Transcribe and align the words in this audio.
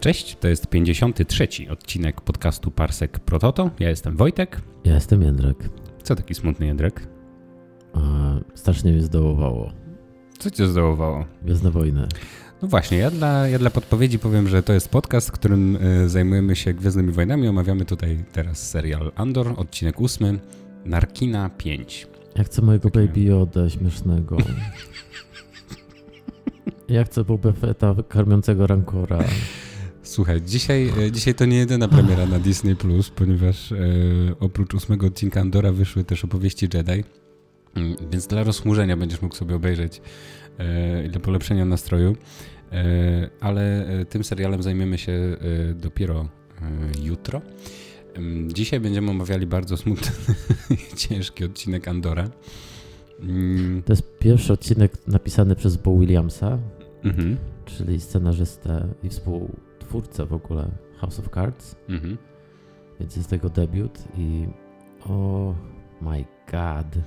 Cześć, 0.00 0.36
to 0.40 0.48
jest 0.48 0.66
53. 0.66 1.48
odcinek 1.70 2.20
podcastu 2.20 2.70
Parsek 2.70 3.18
Prototo. 3.18 3.70
Ja 3.78 3.88
jestem 3.88 4.16
Wojtek. 4.16 4.60
Ja 4.84 4.94
jestem 4.94 5.22
Jędrek. 5.22 5.56
Co 6.02 6.16
taki 6.16 6.34
smutny 6.34 6.66
Jędrek? 6.66 7.06
A, 7.92 8.00
strasznie 8.54 8.92
mnie 8.92 9.02
zdołowało. 9.02 9.72
Co 10.38 10.50
cię 10.50 10.66
zdołowało? 10.66 11.24
Gwiezdne 11.42 11.70
wojny. 11.70 12.08
No 12.62 12.68
właśnie, 12.68 12.98
ja 12.98 13.10
dla, 13.10 13.48
ja 13.48 13.58
dla 13.58 13.70
podpowiedzi 13.70 14.18
powiem, 14.18 14.48
że 14.48 14.62
to 14.62 14.72
jest 14.72 14.88
podcast, 14.88 15.32
którym 15.32 15.76
y, 15.76 16.08
zajmujemy 16.08 16.56
się 16.56 16.74
Gwiezdnymi 16.74 17.12
Wojnami. 17.12 17.48
Omawiamy 17.48 17.84
tutaj 17.84 18.24
teraz 18.32 18.68
serial 18.70 19.12
Andor, 19.14 19.54
odcinek 19.56 20.00
8, 20.00 20.38
Narkina 20.84 21.50
5. 21.50 22.06
Ja 22.36 22.44
chcę 22.44 22.62
mojego 22.62 22.90
Takie... 22.90 23.06
Baby 23.06 23.20
Yoda 23.20 23.70
śmiesznego. 23.70 24.36
ja 26.88 27.04
chcę 27.04 27.24
Boba 27.24 27.52
Fetta 27.52 27.94
karmiącego 28.08 28.66
Rancora. 28.66 29.18
Słuchaj, 30.10 30.42
dzisiaj, 30.42 30.92
e, 30.98 31.12
dzisiaj 31.12 31.34
to 31.34 31.44
nie 31.44 31.56
jedyna 31.56 31.88
premiera 31.88 32.26
na 32.26 32.38
Disney+, 32.38 32.76
Plus, 32.76 33.10
ponieważ 33.10 33.72
e, 33.72 33.76
oprócz 34.40 34.74
ósmego 34.74 35.06
odcinka 35.06 35.40
Andora 35.40 35.72
wyszły 35.72 36.04
też 36.04 36.24
opowieści 36.24 36.68
Jedi, 36.74 37.04
mm, 37.74 37.96
więc 38.10 38.26
dla 38.26 38.44
rozchmurzenia 38.44 38.96
będziesz 38.96 39.22
mógł 39.22 39.34
sobie 39.34 39.54
obejrzeć 39.54 40.00
e, 40.58 41.06
i 41.06 41.08
dla 41.08 41.20
polepszenia 41.20 41.64
nastroju, 41.64 42.16
e, 42.72 43.30
ale 43.40 43.86
e, 43.86 44.04
tym 44.04 44.24
serialem 44.24 44.62
zajmiemy 44.62 44.98
się 44.98 45.12
e, 45.12 45.36
dopiero 45.74 46.28
jutro. 47.02 47.42
Mm, 48.14 48.52
dzisiaj 48.52 48.80
będziemy 48.80 49.10
omawiali 49.10 49.46
bardzo 49.46 49.76
smutny, 49.76 50.12
ciężki 51.08 51.44
odcinek 51.44 51.88
Andora. 51.88 52.30
Mm. 53.20 53.82
To 53.82 53.92
jest 53.92 54.18
pierwszy 54.18 54.52
odcinek 54.52 54.92
napisany 55.06 55.56
przez 55.56 55.76
Bo 55.76 55.98
Williamsa, 55.98 56.58
mhm. 57.04 57.36
czyli 57.64 58.00
scenarzystę 58.00 58.88
i 59.02 59.08
współ 59.08 59.50
twórcę 59.90 60.26
w 60.26 60.32
ogóle 60.32 60.70
House 60.96 61.18
of 61.18 61.28
Cards, 61.34 61.76
mhm. 61.88 62.18
więc 63.00 63.16
jest 63.16 63.30
tego 63.30 63.48
debiut 63.48 64.04
i 64.18 64.46
oh 65.04 65.54
my 66.00 66.24
god, 66.52 67.02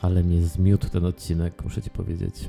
ale 0.00 0.22
mnie 0.22 0.42
zmiótł 0.42 0.88
ten 0.88 1.04
odcinek, 1.04 1.64
muszę 1.64 1.82
ci 1.82 1.90
powiedzieć. 1.90 2.48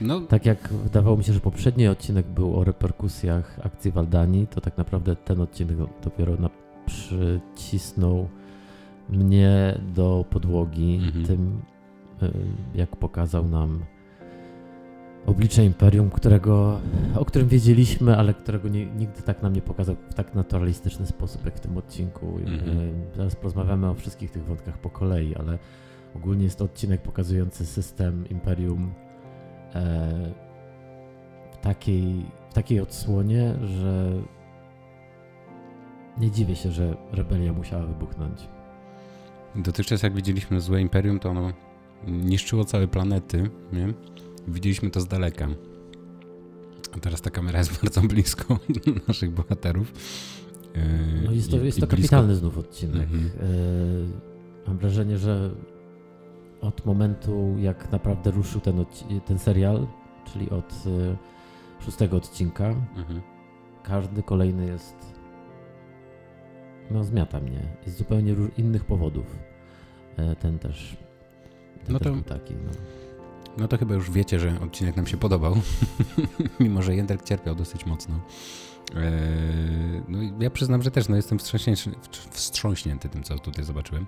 No. 0.00 0.20
Tak 0.20 0.46
jak 0.46 0.68
wydawało 0.68 1.16
mi 1.16 1.24
się, 1.24 1.32
że 1.32 1.40
poprzedni 1.40 1.88
odcinek 1.88 2.26
był 2.26 2.58
o 2.58 2.64
reperkusjach 2.64 3.60
akcji 3.62 3.92
Waldani, 3.92 4.46
to 4.46 4.60
tak 4.60 4.78
naprawdę 4.78 5.16
ten 5.16 5.40
odcinek 5.40 5.76
dopiero 6.04 6.36
na, 6.36 6.50
przycisnął 6.86 8.28
mnie 9.08 9.80
do 9.94 10.24
podłogi 10.30 11.00
mhm. 11.04 11.26
tym, 11.26 11.62
y, 12.22 12.32
jak 12.74 12.96
pokazał 12.96 13.48
nam 13.48 13.80
oblicze 15.26 15.64
Imperium, 15.64 16.10
którego, 16.10 16.80
o 17.16 17.24
którym 17.24 17.48
wiedzieliśmy, 17.48 18.16
ale 18.16 18.34
którego 18.34 18.68
nie, 18.68 18.86
nigdy 18.86 19.22
tak 19.22 19.42
nam 19.42 19.52
nie 19.52 19.62
pokazał 19.62 19.96
w 20.10 20.14
tak 20.14 20.34
naturalistyczny 20.34 21.06
sposób 21.06 21.44
jak 21.44 21.56
w 21.56 21.60
tym 21.60 21.76
odcinku. 21.76 22.38
Mm-hmm. 22.38 23.16
Zaraz 23.16 23.36
porozmawiamy 23.36 23.90
o 23.90 23.94
wszystkich 23.94 24.30
tych 24.30 24.44
wątkach 24.44 24.78
po 24.78 24.90
kolei, 24.90 25.34
ale 25.34 25.58
ogólnie 26.16 26.44
jest 26.44 26.58
to 26.58 26.64
odcinek 26.64 27.02
pokazujący 27.02 27.66
system 27.66 28.28
Imperium 28.28 28.92
e, 29.74 30.32
w, 31.52 31.56
takiej, 31.56 32.26
w 32.50 32.54
takiej 32.54 32.80
odsłonie, 32.80 33.54
że 33.64 34.12
nie 36.18 36.30
dziwię 36.30 36.56
się, 36.56 36.72
że 36.72 36.96
rebelia 37.12 37.52
musiała 37.52 37.86
wybuchnąć. 37.86 38.48
Dotychczas 39.54 40.02
jak 40.02 40.14
widzieliśmy 40.14 40.60
złe 40.60 40.80
Imperium, 40.80 41.18
to 41.18 41.30
ono 41.30 41.52
niszczyło 42.06 42.64
całe 42.64 42.88
planety, 42.88 43.50
nie? 43.72 43.94
Widzieliśmy 44.48 44.90
to 44.90 45.00
z 45.00 45.06
daleka. 45.06 45.48
A 46.96 47.00
teraz 47.00 47.20
ta 47.20 47.30
kamera 47.30 47.58
jest 47.58 47.78
bardzo 47.82 48.00
blisko 48.00 48.58
naszych 49.08 49.30
bohaterów. 49.30 49.92
No 51.24 51.32
jest 51.32 51.50
to, 51.50 51.56
jest 51.56 51.80
to 51.80 51.86
kapitalny 51.86 52.36
znów 52.36 52.58
odcinek. 52.58 53.02
Mhm. 53.02 53.26
E, 53.26 54.68
mam 54.68 54.78
wrażenie, 54.78 55.18
że 55.18 55.50
od 56.60 56.86
momentu, 56.86 57.54
jak 57.58 57.92
naprawdę 57.92 58.30
ruszył 58.30 58.60
ten, 58.60 58.84
ten 59.26 59.38
serial, 59.38 59.86
czyli 60.32 60.50
od 60.50 60.72
e, 60.86 61.16
szóstego 61.84 62.16
odcinka, 62.16 62.68
mhm. 62.96 63.20
każdy 63.82 64.22
kolejny 64.22 64.66
jest. 64.66 64.96
No, 66.90 67.04
zmiata 67.04 67.40
mnie. 67.40 67.76
Z 67.86 67.96
zupełnie 67.96 68.34
innych 68.58 68.84
powodów. 68.84 69.38
E, 70.16 70.36
ten 70.36 70.58
też. 70.58 70.96
Ten 71.84 71.92
no 71.92 71.98
też 71.98 72.08
to. 72.08 72.14
Był 72.14 72.22
taki, 72.22 72.54
no. 72.54 72.70
No 73.58 73.68
to 73.68 73.78
chyba 73.78 73.94
już 73.94 74.10
wiecie, 74.10 74.40
że 74.40 74.60
odcinek 74.60 74.96
nam 74.96 75.06
się 75.06 75.16
podobał, 75.16 75.56
mimo 76.60 76.82
że 76.82 76.96
Jędrek 76.96 77.22
cierpiał 77.22 77.54
dosyć 77.54 77.86
mocno. 77.86 78.20
Eee, 78.96 80.02
no 80.08 80.18
ja 80.40 80.50
przyznam, 80.50 80.82
że 80.82 80.90
też 80.90 81.08
no, 81.08 81.16
jestem 81.16 81.38
wstrząśnięty, 81.38 81.90
wstrząśnięty 82.30 83.08
tym, 83.08 83.22
co 83.22 83.38
tutaj 83.38 83.64
zobaczyłem, 83.64 84.06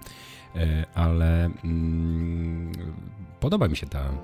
eee, 0.54 0.84
ale 0.94 1.50
mm, 1.64 2.72
podoba 3.40 3.68
mi 3.68 3.76
się 3.76 3.86
ta 3.86 4.00
e, 4.00 4.14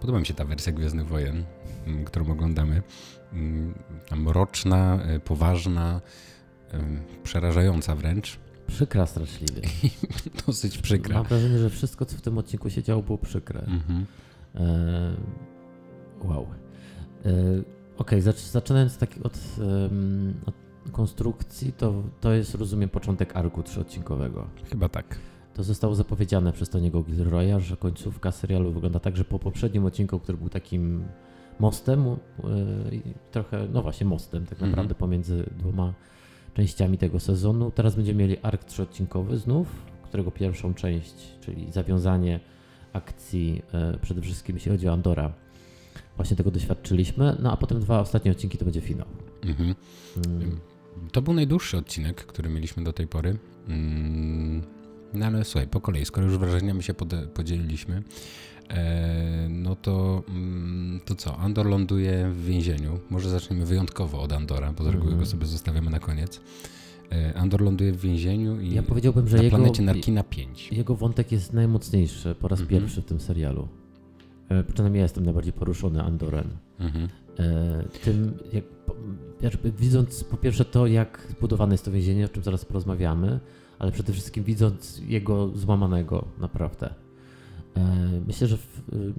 podoba 0.00 0.18
mi 0.18 0.26
się 0.26 0.34
ta 0.34 0.44
wersja 0.44 0.72
Gwiezdnych 0.72 1.08
Wojen, 1.08 1.44
mm, 1.86 2.04
którą 2.04 2.32
oglądamy. 2.32 2.82
Mm, 3.32 3.74
mroczna, 4.16 4.98
e, 5.02 5.20
poważna, 5.20 6.00
przerażająca 7.22 7.94
wręcz. 7.94 8.38
Przykra 8.70 9.06
straszliwie. 9.06 9.62
Dosyć 10.46 10.78
przykra. 10.78 11.14
Mam 11.14 11.26
wrażenie, 11.26 11.58
że 11.58 11.70
wszystko, 11.70 12.04
co 12.04 12.16
w 12.16 12.20
tym 12.20 12.38
odcinku 12.38 12.70
się 12.70 12.82
działo, 12.82 13.02
było 13.02 13.18
przykre. 13.18 13.60
Mhm. 13.60 14.06
E, 14.54 15.16
wow. 16.24 16.46
E, 17.24 17.30
Okej, 18.00 18.20
okay, 18.20 18.34
zaczynając 18.36 18.96
tak 18.96 19.10
od, 19.22 19.38
um, 19.58 20.34
od, 20.46 20.54
konstrukcji, 20.92 21.72
to, 21.72 22.02
to 22.20 22.32
jest, 22.32 22.54
rozumiem, 22.54 22.88
początek 22.88 23.36
arku 23.36 23.62
trzyodcinkowego. 23.62 24.46
Chyba 24.70 24.88
tak. 24.88 25.18
To 25.54 25.62
zostało 25.62 25.94
zapowiedziane 25.94 26.52
przez 26.52 26.70
Tony'ego 26.70 27.04
Gilroya, 27.04 27.60
że 27.60 27.76
końcówka 27.76 28.32
serialu 28.32 28.72
wygląda 28.72 29.00
tak, 29.00 29.16
że 29.16 29.24
po 29.24 29.38
poprzednim 29.38 29.84
odcinku, 29.84 30.18
który 30.18 30.38
był 30.38 30.48
takim 30.48 31.04
mostem, 31.58 32.04
yy, 32.04 33.02
trochę, 33.30 33.68
no 33.72 33.82
właśnie 33.82 34.06
mostem 34.06 34.44
tak 34.44 34.52
mhm. 34.52 34.70
naprawdę 34.70 34.94
pomiędzy 34.94 35.50
dwoma 35.56 35.94
częściami 36.54 36.98
tego 36.98 37.20
sezonu. 37.20 37.70
Teraz 37.70 37.94
będziemy 37.94 38.18
mieli 38.18 38.36
ark 38.42 38.64
trzyodcinkowy 38.64 39.38
znów, 39.38 39.68
którego 40.02 40.30
pierwszą 40.30 40.74
część, 40.74 41.14
czyli 41.40 41.72
zawiązanie 41.72 42.40
akcji, 42.92 43.62
e, 43.74 43.98
przede 44.02 44.20
wszystkim 44.20 44.56
jeśli 44.56 44.70
chodzi 44.72 44.88
o 44.88 44.92
Andora, 44.92 45.32
właśnie 46.16 46.36
tego 46.36 46.50
doświadczyliśmy. 46.50 47.36
No 47.42 47.52
a 47.52 47.56
potem 47.56 47.80
dwa 47.80 48.00
ostatnie 48.00 48.30
odcinki 48.30 48.58
to 48.58 48.64
będzie 48.64 48.80
finał. 48.80 49.06
Mhm. 49.42 49.74
Mm. 50.26 50.60
To 51.12 51.22
był 51.22 51.34
najdłuższy 51.34 51.76
odcinek, 51.76 52.26
który 52.26 52.48
mieliśmy 52.48 52.84
do 52.84 52.92
tej 52.92 53.06
pory. 53.06 53.36
Mm. 53.68 54.62
No 55.14 55.26
ale 55.26 55.44
słuchaj, 55.44 55.68
po 55.68 55.80
kolei, 55.80 56.04
skoro 56.04 56.26
już 56.26 56.38
wrażeniami 56.38 56.82
się 56.82 56.94
podzieliliśmy, 57.34 58.02
no 59.48 59.76
to, 59.76 60.22
mm, 60.28 61.00
to 61.04 61.14
co? 61.14 61.38
Andor 61.38 61.66
ląduje 61.66 62.30
w 62.30 62.44
więzieniu. 62.44 62.98
Może 63.10 63.30
zaczniemy 63.30 63.66
wyjątkowo 63.66 64.22
od 64.22 64.32
Andora, 64.32 64.72
bo 64.72 64.84
z 64.84 64.86
reguły 64.86 65.16
go 65.16 65.26
sobie 65.26 65.46
zostawiamy 65.46 65.90
na 65.90 65.98
koniec. 65.98 66.40
E, 67.12 67.34
Andor 67.34 67.60
ląduje 67.60 67.92
w 67.92 68.00
więzieniu 68.00 68.60
i 68.60 68.74
ja 68.74 68.82
powiedziałbym, 68.82 69.28
że 69.28 69.36
na 69.36 69.42
jego, 69.42 69.56
planecie 69.56 69.82
Narkina 69.82 70.22
5. 70.22 70.72
Jego 70.72 70.94
wątek 70.94 71.32
jest 71.32 71.52
najmocniejszy 71.52 72.34
po 72.34 72.48
raz 72.48 72.60
-hmm. 72.60 72.66
pierwszy 72.66 73.02
w 73.02 73.04
tym 73.04 73.20
serialu. 73.20 73.68
E, 74.48 74.64
przynajmniej 74.64 75.00
ja 75.00 75.04
jestem 75.04 75.24
najbardziej 75.24 75.52
poruszony 75.52 76.02
Andorem. 76.02 76.50
-hmm. 76.80 77.08
Tym, 78.04 78.34
jak, 78.52 79.52
widząc 79.78 80.24
po 80.24 80.36
pierwsze 80.36 80.64
to, 80.64 80.86
jak 80.86 81.26
zbudowane 81.30 81.74
jest 81.74 81.84
to 81.84 81.90
więzienie, 81.90 82.24
o 82.24 82.28
czym 82.28 82.42
zaraz 82.42 82.64
porozmawiamy, 82.64 83.40
ale 83.78 83.92
przede 83.92 84.12
wszystkim 84.12 84.44
widząc 84.44 85.02
jego 85.06 85.48
złamanego 85.48 86.24
naprawdę. 86.38 86.94
E, 87.76 87.80
myślę, 88.26 88.46
że 88.46 88.56
w, 88.56 88.78
y, 88.92 89.12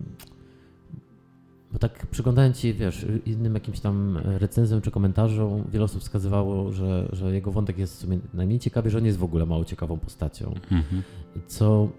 bo 1.71 1.80
tak 1.80 2.07
przyglądając 2.07 2.59
się, 2.59 2.74
wiesz, 2.74 3.06
innym 3.25 3.53
jakimś 3.53 3.80
tam 3.80 4.18
recenzjom 4.24 4.81
czy 4.81 4.92
komentarzom, 4.92 5.63
wiele 5.71 5.86
osób 5.86 6.01
wskazywało, 6.01 6.71
że, 6.71 7.09
że 7.13 7.33
jego 7.33 7.51
wątek 7.51 7.77
jest 7.77 7.95
w 7.95 8.00
sumie 8.00 8.19
najmniej 8.33 8.59
ciekawy, 8.59 8.89
że 8.89 8.98
on 8.98 9.06
jest 9.06 9.18
w 9.18 9.24
ogóle 9.24 9.45
mało 9.45 9.65
ciekawą 9.65 10.00
postacią. 10.00 10.53
Mhm. 10.71 11.03
Co 11.48 11.89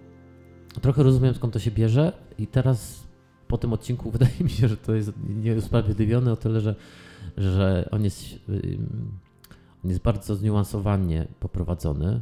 trochę 0.81 1.03
rozumiem, 1.03 1.35
skąd 1.35 1.53
to 1.53 1.59
się 1.59 1.71
bierze 1.71 2.13
i 2.39 2.47
teraz 2.47 3.07
po 3.49 3.59
tym 3.59 3.73
odcinku 3.73 4.11
wydaje 4.17 4.33
mi 4.41 4.51
się, 4.51 4.69
że 4.69 4.77
to 4.77 4.95
jest 4.95 5.13
nieusprawiedliwione 5.29 6.33
o 6.33 6.37
tyle, 6.37 6.61
że, 6.61 6.75
że 7.37 7.89
on 7.91 8.05
jest, 8.05 8.25
on 9.85 9.91
jest 9.91 10.03
bardzo 10.03 10.37
zniuansowanie 10.37 11.27
poprowadzony 11.41 12.21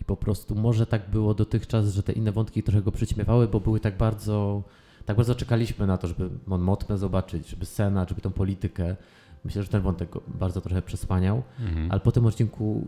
i 0.00 0.04
po 0.04 0.16
prostu 0.16 0.54
może 0.54 0.86
tak 0.86 1.10
było 1.10 1.34
dotychczas, 1.34 1.88
że 1.88 2.02
te 2.02 2.12
inne 2.12 2.32
wątki 2.32 2.62
trochę 2.62 2.82
go 2.82 2.92
przyćmiewały, 2.92 3.48
bo 3.48 3.60
były 3.60 3.80
tak 3.80 3.96
bardzo, 3.96 4.62
tak 5.06 5.16
bardzo 5.16 5.34
czekaliśmy 5.34 5.86
na 5.86 5.98
to, 5.98 6.08
żeby 6.08 6.30
Mon 6.46 6.60
Motmę 6.60 6.98
zobaczyć, 6.98 7.48
żeby 7.48 7.66
Senat, 7.66 8.08
żeby 8.08 8.20
tą 8.20 8.30
politykę. 8.30 8.96
Myślę, 9.44 9.62
że 9.62 9.68
ten 9.68 9.82
wątek 9.82 10.10
bardzo 10.28 10.60
trochę 10.60 10.82
przesłaniał, 10.82 11.42
mhm. 11.60 11.90
ale 11.90 12.00
po 12.00 12.12
tym 12.12 12.26
odcinku 12.26 12.86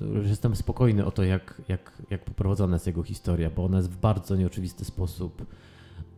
no, 0.00 0.06
już 0.06 0.28
jestem 0.28 0.56
spokojny 0.56 1.04
o 1.04 1.10
to, 1.10 1.22
jak, 1.22 1.62
jak, 1.68 2.02
jak 2.10 2.24
poprowadzona 2.24 2.74
jest 2.74 2.86
jego 2.86 3.02
historia, 3.02 3.50
bo 3.50 3.64
ona 3.64 3.76
jest 3.76 3.90
w 3.90 3.96
bardzo 3.96 4.36
nieoczywisty 4.36 4.84
sposób 4.84 5.46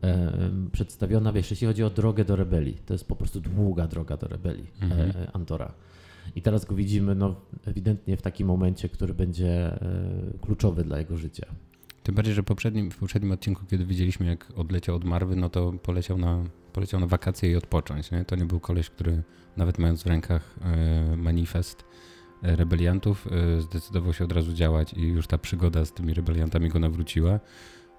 e, 0.03 0.33
przedstawiona, 0.73 1.33
wiesz, 1.33 1.51
jeśli 1.51 1.67
chodzi 1.67 1.85
o 1.85 1.91
drogę 1.91 2.25
do 2.25 2.37
rebelii. 2.37 2.79
To 2.87 2.95
jest 2.95 3.09
po 3.09 3.17
prostu 3.17 3.41
długa 3.41 3.87
droga 3.87 4.17
do 4.17 4.29
rebelii 4.29 4.71
mhm. 4.81 5.11
e, 5.11 5.31
Andora. 5.33 5.73
I 6.37 6.43
teraz 6.43 6.65
go 6.65 6.75
widzimy 6.75 7.15
no, 7.15 7.41
ewidentnie 7.65 8.17
w 8.17 8.23
takim 8.23 8.47
momencie, 8.47 8.89
który 8.89 9.15
będzie 9.15 9.51
e, 9.51 10.39
kluczowy 10.41 10.85
dla 10.85 10.99
jego 10.99 11.17
życia. 11.17 11.47
Tym 12.03 12.15
bardziej, 12.15 12.35
że 12.35 12.43
poprzednim, 12.43 12.91
w 12.91 12.97
poprzednim 12.97 13.33
odcinku, 13.33 13.63
kiedy 13.71 13.85
widzieliśmy, 13.85 14.27
jak 14.27 14.53
odleciał 14.57 14.97
od 14.97 15.05
Marwy, 15.05 15.37
no 15.37 15.49
to 15.49 15.73
poleciał 15.73 16.19
na, 16.19 16.45
poleciał 16.73 17.01
na 17.01 17.07
wakacje 17.07 17.51
i 17.51 17.57
odpocząć. 17.57 18.11
Nie? 18.11 18.25
To 18.25 18.37
nie 18.37 18.45
był 18.45 18.61
koleś, 18.61 18.91
który 18.91 19.23
nawet 19.57 19.79
mając 19.79 20.03
w 20.03 20.07
rękach 20.07 20.55
e, 20.61 21.17
manifest 21.17 21.85
e, 22.43 22.57
rebeliantów, 22.57 23.29
zdecydował 23.59 24.13
się 24.13 24.25
od 24.25 24.33
razu 24.33 24.53
działać 24.53 24.95
i 24.95 25.03
już 25.03 25.27
ta 25.27 25.39
przygoda 25.39 25.85
z 25.85 25.93
tymi 25.93 26.15
rebeliantami 26.15 26.69
go 26.69 26.79
nawróciła. 26.79 27.41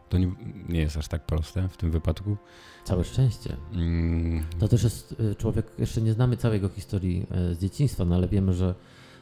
To 0.10 0.18
nie, 0.18 0.32
nie 0.70 0.80
jest 0.80 0.98
aż 0.98 1.08
tak 1.08 1.26
proste 1.26 1.70
w 1.70 1.78
tym 1.78 1.92
wypadku. 1.92 2.38
Całe 2.84 3.04
szczęście. 3.04 3.58
Mm. 3.72 4.44
To 4.60 4.68
też 4.68 4.84
jest 4.84 5.16
człowiek, 5.38 5.66
jeszcze 5.80 6.02
nie 6.02 6.14
znamy 6.14 6.38
całej 6.38 6.56
jego 6.56 6.70
historii 6.70 7.28
z 7.54 7.60
dzieciństwa, 7.60 8.06
no 8.06 8.16
ale 8.16 8.28
wiemy, 8.28 8.54
że, 8.54 8.76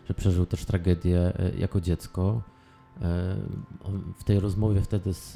że 0.08 0.14
przeżył 0.14 0.46
też 0.46 0.66
tragedię 0.66 1.34
jako 1.58 1.82
dziecko 1.82 2.42
w 4.18 4.24
tej 4.24 4.40
rozmowie 4.40 4.82
wtedy 4.82 5.14
z, 5.14 5.34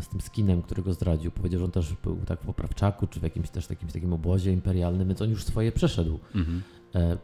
z 0.00 0.08
tym 0.08 0.20
skinem, 0.20 0.62
który 0.62 0.82
go 0.82 0.92
zdradził, 0.92 1.30
powiedział, 1.30 1.58
że 1.58 1.64
on 1.64 1.70
też 1.70 1.94
był 2.02 2.16
tak 2.16 2.40
w 2.40 2.46
poprawczaku, 2.46 3.06
czy 3.06 3.20
w 3.20 3.22
jakimś 3.22 3.50
też 3.50 3.66
takim, 3.66 3.88
takim 3.88 4.12
obozie 4.12 4.52
imperialnym, 4.52 5.08
więc 5.08 5.22
on 5.22 5.30
już 5.30 5.44
swoje 5.44 5.72
przeszedł. 5.72 6.18
Mhm. 6.34 6.62
E, 6.94 6.98
e, 7.00 7.18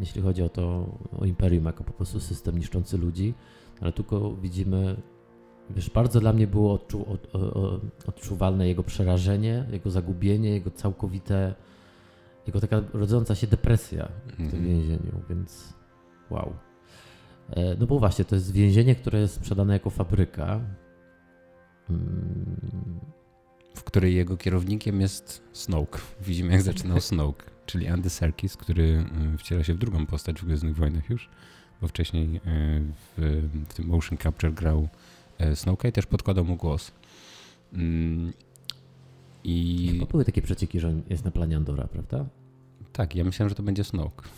jeśli 0.00 0.22
chodzi 0.22 0.42
o 0.42 0.48
to, 0.48 0.98
o 1.18 1.24
imperium 1.24 1.64
jako 1.64 1.84
po 1.84 1.92
prostu 1.92 2.20
system 2.20 2.58
niszczący 2.58 2.98
ludzi, 2.98 3.34
ale 3.80 3.92
tylko 3.92 4.36
widzimy, 4.36 4.96
wiesz, 5.70 5.90
bardzo 5.90 6.20
dla 6.20 6.32
mnie 6.32 6.46
było 6.46 6.74
odczu, 6.74 7.12
od, 7.12 7.34
od, 7.34 8.08
odczuwalne 8.08 8.68
jego 8.68 8.82
przerażenie, 8.82 9.64
jego 9.70 9.90
zagubienie, 9.90 10.50
jego 10.50 10.70
całkowite, 10.70 11.54
jego 12.46 12.60
taka 12.60 12.82
rodząca 12.92 13.34
się 13.34 13.46
depresja 13.46 14.08
w 14.26 14.36
tym 14.36 14.44
mhm. 14.44 14.64
więzieniu, 14.64 15.22
więc 15.28 15.74
wow. 16.30 16.52
E, 17.50 17.76
no 17.78 17.86
bo 17.86 17.98
właśnie, 17.98 18.24
to 18.24 18.34
jest 18.34 18.52
więzienie, 18.52 18.94
które 18.94 19.20
jest 19.20 19.34
sprzedane 19.34 19.72
jako 19.72 19.90
fabryka. 19.90 20.60
Mm. 21.90 23.00
W 23.74 23.84
której 23.84 24.14
jego 24.14 24.36
kierownikiem 24.36 25.00
jest 25.00 25.42
Snoke. 25.52 25.98
Widzimy, 26.20 26.52
jak 26.52 26.62
zaczynał 26.62 27.00
Snoke, 27.00 27.44
czyli 27.66 27.88
Andy 27.88 28.10
Serkis, 28.10 28.56
który 28.56 29.04
e, 29.34 29.38
wciela 29.38 29.64
się 29.64 29.74
w 29.74 29.78
drugą 29.78 30.06
postać 30.06 30.40
w 30.40 30.44
Gwiezdnych 30.44 30.76
Wojnach 30.76 31.10
już, 31.10 31.28
bo 31.80 31.88
wcześniej 31.88 32.36
e, 32.36 32.40
w, 33.16 33.48
w 33.68 33.74
tym 33.74 33.86
motion 33.86 34.18
capture 34.18 34.54
grał 34.54 34.88
Snoke 35.54 35.88
i 35.88 35.92
też 35.92 36.06
podkładał 36.06 36.44
mu 36.44 36.56
głos. 36.56 36.92
Mm. 37.72 38.32
I... 39.44 39.88
Chyba 39.92 40.06
były 40.06 40.24
takie 40.24 40.42
przecieki, 40.42 40.80
że 40.80 40.88
on 40.88 41.02
jest 41.10 41.24
na 41.24 41.30
planie 41.30 41.56
Andora, 41.56 41.84
prawda? 41.84 42.26
Tak, 42.92 43.16
ja 43.16 43.24
myślałem, 43.24 43.48
że 43.48 43.54
to 43.54 43.62
będzie 43.62 43.84
Snoke. 43.84 44.28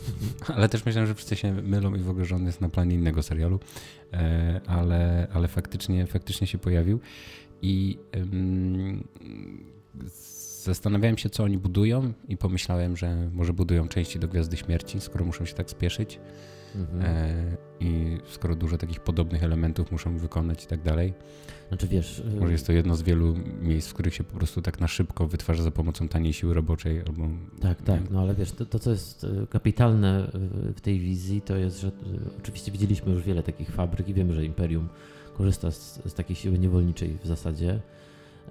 ale 0.56 0.68
też 0.68 0.84
myślałem, 0.84 1.08
że 1.08 1.14
wszyscy 1.14 1.36
się 1.36 1.52
mylą 1.52 1.94
i 1.94 1.98
w 1.98 2.10
ogóle, 2.10 2.24
że 2.24 2.36
on 2.36 2.46
jest 2.46 2.60
na 2.60 2.68
planie 2.68 2.94
innego 2.94 3.22
serialu. 3.22 3.60
E, 4.12 4.60
ale, 4.66 5.28
ale 5.32 5.48
faktycznie, 5.48 6.06
faktycznie 6.06 6.46
się 6.46 6.58
pojawił. 6.58 7.00
I 7.62 7.98
um, 8.16 9.04
zastanawiałem 10.64 11.18
się, 11.18 11.30
co 11.30 11.44
oni 11.44 11.58
budują 11.58 12.12
i 12.28 12.36
pomyślałem, 12.36 12.96
że 12.96 13.30
może 13.32 13.52
budują 13.52 13.88
części 13.88 14.18
do 14.18 14.28
Gwiazdy 14.28 14.56
Śmierci, 14.56 15.00
skoro 15.00 15.24
muszą 15.24 15.44
się 15.44 15.54
tak 15.54 15.70
spieszyć. 15.70 16.20
Mhm. 16.74 17.02
E, 17.02 17.56
I 17.80 18.18
skoro 18.28 18.56
dużo 18.56 18.78
takich 18.78 19.00
podobnych 19.00 19.42
elementów 19.42 19.92
muszą 19.92 20.18
wykonać 20.18 20.64
i 20.64 20.66
tak 20.66 20.82
dalej. 20.82 21.14
Znaczy 21.68 21.88
wiesz. 21.88 22.22
Może 22.40 22.52
jest 22.52 22.66
to 22.66 22.72
jedno 22.72 22.96
z 22.96 23.02
wielu 23.02 23.34
miejsc, 23.62 23.88
w 23.88 23.94
których 23.94 24.14
się 24.14 24.24
po 24.24 24.36
prostu 24.36 24.62
tak 24.62 24.80
na 24.80 24.88
szybko 24.88 25.26
wytwarza 25.26 25.62
za 25.62 25.70
pomocą 25.70 26.08
taniej 26.08 26.32
siły 26.32 26.54
roboczej 26.54 27.00
albo. 27.00 27.28
Tak, 27.60 27.82
tak, 27.82 28.10
no 28.10 28.20
ale 28.20 28.34
wiesz, 28.34 28.52
to, 28.52 28.66
to 28.66 28.78
co 28.78 28.90
jest 28.90 29.24
y, 29.24 29.46
kapitalne 29.50 30.30
w 30.76 30.80
tej 30.80 31.00
wizji, 31.00 31.40
to 31.40 31.56
jest, 31.56 31.80
że 31.80 31.88
y, 31.88 31.92
oczywiście 32.38 32.72
widzieliśmy 32.72 33.12
już 33.12 33.22
wiele 33.22 33.42
takich 33.42 33.70
fabryk 33.70 34.08
i 34.08 34.14
wiemy, 34.14 34.32
że 34.32 34.44
Imperium 34.44 34.88
korzysta 35.36 35.70
z, 35.70 36.02
z 36.06 36.14
takiej 36.14 36.36
siły 36.36 36.58
niewolniczej 36.58 37.18
w 37.22 37.26
zasadzie. 37.26 37.80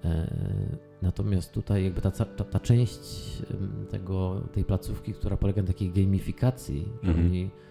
E, 0.05 0.27
natomiast 1.01 1.53
tutaj 1.53 1.83
jakby 1.83 2.01
ta, 2.01 2.11
ta, 2.11 2.25
ta, 2.25 2.59
część 2.59 2.99
tego, 3.91 4.41
tej 4.53 4.63
placówki, 4.63 5.13
która 5.13 5.37
polega 5.37 5.61
na 5.61 5.67
takiej 5.67 5.91
gamifikacji, 5.91 6.87
że 7.03 7.09
mhm. 7.09 7.27
oni 7.27 7.43
E, 7.43 7.66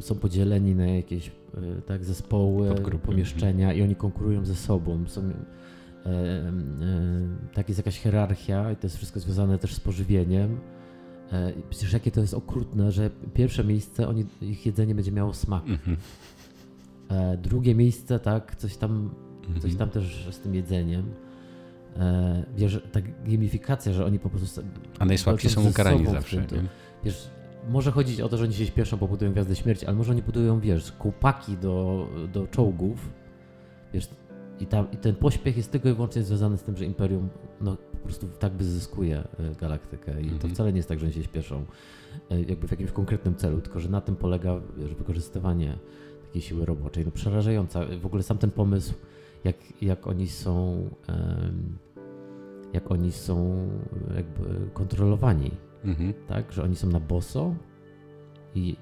są 0.00 0.14
podzieleni 0.14 0.74
na 0.74 0.86
jakieś 0.86 1.28
e, 1.28 1.82
tak, 1.82 2.04
zespoły, 2.04 2.74
pomieszczenia 3.02 3.72
i 3.72 3.82
oni 3.82 3.96
konkurują 3.96 4.44
ze 4.44 4.54
sobą. 4.54 5.04
Są, 5.06 5.22
e, 5.22 5.30
e, 6.06 6.52
tak 7.54 7.68
jest 7.68 7.78
jakaś 7.78 7.98
hierarchia 7.98 8.72
i 8.72 8.76
to 8.76 8.86
jest 8.86 8.96
wszystko 8.96 9.20
związane 9.20 9.58
też 9.58 9.74
z 9.74 9.80
pożywieniem. 9.80 10.60
E, 11.32 11.52
przecież 11.70 11.92
jakie 11.92 12.10
to 12.10 12.20
jest 12.20 12.34
okrutne, 12.34 12.92
że 12.92 13.10
pierwsze 13.34 13.64
miejsce, 13.64 14.08
oni, 14.08 14.26
ich 14.40 14.66
jedzenie 14.66 14.94
będzie 14.94 15.12
miało 15.12 15.34
smak. 15.34 15.64
Mhm. 15.68 15.96
E, 17.08 17.36
drugie 17.36 17.74
miejsce, 17.74 18.18
tak, 18.18 18.56
coś 18.56 18.76
tam, 18.76 19.10
mhm. 19.42 19.60
coś 19.60 19.74
tam 19.74 19.88
też 19.90 20.28
z 20.30 20.38
tym 20.38 20.54
jedzeniem. 20.54 21.14
wiesz, 22.56 22.82
ta 22.92 23.00
gamifikacja, 23.26 23.92
że 23.92 24.04
oni 24.04 24.18
po 24.18 24.30
prostu. 24.30 24.62
A 24.98 25.04
najsłabsi 25.04 25.48
są 25.48 25.68
ukarani 25.68 26.06
zawsze. 26.06 26.42
Tym, 26.42 26.68
wiesz, 27.04 27.30
może 27.68 27.90
chodzić 27.90 28.20
o 28.20 28.28
to, 28.28 28.36
że 28.36 28.44
oni 28.44 28.54
się 28.54 28.66
śpieszą, 28.66 28.96
bo 28.96 29.08
budują 29.08 29.32
Gwiazdę 29.32 29.56
Śmierci, 29.56 29.86
ale 29.86 29.96
może 29.96 30.12
oni 30.12 30.22
budują, 30.22 30.60
wiesz, 30.60 30.92
kołpaki 30.92 31.56
do, 31.56 32.08
do 32.32 32.46
czołgów, 32.46 33.10
wiesz, 33.92 34.08
i, 34.60 34.66
tam, 34.66 34.90
i 34.92 34.96
ten 34.96 35.14
pośpiech 35.14 35.56
jest 35.56 35.72
tylko 35.72 35.88
i 35.88 35.92
wyłącznie 35.92 36.22
związany 36.22 36.56
z 36.56 36.62
tym, 36.62 36.76
że 36.76 36.84
Imperium 36.84 37.28
no, 37.60 37.76
po 37.92 37.98
prostu 37.98 38.28
tak 38.38 38.52
by 38.52 38.64
zyskuje 38.64 39.18
e, 39.18 39.54
galaktykę 39.60 40.20
i 40.20 40.26
to 40.26 40.34
mhm. 40.34 40.54
wcale 40.54 40.72
nie 40.72 40.76
jest 40.76 40.88
tak, 40.88 40.98
że 40.98 41.06
oni 41.06 41.14
się 41.14 41.22
śpieszą 41.22 41.64
e, 42.30 42.40
jakby 42.42 42.68
w 42.68 42.70
jakimś 42.70 42.90
konkretnym 42.90 43.34
celu, 43.34 43.60
tylko 43.60 43.80
że 43.80 43.88
na 43.88 44.00
tym 44.00 44.16
polega 44.16 44.60
wiesz, 44.76 44.94
wykorzystywanie 44.94 45.78
takiej 46.26 46.42
siły 46.42 46.66
roboczej. 46.66 47.04
No 47.04 47.10
przerażająca. 47.10 47.80
W 48.00 48.06
ogóle 48.06 48.22
sam 48.22 48.38
ten 48.38 48.50
pomysł, 48.50 48.94
jak, 49.44 49.56
jak 49.82 50.06
oni 50.06 50.28
są 50.28 50.84
jak 52.72 52.90
oni 52.90 53.12
są 53.12 53.68
jakby 54.16 54.70
kontrolowani 54.72 55.50
Mhm. 55.84 56.14
Tak, 56.26 56.52
że 56.52 56.62
oni 56.62 56.76
są 56.76 56.88
na 56.88 57.00
boso 57.00 57.54
i 58.54 58.76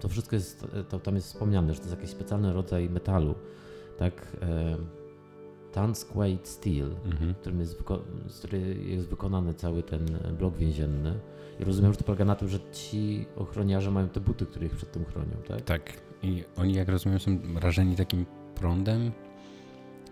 to 0.00 0.08
wszystko 0.08 0.36
jest, 0.36 0.66
to 0.88 1.00
tam 1.00 1.14
jest 1.14 1.26
wspomniane, 1.26 1.74
że 1.74 1.80
to 1.80 1.84
jest 1.86 1.96
jakiś 1.96 2.10
specjalny 2.10 2.52
rodzaj 2.52 2.90
metalu, 2.90 3.34
tak, 3.98 4.36
e, 4.42 4.76
Tansquate 5.72 6.46
Steel, 6.46 6.90
mhm. 7.04 7.34
którym 7.34 7.60
jest 7.60 7.82
z 8.26 8.38
którym 8.38 8.88
jest 8.88 9.08
wykonany 9.08 9.54
cały 9.54 9.82
ten 9.82 10.18
blok 10.38 10.56
więzienny. 10.56 11.20
I 11.60 11.64
rozumiem, 11.64 11.92
że 11.92 11.98
to 11.98 12.04
polega 12.04 12.24
na 12.24 12.34
tym, 12.34 12.48
że 12.48 12.58
ci 12.72 13.26
ochroniarze 13.36 13.90
mają 13.90 14.08
te 14.08 14.20
buty, 14.20 14.46
które 14.46 14.66
ich 14.66 14.76
przed 14.76 14.92
tym 14.92 15.04
chronią, 15.04 15.36
tak? 15.48 15.60
Tak. 15.60 15.92
I 16.22 16.44
oni, 16.56 16.74
jak 16.74 16.88
rozumiem, 16.88 17.18
są 17.18 17.38
rażeni 17.60 17.96
takim 17.96 18.26
prądem, 18.54 19.12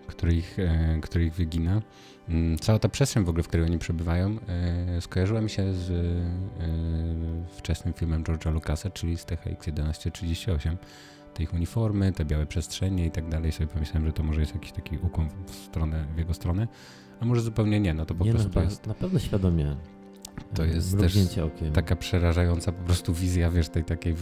który 0.07 0.33
ich, 0.33 0.59
e, 0.59 0.99
który 1.01 1.25
ich 1.25 1.33
wygina. 1.33 1.81
Mm, 2.29 2.57
cała 2.57 2.79
ta 2.79 2.89
przestrzeń 2.89 3.23
w 3.25 3.29
ogóle, 3.29 3.43
w 3.43 3.47
której 3.47 3.65
oni 3.65 3.79
przebywają, 3.79 4.37
e, 4.47 5.01
skojarzyła 5.01 5.41
mi 5.41 5.49
się 5.49 5.73
z 5.73 5.91
e, 5.91 7.55
wczesnym 7.57 7.93
filmem 7.93 8.23
George'a 8.23 8.53
Lucasa, 8.53 8.89
czyli 8.89 9.17
z 9.17 9.25
THX 9.25 9.65
1138. 9.65 10.77
Te 11.33 11.43
ich 11.43 11.53
uniformy, 11.53 12.11
te 12.11 12.25
białe 12.25 12.45
przestrzenie 12.45 13.05
i 13.05 13.11
tak 13.11 13.29
dalej. 13.29 13.51
Sobie 13.51 13.67
pomyślałem, 13.67 14.05
że 14.05 14.13
to 14.13 14.23
może 14.23 14.41
jest 14.41 14.53
jakiś 14.53 14.71
taki 14.71 14.97
ukłon 14.97 15.29
w, 15.45 15.55
stronę, 15.55 16.05
w 16.15 16.17
jego 16.17 16.33
stronę, 16.33 16.67
a 17.19 17.25
może 17.25 17.41
zupełnie 17.41 17.79
nie, 17.79 17.93
no 17.93 18.05
to 18.05 18.15
po 18.15 18.25
nie, 18.25 18.31
prostu 18.31 18.51
no, 18.55 18.63
jest... 18.63 18.87
Na 18.87 18.93
pewno 18.93 19.19
świadomie. 19.19 19.75
To 20.55 20.63
jest 20.63 20.99
też 20.99 21.37
okiem. 21.37 21.73
taka 21.73 21.95
przerażająca 21.95 22.71
po 22.71 22.83
prostu 22.83 23.13
wizja, 23.13 23.51
wiesz, 23.51 23.69
tej 23.69 23.83
takiej 23.83 24.15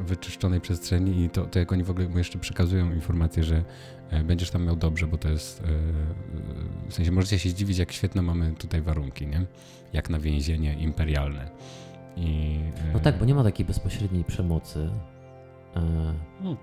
wyczyszczonej 0.00 0.60
przestrzeni 0.60 1.24
i 1.24 1.30
to, 1.30 1.46
to 1.46 1.58
jak 1.58 1.72
oni 1.72 1.84
w 1.84 1.90
ogóle 1.90 2.08
mu 2.08 2.18
jeszcze 2.18 2.38
przekazują 2.38 2.92
informację, 2.92 3.44
że 3.44 3.64
E, 4.12 4.24
będziesz 4.24 4.50
tam 4.50 4.64
miał 4.64 4.76
dobrze, 4.76 5.06
bo 5.06 5.18
to 5.18 5.28
jest, 5.28 5.60
e, 5.60 5.64
w 6.88 6.94
sensie 6.94 7.12
możecie 7.12 7.38
się 7.38 7.50
zdziwić, 7.50 7.78
jak 7.78 7.92
świetne 7.92 8.22
mamy 8.22 8.52
tutaj 8.52 8.82
warunki, 8.82 9.26
nie? 9.26 9.46
Jak 9.92 10.10
na 10.10 10.20
więzienie 10.20 10.74
imperialne. 10.74 11.50
I, 12.16 12.58
no 12.92 13.00
tak, 13.00 13.18
bo 13.18 13.24
nie 13.24 13.34
ma 13.34 13.44
takiej 13.44 13.66
bezpośredniej 13.66 14.24
przemocy. 14.24 14.90
No, 16.40 16.56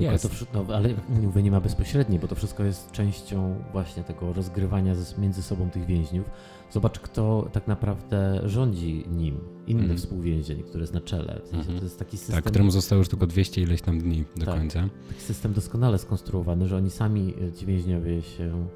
jest. 0.00 0.46
To, 0.52 0.64
no, 0.64 0.74
ale 0.74 0.88
mówię, 1.08 1.42
nie 1.42 1.50
ma 1.50 1.60
bezpośredniej, 1.60 2.18
bo 2.18 2.28
to 2.28 2.34
wszystko 2.34 2.64
jest 2.64 2.92
częścią 2.92 3.64
właśnie 3.72 4.04
tego 4.04 4.32
rozgrywania 4.32 4.94
między 5.18 5.42
sobą 5.42 5.70
tych 5.70 5.86
więźniów. 5.86 6.30
Zobacz, 6.70 6.98
kto 6.98 7.48
tak 7.52 7.68
naprawdę 7.68 8.40
rządzi 8.44 9.04
nim. 9.10 9.40
Inny 9.66 9.84
mm. 9.84 9.96
współwięzień, 9.96 10.62
który 10.62 10.80
jest 10.80 10.94
na 10.94 11.00
czele. 11.00 11.40
W 11.44 11.48
sensie 11.48 11.64
mm 11.64 11.76
-hmm. 11.76 11.78
To 11.78 11.84
jest 11.84 11.98
taki 11.98 12.10
tak, 12.10 12.18
system. 12.18 12.36
Tak, 12.36 12.44
któremu 12.44 12.70
zostało 12.70 12.98
już 12.98 13.08
tylko 13.08 13.26
200 13.26 13.62
ileś 13.62 13.82
tam 13.82 13.98
dni 13.98 14.24
do 14.36 14.46
tak, 14.46 14.54
końca. 14.54 14.88
Taki 15.08 15.20
system 15.20 15.52
doskonale 15.52 15.98
skonstruowany, 15.98 16.68
że 16.68 16.76
oni 16.76 16.90
sami, 16.90 17.34
e, 17.48 17.52
ci 17.52 17.66
więźniowie 17.66 18.22
się 18.22 18.68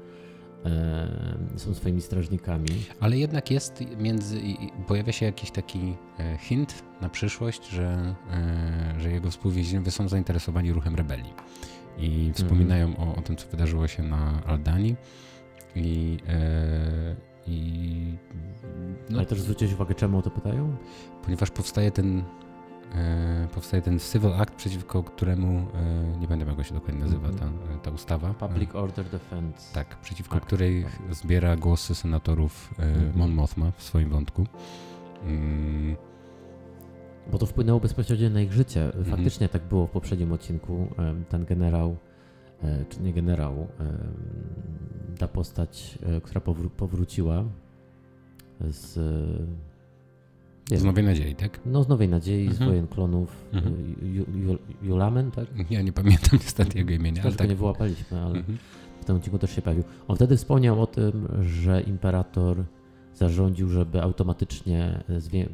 e, 0.65 1.07
są 1.55 1.73
swoimi 1.73 2.01
strażnikami. 2.01 2.69
Ale 2.99 3.17
jednak 3.17 3.51
jest 3.51 3.83
między, 3.97 4.41
pojawia 4.87 5.11
się 5.11 5.25
jakiś 5.25 5.51
taki 5.51 5.95
e, 6.19 6.37
hint 6.37 6.83
na 7.01 7.09
przyszłość, 7.09 7.69
że, 7.69 8.15
że 8.99 9.11
jego 9.11 9.31
współwięźniowie 9.31 9.91
są 9.91 10.09
zainteresowani 10.09 10.73
ruchem 10.73 10.95
rebelii 10.95 11.33
i 11.97 12.31
wspominają 12.33 12.85
mm 12.87 13.09
o, 13.09 13.15
o 13.15 13.21
tym, 13.21 13.35
co 13.35 13.47
wydarzyło 13.47 13.87
się 13.87 14.03
na 14.03 14.43
Aldanii 14.45 14.95
I, 15.75 16.17
i 17.47 18.17
no, 19.09 19.17
Ale 19.17 19.25
też 19.25 19.41
zwróciłeś 19.41 19.73
uwagę, 19.73 19.95
czemu 19.95 20.17
o 20.17 20.21
to 20.21 20.29
pytają? 20.29 20.75
Ponieważ 21.23 21.51
powstaje 21.51 21.91
ten 21.91 22.23
e, 22.95 23.47
powstaje 23.53 23.83
ten 23.83 23.99
Civil 23.99 24.33
Act, 24.33 24.55
przeciwko 24.55 25.03
któremu, 25.03 25.67
e, 25.73 26.17
nie 26.19 26.27
będę 26.27 26.45
jak 26.45 26.65
się 26.65 26.73
dokładnie 26.73 27.01
nazywa 27.01 27.27
mm 27.27 27.39
-hmm. 27.39 27.69
ta, 27.69 27.79
ta 27.81 27.91
ustawa. 27.91 28.33
Public 28.33 28.75
Order 28.75 29.05
Defense. 29.05 29.73
Tak, 29.73 30.01
przeciwko 30.01 30.35
Act. 30.35 30.45
której 30.45 30.85
zbiera 31.11 31.55
głosy 31.55 31.95
senatorów 31.95 32.73
e, 32.79 32.83
mm 32.83 33.11
-hmm. 33.11 33.15
Mon 33.15 33.31
Mothma 33.31 33.71
w 33.71 33.83
swoim 33.83 34.09
wątku. 34.09 34.45
Mm. 35.23 35.95
Bo 37.31 37.37
to 37.37 37.45
wpłynęło 37.45 37.79
bezpośrednio 37.79 38.29
na 38.29 38.41
ich 38.41 38.53
życie. 38.53 38.85
Mhm. 38.85 39.05
Faktycznie 39.05 39.49
tak 39.49 39.63
było 39.63 39.87
w 39.87 39.89
poprzednim 39.89 40.31
odcinku. 40.31 40.87
Ten 41.29 41.45
generał, 41.45 41.89
e, 41.91 42.12
czy 42.89 43.01
nie 43.01 43.13
generał, 43.13 43.67
ta 45.17 45.27
postać, 45.27 45.99
e, 46.03 46.21
która 46.21 46.41
powró 46.41 46.69
powróciła 46.69 47.43
z. 48.69 48.93
z 50.71 50.83
Nowej 50.83 51.03
Nadziei, 51.03 51.35
tak? 51.35 51.59
No, 51.65 51.83
z 51.83 51.87
Nowej 51.87 52.09
Nadziei, 52.09 52.47
mhm. 52.47 52.57
z 52.57 52.69
Wojen 52.69 52.87
Klonów. 52.87 53.45
Mhm. 53.53 53.95
E, 54.81 54.85
Julamen, 54.85 55.31
tak? 55.31 55.47
Ja 55.69 55.81
nie 55.81 55.93
pamiętam 55.93 56.39
niestety 56.43 56.77
jego 56.77 56.93
imienia. 56.93 57.23
Ale 57.23 57.33
tak. 57.33 57.49
nie 57.49 57.55
wyłapaliśmy, 57.55 58.19
ale 58.21 58.39
mhm. 58.39 58.57
w 59.01 59.05
tym 59.05 59.15
odcinku 59.15 59.39
też 59.39 59.55
się 59.55 59.61
pojawił. 59.61 59.83
On 60.07 60.15
wtedy 60.15 60.37
wspomniał 60.37 60.81
o 60.81 60.87
tym, 60.87 61.27
że 61.41 61.81
imperator 61.81 62.63
zarządził, 63.13 63.69
żeby 63.69 64.01
automatycznie 64.01 65.03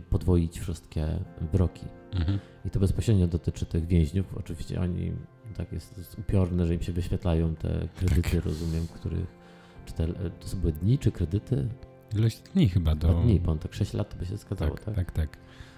podwoić 0.09 0.59
wszystkie 0.59 1.07
wyroki. 1.51 1.85
Mhm. 2.13 2.39
I 2.65 2.69
to 2.69 2.79
bezpośrednio 2.79 3.27
dotyczy 3.27 3.65
tych 3.65 3.87
więźniów. 3.87 4.37
Oczywiście 4.37 4.81
oni 4.81 5.11
tak 5.58 5.72
jest, 5.74 5.98
jest 5.98 6.20
upiorne, 6.20 6.65
że 6.65 6.74
im 6.74 6.82
się 6.82 6.94
wyświetlają 6.94 7.56
te 7.56 7.88
kredyty, 7.98 8.32
tak. 8.32 8.46
rozumiem, 8.46 8.88
których 8.88 9.39
czy 9.86 9.94
te, 9.94 10.08
to 10.08 10.58
były 10.58 10.74
dni 10.74 10.98
czy 10.98 11.12
kredyty? 11.12 11.68
Ilość 12.15 12.39
dni 12.39 12.70
chyba 12.70 12.96
do... 12.96 13.08
Dwa 13.08 13.22
dni, 13.22 13.39
bo 13.39 13.51
on 13.51 13.60
tak 13.60 13.74
6 13.74 13.94
lat 13.94 14.10
to 14.10 14.18
by 14.18 14.25
się 14.25 14.38
zgadzało, 14.38 14.75
tak? 14.75 14.86
Tak, 14.86 14.96
tak. 14.96 15.12
tak. 15.12 15.38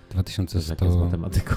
2100... 0.10 0.75
Tak 0.75 0.92
z 0.92 0.96
matematyką. 0.96 1.56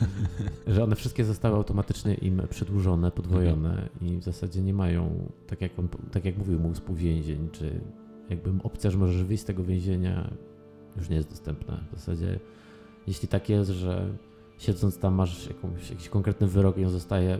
że 0.66 0.84
one 0.84 0.96
wszystkie 0.96 1.24
zostały 1.24 1.56
automatycznie 1.56 2.14
im 2.14 2.42
przedłużone, 2.50 3.10
podwojone 3.10 3.70
mhm. 3.70 3.88
i 4.00 4.18
w 4.18 4.24
zasadzie 4.24 4.62
nie 4.62 4.74
mają, 4.74 5.32
tak 5.46 5.60
jak, 5.60 5.78
on, 5.78 5.88
tak 5.88 6.24
jak 6.24 6.38
mówił 6.38 6.60
mu 6.60 6.74
współwięzień, 6.74 7.48
czy 7.52 7.80
jakby 8.30 8.50
opcja, 8.62 8.90
że 8.90 8.98
możesz 8.98 9.24
wyjść 9.24 9.42
z 9.42 9.46
tego 9.46 9.64
więzienia 9.64 10.30
już 10.96 11.08
nie 11.08 11.16
jest 11.16 11.30
dostępna. 11.30 11.84
W 11.92 11.98
zasadzie 11.98 12.40
jeśli 13.06 13.28
tak 13.28 13.48
jest, 13.48 13.70
że 13.70 14.16
siedząc 14.58 14.98
tam 14.98 15.14
masz 15.14 15.48
jakąś, 15.48 15.90
jakiś 15.90 16.08
konkretny 16.08 16.46
wyrok 16.46 16.78
i 16.78 16.84
on 16.84 16.90
zostaje 16.90 17.30
yy, 17.30 17.38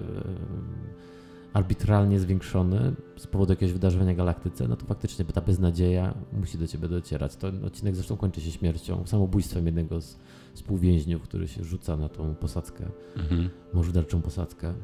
arbitralnie 1.52 2.20
zwiększony 2.20 2.94
z 3.16 3.26
powodu 3.26 3.52
jakiegoś 3.52 3.72
wydarzenia 3.72 4.14
w 4.14 4.16
galaktyce, 4.16 4.68
no 4.68 4.76
to 4.76 4.86
faktycznie 4.86 5.24
ta 5.24 5.40
beznadzieja 5.40 6.14
musi 6.32 6.58
do 6.58 6.66
ciebie 6.66 6.88
docierać. 6.88 7.36
To 7.36 7.48
odcinek 7.66 7.94
zresztą 7.94 8.16
kończy 8.16 8.40
się 8.40 8.50
śmiercią, 8.50 9.06
samobójstwem 9.06 9.66
jednego 9.66 10.00
z 10.00 10.18
współwięźniów, 10.54 11.22
który 11.22 11.48
się 11.48 11.64
rzuca 11.64 11.96
na 11.96 12.08
tą 12.08 12.34
posadzkę, 12.34 12.84
mhm. 13.16 13.50
morderczą 13.72 14.22
posadzkę. 14.22 14.74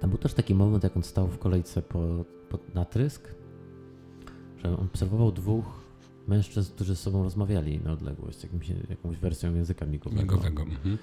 Tam 0.00 0.10
był 0.10 0.18
też 0.18 0.34
taki 0.34 0.54
moment, 0.54 0.84
jak 0.84 0.96
on 0.96 1.02
stał 1.02 1.28
w 1.28 1.38
kolejce 1.38 1.82
po, 1.82 2.24
po, 2.48 2.58
na 2.74 2.84
trysk, 2.84 3.28
że 4.56 4.68
on 4.68 4.86
obserwował 4.86 5.32
dwóch 5.32 5.84
mężczyzn, 6.28 6.74
którzy 6.74 6.96
z 6.96 7.00
sobą 7.00 7.22
rozmawiali 7.22 7.80
na 7.80 7.92
odległość, 7.92 8.42
jakimś, 8.42 8.68
jakąś 8.90 9.16
wersją 9.16 9.54
języka 9.54 9.86
migowego. 9.86 10.22
migowego. 10.22 10.62
Mhm. 10.62 10.98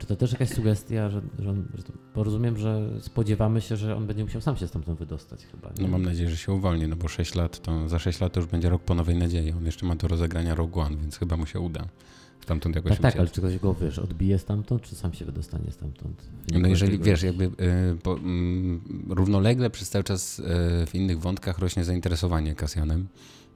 Czy 0.00 0.06
to 0.06 0.16
też 0.16 0.32
jakaś 0.32 0.48
sugestia, 0.48 1.10
że, 1.10 1.20
że, 1.38 1.50
on, 1.50 1.68
że 1.74 1.82
to, 1.82 1.92
bo 2.14 2.24
rozumiem, 2.24 2.56
że 2.56 2.88
spodziewamy 3.00 3.60
się, 3.60 3.76
że 3.76 3.96
on 3.96 4.06
będzie 4.06 4.24
musiał 4.24 4.40
sam 4.40 4.56
się 4.56 4.68
stamtąd 4.68 4.98
wydostać 4.98 5.46
chyba. 5.46 5.68
Nie? 5.68 5.82
No 5.82 5.88
mam 5.88 6.02
nadzieję, 6.02 6.30
że 6.30 6.36
się 6.36 6.52
uwolni, 6.52 6.88
no 6.88 6.96
bo 6.96 7.08
6 7.08 7.34
lat, 7.34 7.62
to 7.62 7.88
za 7.88 7.98
6 7.98 8.20
lat 8.20 8.32
to 8.32 8.40
już 8.40 8.48
będzie 8.48 8.68
rok 8.68 8.82
po 8.82 8.94
nowej 8.94 9.16
nadziei. 9.16 9.52
On 9.52 9.66
jeszcze 9.66 9.86
ma 9.86 9.94
do 9.94 10.08
rozegrania 10.08 10.54
Rogue 10.54 10.80
One, 10.80 10.96
więc 10.96 11.18
chyba 11.18 11.36
mu 11.36 11.46
się 11.46 11.60
uda 11.60 11.84
stamtąd 12.40 12.76
jakoś 12.76 12.92
Tak, 12.92 13.00
tak, 13.00 13.16
ale 13.16 13.28
czy 13.28 13.40
ktoś 13.40 13.58
go, 13.58 13.74
wiesz, 13.74 13.98
odbije 13.98 14.38
stamtąd, 14.38 14.82
czy 14.82 14.94
sam 14.94 15.12
się 15.12 15.24
wydostanie 15.24 15.70
stamtąd? 15.70 16.28
No 16.52 16.68
jeżeli, 16.68 16.98
wiesz, 16.98 17.22
jakby 17.22 17.44
y, 17.44 17.50
po, 18.02 18.16
y, 18.16 18.20
równolegle 19.08 19.70
przez 19.70 19.90
cały 19.90 20.04
czas 20.04 20.38
y, 20.38 20.42
w 20.86 20.94
innych 20.94 21.20
wątkach 21.20 21.58
rośnie 21.58 21.84
zainteresowanie 21.84 22.54
Kasjanem. 22.54 23.06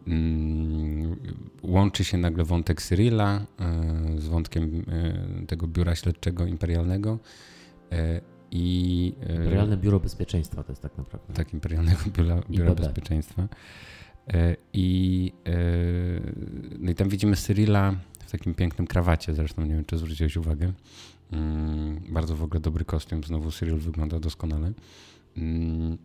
Mm, 0.07 1.17
łączy 1.63 2.05
się 2.05 2.19
nagle 2.19 2.45
wątek 2.45 2.83
Cyrilla 2.83 3.47
e, 3.61 4.21
z 4.21 4.29
wątkiem 4.29 4.85
e, 4.89 5.47
tego 5.47 5.67
biura 5.67 5.95
śledczego 5.95 6.47
imperialnego. 6.47 7.19
E, 7.93 8.21
I, 8.51 9.13
Imperialne 9.29 9.77
Biuro 9.77 10.01
Bezpieczeństwa 10.01 10.63
to 10.63 10.73
jest 10.73 10.83
tak 10.83 10.99
naprawdę. 10.99 11.35
Tak, 11.35 11.55
Imperialnego 11.55 12.01
Biura, 12.17 12.41
Biura 12.51 12.75
Bezpieczeństwa. 12.75 13.49
I, 14.73 15.33
no 16.79 16.91
i 16.91 16.95
tam 16.95 17.09
widzimy 17.09 17.37
Cyrilla 17.37 17.95
w 18.27 18.31
takim 18.31 18.55
pięknym 18.55 18.87
krawacie, 18.87 19.35
zresztą 19.35 19.63
nie 19.63 19.75
wiem, 19.75 19.85
czy 19.85 19.99
zwróciłeś 19.99 20.37
uwagę. 20.37 20.73
Mm, 21.33 22.01
bardzo 22.09 22.37
w 22.37 22.43
ogóle 22.43 22.61
dobry 22.61 22.85
kostium, 22.85 23.25
znowu 23.25 23.51
Cyril 23.51 23.77
wygląda 23.77 24.21
doskonale. 24.21 24.73
Mm, 25.37 25.99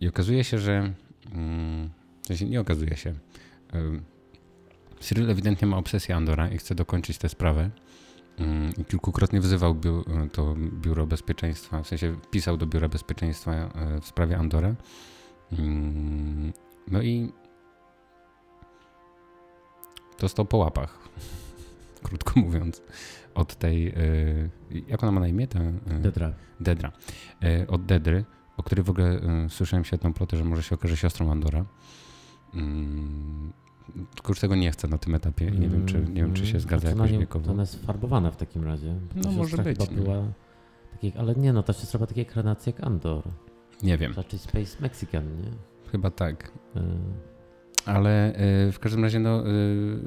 I 0.00 0.08
okazuje 0.08 0.44
się, 0.44 0.58
że 0.58 0.92
w 2.22 2.26
sensie 2.26 2.46
nie 2.46 2.60
okazuje 2.60 2.96
się. 2.96 3.14
Cyril 5.00 5.30
ewidentnie 5.30 5.68
ma 5.68 5.76
obsesję 5.76 6.16
Andora 6.16 6.48
i 6.48 6.58
chce 6.58 6.74
dokończyć 6.74 7.18
tę 7.18 7.28
sprawę. 7.28 7.70
Mm, 8.38 8.72
kilkukrotnie 8.88 9.40
wzywał 9.40 9.74
biu, 9.74 10.04
to 10.32 10.54
Biuro 10.56 11.06
Bezpieczeństwa, 11.06 11.82
w 11.82 11.88
sensie 11.88 12.16
pisał 12.30 12.56
do 12.56 12.66
Biura 12.66 12.88
Bezpieczeństwa 12.88 13.52
e, 13.52 14.00
w 14.00 14.06
sprawie 14.06 14.38
Andora. 14.38 14.74
Mm, 15.52 16.52
no 16.88 17.02
i 17.02 17.32
dostał 20.20 20.44
po 20.44 20.56
łapach, 20.56 20.98
krótko 22.02 22.40
mówiąc, 22.40 22.82
od 23.34 23.54
tej, 23.54 23.88
e, 23.88 23.94
jak 24.88 25.02
ona 25.02 25.12
ma 25.12 25.20
na 25.20 25.28
imię? 25.28 25.46
Ta, 25.46 25.60
e, 25.60 25.74
Dedra. 26.00 26.32
Dedra. 26.60 26.92
Od 27.68 27.86
Dedry 27.86 28.24
o 28.58 28.62
której 28.62 28.84
w 28.84 28.90
ogóle 28.90 29.20
y, 29.46 29.50
słyszałem 29.50 29.84
świetną 29.84 30.12
plotę, 30.12 30.36
że 30.36 30.44
może 30.44 30.62
się 30.62 30.74
okaże 30.74 30.96
siostrą 30.96 31.30
Andora. 31.30 31.64
Mm, 32.54 33.52
tylko 34.14 34.30
już 34.32 34.40
tego 34.40 34.56
nie 34.56 34.70
chcę 34.70 34.88
na 34.88 34.98
tym 34.98 35.14
etapie 35.14 35.46
i 35.48 35.58
nie 35.58 35.68
wiem, 35.68 35.86
czy, 35.86 35.98
nie 35.98 36.22
wiem, 36.22 36.34
czy 36.34 36.42
się 36.46 36.50
mm, 36.50 36.60
zgadza 36.60 36.88
jakoś 36.88 37.12
nie, 37.12 37.18
wiekowo. 37.18 37.52
Ona 37.52 37.62
jest 37.62 37.86
farbowana 37.86 38.30
w 38.30 38.36
takim 38.36 38.64
razie. 38.64 38.94
No 39.24 39.32
może 39.32 39.56
być. 39.56 39.78
Chyba 39.78 40.02
była 40.02 40.22
takiej, 40.92 41.12
ale 41.18 41.34
nie, 41.34 41.52
no 41.52 41.62
ta 41.62 41.72
siostra 41.72 41.98
była 41.98 42.06
takiej 42.06 42.26
kranacji 42.26 42.72
jak 42.76 42.86
Andor. 42.86 43.22
Nie 43.82 43.98
wiem. 43.98 44.12
Raczej 44.16 44.38
Space 44.38 44.76
Mexican, 44.80 45.24
nie? 45.24 45.50
Chyba 45.90 46.10
tak. 46.10 46.52
Y 46.76 46.80
ale 47.88 48.32
y, 48.68 48.72
w 48.72 48.78
każdym 48.78 49.04
razie 49.04 49.18
no, 49.18 49.48
y, 49.48 49.98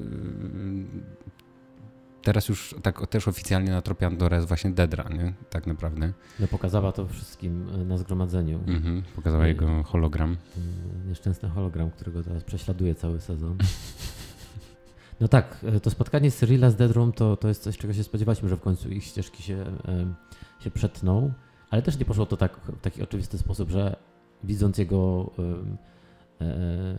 teraz 2.24 2.50
już 2.50 2.76
tak 2.82 3.08
też 3.08 3.28
oficjalnie 3.28 3.72
na 3.72 3.82
tropie 3.82 4.06
Andorra 4.08 4.38
jest 4.38 4.48
właśnie 4.48 4.72
Dedra, 4.72 5.10
nie? 5.10 5.34
Tak 5.50 5.68
naprawdę. 5.68 6.14
No 6.40 6.48
pokazała 6.48 6.92
to 6.92 7.08
wszystkim 7.08 7.70
e, 7.70 7.78
na 7.78 7.98
zgromadzeniu. 7.98 8.60
Mhm, 8.68 9.04
pokazała 9.16 9.46
I, 9.46 9.48
jego 9.48 9.84
hologram. 9.84 10.38
Nieszczęsny 11.08 11.50
hologram, 11.50 11.92
którego 11.92 12.24
teraz 12.24 12.44
prześladuje 12.44 12.96
cały 12.96 13.20
sezon. 13.20 13.58
No 15.20 15.28
tak, 15.28 15.58
e, 15.64 15.80
to 15.80 15.90
spotkanie 15.90 16.32
Cyrilla 16.32 16.70
z 16.70 16.76
Dedrą 16.76 17.12
to, 17.12 17.38
to 17.38 17.48
jest 17.48 17.64
coś, 17.64 17.78
czego 17.78 17.94
się 17.94 18.04
spodziewaliśmy, 18.04 18.50
że 18.50 18.58
w 18.58 18.62
końcu 18.62 18.90
ich 18.90 19.04
ścieżki 19.04 19.44
się, 19.44 19.66
się 20.60 20.72
przetną, 20.72 21.34
ale 21.70 21.82
też 21.82 22.00
nie 22.00 22.06
poszło 22.06 22.26
to 22.26 22.38
tak 22.38 22.58
w 22.58 22.82
taki 22.82 23.04
oczywisty 23.04 23.38
sposób, 23.38 23.70
że 23.70 23.96
widząc 24.44 24.78
jego 24.78 25.32
e, 26.42 26.98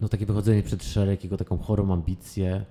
no 0.00 0.08
takie 0.08 0.26
wychodzenie 0.26 0.62
przed 0.62 0.84
szereg, 0.84 1.24
jego 1.24 1.36
taką 1.36 1.58
chorą 1.58 1.92
ambicję, 1.92 2.64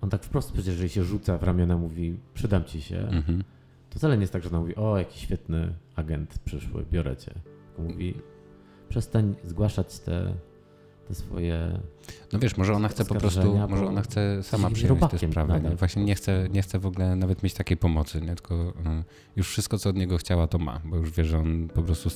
on 0.00 0.10
tak 0.10 0.24
wprost 0.24 0.52
przecież, 0.52 0.72
jeżeli 0.72 0.88
się 0.88 1.04
rzuca 1.04 1.38
w 1.38 1.42
ramiona, 1.42 1.76
mówi, 1.76 2.18
przydam 2.34 2.64
ci 2.64 2.82
się, 2.82 2.98
mhm. 2.98 3.44
to 3.90 3.98
wcale 3.98 4.16
nie 4.16 4.20
jest 4.20 4.32
tak, 4.32 4.42
że 4.42 4.48
ona 4.48 4.60
mówi, 4.60 4.76
o, 4.76 4.98
jaki 4.98 5.20
świetny 5.20 5.74
agent 5.96 6.38
przyszły, 6.38 6.84
biorę 6.92 7.16
cię. 7.16 7.34
Mówi, 7.78 8.14
przestań 8.88 9.34
zgłaszać 9.44 9.98
te, 9.98 10.34
te 11.08 11.14
swoje. 11.14 11.80
No 12.32 12.38
wiesz, 12.38 12.56
może 12.56 12.74
ona 12.74 12.88
chce 12.88 13.04
po 13.04 13.14
prostu, 13.14 13.58
może 13.68 13.86
ona 13.86 14.02
chce 14.02 14.42
sama 14.42 14.70
przyjąć 14.70 15.00
tę 15.10 15.18
sprawę. 15.18 15.60
Nie? 15.60 15.76
Właśnie 15.76 16.04
nie 16.04 16.14
chce, 16.14 16.48
nie 16.50 16.62
chce 16.62 16.78
w 16.78 16.86
ogóle 16.86 17.16
nawet 17.16 17.42
mieć 17.42 17.54
takiej 17.54 17.76
pomocy, 17.76 18.20
nie? 18.20 18.34
tylko 18.34 18.54
y, 18.54 19.04
już 19.36 19.48
wszystko, 19.48 19.78
co 19.78 19.90
od 19.90 19.96
niego 19.96 20.18
chciała, 20.18 20.46
to 20.46 20.58
ma, 20.58 20.80
bo 20.84 20.96
już 20.96 21.10
wie, 21.10 21.24
że 21.24 21.38
on 21.38 21.68
po 21.68 21.82
prostu 21.82 22.10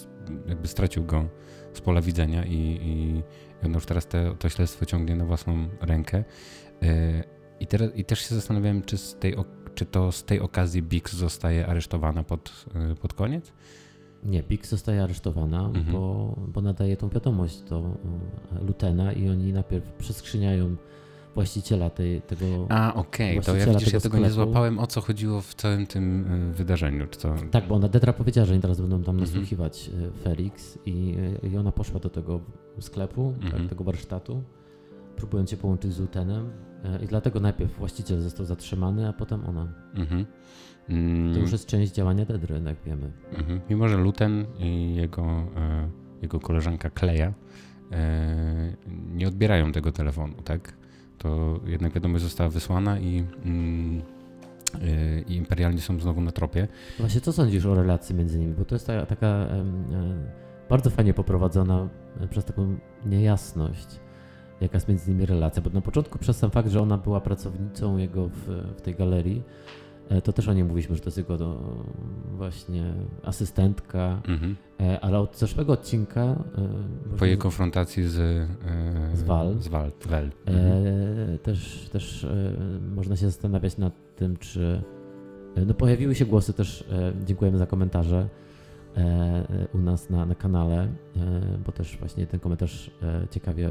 jakby 0.47 0.69
stracił 0.69 1.05
go 1.05 1.25
z 1.73 1.81
pola 1.81 2.01
widzenia 2.01 2.45
i, 2.45 2.55
i, 2.55 3.23
i 3.63 3.67
on 3.67 3.73
już 3.73 3.87
teraz 3.87 4.07
te, 4.07 4.35
to 4.39 4.49
śledztwo 4.49 4.87
ciągnie 4.87 5.17
na 5.17 5.25
własną 5.25 5.69
rękę. 5.81 6.25
I, 7.63 7.67
teraz, 7.67 7.91
I 7.95 8.05
też 8.05 8.21
się 8.21 8.35
zastanawiałem, 8.35 8.83
czy, 8.83 8.99
z 8.99 9.15
tej, 9.15 9.37
czy 9.75 9.87
to 9.87 10.13
z 10.13 10.25
tej 10.25 10.41
okazji 10.41 10.83
Bix 10.83 11.13
zostaje 11.13 11.67
aresztowana 11.67 12.25
pod, 12.25 12.67
y, 12.93 12.95
pod 12.95 13.15
koniec? 13.15 13.53
Nie, 14.25 14.43
Bix 14.43 14.71
zostaje 14.71 15.03
aresztowana, 15.03 15.65
mhm. 15.65 15.93
bo, 15.93 16.35
bo 16.49 16.63
nadaje 16.63 16.97
tą 16.97 17.09
wiadomość 17.09 17.61
do 17.61 17.97
y, 18.61 18.65
Lutena 18.65 19.13
i 19.13 19.29
oni 19.29 19.53
najpierw 19.53 19.93
przeskrzyniają 19.93 20.77
właściciela 21.35 21.91
tej, 21.91 22.23
tego. 22.23 22.67
A, 22.69 22.95
okej, 22.95 23.39
okay. 23.39 23.45
to 23.45 23.57
ja 23.57 23.67
widzisz, 23.67 23.93
ja 23.93 24.01
tego 24.01 24.17
sklepu. 24.17 24.25
nie 24.25 24.31
złapałem, 24.31 24.79
o 24.79 24.87
co 24.87 25.01
chodziło 25.01 25.41
w 25.41 25.55
całym 25.55 25.87
tym 25.87 26.33
y, 26.51 26.55
wydarzeniu. 26.55 27.07
Czy 27.07 27.19
to... 27.19 27.35
Tak, 27.51 27.69
bo 27.69 27.75
ona 27.75 27.89
Detra 27.89 28.13
powiedziała, 28.13 28.47
że 28.47 28.53
oni 28.53 28.63
teraz 28.63 28.81
będą 28.81 29.03
tam 29.03 29.19
mhm. 29.19 29.31
nasłuchiwać 29.31 29.89
mm 29.89 30.13
Felix 30.13 30.79
i, 30.87 31.17
i 31.53 31.57
ona 31.57 31.73
poszła 31.73 32.01
do 32.01 32.11
tego 32.11 32.41
sklepu, 32.81 33.35
tak, 33.51 33.69
tego 33.69 33.85
warsztatu, 33.85 34.43
próbując 35.17 35.51
się 35.51 35.57
połączyć 35.57 35.93
z 35.93 36.01
Lutenem. 36.01 36.72
I 37.03 37.07
dlatego 37.07 37.41
najpierw 37.41 37.79
właściciel 37.79 38.21
został 38.21 38.47
zatrzymany, 38.47 39.09
a 39.09 39.13
potem 39.13 39.45
ona. 39.47 39.73
Mhm. 39.95 40.27
Mm. 40.89 41.35
To 41.35 41.41
już 41.41 41.53
jest 41.53 41.67
część 41.67 41.93
działania 41.93 42.25
Dedry, 42.25 42.61
jak 42.67 42.77
wiemy. 42.87 43.11
Mhm. 43.39 43.61
Mimo, 43.71 43.89
że 43.89 43.97
Luten 43.97 44.47
i 44.59 44.95
jego, 44.95 45.23
e, 45.57 45.89
jego 46.23 46.41
koleżanka 46.41 46.91
Kleja 46.91 47.33
e, 47.93 48.77
nie 49.15 49.29
odbierają 49.29 49.73
tego 49.73 49.93
telefonu, 49.93 50.35
tak? 50.45 50.73
To 51.19 51.61
jednak 51.67 51.93
wiadomość 51.93 52.25
została 52.25 52.51
wysłana 52.51 52.99
i, 53.01 53.25
mm, 53.45 54.03
e, 54.75 55.21
i 55.21 55.37
imperialni 55.37 55.81
są 55.81 56.01
znowu 56.01 56.21
na 56.21 56.33
tropie. 56.33 56.69
Właśnie 56.99 57.21
co 57.21 57.33
sądzisz 57.33 57.67
o 57.67 57.75
relacji 57.75 58.15
między 58.15 58.39
nimi? 58.39 58.55
Bo 58.55 58.65
to 58.65 58.75
jest 58.75 58.87
taka, 58.87 59.07
taka 59.07 59.49
bardzo 60.69 60.91
fajnie 60.91 61.15
poprowadzona 61.15 61.89
przez 62.31 62.45
taką 62.45 62.77
niejasność 63.07 64.01
jaka 64.63 64.77
jest 64.77 64.89
między 64.89 65.11
nimi 65.11 65.27
relacja, 65.27 65.63
bo 65.63 65.71
na 65.71 65.81
początku 65.81 66.19
przez 66.19 66.37
sam 66.37 66.51
fakt, 66.51 66.69
że 66.69 66.81
ona 66.81 66.99
była 66.99 67.21
pracownicą 67.21 67.97
jego 67.97 68.29
w, 68.29 68.47
w 68.77 68.81
tej 68.81 68.95
galerii, 68.95 69.43
E, 70.13 70.23
to 70.23 70.33
też 70.33 70.49
o 70.49 70.53
niej 70.53 70.65
mówiliśmy, 70.65 70.95
że 70.95 71.01
to 71.01 71.07
jest 71.07 71.19
jego 71.19 71.39
do, 71.39 71.75
właśnie 72.37 72.93
asystentka, 73.23 74.23
mhm. 74.29 74.57
E, 74.81 75.01
ale 75.01 75.19
od 75.19 75.39
zeszłego 75.39 75.73
odcinka... 75.73 76.21
E, 77.15 77.17
po 77.19 77.27
jej 77.27 77.39
konfrontacji 77.39 78.09
z, 78.09 78.49
z 79.15 79.23
Val, 79.23 79.57
z 79.61 79.69
Val, 79.69 79.93
Val. 80.07 80.31
Mhm. 80.47 81.39
też, 81.39 81.89
też 81.93 82.27
można 82.95 83.17
się 83.17 83.27
zastanawiać 83.27 83.79
nad 83.79 83.93
tym, 84.17 84.37
czy... 84.37 84.83
No 85.67 85.75
pojawiły 85.75 86.15
się 86.15 86.27
głosy 86.27 86.53
też, 86.53 86.85
dziękujemy 87.25 87.59
za 87.59 87.67
komentarze 87.67 88.29
u 89.75 89.79
nas 89.79 90.11
na, 90.11 90.27
na 90.27 90.35
kanale, 90.35 90.89
bo 91.67 91.73
też 91.73 91.97
właśnie 91.97 92.27
ten 92.27 92.41
komentarz 92.41 92.91
ciekawie 93.31 93.71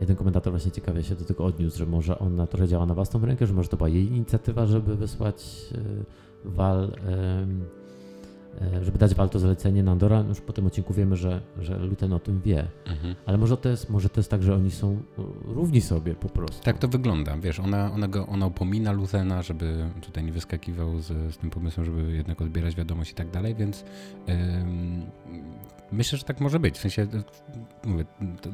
Jeden 0.00 0.16
komentator 0.16 0.52
właśnie 0.52 0.70
ciekawie 0.70 1.02
się 1.02 1.14
do 1.14 1.24
tego 1.24 1.44
odniósł, 1.44 1.78
że 1.78 1.86
może 1.86 2.18
ona 2.18 2.46
trochę 2.46 2.68
działa 2.68 2.86
na 2.86 2.94
własną 2.94 3.20
rękę, 3.20 3.46
że 3.46 3.54
może 3.54 3.68
to 3.68 3.76
była 3.76 3.88
jej 3.88 4.06
inicjatywa, 4.06 4.66
żeby 4.66 4.96
wysłać 4.96 5.44
e, 5.74 5.80
Wal, 6.44 6.92
żeby 8.82 8.98
dać 8.98 9.14
Wal 9.14 9.30
to 9.30 9.38
zalecenie 9.38 9.82
na 9.82 9.92
Andora. 9.92 10.24
Już 10.28 10.40
po 10.40 10.52
tym 10.52 10.66
odcinku 10.66 10.94
wiemy, 10.94 11.16
że, 11.16 11.40
że 11.60 11.78
Luten 11.78 12.12
o 12.12 12.18
tym 12.18 12.40
wie. 12.40 12.66
Mhm. 12.86 13.14
Ale 13.26 13.38
może 13.38 13.56
to, 13.56 13.68
jest, 13.68 13.90
może 13.90 14.08
to 14.08 14.20
jest 14.20 14.30
tak, 14.30 14.42
że 14.42 14.54
oni 14.54 14.70
są 14.70 15.02
równi 15.44 15.80
sobie 15.80 16.14
po 16.14 16.28
prostu. 16.28 16.64
Tak 16.64 16.78
to 16.78 16.88
wygląda. 16.88 17.36
Wiesz, 17.36 17.60
ona, 17.60 17.92
ona, 17.92 18.08
go, 18.08 18.26
ona 18.26 18.46
upomina 18.46 18.92
Lutena, 18.92 19.42
żeby 19.42 19.90
tutaj 20.00 20.24
nie 20.24 20.32
wyskakiwał 20.32 21.00
z, 21.00 21.34
z 21.34 21.38
tym 21.38 21.50
pomysłem, 21.50 21.86
żeby 21.86 22.12
jednak 22.12 22.42
odbierać 22.42 22.76
wiadomość 22.76 23.10
i 23.10 23.14
tak 23.14 23.30
dalej, 23.30 23.54
więc 23.54 23.84
Myślę, 25.92 26.18
że 26.18 26.24
tak 26.24 26.40
może 26.40 26.60
być. 26.60 26.78
W 26.78 26.80
sensie, 26.80 27.06
mówię, 27.84 28.04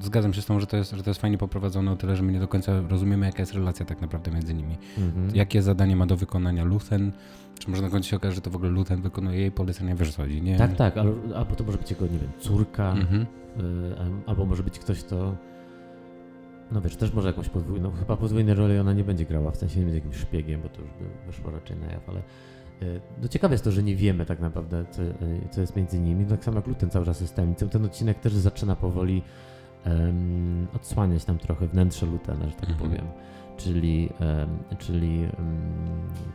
zgadzam 0.00 0.34
się 0.34 0.42
z 0.42 0.46
tą, 0.46 0.61
że 0.61 0.66
to, 0.66 0.76
jest, 0.76 0.90
że 0.90 1.02
to 1.02 1.11
jest 1.11 1.20
fajnie 1.20 1.38
poprowadzone 1.38 1.92
o 1.92 1.96
tyle, 1.96 2.16
że 2.16 2.23
my 2.23 2.32
nie 2.32 2.40
do 2.40 2.49
końca 2.49 2.80
rozumiemy, 2.88 3.26
jaka 3.26 3.42
jest 3.42 3.52
relacja 3.52 3.87
tak 3.87 4.00
naprawdę 4.00 4.30
między 4.30 4.54
nimi. 4.54 4.78
Mhm. 4.99 5.30
Jakie 5.34 5.62
zadanie 5.62 5.96
ma 5.96 6.06
do 6.06 6.16
wykonania 6.16 6.64
Luthen, 6.64 7.12
czy 7.58 7.70
może 7.70 7.82
na 7.82 7.90
końcu 7.90 8.08
się 8.11 8.16
okaże, 8.16 8.34
że 8.34 8.40
to 8.40 8.50
w 8.50 8.56
ogóle 8.56 8.70
Luthen 8.70 9.02
wykonuje 9.02 9.40
jej 9.40 9.50
polecenia, 9.50 9.94
wiesz 9.97 10.15
co 10.15 10.23
chodzi, 10.23 10.43
nie? 10.43 10.59
Tak, 10.59 10.77
tak, 10.77 10.97
ale, 10.97 11.13
albo 11.35 11.55
to 11.55 11.65
może 11.65 11.79
być 11.79 11.91
jego, 11.91 12.07
nie 12.07 12.19
wiem, 12.19 12.31
córka, 12.39 12.93
mhm. 12.93 13.23
y, 13.23 13.27
albo 14.27 14.47
może 14.47 14.63
być 14.63 14.79
ktoś, 14.79 15.05
kto 15.05 15.37
no 16.73 16.81
wiesz, 16.81 16.97
też 16.97 17.13
może 17.13 17.29
jakąś 17.29 17.49
podwójną, 17.49 17.91
chyba 17.91 18.17
podwójnej 18.17 18.55
roli 18.55 18.79
ona 18.79 18.93
nie 18.93 19.05
będzie 19.05 19.25
grała, 19.25 19.51
w 19.51 19.57
sensie 19.57 19.79
nie 19.79 19.85
będzie 19.85 19.99
jakimś 19.99 20.17
szpiegiem, 20.17 20.63
bo 20.63 20.69
to 20.69 20.83
już 20.83 20.91
by 20.91 21.26
wyszło 21.26 21.50
raczej 21.50 21.76
na 21.76 21.87
jaw, 21.87 22.09
ale 22.09 22.23
E, 22.83 23.00
no 23.23 23.28
ciekawe 23.28 23.54
jest 23.54 23.65
to, 23.65 23.73
że 23.73 23.83
nie 23.83 23.97
wiemy 23.97 24.26
tak 24.26 24.41
naprawdę, 24.41 24.85
co, 24.91 25.02
e, 25.02 25.15
co 25.50 25.61
jest 25.61 25.76
między 25.76 26.00
nimi. 26.00 26.26
Tak 26.26 26.45
samo 26.45 26.57
jak 26.57 26.67
Luten 26.67 26.91
cały 26.91 27.04
czas 27.04 27.21
jest 27.21 27.35
tajemnicą. 27.35 27.69
Ten 27.69 27.85
odcinek 27.85 28.21
też 28.21 28.35
zaczyna 28.35 28.76
powoli 28.76 29.23
odsłaniać 30.75 31.25
tam 31.25 31.39
trochę 31.39 31.67
wnętrze 31.67 32.07
Lutena, 32.07 32.49
że 32.49 32.57
tak 32.57 32.71
mhm. 32.71 32.91
powiem. 32.91 33.07
Czyli, 33.56 34.10
czyli, 34.78 35.28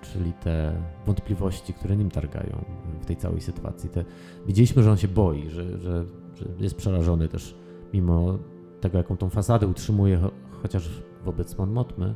czyli 0.01 0.33
te 0.33 0.73
wątpliwości, 1.05 1.73
które 1.73 1.95
nim 1.95 2.11
targają 2.11 2.65
w 3.01 3.05
tej 3.05 3.15
całej 3.15 3.41
sytuacji. 3.41 3.89
Te, 3.89 4.05
widzieliśmy, 4.47 4.83
że 4.83 4.91
on 4.91 4.97
się 4.97 5.07
boi, 5.07 5.49
że, 5.49 5.79
że, 5.79 6.05
że 6.35 6.45
jest 6.59 6.75
przerażony 6.75 7.27
też, 7.27 7.55
mimo 7.93 8.37
tego, 8.81 8.97
jaką 8.97 9.17
tą 9.17 9.29
fasadę 9.29 9.67
utrzymuje, 9.67 10.19
chociaż 10.61 10.89
wobec 11.25 11.57
Mon 11.57 11.71
Motmy, 11.71 12.15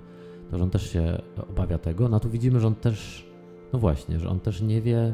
to 0.51 0.57
że 0.57 0.63
on 0.63 0.69
też 0.69 0.91
się 0.91 1.21
obawia 1.49 1.77
tego. 1.77 2.09
No 2.09 2.19
tu 2.19 2.29
widzimy, 2.29 2.59
że 2.59 2.67
on 2.67 2.75
też 2.75 3.33
no 3.73 3.79
właśnie, 3.79 4.19
że 4.19 4.29
on 4.29 4.39
też 4.39 4.61
nie 4.61 4.81
wie. 4.81 5.13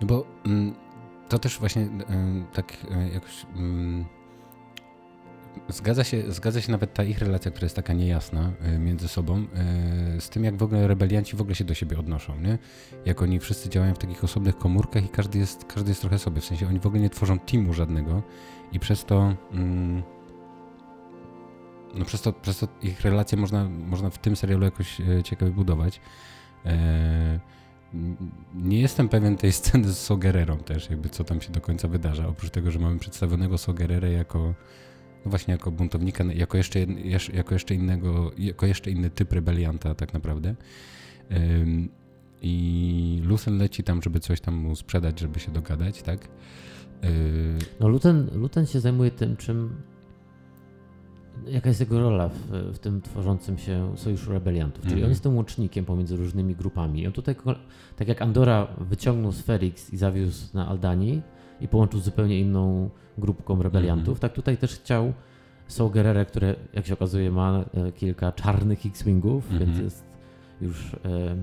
No 0.00 0.06
bo 0.06 0.24
mm, 0.46 0.74
to 1.28 1.38
też 1.38 1.58
właśnie 1.58 1.88
tak 2.52 2.72
y, 2.72 3.10
jakoś. 3.14 3.46
Y, 5.70 5.72
zgadza 5.72 6.04
się, 6.04 6.32
zgadza 6.32 6.60
się 6.60 6.72
nawet 6.72 6.94
ta 6.94 7.04
ich 7.04 7.18
relacja, 7.18 7.50
która 7.50 7.64
jest 7.64 7.76
taka 7.76 7.92
niejasna 7.92 8.52
y, 8.74 8.78
między 8.78 9.08
sobą, 9.08 9.46
y, 10.16 10.20
z 10.20 10.28
tym 10.28 10.44
jak 10.44 10.56
w 10.56 10.62
ogóle 10.62 10.88
rebelianci 10.88 11.36
w 11.36 11.40
ogóle 11.40 11.54
się 11.54 11.64
do 11.64 11.74
siebie 11.74 11.98
odnoszą, 11.98 12.40
nie? 12.40 12.58
Jak 13.04 13.22
oni 13.22 13.40
wszyscy 13.40 13.68
działają 13.68 13.94
w 13.94 13.98
takich 13.98 14.24
osobnych 14.24 14.58
komórkach 14.58 15.04
i 15.04 15.08
każdy 15.08 15.38
jest, 15.38 15.64
każdy 15.64 15.90
jest 15.90 16.00
trochę 16.00 16.18
sobie, 16.18 16.40
w 16.40 16.44
sensie 16.44 16.68
oni 16.68 16.80
w 16.80 16.86
ogóle 16.86 17.02
nie 17.02 17.10
tworzą 17.10 17.38
teamu 17.38 17.72
żadnego 17.72 18.22
i 18.72 18.80
przez 18.80 19.04
to 19.04 19.34
mm, 19.52 20.02
no 21.94 22.04
przez 22.04 22.22
to, 22.22 22.32
przez 22.32 22.58
to 22.58 22.68
ich 22.82 23.00
relacje 23.00 23.38
można, 23.38 23.68
można 23.68 24.10
w 24.10 24.18
tym 24.18 24.36
serialu 24.36 24.64
jakoś 24.64 25.00
e, 25.00 25.22
ciekawie 25.22 25.52
budować. 25.52 26.00
E, 26.66 27.40
nie 28.54 28.80
jestem 28.80 29.08
pewien 29.08 29.36
tej 29.36 29.52
sceny 29.58 29.88
z 29.92 29.98
Sogererą 29.98 30.58
też, 30.58 30.90
jakby 30.90 31.08
co 31.08 31.24
tam 31.24 31.40
się 31.40 31.52
do 31.52 31.60
końca 31.60 31.88
wydarza. 31.88 32.28
Oprócz 32.28 32.50
tego, 32.50 32.70
że 32.70 32.78
mamy 32.78 32.98
przedstawionego 32.98 33.58
Sogererę 33.58 34.12
jako 34.12 34.54
no 35.24 35.30
właśnie 35.30 35.52
jako 35.52 35.70
buntownika, 35.70 36.24
jako 36.24 36.56
jeszcze, 36.56 36.78
jako 37.32 37.54
jeszcze 37.54 37.74
innego, 37.74 38.32
jako 38.38 38.66
jeszcze 38.66 38.90
inny 38.90 39.10
typ 39.10 39.32
rebelianta 39.32 39.94
tak 39.94 40.14
naprawdę. 40.14 40.54
I 42.42 43.22
Lucen 43.24 43.58
leci 43.58 43.82
tam, 43.82 44.02
żeby 44.02 44.20
coś 44.20 44.40
tam 44.40 44.54
mu 44.54 44.76
sprzedać, 44.76 45.20
żeby 45.20 45.40
się 45.40 45.52
dogadać, 45.52 46.02
tak? 46.02 46.28
E, 47.02 47.08
no 47.80 47.88
Luten, 47.88 48.30
Luten 48.34 48.66
się 48.66 48.80
zajmuje 48.80 49.10
tym, 49.10 49.36
czym 49.36 49.82
jaka 51.46 51.68
jest 51.68 51.80
jego 51.80 52.00
rola 52.00 52.28
w, 52.28 52.50
w 52.74 52.78
tym 52.78 53.00
tworzącym 53.00 53.58
się 53.58 53.92
sojuszu 53.96 54.32
rebeliantów. 54.32 54.82
Czyli 54.82 54.94
mm. 54.94 55.04
on 55.04 55.10
jest 55.10 55.22
tym 55.22 55.36
łącznikiem 55.36 55.84
pomiędzy 55.84 56.16
różnymi 56.16 56.56
grupami. 56.56 57.02
I 57.02 57.06
on 57.06 57.12
tutaj, 57.12 57.34
tak 57.96 58.08
jak 58.08 58.22
Andora 58.22 58.66
wyciągnął 58.78 59.32
z 59.32 59.42
Felix 59.42 59.92
i 59.92 59.96
zawiózł 59.96 60.56
na 60.56 60.68
Aldanii 60.68 61.22
i 61.60 61.68
połączył 61.68 62.00
z 62.00 62.04
zupełnie 62.04 62.40
inną 62.40 62.90
grupką 63.18 63.62
rebeliantów, 63.62 64.08
mm. 64.08 64.20
tak 64.20 64.32
tutaj 64.32 64.56
też 64.56 64.74
chciał 64.74 65.12
Saul 65.66 65.90
Gerrera, 65.90 66.24
które 66.24 66.54
jak 66.72 66.86
się 66.86 66.94
okazuje 66.94 67.30
ma 67.30 67.64
e, 67.74 67.92
kilka 67.92 68.32
czarnych 68.32 68.86
X-Wingów, 68.86 69.50
mm. 69.50 69.64
więc 69.66 69.78
jest 69.78 70.04
już 70.60 70.94
e, 70.94 71.36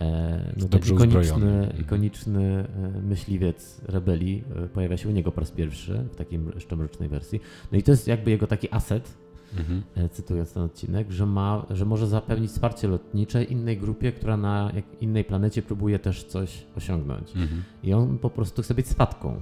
e, 0.00 0.52
no, 0.56 0.68
Dobrze 0.68 0.94
ikoniczny, 0.94 1.52
mhm. 1.52 1.80
ikoniczny 1.80 2.66
e, 2.96 3.00
myśliwiec 3.02 3.80
rebelii 3.88 4.44
e, 4.56 4.68
pojawia 4.68 4.96
się 4.96 5.08
u 5.08 5.12
niego 5.12 5.32
po 5.32 5.40
raz 5.40 5.50
pierwszy 5.50 6.04
w 6.12 6.16
takiej 6.16 6.40
szczomrocznej 6.58 7.08
wersji. 7.08 7.40
No 7.72 7.78
i 7.78 7.82
to 7.82 7.90
jest 7.90 8.08
jakby 8.08 8.30
jego 8.30 8.46
taki 8.46 8.68
aset, 8.70 9.14
mhm. 9.58 9.82
E, 9.94 10.08
cytując 10.08 10.52
ten 10.52 10.62
odcinek, 10.62 11.10
że, 11.10 11.26
ma, 11.26 11.66
że 11.70 11.84
może 11.84 12.06
zapewnić 12.06 12.50
wsparcie 12.50 12.88
lotnicze 12.88 13.44
innej 13.44 13.78
grupie, 13.78 14.12
która 14.12 14.36
na 14.36 14.72
innej 15.00 15.24
planecie 15.24 15.62
próbuje 15.62 15.98
też 15.98 16.24
coś 16.24 16.66
osiągnąć. 16.76 17.36
Mhm. 17.36 17.62
I 17.82 17.92
on 17.92 18.18
po 18.18 18.30
prostu 18.30 18.62
chce 18.62 18.74
być 18.74 18.88
swatką. 18.88 19.40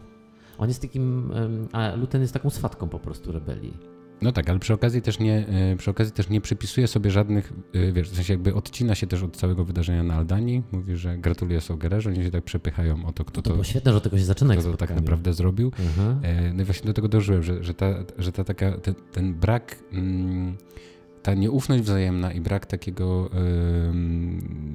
On 0.59 0.69
jest 0.69 0.83
takim, 0.83 1.33
a 1.73 1.95
Luten 1.95 2.21
jest 2.21 2.33
taką 2.35 2.51
swatką 2.51 2.89
po 2.89 2.99
prostu 2.99 3.33
rebelii. 3.33 3.92
No 4.23 4.33
tak, 4.33 4.51
ale 4.51 4.59
przy 4.59 4.75
okazji 4.75 5.03
też 5.03 5.19
nie, 5.19 5.47
e, 5.49 5.77
przy 5.77 5.91
okazji 5.91 6.13
też 6.13 6.29
nie 6.29 6.41
przypisuje 6.41 6.87
sobie 6.87 7.11
żadnych, 7.11 7.53
e, 7.75 7.93
wiesz, 7.93 8.11
w 8.11 8.15
sensie 8.15 8.33
jakby 8.33 8.55
odcina 8.55 8.95
się 8.95 9.07
też 9.07 9.23
od 9.23 9.37
całego 9.37 9.65
wydarzenia 9.65 10.03
na 10.03 10.15
Aldanii. 10.15 10.63
Mówi, 10.73 10.97
że 10.97 11.19
gratuluje 11.19 11.61
Sogerze, 11.61 12.11
oni 12.11 12.25
się 12.25 12.31
tak 12.31 12.45
przepychają 12.45 13.07
o 13.07 13.13
to, 13.13 13.25
kto 13.25 13.43
to... 13.43 13.43
To 13.43 13.51
było 13.51 13.65
świetne, 13.65 13.93
że 13.93 14.01
tego 14.01 14.19
się 14.19 14.25
zaczyna. 14.25 14.57
Kto 14.57 14.71
to 14.71 14.77
tak 14.77 14.95
naprawdę 14.95 15.35
zrobił. 15.35 15.73
Mhm. 15.79 16.21
No 16.57 16.63
i 16.63 16.65
właśnie 16.65 16.87
do 16.87 16.93
tego 16.93 17.09
dążyłem, 17.09 17.43
że, 17.43 17.65
że, 17.65 17.75
ta, 17.75 17.87
że 18.19 18.33
ta 18.33 18.45
taka, 18.45 18.73
ten, 18.73 18.95
ten 19.13 19.35
brak, 19.35 19.77
mm, 19.93 20.57
ta 21.23 21.35
nieufność 21.35 21.83
wzajemna 21.83 22.33
i 22.33 22.41
brak 22.41 22.67
takiego 22.67 23.31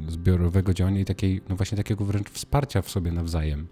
zbiorowego 0.07 0.73
działania 0.73 0.99
i 0.99 1.05
takiej, 1.05 1.41
no 1.49 1.55
właśnie 1.55 1.77
takiego 1.77 2.05
wręcz 2.05 2.29
wsparcia 2.29 2.81
w 2.81 2.89
sobie 2.89 3.12
nawzajem 3.12 3.67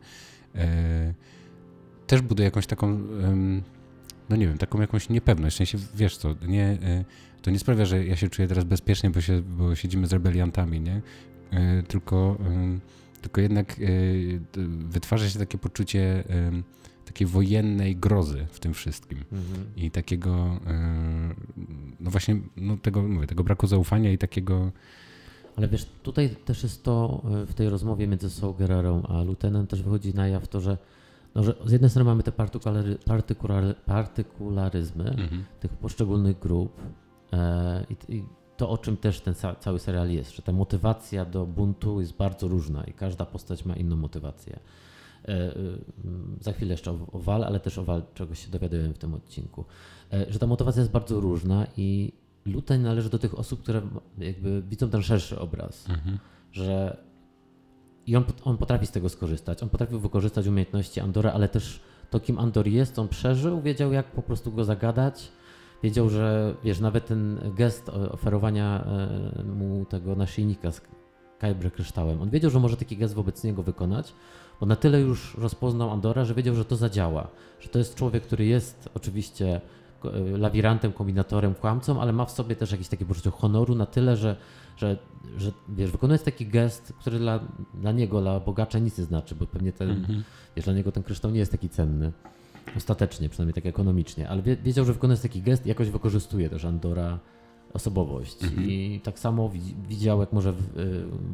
też 2.08 2.22
buduje 2.22 2.46
jakąś 2.46 2.68
taką 2.68 3.00
no 4.30 4.36
nie 4.36 4.48
wiem, 4.48 4.58
taką 4.58 4.82
jakąś 4.82 5.10
niepewność. 5.10 5.56
W 5.56 5.58
sensie, 5.58 5.78
wiesz 5.96 6.18
co, 6.18 6.36
nie, 6.48 6.66
e, 6.66 7.06
to 7.42 7.52
nie 7.52 7.60
sprawia, 7.60 7.86
że 7.86 8.06
ja 8.06 8.16
się 8.16 8.30
czuję 8.30 8.48
teraz 8.48 8.64
bezpiecznie, 8.64 9.10
bo, 9.10 9.22
się, 9.22 9.42
bo 9.42 9.76
siedzimy 9.76 10.08
z 10.08 10.14
rebeliantami, 10.14 10.82
nie? 10.82 11.02
E, 11.52 11.84
tylko, 11.84 12.38
tylko 13.22 13.42
jednak 13.42 13.72
e, 13.72 13.84
wytwarza 14.68 15.30
się 15.30 15.40
takie 15.40 15.58
poczucie 15.58 16.24
takiej 17.06 17.28
wojennej 17.28 17.96
grozy 17.96 18.48
w 18.52 18.60
tym 18.60 18.74
wszystkim 18.74 19.24
mhm. 19.32 19.66
i 19.76 19.92
takiego 19.92 20.60
no 22.00 22.12
właśnie 22.12 22.40
no 22.58 22.78
tego, 22.78 23.02
mówię, 23.04 23.28
tego 23.28 23.44
braku 23.44 23.68
zaufania 23.68 24.12
i 24.12 24.18
takiego... 24.18 24.72
Ale 25.56 25.68
wiesz, 25.68 25.86
tutaj 26.04 26.30
też 26.30 26.64
jest 26.64 26.84
to 26.84 27.22
w 27.48 27.54
tej 27.54 27.70
rozmowie 27.70 28.08
między 28.08 28.30
Saul 28.30 28.56
a 29.08 29.24
Lutenem 29.24 29.68
też 29.68 29.84
wychodzi 29.84 30.14
na 30.14 30.28
jaw 30.28 30.48
to, 30.48 30.62
że 30.62 30.78
no, 31.36 31.44
że 31.44 31.56
z 31.66 31.72
jednej 31.72 31.90
strony 31.90 32.06
mamy 32.10 32.24
te 32.24 32.32
partykulary, 32.32 32.98
partykulary, 33.06 33.74
partykularyzmy 33.86 35.10
mhm. 35.10 35.44
tych 35.60 35.74
poszczególnych 35.74 36.40
grup 36.40 36.82
e, 37.34 37.86
i, 37.90 38.16
i, 38.16 38.24
to, 38.58 38.70
o 38.70 38.78
czym 38.78 38.98
też 38.98 39.22
ten 39.22 39.34
cały 39.60 39.80
serial 39.80 40.10
jest, 40.10 40.36
że 40.36 40.42
ta 40.42 40.52
motywacja 40.52 41.26
do 41.26 41.46
buntu 41.46 42.00
jest 42.00 42.18
bardzo 42.18 42.48
różna 42.48 42.84
i 42.84 42.94
każda 42.94 43.26
postać 43.26 43.66
ma 43.66 43.76
inną 43.76 43.96
motywację. 43.96 44.60
E, 45.28 45.30
e, 45.30 45.56
za 46.42 46.54
chwilę 46.54 46.72
jeszcze 46.72 46.92
o, 46.92 46.98
o 47.12 47.20
Wal, 47.20 47.44
ale 47.44 47.60
też 47.60 47.78
o 47.78 47.84
Wal, 47.84 48.04
czego 48.14 48.36
się 48.36 48.52
dowiadujemy 48.52 48.94
w 48.94 48.98
tym 48.98 49.14
odcinku. 49.14 49.66
E, 50.14 50.26
że 50.34 50.40
ta 50.40 50.48
motywacja 50.48 50.80
jest 50.80 50.92
bardzo 50.92 51.20
różna 51.20 51.68
i 51.78 52.12
Luteń 52.46 52.82
należy 52.82 53.10
do 53.10 53.20
tych 53.20 53.40
osób, 53.40 53.62
które 53.62 53.82
jakby 54.18 54.62
widzą 54.62 54.90
ten 54.90 55.02
szerszy 55.02 55.40
obraz, 55.40 55.90
mhm. 55.90 56.20
że 56.52 56.98
i 58.08 58.16
on, 58.16 58.24
on 58.44 58.58
potrafi 58.58 58.86
z 58.86 58.92
tego 58.92 59.10
skorzystać. 59.10 59.64
On 59.64 59.70
potrafił 59.70 60.00
wykorzystać 60.00 60.48
umiejętności 60.48 61.00
Andora, 61.00 61.32
ale 61.34 61.50
też 61.50 61.80
to, 62.10 62.20
kim 62.20 62.40
Andor 62.40 62.68
jest, 62.68 63.00
on 63.00 63.08
przeżył, 63.08 63.62
wiedział, 63.62 63.92
jak 63.92 64.12
po 64.12 64.22
prostu 64.22 64.52
go 64.52 64.64
zagadać. 64.64 65.32
Wiedział, 65.84 66.10
że 66.10 66.56
wiesz, 66.64 66.80
nawet 66.80 67.06
ten 67.06 67.40
gest 67.56 67.90
oferowania 67.90 68.86
e, 69.40 69.44
mu 69.44 69.86
tego 69.86 70.16
naszyjnika 70.16 70.72
z 70.72 70.82
kajbrę 71.40 71.72
kryształem, 71.72 72.22
on 72.22 72.30
wiedział, 72.30 72.52
że 72.52 72.60
może 72.60 72.78
taki 72.78 72.98
gest 72.98 73.14
wobec 73.14 73.44
niego 73.44 73.64
wykonać, 73.64 74.14
bo 74.60 74.66
na 74.66 74.76
tyle 74.76 75.02
już 75.02 75.36
rozpoznał 75.38 75.92
Andora, 75.92 76.26
że 76.26 76.34
wiedział, 76.34 76.56
że 76.56 76.66
to 76.66 76.76
zadziała. 76.76 77.28
Że 77.60 77.70
to 77.70 77.80
jest 77.80 77.96
człowiek, 77.96 78.24
który 78.24 78.46
jest 78.46 78.90
oczywiście 78.94 79.62
lawirantem, 80.38 80.94
kombinatorem, 80.94 81.56
kłamcą, 81.56 82.02
ale 82.02 82.14
ma 82.14 82.26
w 82.26 82.32
sobie 82.32 82.56
też 82.56 82.72
jakieś 82.72 82.88
takie 82.88 83.06
poczucie 83.06 83.32
honoru 83.32 83.76
na 83.76 83.86
tyle, 83.86 84.18
że 84.18 84.36
że, 84.78 84.98
że 85.38 85.52
wiesz, 85.70 85.92
wykonujesz 85.92 86.22
taki 86.22 86.48
gest, 86.48 86.94
który 87.00 87.20
dla, 87.20 87.40
dla 87.74 87.92
niego, 87.92 88.22
dla 88.22 88.40
bogacza 88.40 88.80
nic 88.80 88.98
nie 88.98 89.04
znaczy, 89.04 89.36
bo 89.36 89.48
pewnie 89.48 89.72
ten, 89.72 89.90
mhm. 89.90 90.24
wiesz, 90.56 90.66
dla 90.66 90.74
niego 90.74 90.92
ten 90.92 91.04
kryształ 91.04 91.32
nie 91.32 91.40
jest 91.40 91.52
taki 91.52 91.70
cenny. 91.70 92.12
Ostatecznie, 92.78 93.30
przynajmniej 93.30 93.54
tak 93.54 93.66
ekonomicznie, 93.66 94.30
ale 94.30 94.42
wiedział, 94.42 94.86
że 94.86 94.94
wykonuje 94.94 95.20
taki 95.20 95.42
gest 95.42 95.66
i 95.66 95.70
jakoś 95.70 95.90
wykorzystuje 95.90 96.50
też 96.50 96.66
Andora 96.66 97.20
osobowość. 97.74 98.44
Mhm. 98.44 98.70
I 98.70 99.02
tak 99.04 99.20
samo 99.20 99.52
widział, 99.90 100.20
jak 100.20 100.34
może 100.34 100.54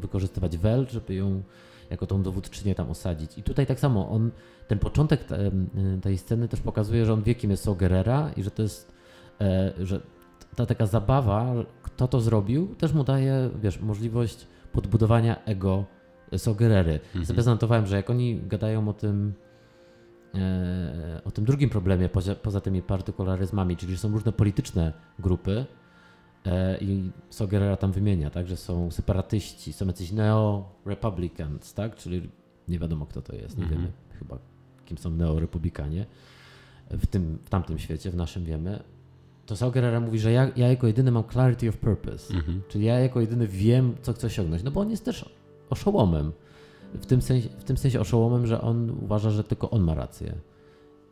wykorzystywać 0.02 0.58
Wel, 0.58 0.88
żeby 0.90 1.14
ją 1.14 1.44
jako 1.92 2.08
tą 2.08 2.24
dowódczynię 2.24 2.76
tam 2.76 2.90
osadzić. 2.90 3.38
I 3.38 3.44
tutaj 3.44 3.66
tak 3.66 3.80
samo 3.80 4.10
on, 4.10 4.32
ten 4.68 4.80
początek 4.80 5.22
tej 6.02 6.18
sceny 6.18 6.48
też 6.48 6.62
pokazuje, 6.62 7.06
że 7.06 7.14
on 7.14 7.24
wie, 7.24 7.36
kim 7.36 7.52
jest 7.52 7.64
Sogerera 7.64 8.32
i 8.38 8.44
że 8.44 8.52
to 8.52 8.62
jest, 8.62 8.92
e, 9.42 9.74
że 9.80 10.02
ta 10.56 10.66
taka 10.66 10.86
zabawa, 10.86 11.54
kto 11.84 12.08
to 12.08 12.22
zrobił, 12.22 12.76
też 12.76 12.94
mu 12.94 13.04
daje, 13.04 13.50
wiesz, 13.62 13.80
możliwość 13.80 14.48
podbudowania 14.72 15.46
ego 15.46 15.86
Sogerery. 16.38 17.00
Mhm. 17.06 17.26
Sobie 17.26 17.42
zanotowałem, 17.42 17.88
że 17.88 17.96
jak 17.96 18.10
oni 18.10 18.42
gadają 18.48 18.88
o 18.90 18.94
tym, 18.94 19.34
e, 20.36 21.22
o 21.26 21.32
tym 21.32 21.46
drugim 21.46 21.70
problemie, 21.70 22.10
poza, 22.10 22.36
poza 22.36 22.62
tymi 22.62 22.82
partykularyzmami, 22.82 23.78
czyli 23.78 23.98
są 23.98 24.12
różne 24.12 24.32
polityczne 24.32 24.94
grupy, 25.20 25.66
i 26.82 27.12
Sogerera 27.30 27.78
tam 27.78 27.92
wymienia, 27.92 28.30
tak, 28.30 28.48
że 28.48 28.58
są 28.58 28.92
separatyści, 28.92 29.74
są 29.74 29.88
jacyś 29.88 30.12
neo-republicans, 30.12 31.74
tak, 31.74 31.96
czyli 31.96 32.30
nie 32.68 32.80
wiadomo 32.80 33.06
kto 33.06 33.22
to 33.22 33.36
jest, 33.36 33.58
nie 33.58 33.64
mhm. 33.64 33.82
wiemy 33.82 33.94
chyba 34.20 34.38
kim 34.86 34.98
są 34.98 35.10
neo-republikanie 35.10 36.06
w, 36.90 37.08
tym, 37.08 37.40
w 37.44 37.50
tamtym 37.50 37.80
świecie, 37.80 38.12
w 38.12 38.16
naszym 38.16 38.46
wiemy, 38.46 38.84
to 39.46 39.56
Saul 39.56 39.72
Guerrero 39.72 40.02
mówi, 40.02 40.20
że 40.20 40.32
ja, 40.32 40.52
ja 40.56 40.68
jako 40.68 40.88
jedyny 40.88 41.12
mam 41.12 41.24
clarity 41.24 41.70
of 41.70 41.78
purpose, 41.78 42.34
mhm. 42.34 42.62
czyli 42.68 42.86
ja 42.86 43.00
jako 43.00 43.22
jedyny 43.22 43.48
wiem, 43.48 43.96
co 44.02 44.14
chcę 44.14 44.28
osiągnąć, 44.28 44.64
no 44.64 44.72
bo 44.72 44.82
on 44.82 44.92
jest 44.92 45.06
też 45.06 45.36
oszołomem. 45.70 46.32
W 46.94 47.06
tym, 47.06 47.22
sensie, 47.22 47.50
w 47.50 47.64
tym 47.64 47.78
sensie 47.78 48.00
oszołomem, 48.00 48.48
że 48.48 48.62
on 48.62 48.90
uważa, 48.90 49.30
że 49.30 49.44
tylko 49.44 49.70
on 49.70 49.82
ma 49.82 49.96
rację. 49.96 50.34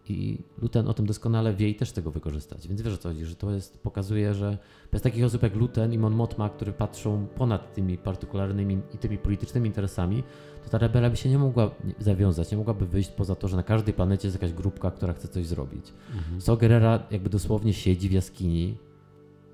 I 0.09 0.37
Luten 0.61 0.87
o 0.87 0.93
tym 0.93 1.05
doskonale 1.05 1.53
wie 1.53 1.69
i 1.69 1.75
też 1.75 1.91
tego 1.91 2.11
wykorzystać. 2.11 2.67
Więc 2.67 2.81
wiesz 2.81 2.93
o 2.93 2.97
co 2.97 3.09
chodzi, 3.09 3.25
że 3.25 3.35
to 3.35 3.51
jest, 3.51 3.79
pokazuje, 3.83 4.33
że 4.33 4.57
bez 4.91 5.01
takich 5.01 5.25
osób 5.25 5.43
jak 5.43 5.55
Luten 5.55 5.93
i 5.93 5.97
Mon 5.97 6.13
Mothma, 6.13 6.49
które 6.49 6.73
patrzą 6.73 7.27
ponad 7.35 7.73
tymi 7.73 7.97
partykularnymi 7.97 8.79
i 8.93 8.97
tymi 8.97 9.17
politycznymi 9.17 9.67
interesami, 9.67 10.23
to 10.63 10.69
ta 10.69 10.77
rebela 10.77 11.09
by 11.09 11.17
się 11.17 11.29
nie 11.29 11.37
mogła 11.37 11.71
zawiązać, 11.99 12.51
nie 12.51 12.57
mogłaby 12.57 12.85
wyjść 12.85 13.09
poza 13.09 13.35
to, 13.35 13.47
że 13.47 13.55
na 13.55 13.63
każdej 13.63 13.93
planecie 13.93 14.27
jest 14.27 14.41
jakaś 14.41 14.53
grupka, 14.53 14.91
która 14.91 15.13
chce 15.13 15.27
coś 15.27 15.47
zrobić. 15.47 15.93
Mhm. 16.15 16.41
So 16.41 16.57
Gerrera 16.57 17.03
jakby 17.11 17.29
dosłownie 17.29 17.73
siedzi 17.73 18.09
w 18.09 18.11
jaskini, 18.11 18.77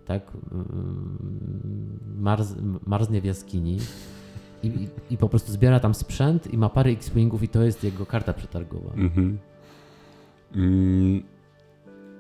tak, 0.06 0.32
mm, 0.52 2.00
Marz, 2.20 2.42
marznie 2.86 3.22
w 3.22 3.26
jaskini 3.26 3.78
i, 4.64 4.68
i, 4.68 4.90
i, 5.10 5.18
po 5.18 5.30
prostu 5.30 5.52
zbiera 5.52 5.80
tam 5.80 5.94
sprzęt 5.94 6.54
i 6.54 6.58
ma 6.58 6.70
parę 6.70 6.92
X-Wingów 6.92 7.44
i 7.44 7.48
to 7.48 7.64
jest 7.64 7.84
jego 7.84 8.06
karta 8.06 8.34
przetargowa. 8.34 8.94
Mhm. 8.94 9.38
Mm. 10.56 11.24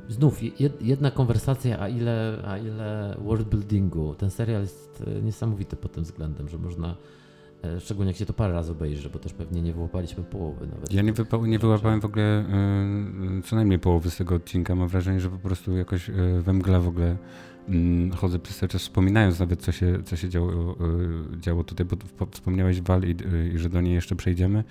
Znów 0.10 0.40
jedna 0.82 1.12
konwersacja, 1.12 1.80
a 1.80 1.90
ile, 1.90 2.44
a 2.48 2.58
ile 2.58 3.16
worldbuildingu. 3.20 4.16
Ten 4.16 4.30
serial 4.30 4.62
jest 4.62 5.04
e, 5.08 5.22
niesamowity 5.22 5.76
pod 5.76 5.92
tym 5.92 6.04
względem, 6.04 6.50
że 6.50 6.58
można 6.58 6.96
e, 7.64 7.80
Szczególnie 7.80 8.12
jak 8.12 8.18
się 8.18 8.26
to 8.26 8.34
parę 8.34 8.54
razy 8.54 8.72
obejrzy, 8.72 9.10
bo 9.10 9.20
też 9.20 9.34
pewnie 9.34 9.62
nie 9.62 9.74
wyłapaliśmy 9.74 10.24
połowy 10.24 10.68
nawet. 10.68 10.94
Ja 10.94 11.02
nie, 11.02 11.14
wypa- 11.14 11.48
nie 11.48 11.60
wyłapałem 11.60 12.02
w 12.02 12.06
ogóle 12.06 12.46
y, 13.40 13.42
co 13.42 13.56
najmniej 13.56 13.80
połowy 13.80 14.10
z 14.12 14.18
tego 14.18 14.36
odcinka. 14.36 14.76
Mam 14.76 14.88
wrażenie, 14.88 15.20
że 15.20 15.30
po 15.30 15.38
prostu 15.38 15.78
jakoś 15.78 16.10
y, 16.10 16.14
we 16.42 16.54
mgle 16.54 16.80
w 16.80 16.88
ogóle 16.88 17.18
y, 17.70 18.16
chodzę 18.16 18.40
przez 18.40 18.58
cały 18.58 18.70
czas 18.70 18.82
wspominając 18.82 19.40
nawet 19.40 19.62
co 19.62 19.72
się, 19.72 20.04
co 20.04 20.16
się 20.16 20.30
działo, 20.30 20.76
działo 21.40 21.64
tutaj, 21.64 21.86
bo 21.86 22.26
wspomniałeś 22.32 22.82
Wal 22.82 23.02
i, 23.04 23.16
i 23.56 23.58
że 23.58 23.70
do 23.70 23.82
niej 23.82 23.94
jeszcze 23.94 24.16
przejdziemy. 24.16 24.64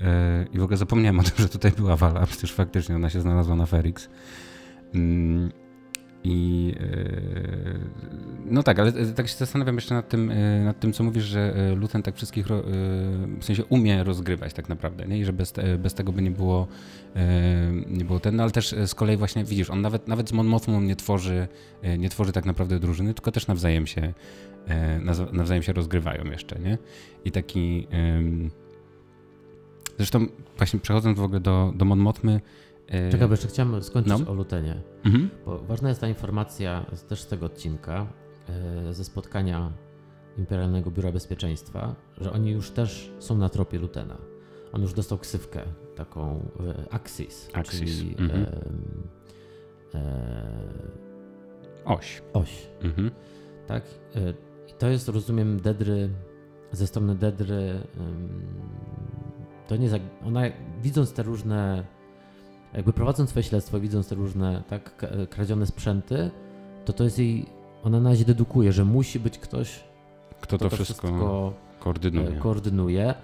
E, 0.00 0.46
I 0.52 0.58
w 0.58 0.62
ogóle 0.62 0.76
zapomniałem 0.76 1.20
o 1.20 1.22
tym, 1.22 1.32
że 1.38 1.48
tutaj 1.48 1.72
była 1.72 1.96
Wala, 1.96 2.26
przecież 2.26 2.52
faktycznie 2.52 2.96
ona 2.96 3.10
się 3.10 3.20
znalazła 3.20 3.56
na 3.56 3.66
Ferix. 3.66 4.08
Mm, 4.94 5.52
I 6.24 6.74
e, 6.80 7.78
no 8.46 8.62
tak, 8.62 8.78
ale 8.78 8.92
tak 8.92 9.28
się 9.28 9.36
zastanawiam 9.36 9.74
jeszcze 9.74 9.94
nad 9.94 10.08
tym, 10.08 10.30
e, 10.30 10.64
nad 10.64 10.80
tym 10.80 10.92
co 10.92 11.04
mówisz, 11.04 11.24
że 11.24 11.54
Luten 11.76 12.02
tak 12.02 12.16
wszystkich 12.16 12.46
w 13.40 13.44
sensie 13.44 13.64
umie 13.64 14.04
rozgrywać 14.04 14.52
tak 14.52 14.68
naprawdę, 14.68 15.06
nie? 15.06 15.18
I 15.18 15.24
że 15.24 15.32
bez, 15.32 15.52
bez 15.78 15.94
tego 15.94 16.12
by 16.12 16.22
nie 16.22 16.30
było, 16.30 16.66
nie 17.86 18.04
było 18.04 18.20
ten, 18.20 18.36
no 18.36 18.42
ale 18.42 18.52
też 18.52 18.74
z 18.86 18.94
kolei 18.94 19.16
właśnie 19.16 19.44
widzisz, 19.44 19.70
on 19.70 19.80
nawet, 19.80 20.08
nawet 20.08 20.28
z 20.28 20.32
Mon 20.32 20.46
Mothmą 20.46 20.80
nie 20.80 20.96
tworzy, 20.96 21.48
nie 21.98 22.08
tworzy 22.08 22.32
tak 22.32 22.44
naprawdę 22.44 22.78
drużyny, 22.78 23.14
tylko 23.14 23.32
też 23.32 23.46
nawzajem 23.46 23.86
się, 23.86 24.12
nawzajem 25.32 25.62
się 25.62 25.72
rozgrywają 25.72 26.24
jeszcze, 26.24 26.58
nie? 26.58 26.78
I 27.24 27.30
taki 27.30 27.86
Zresztą 29.96 30.26
właśnie 30.56 30.80
przechodząc 30.80 31.18
w 31.18 31.22
ogóle 31.22 31.40
do, 31.40 31.72
do 31.76 31.84
Mon 31.84 31.98
Mothmy, 31.98 32.40
e, 32.86 33.10
Czekaj, 33.10 33.30
jeszcze 33.30 33.48
chciałem 33.48 33.82
skończyć 33.82 34.14
no. 34.18 34.30
o 34.30 34.34
Lutenie. 34.34 34.82
Mhm. 35.04 35.30
Bo 35.46 35.58
ważna 35.58 35.88
jest 35.88 36.00
ta 36.00 36.08
informacja 36.08 36.86
też 37.08 37.20
z 37.20 37.26
tego 37.26 37.46
odcinka, 37.46 38.06
e, 38.88 38.94
ze 38.94 39.04
spotkania 39.04 39.72
Imperialnego 40.38 40.90
Biura 40.90 41.12
Bezpieczeństwa, 41.12 41.94
że 42.20 42.32
oni 42.32 42.50
już 42.50 42.70
też 42.70 43.12
są 43.18 43.38
na 43.38 43.48
tropie 43.48 43.78
Lutena. 43.78 44.16
On 44.72 44.82
już 44.82 44.92
dostał 44.92 45.18
ksywkę, 45.18 45.60
taką 45.96 46.48
e, 46.60 46.94
Axis, 46.94 47.48
Axis. 47.52 47.80
czyli 47.80 48.16
mhm. 48.18 48.42
e, 48.42 49.98
e, 49.98 51.84
oś. 51.84 52.22
Oś. 52.32 52.68
Mhm. 52.82 53.10
Tak? 53.66 53.84
I 54.68 54.72
to 54.78 54.88
jest, 54.88 55.08
rozumiem, 55.08 55.60
Dedry, 55.60 56.10
ze 56.72 56.86
strony 56.86 57.14
Dedry 57.14 57.80
to 59.68 59.76
nie 59.76 59.88
ona 60.26 60.42
widząc 60.82 61.12
te 61.12 61.22
różne, 61.22 61.84
jakby 62.74 62.92
prowadząc 62.92 63.30
swoje 63.30 63.42
śledztwo, 63.42 63.80
widząc 63.80 64.08
te 64.08 64.14
różne 64.14 64.62
tak 64.68 65.06
kradzione 65.30 65.66
sprzęty, 65.66 66.30
to 66.84 66.92
to 66.92 67.04
jest 67.04 67.18
jej, 67.18 67.46
ona 67.84 68.00
na 68.00 68.10
razie 68.10 68.24
dedukuje, 68.24 68.72
że 68.72 68.84
musi 68.84 69.20
być 69.20 69.38
ktoś, 69.38 69.84
kto, 70.40 70.56
kto 70.56 70.58
to, 70.58 70.76
wszystko, 70.76 71.08
wszystko 71.08 71.52
koordynuje. 71.78 72.28
E, 72.28 72.32
koordynuje. 72.32 73.14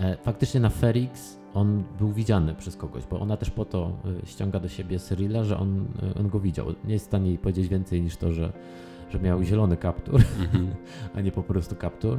E, 0.00 0.16
faktycznie 0.16 0.60
na 0.60 0.70
Ferix 0.70 1.36
on 1.54 1.84
był 1.98 2.12
widziany 2.12 2.54
przez 2.54 2.76
kogoś, 2.76 3.06
bo 3.06 3.20
ona 3.20 3.36
też 3.36 3.50
po 3.50 3.64
to 3.64 3.92
e, 4.22 4.26
ściąga 4.26 4.60
do 4.60 4.68
siebie 4.68 4.98
Cyrilla, 4.98 5.44
że 5.44 5.58
on, 5.58 5.86
on 6.20 6.28
go 6.28 6.40
widział. 6.40 6.66
Nie 6.84 6.92
jest 6.92 7.04
w 7.04 7.08
stanie 7.08 7.28
jej 7.28 7.38
powiedzieć 7.38 7.68
więcej 7.68 8.02
niż 8.02 8.16
to, 8.16 8.32
że, 8.32 8.52
że 9.10 9.20
miał 9.20 9.42
zielony 9.42 9.76
kaptur, 9.76 10.20
mm 10.38 10.50
-hmm. 10.50 10.74
a 11.16 11.20
nie 11.20 11.32
po 11.32 11.42
prostu 11.42 11.76
kaptur. 11.76 12.18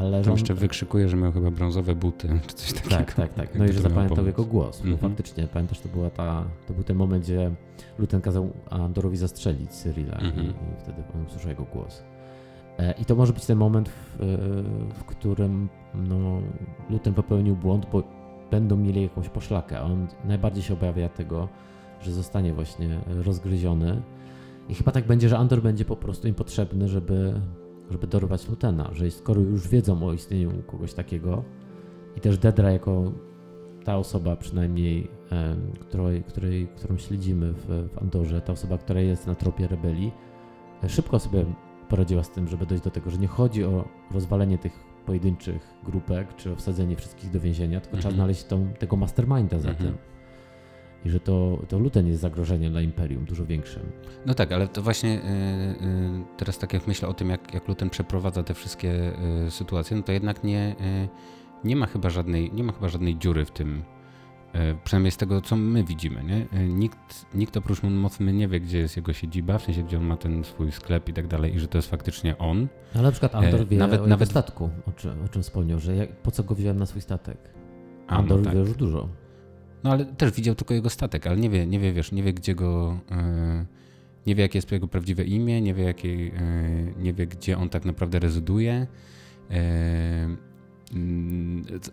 Ale 0.00 0.22
Tam 0.22 0.32
jeszcze 0.32 0.54
wykrzykuje, 0.54 1.08
że 1.08 1.16
miał 1.16 1.32
chyba 1.32 1.50
brązowe 1.50 1.94
buty, 1.94 2.28
czy 2.46 2.54
coś 2.54 2.72
takiego. 2.72 2.96
Tak, 2.96 3.14
tak, 3.14 3.34
tak. 3.34 3.54
No 3.54 3.64
i 3.64 3.72
że 3.72 3.80
zapamiętał 3.80 4.26
jego 4.26 4.44
głos. 4.44 4.80
Mm 4.84 4.96
-hmm. 4.96 5.00
faktycznie, 5.00 5.46
pamiętasz, 5.46 5.80
to, 5.80 5.88
była 5.88 6.10
ta, 6.10 6.44
to 6.66 6.74
był 6.74 6.84
ten 6.84 6.96
moment, 6.96 7.24
gdzie 7.24 7.50
Luten 7.98 8.20
kazał 8.20 8.50
Andorowi 8.70 9.16
zastrzelić 9.16 9.70
Cyrila 9.70 10.18
mm 10.18 10.32
-hmm. 10.32 10.42
i, 10.42 10.46
i, 10.46 10.52
wtedy 10.78 11.02
on 11.14 11.26
usłyszał 11.26 11.50
jego 11.50 11.64
głos. 11.64 12.02
E, 12.78 12.92
I 12.92 13.04
to 13.04 13.14
może 13.16 13.32
być 13.32 13.46
ten 13.46 13.58
moment, 13.58 13.88
w, 13.88 14.16
w 14.94 15.04
którym 15.04 15.68
no, 15.94 16.40
Luten 16.90 17.14
popełnił 17.14 17.56
błąd, 17.56 17.86
bo 17.92 18.02
będą 18.50 18.76
mieli 18.76 19.02
jakąś 19.02 19.28
poszlakę, 19.28 19.78
a 19.78 19.82
on 19.82 20.06
najbardziej 20.24 20.62
się 20.62 20.74
obawia 20.74 21.08
tego, 21.08 21.48
że 22.00 22.12
zostanie 22.12 22.54
właśnie 22.54 23.00
rozgryziony 23.06 24.02
I 24.68 24.74
chyba 24.74 24.92
tak 24.92 25.06
będzie, 25.06 25.28
że 25.28 25.38
Andor 25.38 25.62
będzie 25.62 25.84
po 25.84 25.96
prostu 25.96 26.28
im 26.28 26.34
potrzebny, 26.34 26.88
żeby, 26.88 27.40
żeby 27.90 28.06
dorwać 28.06 28.48
Lutena, 28.48 28.90
że 28.92 29.10
skoro 29.10 29.40
już 29.40 29.68
wiedzą 29.68 30.06
o 30.06 30.12
istnieniu 30.12 30.50
kogoś 30.66 30.94
takiego 30.94 31.44
i 32.16 32.20
też 32.20 32.38
Dedra 32.38 32.70
jako 32.70 33.12
ta 33.84 33.96
osoba 33.96 34.36
przynajmniej, 34.36 35.10
której, 35.80 36.22
której, 36.22 36.68
którą 36.76 36.98
śledzimy 36.98 37.52
w, 37.52 37.66
w 37.66 37.98
Andorze, 37.98 38.40
ta 38.40 38.52
osoba, 38.52 38.78
która 38.78 39.00
jest 39.00 39.26
na 39.26 39.34
tropie 39.34 39.68
rebelii, 39.68 40.12
e, 40.84 40.88
szybko 40.88 41.18
sobie 41.18 41.44
poradziła 41.88 42.22
z 42.22 42.30
tym, 42.30 42.48
żeby 42.48 42.66
dojść 42.66 42.84
do 42.84 42.90
tego, 42.90 43.10
że 43.10 43.18
nie 43.18 43.26
chodzi 43.26 43.64
o 43.64 43.88
rozwalenie 44.10 44.58
tych 44.58 44.72
pojedynczych 45.06 45.74
grupek, 45.84 46.36
czy 46.36 46.52
o 46.52 46.56
wsadzenie 46.56 46.96
wszystkich 46.96 47.30
do 47.30 47.40
więzienia, 47.40 47.80
tylko 47.80 47.96
trzeba 47.96 48.08
mhm. 48.08 48.16
znaleźć 48.16 48.44
tą, 48.44 48.72
tego 48.78 48.96
masterminda 48.96 49.58
za 49.58 49.70
mhm. 49.70 49.88
tym. 49.88 50.13
I 51.04 51.10
że 51.10 51.20
to, 51.20 51.62
to 51.68 51.78
Luten 51.78 52.06
jest 52.06 52.20
zagrożeniem 52.20 52.72
dla 52.72 52.82
Imperium, 52.82 53.24
dużo 53.24 53.46
większym. 53.46 53.82
No 54.26 54.34
tak, 54.34 54.52
ale 54.52 54.68
to 54.68 54.82
właśnie 54.82 55.10
yy, 55.10 55.18
yy, 55.86 56.24
teraz 56.36 56.58
tak 56.58 56.72
jak 56.72 56.86
myślę 56.86 57.08
o 57.08 57.14
tym, 57.14 57.30
jak, 57.30 57.54
jak 57.54 57.68
Luten 57.68 57.90
przeprowadza 57.90 58.42
te 58.42 58.54
wszystkie 58.54 59.12
yy, 59.44 59.50
sytuacje, 59.50 59.96
no 59.96 60.02
to 60.02 60.12
jednak 60.12 60.44
nie, 60.44 60.76
nie, 61.64 61.76
ma 61.76 61.86
chyba 61.86 62.10
żadnej, 62.10 62.52
nie 62.52 62.64
ma 62.64 62.72
chyba 62.72 62.88
żadnej 62.88 63.18
dziury 63.18 63.44
w 63.44 63.50
tym, 63.50 63.82
przynajmniej 64.84 65.10
z 65.10 65.16
tego, 65.16 65.40
co 65.40 65.56
my 65.56 65.84
widzimy, 65.84 66.24
nie? 66.24 66.68
Nikt, 66.68 67.26
nikt 67.34 67.56
oprócz 67.56 67.82
Monmouthmy 67.82 68.32
nie 68.32 68.48
wie, 68.48 68.60
gdzie 68.60 68.78
jest 68.78 68.96
jego 68.96 69.12
siedziba, 69.12 69.58
w 69.58 69.62
sensie, 69.62 69.82
gdzie 69.82 69.98
on 69.98 70.04
ma 70.04 70.16
ten 70.16 70.44
swój 70.44 70.72
sklep 70.72 71.08
i 71.08 71.12
tak 71.12 71.26
dalej 71.26 71.54
i 71.54 71.60
że 71.60 71.68
to 71.68 71.78
jest 71.78 71.90
faktycznie 71.90 72.38
on. 72.38 72.68
Ale 72.94 73.02
na 73.02 73.10
przykład 73.10 73.34
Andor 73.34 73.60
e, 73.60 73.64
wie 73.64 73.78
nawet, 73.78 74.00
o 74.00 74.06
nawet... 74.06 74.30
statku, 74.30 74.70
o 74.86 74.92
czym, 74.92 75.24
o 75.24 75.28
czym 75.28 75.42
wspomniał, 75.42 75.78
że 75.78 75.96
jak, 75.96 76.16
po 76.16 76.30
co 76.30 76.44
go 76.44 76.54
wziąłem 76.54 76.78
na 76.78 76.86
swój 76.86 77.02
statek. 77.02 77.38
A, 78.06 78.16
Andor 78.16 78.38
no 78.38 78.44
tak. 78.44 78.54
wie 78.54 78.60
już 78.60 78.76
dużo. 78.76 79.08
No 79.84 79.90
ale 79.90 80.04
też 80.04 80.32
widział 80.32 80.54
tylko 80.54 80.74
jego 80.74 80.90
statek, 80.90 81.26
ale 81.26 81.36
nie 81.36 81.50
wie, 81.50 81.66
nie 81.66 81.78
wie 81.78 81.92
wiesz, 81.92 82.12
nie 82.12 82.22
wie 82.22 82.32
gdzie 82.32 82.54
go... 82.54 82.98
Yy, 83.10 83.66
nie 84.26 84.34
wie, 84.34 84.42
jakie 84.42 84.58
jest 84.58 84.72
jego 84.72 84.88
prawdziwe 84.88 85.24
imię, 85.24 85.60
nie 85.60 85.74
wie, 85.74 85.84
jakie, 85.84 86.24
yy, 86.24 86.32
nie 86.98 87.14
wie, 87.14 87.26
gdzie 87.26 87.58
on 87.58 87.68
tak 87.68 87.84
naprawdę 87.84 88.18
rezyduje. 88.18 88.86
Yy, 89.50 89.56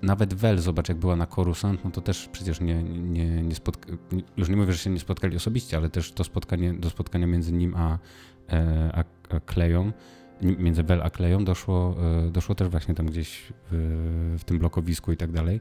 nawet 0.01 0.33
Wel, 0.33 0.59
zobacz, 0.59 0.89
jak 0.89 0.97
była 0.97 1.15
na 1.15 1.27
Coruscant, 1.27 1.85
no 1.85 1.91
to 1.91 2.01
też 2.01 2.29
przecież 2.31 2.61
nie, 2.61 2.83
nie, 2.83 3.43
nie 3.43 3.55
spotka... 3.55 3.91
już 4.37 4.49
nie 4.49 4.55
mówię, 4.55 4.73
że 4.73 4.79
się 4.79 4.89
nie 4.89 4.99
spotkali 4.99 5.35
osobiście, 5.35 5.77
ale 5.77 5.89
też 5.89 6.11
to 6.11 6.23
spotkanie, 6.23 6.73
do 6.73 6.89
spotkania 6.89 7.27
między 7.27 7.53
nim 7.53 7.73
a, 7.75 7.99
a, 8.93 9.03
a 9.29 9.39
Kleją, 9.39 9.91
między 10.41 10.83
Wel 10.83 11.01
a 11.01 11.09
Kleją 11.09 11.45
doszło, 11.45 11.95
doszło 12.31 12.55
też 12.55 12.67
właśnie 12.67 12.95
tam 12.95 13.05
gdzieś 13.05 13.53
w, 13.71 14.35
w 14.39 14.43
tym 14.43 14.59
blokowisku 14.59 15.11
i 15.11 15.17
tak 15.17 15.31
dalej. 15.31 15.59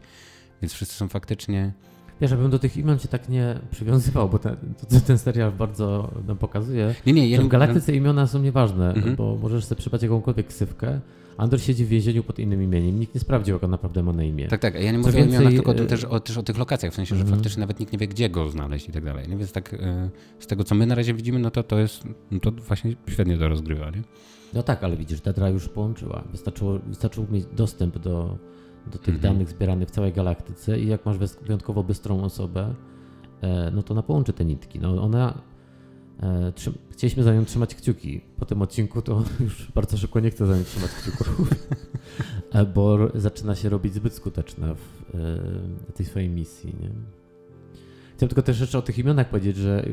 Więc 0.63 0.73
wszyscy 0.73 0.95
są 0.95 1.09
faktycznie... 1.09 1.73
Wiesz, 2.21 2.31
żebym 2.31 2.51
do 2.51 2.59
tych 2.59 2.77
imion 2.77 2.99
się 2.99 3.09
tak 3.09 3.29
nie 3.29 3.59
przywiązywał, 3.71 4.29
bo 4.29 4.39
ten, 4.39 4.57
to, 4.91 5.01
ten 5.07 5.19
serial 5.19 5.53
bardzo 5.53 6.11
nam 6.27 6.39
pokazuje, 6.39 6.95
nie, 7.07 7.13
nie, 7.13 7.29
ja 7.29 7.37
że 7.37 7.43
w 7.43 7.49
Galaktyce 7.49 7.93
imiona 7.97 8.27
są 8.27 8.43
nieważne, 8.43 8.95
mhm. 8.95 9.17
bo 9.17 9.37
możesz 9.43 9.65
sobie 9.65 9.79
przypać 9.79 10.03
jakąkolwiek 10.03 10.47
ksywkę, 10.47 11.01
Andor 11.41 11.61
siedzi 11.61 11.85
w 11.85 11.89
więzieniu 11.89 12.23
pod 12.23 12.39
innym 12.39 12.63
imieniem. 12.63 13.01
Nikt 13.01 13.15
nie 13.15 13.21
sprawdził, 13.21 13.55
jak 13.55 13.65
on 13.65 13.71
naprawdę 13.71 14.03
ma 14.03 14.13
na 14.13 14.25
imię. 14.25 14.49
Tak, 14.49 14.61
tak. 14.61 14.75
Ja 14.75 14.93
nie 14.93 14.99
mówię 14.99 15.13
więcej... 15.13 15.37
o 15.37 15.41
imionach, 15.41 15.53
tylko 15.53 15.71
o 15.71 15.75
tym, 15.75 15.87
też, 15.87 16.05
o, 16.05 16.21
też 16.21 16.39
o 16.39 16.43
tych 16.43 16.59
lokacjach, 16.59 16.93
w 16.93 16.95
sensie, 16.95 17.17
że 17.17 17.23
mm. 17.23 17.35
faktycznie 17.35 17.61
nawet 17.61 17.81
nikt 17.81 17.93
nie 17.93 17.99
wie, 17.99 18.09
gdzie 18.09 18.31
go 18.31 18.51
znaleźć 18.51 18.89
i 18.89 18.93
tak 18.93 19.05
dalej. 19.05 19.29
Nie? 19.29 19.37
Więc 19.37 19.53
tak 19.53 19.75
e, 19.75 20.11
z 20.39 20.47
tego, 20.47 20.65
co 20.65 20.75
my 20.75 20.87
na 20.87 20.95
razie 20.95 21.15
widzimy, 21.15 21.39
no 21.39 21.51
to 21.51 21.63
to 21.63 21.79
jest, 21.79 22.03
no 22.31 22.41
to 22.41 22.51
właśnie 22.51 22.95
świetnie 23.09 23.39
to 23.39 23.49
rozgrywa, 23.49 23.91
nie? 23.91 24.03
No 24.55 24.63
tak, 24.63 24.85
ale 24.85 24.97
widzisz, 24.97 25.21
Dedra 25.21 25.49
już 25.49 25.69
połączyła. 25.69 26.25
Wystarczyło, 26.31 26.79
wystarczyło 26.87 27.27
mieć 27.31 27.45
dostęp 27.47 27.99
do, 27.99 28.39
do 28.91 28.99
tych 28.99 29.09
mm 29.09 29.21
danych 29.21 29.49
zbieranych 29.49 29.89
w 29.89 29.91
całej 29.91 30.13
galaktyce 30.13 30.81
i 30.81 30.87
jak 30.87 31.07
masz 31.07 31.17
wyjątkowo 31.19 31.85
bystrą 31.85 32.25
osobę, 32.25 32.75
e, 33.41 33.71
no 33.71 33.83
to 33.83 33.95
ona 33.95 34.03
połączy 34.03 34.33
te 34.33 34.45
nitki. 34.45 34.81
No 34.81 35.03
ona 35.03 35.43
E, 36.23 36.53
chcieliśmy 36.91 37.23
za 37.23 37.35
nią 37.35 37.45
trzymać 37.45 37.75
kciuki. 37.75 38.21
Po 38.39 38.47
tym 38.47 38.63
odcinku 38.63 39.03
to 39.03 39.25
już 39.41 39.73
bardzo 39.73 39.97
szybko 39.97 40.21
nie 40.21 40.31
chcę 40.31 40.47
za 40.47 40.57
nią 40.57 40.65
trzymać 40.65 40.91
kciuków, 40.91 41.51
e, 42.53 42.67
bo 42.67 42.99
zaczyna 43.15 43.55
się 43.55 43.69
robić 43.69 43.95
zbyt 43.95 44.15
skuteczna 44.15 44.75
w 44.75 45.93
tej 45.95 46.07
swojej 46.07 46.29
misji. 46.29 46.75
Nie? 46.81 46.91
Chciałem 48.17 48.29
tylko 48.29 48.43
też 48.43 48.61
jeszcze 48.61 48.79
o 48.79 48.83
tych 48.83 48.99
imionach 48.99 49.29
powiedzieć, 49.29 49.57
że 49.57 49.87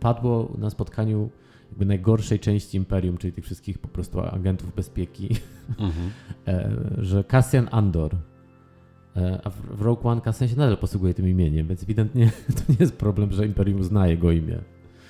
padło 0.00 0.54
na 0.58 0.70
spotkaniu 0.70 1.30
jakby 1.68 1.84
najgorszej 1.84 2.38
części 2.38 2.76
Imperium, 2.76 3.18
czyli 3.18 3.32
tych 3.32 3.44
wszystkich 3.44 3.78
po 3.78 3.88
prostu 3.88 4.20
agentów 4.20 4.74
bezpieki, 4.74 5.36
mhm. 5.78 6.10
że 7.08 7.24
Cassian 7.24 7.68
Andor, 7.70 8.16
a 9.44 9.50
w 9.50 9.82
Rogue 9.82 10.08
One 10.08 10.20
Cassian 10.20 10.48
się 10.48 10.56
nadal 10.56 10.76
posługuje 10.76 11.14
tym 11.14 11.28
imieniem, 11.28 11.68
więc 11.68 11.82
ewidentnie 11.82 12.30
to 12.56 12.72
nie 12.72 12.76
jest 12.80 12.96
problem, 12.96 13.32
że 13.32 13.46
Imperium 13.46 13.84
zna 13.84 14.08
jego 14.08 14.32
imię. 14.32 14.58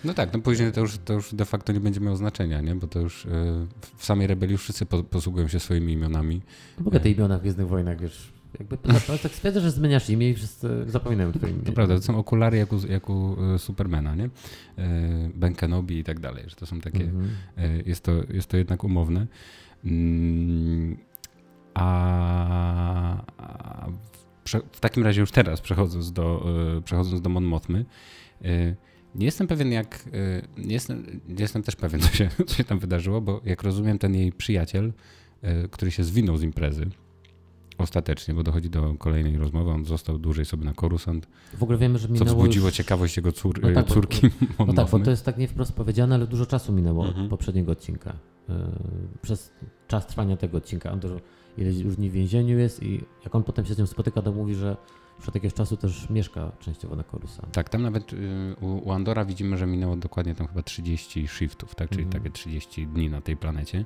No 0.04 0.14
tak, 0.14 0.32
no 0.32 0.38
później 0.38 0.72
to 0.72 0.80
już, 0.80 0.98
to 0.98 1.12
już 1.12 1.34
de 1.34 1.44
facto 1.44 1.72
nie 1.72 1.80
będzie 1.80 2.00
miało 2.00 2.16
znaczenia, 2.16 2.60
nie? 2.60 2.74
bo 2.74 2.86
to 2.86 3.00
już 3.00 3.26
e, 3.26 3.28
w 3.96 4.04
samej 4.04 4.26
rebelii 4.26 4.52
już 4.52 4.62
wszyscy 4.62 4.86
posługują 4.86 5.48
się 5.48 5.60
swoimi 5.60 5.92
imionami. 5.92 6.42
No 6.78 6.84
mogę 6.84 7.00
te 7.00 7.10
imiona 7.10 7.38
w 7.38 7.40
Gwiezdnych 7.40 7.68
Wojnach, 7.68 8.00
wiesz, 8.00 8.32
jakby 8.58 8.76
tak 9.22 9.32
stwierdza, 9.32 9.60
że 9.60 9.70
zmieniasz 9.70 10.10
imię 10.10 10.30
i 10.30 10.34
wszyscy 10.34 10.68
zapominają 10.86 11.32
twoje 11.32 11.52
imię. 11.52 11.62
To 11.62 11.72
prawda, 11.72 11.96
to 11.96 12.02
są 12.02 12.18
okulary 12.18 12.56
jak 12.58 12.72
u, 12.72 12.86
jak 12.86 13.10
u 13.10 13.36
e, 13.54 13.58
Supermana, 13.58 14.14
nie? 14.14 14.24
E, 14.24 14.30
ben 15.34 15.54
Kenobi 15.54 15.98
i 15.98 16.04
tak 16.04 16.20
dalej, 16.20 16.44
że 16.46 16.56
to 16.56 16.66
są 16.66 16.80
takie, 16.80 17.04
mhm. 17.04 17.28
jest, 17.86 18.04
to, 18.04 18.12
jest 18.30 18.48
to 18.48 18.56
jednak 18.56 18.84
umowne. 18.84 19.26
Mm, 19.84 20.96
a, 21.74 23.22
w 24.72 24.80
takim 24.80 25.04
razie 25.04 25.20
już 25.20 25.30
teraz, 25.30 25.60
przechodząc 25.60 26.12
do, 26.12 26.46
przechodząc 26.84 27.20
do 27.20 27.30
Mon 27.30 27.44
Mothmy, 27.44 27.84
nie 29.14 29.26
jestem 29.26 29.46
pewien, 29.46 29.72
jak. 29.72 30.08
Nie 30.58 30.74
jestem, 30.74 31.20
nie 31.28 31.42
jestem 31.42 31.62
też 31.62 31.76
pewien, 31.76 32.00
co 32.04 32.08
się, 32.08 32.28
co 32.46 32.54
się 32.54 32.64
tam 32.64 32.78
wydarzyło, 32.78 33.20
bo 33.20 33.40
jak 33.44 33.62
rozumiem, 33.62 33.98
ten 33.98 34.14
jej 34.14 34.32
przyjaciel, 34.32 34.92
który 35.70 35.90
się 35.90 36.04
zwinął 36.04 36.36
z 36.36 36.42
imprezy, 36.42 36.86
ostatecznie, 37.78 38.34
bo 38.34 38.42
dochodzi 38.42 38.70
do 38.70 38.94
kolejnej 38.94 39.36
rozmowy, 39.36 39.70
on 39.70 39.84
został 39.84 40.18
dłużej 40.18 40.44
sobie 40.44 40.64
na 40.64 40.74
Korusant. 40.74 41.28
W 41.54 41.62
ogóle 41.62 41.78
wiemy, 41.78 41.98
że 41.98 42.08
minęło 42.08 42.30
Co 42.30 42.34
wzbudziło 42.36 42.66
już... 42.66 42.76
ciekawość 42.76 43.16
jego 43.16 43.32
cór... 43.32 43.62
no 43.62 43.74
tak, 43.74 43.86
córki. 43.86 44.30
Bo, 44.58 44.66
no 44.66 44.72
tak, 44.72 44.90
bo 44.90 44.98
to 44.98 45.10
jest 45.10 45.24
tak 45.24 45.38
nie 45.38 45.48
wprost 45.48 45.72
powiedziane, 45.72 46.14
ale 46.14 46.26
dużo 46.26 46.46
czasu 46.46 46.72
minęło 46.72 47.06
mhm. 47.06 47.24
od 47.24 47.30
poprzedniego 47.30 47.72
odcinka. 47.72 48.10
Y, 48.50 48.52
przez 49.22 49.52
czas 49.88 50.06
trwania 50.06 50.36
tego 50.36 50.58
odcinka. 50.58 50.90
Andor 50.90 51.20
ileś 51.58 51.78
już 51.78 51.96
dni 51.96 52.10
w 52.10 52.12
więzieniu 52.12 52.58
jest 52.58 52.82
i 52.82 53.00
jak 53.24 53.34
on 53.34 53.42
potem 53.42 53.66
się 53.66 53.74
z 53.74 53.78
nią 53.78 53.86
spotyka, 53.86 54.22
to 54.22 54.32
mówi, 54.32 54.54
że 54.54 54.76
już 55.18 55.28
od 55.28 55.34
jakiegoś 55.34 55.54
czasu 55.54 55.76
też 55.76 56.10
mieszka 56.10 56.52
częściowo 56.60 56.96
na 56.96 57.04
Coruscant. 57.04 57.54
Tak, 57.54 57.68
tam 57.68 57.82
nawet 57.82 58.12
y, 58.12 58.16
u, 58.60 58.92
Andora 58.92 59.24
widzimy, 59.24 59.56
że 59.56 59.66
minęło 59.66 59.96
dokładnie 59.96 60.34
tam 60.34 60.46
chyba 60.46 60.62
30 60.62 61.28
shiftów, 61.28 61.74
tak? 61.74 61.90
czyli 61.90 62.02
mm 62.02 62.12
takie 62.12 62.30
30 62.30 62.86
dni 62.86 63.10
na 63.10 63.20
tej 63.20 63.36
planecie, 63.36 63.84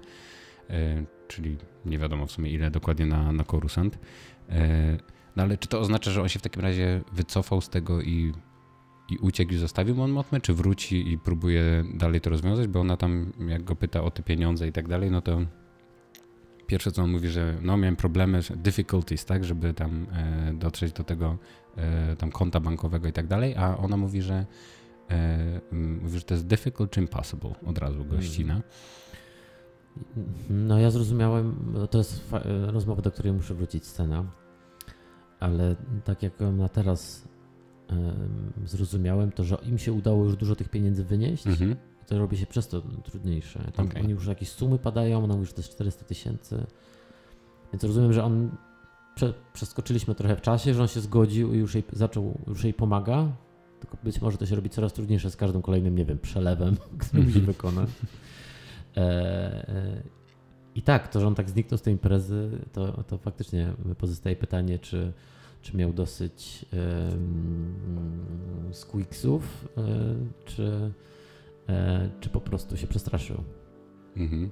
e, 0.71 1.05
czyli 1.29 1.57
nie 1.85 1.99
wiadomo 1.99 2.27
w 2.27 2.33
sumie 2.33 2.51
ile 2.51 2.71
dokładnie 2.71 3.07
na, 3.07 3.33
na 3.33 3.45
Coruscant. 3.45 3.99
E, 4.49 4.99
no 5.37 5.43
ale 5.43 5.59
czy 5.59 5.69
to 5.69 5.81
oznacza, 5.81 6.11
że 6.11 6.23
on 6.23 6.29
się 6.29 6.39
w 6.39 6.43
takim 6.43 6.63
razie 6.63 7.01
wycofał 7.13 7.61
z 7.61 7.69
tego 7.69 8.03
i, 8.03 8.33
i 9.11 9.19
uciekł 9.19 9.53
i 9.53 9.57
zostawił 9.57 9.95
Mon 9.95 10.11
Mothmę, 10.11 10.41
czy 10.41 10.55
wróci 10.55 11.13
i 11.13 11.19
próbuje 11.19 11.85
dalej 11.95 12.21
to 12.21 12.31
rozwiązać? 12.31 12.67
Bo 12.67 12.81
ona 12.81 12.97
tam, 12.97 13.33
jak 13.49 13.65
go 13.65 13.77
pyta 13.77 14.03
o 14.03 14.11
te 14.11 14.23
pieniądze 14.23 14.69
i 14.69 14.73
tak 14.73 14.89
dalej, 14.89 15.11
no 15.11 15.21
to 15.21 15.41
pierwsze 16.69 16.93
co 16.93 17.03
on 17.03 17.11
mówi, 17.11 17.29
że 17.29 17.59
no 17.63 17.77
miałem 17.77 17.97
problemy, 17.97 18.41
difficulties, 18.57 19.25
tak, 19.25 19.45
żeby 19.45 19.75
tam 19.75 20.07
e, 20.13 20.55
dotrzeć 20.55 20.93
do 20.93 21.05
tego 21.05 21.39
e, 21.77 22.17
tam 22.17 22.31
konta 22.31 22.61
bankowego 22.61 23.09
i 23.09 23.13
tak 23.13 23.27
dalej, 23.27 23.55
a 23.57 23.77
ona 23.77 23.97
mówi, 23.97 24.23
że 24.23 24.47
e, 25.11 25.61
mówi, 25.73 26.19
że 26.19 26.25
to 26.25 26.35
jest 26.35 26.47
difficult 26.47 26.91
czy 26.91 27.01
impossible, 27.01 27.55
od 27.67 27.79
razu 27.79 28.05
gościna. 28.05 28.61
No 30.51 30.79
ja 30.79 30.91
zrozumiałem, 30.91 31.55
to 31.91 31.99
jest 31.99 32.31
rozmowa, 32.67 33.03
do 33.03 33.11
której 33.11 33.33
muszę 33.33 33.55
wrócić 33.55 33.87
scena, 33.87 34.25
ale 35.41 35.77
tak 36.05 36.23
jak 36.23 36.33
na 36.41 36.69
teraz 36.69 37.29
zrozumiałem, 38.65 39.33
to 39.33 39.45
że 39.45 39.59
im 39.67 39.79
się 39.79 39.93
udało 39.93 40.25
już 40.25 40.37
dużo 40.37 40.57
tych 40.57 40.69
pieniędzy 40.69 41.05
wynieść, 41.05 41.47
mhm 41.47 41.77
to 42.09 42.19
robi 42.19 42.37
się 42.37 42.47
przez 42.47 42.69
to 42.69 42.83
trudniejsze. 43.05 43.73
Tam 43.77 43.87
okay. 43.87 44.03
oni 44.03 44.11
już 44.11 44.27
jakieś 44.27 44.49
sumy 44.49 44.79
padają, 44.79 45.25
ona 45.25 45.35
to 45.35 45.41
jest 45.41 45.71
400 45.71 46.05
tysięcy. 46.05 46.67
Więc 47.73 47.85
rozumiem, 47.85 48.13
że 48.13 48.25
on 48.25 48.51
prze, 49.15 49.35
przeskoczyliśmy 49.53 50.15
trochę 50.15 50.37
w 50.37 50.41
czasie, 50.41 50.75
że 50.75 50.83
on 50.83 50.89
się 50.89 51.01
zgodził 51.01 51.55
i 51.55 51.59
już 51.59 51.75
jej 51.75 51.85
zaczął, 51.93 52.39
już 52.47 52.65
jej 52.65 52.75
pomaga. 52.75 53.33
Tylko 53.81 53.97
być 54.05 54.21
może 54.21 54.39
to 54.39 54.47
się 54.47 54.57
robi 54.57 54.71
coraz 54.71 54.93
trudniejsze 54.93 55.31
z 55.31 55.37
każdym 55.37 55.63
kolejnym, 55.63 55.97
nie 55.97 56.05
wiem, 56.05 56.19
przelewem, 56.19 56.77
który 56.99 57.23
musi 57.23 57.41
wykonać. 57.53 57.91
E, 58.99 59.69
e, 59.69 60.03
I 60.75 60.83
tak, 60.83 61.09
to, 61.09 61.21
że 61.21 61.27
on 61.27 61.35
tak 61.35 61.51
zniknął 61.51 61.79
z 61.79 61.83
tej 61.83 61.93
imprezy, 61.93 62.51
to, 62.73 63.05
to 63.05 63.19
faktycznie 63.19 63.73
pozostaje 63.99 64.37
pytanie, 64.37 64.79
czy, 64.79 65.13
czy 65.63 65.77
miał 65.77 65.93
dosyć 65.93 66.67
um, 66.73 68.69
squeaksów, 68.73 69.69
e, 69.77 69.83
czy, 70.45 70.93
czy 72.21 72.31
po 72.31 72.41
prostu 72.41 72.77
się 72.77 72.87
przestraszył. 72.87 73.45
Mhm. 74.17 74.51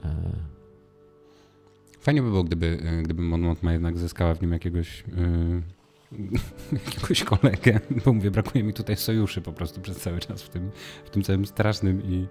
Fajnie 2.01 2.23
by 2.23 2.31
było, 2.31 2.45
gdyby, 2.45 2.79
gdyby 3.03 3.23
Mon 3.23 3.41
Mothma 3.41 3.73
jednak 3.73 3.99
zyskała 3.99 4.35
w 4.35 4.43
nim 4.43 4.53
jakiegoś, 4.53 5.05
yy, 6.13 6.29
jakiegoś 6.73 7.25
kolegę, 7.25 7.81
bo 8.05 8.13
mówię, 8.13 8.31
brakuje 8.31 8.65
mi 8.65 8.73
tutaj 8.73 8.97
sojuszy 8.97 9.41
po 9.41 9.53
prostu 9.53 9.81
przez 9.81 9.97
cały 9.97 10.19
czas 10.19 10.43
w 10.43 10.49
tym, 10.49 10.71
w 11.05 11.11
tym 11.11 11.23
całym 11.23 11.47
strasznym 11.47 12.03
i 12.03 12.27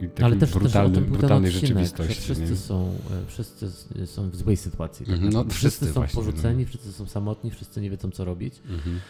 i 0.00 0.22
Ale 0.22 0.36
też, 0.36 0.52
brutalny, 0.52 0.94
też 0.94 1.04
brutalnej 1.04 1.50
odcinek, 1.50 1.68
rzeczywistości. 1.68 2.22
Wszyscy 2.22 2.56
są, 2.56 2.86
e, 2.86 3.26
wszyscy 3.26 3.70
są 4.06 4.30
w 4.30 4.36
złej 4.36 4.56
sytuacji. 4.56 5.06
Tak? 5.06 5.14
Mhm, 5.14 5.32
no, 5.32 5.44
wszyscy, 5.44 5.58
wszyscy 5.58 5.86
są 5.86 5.92
właśnie, 5.92 6.22
porzuceni, 6.22 6.62
no. 6.62 6.68
wszyscy 6.68 6.92
są 6.92 7.06
samotni, 7.06 7.50
wszyscy 7.50 7.80
nie 7.80 7.90
wiedzą 7.90 8.10
co 8.10 8.24
robić. 8.24 8.62
Mhm. 8.70 9.00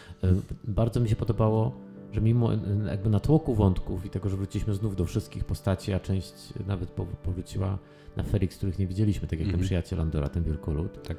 Bardzo 0.63 0.99
mi 0.99 1.09
się 1.09 1.15
podobało, 1.15 1.75
że 2.11 2.21
mimo 2.21 2.49
jakby 2.87 3.09
natłoku 3.09 3.55
wątków 3.55 4.05
i 4.05 4.09
tego, 4.09 4.29
że 4.29 4.37
wróciliśmy 4.37 4.73
znów 4.73 4.95
do 4.95 5.05
wszystkich 5.05 5.45
postaci, 5.45 5.93
a 5.93 5.99
część 5.99 6.33
nawet 6.67 6.89
powróciła 7.23 7.77
na 8.17 8.23
Felix, 8.23 8.57
których 8.57 8.79
nie 8.79 8.87
widzieliśmy, 8.87 9.27
tak 9.27 9.39
jak 9.39 9.47
mhm. 9.47 9.57
ten 9.57 9.65
przyjaciel 9.65 10.01
Andora, 10.01 10.29
ten 10.29 10.43
wielkolud. 10.43 11.03
Tak. 11.07 11.17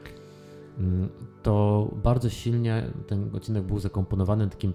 Mm, 0.79 1.09
to 1.43 1.89
bardzo 2.03 2.31
silnie 2.31 2.87
ten 3.07 3.31
odcinek 3.35 3.63
był 3.63 3.79
zakomponowany 3.79 4.49
takim, 4.49 4.71
e, 4.71 4.75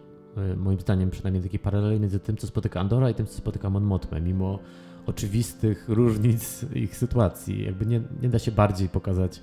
moim 0.57 0.79
zdaniem 0.79 1.09
przynajmniej 1.09 1.43
takiej 1.43 1.59
paraleli 1.59 1.99
między 1.99 2.19
tym, 2.19 2.37
co 2.37 2.47
spotyka 2.47 2.79
Andora 2.79 3.09
i 3.09 3.13
tym, 3.13 3.25
co 3.25 3.33
spotyka 3.33 3.69
Mon 3.69 3.83
Mothma, 3.83 4.19
mimo 4.19 4.59
oczywistych 5.05 5.89
różnic 5.89 6.65
ich 6.73 6.97
sytuacji. 6.97 7.65
Jakby 7.65 7.85
nie, 7.85 8.01
nie 8.21 8.29
da 8.29 8.39
się 8.39 8.51
bardziej 8.51 8.89
pokazać 8.89 9.41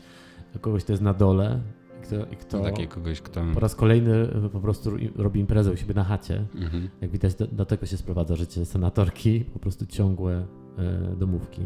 kogoś, 0.60 0.84
kto 0.84 0.92
jest 0.92 1.02
na 1.02 1.14
dole 1.14 1.60
i 2.00 2.06
kto, 2.06 2.16
i 2.26 2.36
kto 2.36 2.58
no, 2.58 2.88
kogoś, 2.88 3.20
kto... 3.20 3.40
po 3.54 3.60
raz 3.60 3.74
kolejny 3.74 4.28
po 4.52 4.60
prostu 4.60 4.90
robi 5.16 5.40
imprezę 5.40 5.72
u 5.72 5.76
siebie 5.76 5.94
na 5.94 6.04
chacie. 6.04 6.44
Mhm. 6.54 6.88
Jak 7.00 7.10
widać, 7.10 7.34
do, 7.34 7.46
do, 7.46 7.66
tego 7.66 7.86
się 7.86 7.96
sprowadza 7.96 8.36
życie 8.36 8.64
senatorki, 8.64 9.40
po 9.40 9.58
prostu 9.58 9.86
ciągłe 9.86 10.46
e, 10.78 11.16
domówki. 11.16 11.62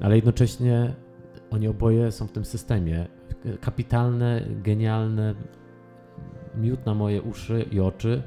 Ale 0.00 0.16
jednocześnie 0.16 0.94
oni 1.50 1.68
oboje 1.68 2.12
są 2.12 2.26
w 2.26 2.32
tym 2.32 2.44
systemie. 2.44 3.06
Kapitalne, 3.60 4.46
genialne, 4.62 5.34
miód 6.56 6.86
na 6.86 6.94
moje 6.94 7.22
uszy 7.22 7.64
i 7.72 7.80
oczy. 7.80 8.22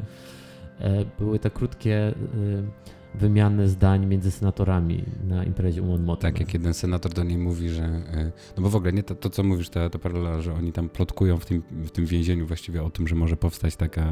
E, 0.84 1.06
były 1.20 1.40
te 1.40 1.50
krótkie 1.50 1.96
e, 1.96 2.14
wymiany 3.16 3.70
zdań 3.70 4.06
między 4.06 4.32
senatorami 4.32 5.04
na 5.28 5.44
imprezie 5.44 5.82
u 5.82 6.16
Tak, 6.16 6.40
jak 6.40 6.54
jeden 6.54 6.74
senator 6.74 7.14
do 7.14 7.24
niej 7.24 7.38
mówi, 7.38 7.70
że. 7.70 7.84
E, 7.84 8.32
no 8.58 8.64
bo 8.64 8.70
w 8.70 8.76
ogóle 8.76 8.94
nie 8.94 9.04
to, 9.04 9.16
to 9.16 9.30
co 9.30 9.44
mówisz, 9.44 9.70
ta, 9.70 9.90
ta 9.90 10.00
paralela, 10.00 10.42
że 10.42 10.54
oni 10.54 10.72
tam 10.72 10.90
plotkują 10.90 11.38
w 11.38 11.46
tym, 11.46 11.64
w 11.72 11.92
tym 11.92 12.06
więzieniu 12.06 12.48
właściwie 12.48 12.84
o 12.84 12.90
tym, 12.90 13.08
że 13.08 13.16
może 13.16 13.38
powstać 13.38 13.76
taka, 13.76 14.10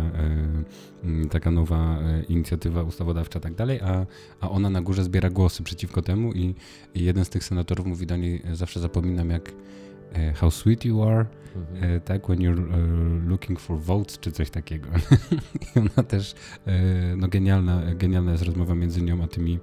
taka 1.31 1.51
nowa 1.51 1.99
inicjatywa 2.29 2.83
ustawodawcza 2.83 3.39
i 3.39 3.41
tak 3.41 3.55
dalej, 3.55 3.79
a, 3.81 4.05
a 4.39 4.49
ona 4.49 4.69
na 4.69 4.81
górze 4.81 5.03
zbiera 5.03 5.29
głosy 5.29 5.63
przeciwko 5.63 6.01
temu 6.01 6.33
i, 6.33 6.55
i 6.95 7.03
jeden 7.03 7.25
z 7.25 7.29
tych 7.29 7.43
senatorów 7.43 7.87
mówi 7.87 8.05
do 8.05 8.17
niej, 8.17 8.41
zawsze 8.53 8.79
zapominam, 8.79 9.29
jak 9.29 9.51
E, 10.13 10.33
how 10.33 10.51
sweet 10.51 10.85
you 10.85 11.03
are, 11.03 11.25
mhm. 11.55 11.83
E, 11.83 11.99
tak, 11.99 12.25
when 12.27 12.39
you're 12.39 12.73
e, 12.73 13.29
looking 13.29 13.59
for 13.59 13.79
votes, 13.79 14.19
czy 14.19 14.31
coś 14.31 14.49
takiego. 14.49 14.89
I 15.75 15.79
ona 15.79 16.07
też, 16.07 16.35
no 17.17 17.27
genialna, 17.27 17.81
genialna 17.95 18.31
jest 18.31 18.43
rozmowa 18.43 18.75
między 18.75 19.01
nią 19.01 19.23
a 19.23 19.27
tymi, 19.27 19.59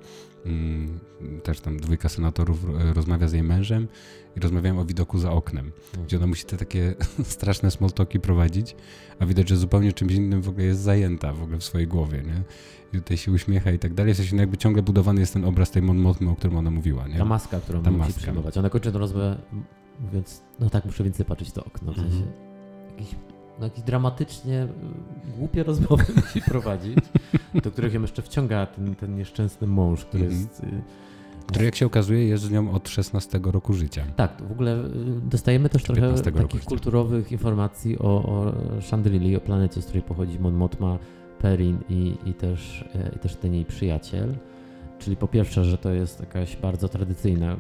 mm, 0.47 1.01
też 1.43 1.61
tam 1.61 1.81
dwójka 1.81 2.09
senatorów 2.09 2.67
rozmawia 2.95 3.29
z 3.29 3.33
jej 3.33 3.43
mężem 3.43 3.89
i 4.37 4.41
rozmawiają 4.41 4.81
o 4.81 4.85
widoku 4.85 5.19
za 5.19 5.33
oknem, 5.33 5.67
mhm. 5.67 6.07
gdzie 6.07 6.17
ona 6.17 6.27
musi 6.27 6.45
te 6.45 6.57
takie 6.57 6.95
straszne 7.25 7.71
smoltoki 7.71 8.21
prowadzić, 8.21 8.77
a 9.19 9.27
widać, 9.27 9.49
że 9.49 9.57
zupełnie 9.57 9.93
czymś 9.93 10.13
innym 10.13 10.43
w 10.43 10.49
ogóle 10.49 10.65
jest 10.65 10.81
zajęta 10.81 11.33
w 11.33 11.43
ogóle 11.43 11.59
w 11.59 11.65
swojej 11.65 11.87
głowie, 11.87 12.23
nie? 12.23 12.43
I 12.93 13.03
tutaj 13.03 13.17
się 13.17 13.33
uśmiecha 13.33 13.71
i 13.71 13.79
tak 13.79 13.95
dalej. 13.95 14.15
W 14.15 14.17
sensie 14.17 14.37
no 14.37 14.43
jakby 14.43 14.57
ciągle 14.57 14.83
budowany 14.83 15.21
jest 15.21 15.33
ten 15.33 15.45
obraz 15.45 15.71
tej 15.71 15.83
Mon 15.83 15.99
Mothmy, 15.99 16.31
o 16.31 16.37
którym 16.37 16.57
ona 16.57 16.71
mówiła, 16.71 17.09
nie? 17.09 17.19
Ta 17.19 17.25
maska, 17.25 17.61
którą 17.61 17.83
Ta 17.83 17.91
musi 17.91 17.99
maska. 17.99 18.21
przyjmować. 18.21 18.59
Ona 18.59 18.71
kończy 18.71 18.93
tę 18.93 18.99
rozmowę 18.99 19.39
więc 20.13 20.43
no 20.61 20.71
tak, 20.71 20.85
muszę 20.85 21.05
więcej 21.05 21.27
patrzeć 21.27 21.53
to 21.53 21.65
okno. 21.65 21.93
W 21.93 21.97
sensie 21.97 22.17
mhm. 22.17 22.33
jakiś, 22.91 23.15
no, 23.59 23.65
jakiś 23.65 23.85
dramatycznie 23.85 24.63
y, 24.63 25.37
głupie 25.39 25.63
rozmowy 25.63 26.05
musi 26.27 26.43
prowadzić, 26.43 26.99
do 27.63 27.71
których 27.71 27.95
ją 27.95 28.03
jeszcze 28.03 28.23
wciąga 28.23 28.67
ten, 28.67 28.95
ten 28.95 29.17
nieszczęsny 29.17 29.67
mąż, 29.67 30.05
który 30.05 30.25
mhm. 30.25 30.43
jest... 30.43 30.61
Y, 30.61 30.83
który 31.47 31.65
jak 31.65 31.75
się 31.75 31.87
okazuje 31.87 32.29
jest 32.29 32.45
z 32.45 32.51
nią 32.51 32.73
od 32.73 32.89
16 32.89 33.41
roku 33.43 33.73
życia. 33.73 34.05
Tak, 34.17 34.43
w 34.49 34.53
ogóle 34.53 34.85
y, 34.85 34.89
dostajemy 35.23 35.69
też 35.69 35.83
trochę 35.83 36.15
takich 36.15 36.65
kulturowych 36.65 37.33
informacji 37.33 37.99
o, 37.99 38.03
o 38.03 38.53
o 39.37 39.41
planecie, 39.41 39.83
z 39.83 39.85
której 39.85 40.03
pochodzi 40.03 40.39
Mon 40.39 40.55
Mothma, 40.55 40.99
Perin 41.39 41.79
i, 41.89 42.15
i, 42.27 42.35
też, 42.35 42.85
i 43.17 43.19
też 43.19 43.37
ten 43.37 43.55
jej 43.55 43.65
przyjaciel. 43.65 44.35
Czyli 44.99 45.17
po 45.17 45.29
pierwsze, 45.29 45.65
że 45.65 45.79
to 45.79 45.91
jest 45.91 46.21
jakaś 46.21 46.57
bardzo 46.57 46.89
tradycyjna 46.89 47.57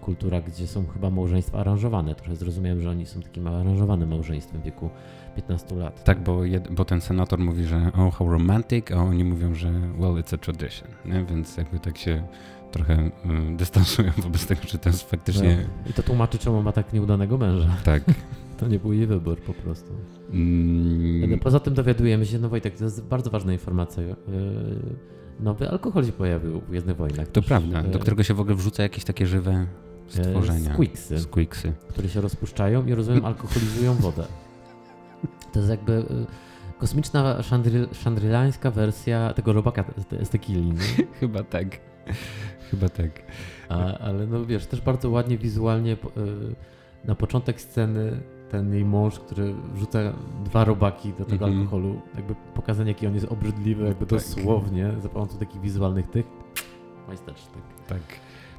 kultura, 0.00 0.40
gdzie 0.40 0.66
są 0.66 0.86
chyba 0.86 1.10
małżeństwa 1.10 1.58
aranżowane. 1.58 2.14
Trochę 2.14 2.36
zrozumiałem, 2.36 2.80
że 2.80 2.90
oni 2.90 3.06
są 3.06 3.22
takim 3.22 3.46
aranżowanym 3.46 4.08
małżeństwem 4.08 4.60
w 4.60 4.64
wieku 4.64 4.90
15 5.36 5.76
lat. 5.76 6.04
Tak, 6.04 6.22
bo, 6.22 6.44
jed, 6.44 6.74
bo 6.74 6.84
ten 6.84 7.00
senator 7.00 7.38
mówi, 7.38 7.64
że 7.64 7.90
oh, 7.94 8.10
how 8.10 8.30
romantic, 8.30 8.90
a 8.90 8.94
oni 8.94 9.24
mówią, 9.24 9.54
że 9.54 9.70
well, 9.98 10.12
it's 10.12 10.34
a 10.34 10.38
tradition. 10.38 10.88
Nie? 11.04 11.24
Więc 11.24 11.56
jakby 11.56 11.78
tak 11.78 11.98
się 11.98 12.22
trochę 12.70 13.10
dystansują 13.56 14.10
wobec 14.22 14.46
tego, 14.46 14.60
że 14.68 14.78
to 14.78 14.88
jest 14.88 15.10
faktycznie... 15.10 15.56
No. 15.84 15.90
I 15.90 15.92
to 15.92 16.02
tłumaczy, 16.02 16.38
czemu 16.38 16.62
ma 16.62 16.72
tak 16.72 16.92
nieudanego 16.92 17.38
męża. 17.38 17.76
Tak. 17.84 18.02
to 18.58 18.68
nie 18.68 18.78
był 18.78 18.92
jej 18.92 19.06
wybór 19.06 19.40
po 19.40 19.54
prostu. 19.54 19.92
Mm. 20.32 21.38
Poza 21.38 21.60
tym 21.60 21.74
dowiadujemy 21.74 22.26
się, 22.26 22.38
no 22.38 22.48
Wojtek, 22.48 22.76
to 22.76 22.84
jest 22.84 23.04
bardzo 23.04 23.30
ważna 23.30 23.52
informacja. 23.52 24.02
Nowy 25.40 25.70
alkohol 25.70 26.06
się 26.06 26.12
pojawił 26.12 26.60
w 26.60 26.68
Gwiezdnych 26.68 26.96
Wojnach. 26.96 27.28
To 27.28 27.42
prawda, 27.42 27.82
do 27.82 27.98
którego 27.98 28.22
się 28.22 28.34
w 28.34 28.40
ogóle 28.40 28.56
wrzuca 28.56 28.82
jakieś 28.82 29.04
takie 29.04 29.26
żywe 29.26 29.66
e, 30.18 30.24
stworzenia. 30.24 30.74
Squicksy, 30.74 31.18
Squicksy. 31.18 31.72
Które 31.88 32.08
się 32.08 32.20
rozpuszczają 32.20 32.86
i 32.86 32.94
rozumiem 32.94 33.24
alkoholizują 33.24 33.94
wodę. 33.94 34.24
To 35.52 35.58
jest 35.58 35.70
jakby 35.70 35.92
e, 35.92 36.04
kosmiczna 36.78 37.42
szandrylańska 37.92 38.70
wersja 38.70 39.32
tego 39.32 39.52
robaka 39.52 39.84
z 40.22 40.28
tequili. 40.28 40.72
Chyba 41.20 41.42
tak. 41.42 41.66
Chyba 42.70 42.88
tak. 42.88 43.22
A, 43.68 43.98
ale 43.98 44.26
no 44.26 44.46
wiesz, 44.46 44.66
też 44.66 44.80
bardzo 44.80 45.10
ładnie 45.10 45.38
wizualnie 45.38 45.92
e, 45.92 45.96
na 47.04 47.14
początek 47.14 47.60
sceny 47.60 48.20
ten 48.52 48.74
jej 48.74 48.84
mąż, 48.84 49.18
który 49.18 49.54
wrzuca 49.74 49.98
dwa 50.44 50.64
robaki 50.64 51.12
do 51.12 51.24
tego 51.24 51.46
mm 51.46 51.58
-hmm. 51.58 51.60
alkoholu, 51.60 52.00
jakby 52.16 52.34
pokazanie, 52.54 52.90
jaki 52.90 53.06
on 53.06 53.14
jest 53.14 53.26
obrzydliwy, 53.26 53.84
jakby 53.84 54.06
tak. 54.06 54.18
dosłownie, 54.18 54.92
za 55.02 55.08
pomocą 55.08 55.38
takich 55.38 55.60
wizualnych 55.60 56.06
tych, 56.06 56.26
majstersztyk. 57.08 57.62
Tak. 57.88 58.00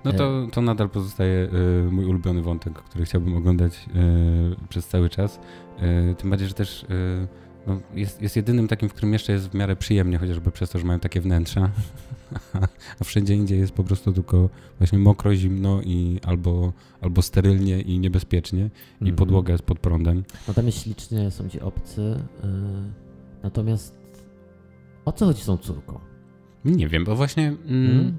No 0.04 0.14
to, 0.14 0.48
to 0.52 0.62
nadal 0.62 0.90
pozostaje 0.90 1.50
y, 1.88 1.92
mój 1.92 2.06
ulubiony 2.06 2.42
wątek, 2.42 2.74
który 2.74 3.06
chciałbym 3.06 3.38
oglądać 3.38 3.86
y, 3.96 4.68
przez 4.70 4.88
cały 4.88 5.10
czas. 5.10 5.40
Y, 6.12 6.16
tym 6.16 6.30
bardziej, 6.30 6.48
że 6.48 6.54
też 6.54 6.86
no, 7.68 7.80
jest, 7.96 8.22
jest 8.22 8.36
jedynym 8.36 8.68
takim, 8.68 8.90
w 8.90 8.94
którym 8.94 9.14
jeszcze 9.14 9.34
jest 9.34 9.50
w 9.50 9.54
miarę 9.54 9.76
przyjemnie, 9.76 10.18
chociażby 10.18 10.52
przez 10.52 10.70
to, 10.70 10.80
że 10.80 10.86
mają 10.86 11.00
takie 11.00 11.22
wnętrza, 11.22 11.70
a 13.00 13.04
wszędzie 13.04 13.36
indziej 13.36 13.60
jest 13.60 13.74
po 13.74 13.84
prostu 13.84 14.14
tylko 14.14 14.50
właśnie 14.78 15.00
mokro, 15.00 15.36
zimno 15.36 15.82
i 15.82 16.20
albo, 16.24 16.74
albo 17.02 17.22
sterylnie 17.22 17.82
i 17.82 18.00
niebezpiecznie 18.00 18.60
mm 18.60 18.72
-hmm. 18.72 19.02
i 19.02 19.10
mhm. 19.10 19.16
podłoga 19.16 19.52
jest 19.52 19.64
pod 19.64 19.80
prądem. 19.80 20.24
No 20.48 20.54
tam 20.54 20.66
jest 20.66 20.84
ślicznie, 20.84 21.32
są 21.32 21.50
ci 21.50 21.62
obcy, 21.62 22.02
yy, 22.02 22.50
natomiast 23.44 23.98
o 25.06 25.12
co 25.12 25.26
chodzi 25.26 25.42
z 25.42 25.46
tą 25.46 25.58
córką? 25.58 26.00
Nie 26.66 26.88
wiem, 26.88 27.04
bo 27.04 27.16
właśnie... 27.16 27.48
Mm, 27.48 27.58
hmm? 27.88 28.14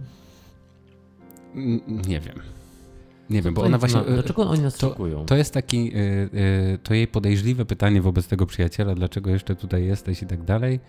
Nie 2.08 2.20
wiem. 2.20 2.36
Nie 3.34 3.42
wiem, 3.42 3.54
bo 3.54 3.62
ona 3.62 3.78
właśnie. 3.78 4.00
No, 4.00 4.12
dlaczego 4.14 4.48
oni 4.48 4.62
nas 4.62 4.76
to? 4.76 4.96
To 5.26 5.36
jest 5.36 5.54
taki, 5.54 5.96
y, 5.96 6.00
y, 6.74 6.78
to 6.82 6.94
jej 6.94 7.08
podejrzliwe 7.08 7.64
pytanie 7.64 8.02
wobec 8.02 8.28
tego 8.28 8.46
przyjaciela, 8.46 8.94
dlaczego 8.94 9.30
jeszcze 9.30 9.56
tutaj 9.56 9.84
jesteś 9.84 10.22
i 10.22 10.26
tak 10.26 10.42
dalej. 10.42 10.80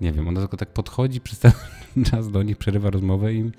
Nie 0.00 0.12
wiem, 0.12 0.28
ona 0.28 0.40
tylko 0.40 0.56
tak 0.56 0.68
podchodzi 0.68 1.20
przez 1.26 1.38
ten 1.38 1.52
czas 2.04 2.30
do 2.30 2.42
nich, 2.42 2.56
przerywa 2.56 2.90
rozmowę 2.90 3.34
i. 3.34 3.50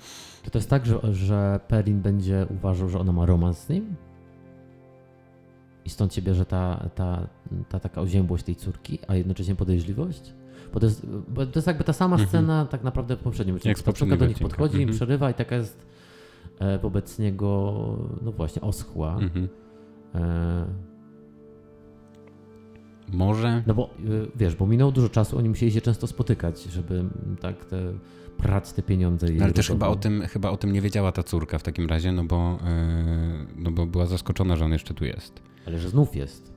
Czy 0.42 0.50
to 0.50 0.58
jest 0.58 0.70
tak, 0.70 0.86
że, 0.86 1.14
że 1.14 1.60
Perin 1.68 2.00
będzie 2.00 2.46
uważał, 2.50 2.88
że 2.88 2.98
ona 2.98 3.12
ma 3.12 3.26
romans 3.26 3.58
z 3.58 3.68
nim? 3.68 3.94
I 5.84 5.90
stąd 5.90 6.14
się 6.14 6.22
bierze 6.22 6.46
ta, 6.46 6.88
ta, 6.94 7.26
ta 7.68 7.80
taka 7.80 8.00
oziębłość 8.00 8.44
tej 8.44 8.56
córki, 8.56 8.98
a 9.08 9.14
jednocześnie 9.14 9.54
podejrzliwość? 9.54 10.32
Bo 10.74 10.80
to 10.80 10.86
jest, 10.86 11.06
bo 11.06 11.46
to 11.46 11.58
jest 11.58 11.66
jakby 11.66 11.84
ta 11.84 11.92
sama 11.92 12.14
mhm. 12.14 12.28
scena 12.28 12.66
tak 12.66 12.84
naprawdę 12.84 13.16
w 13.16 13.20
poprzednim 13.20 13.56
odcinku. 13.56 13.82
Ta 13.82 13.92
córka 13.92 14.16
do 14.16 14.26
nich 14.26 14.38
podchodzi, 14.38 14.76
mhm. 14.76 14.96
przerywa 14.96 15.30
i 15.30 15.34
taka 15.34 15.56
jest 15.56 15.86
E, 15.86 15.95
wobec 16.82 17.18
niego, 17.18 17.72
no 18.22 18.32
właśnie, 18.32 18.62
oschła. 18.62 19.16
Mhm. 19.16 19.48
E... 20.14 20.66
Może? 23.12 23.62
No 23.66 23.74
bo 23.74 23.84
e, 23.84 23.88
wiesz, 24.36 24.56
bo 24.56 24.66
minęło 24.66 24.92
dużo 24.92 25.08
czasu, 25.08 25.38
oni 25.38 25.48
musieli 25.48 25.72
się 25.72 25.80
często 25.80 26.06
spotykać, 26.06 26.62
żeby 26.62 27.04
tak 27.40 27.64
te, 27.64 27.92
prać 28.36 28.72
te 28.72 28.82
pieniądze. 28.82 29.26
No 29.30 29.44
ale 29.44 29.52
też 29.52 29.68
chyba 29.68 29.88
o, 29.88 29.96
tym, 29.96 30.22
chyba 30.22 30.50
o 30.50 30.56
tym 30.56 30.72
nie 30.72 30.80
wiedziała 30.80 31.12
ta 31.12 31.22
córka 31.22 31.58
w 31.58 31.62
takim 31.62 31.88
razie, 31.88 32.12
no 32.12 32.24
bo, 32.24 32.58
yy, 32.64 33.62
no 33.62 33.70
bo 33.70 33.86
była 33.86 34.06
zaskoczona, 34.06 34.56
że 34.56 34.64
on 34.64 34.72
jeszcze 34.72 34.94
tu 34.94 35.04
jest. 35.04 35.42
Ale 35.66 35.78
że 35.78 35.88
znów 35.88 36.16
jest. 36.16 36.52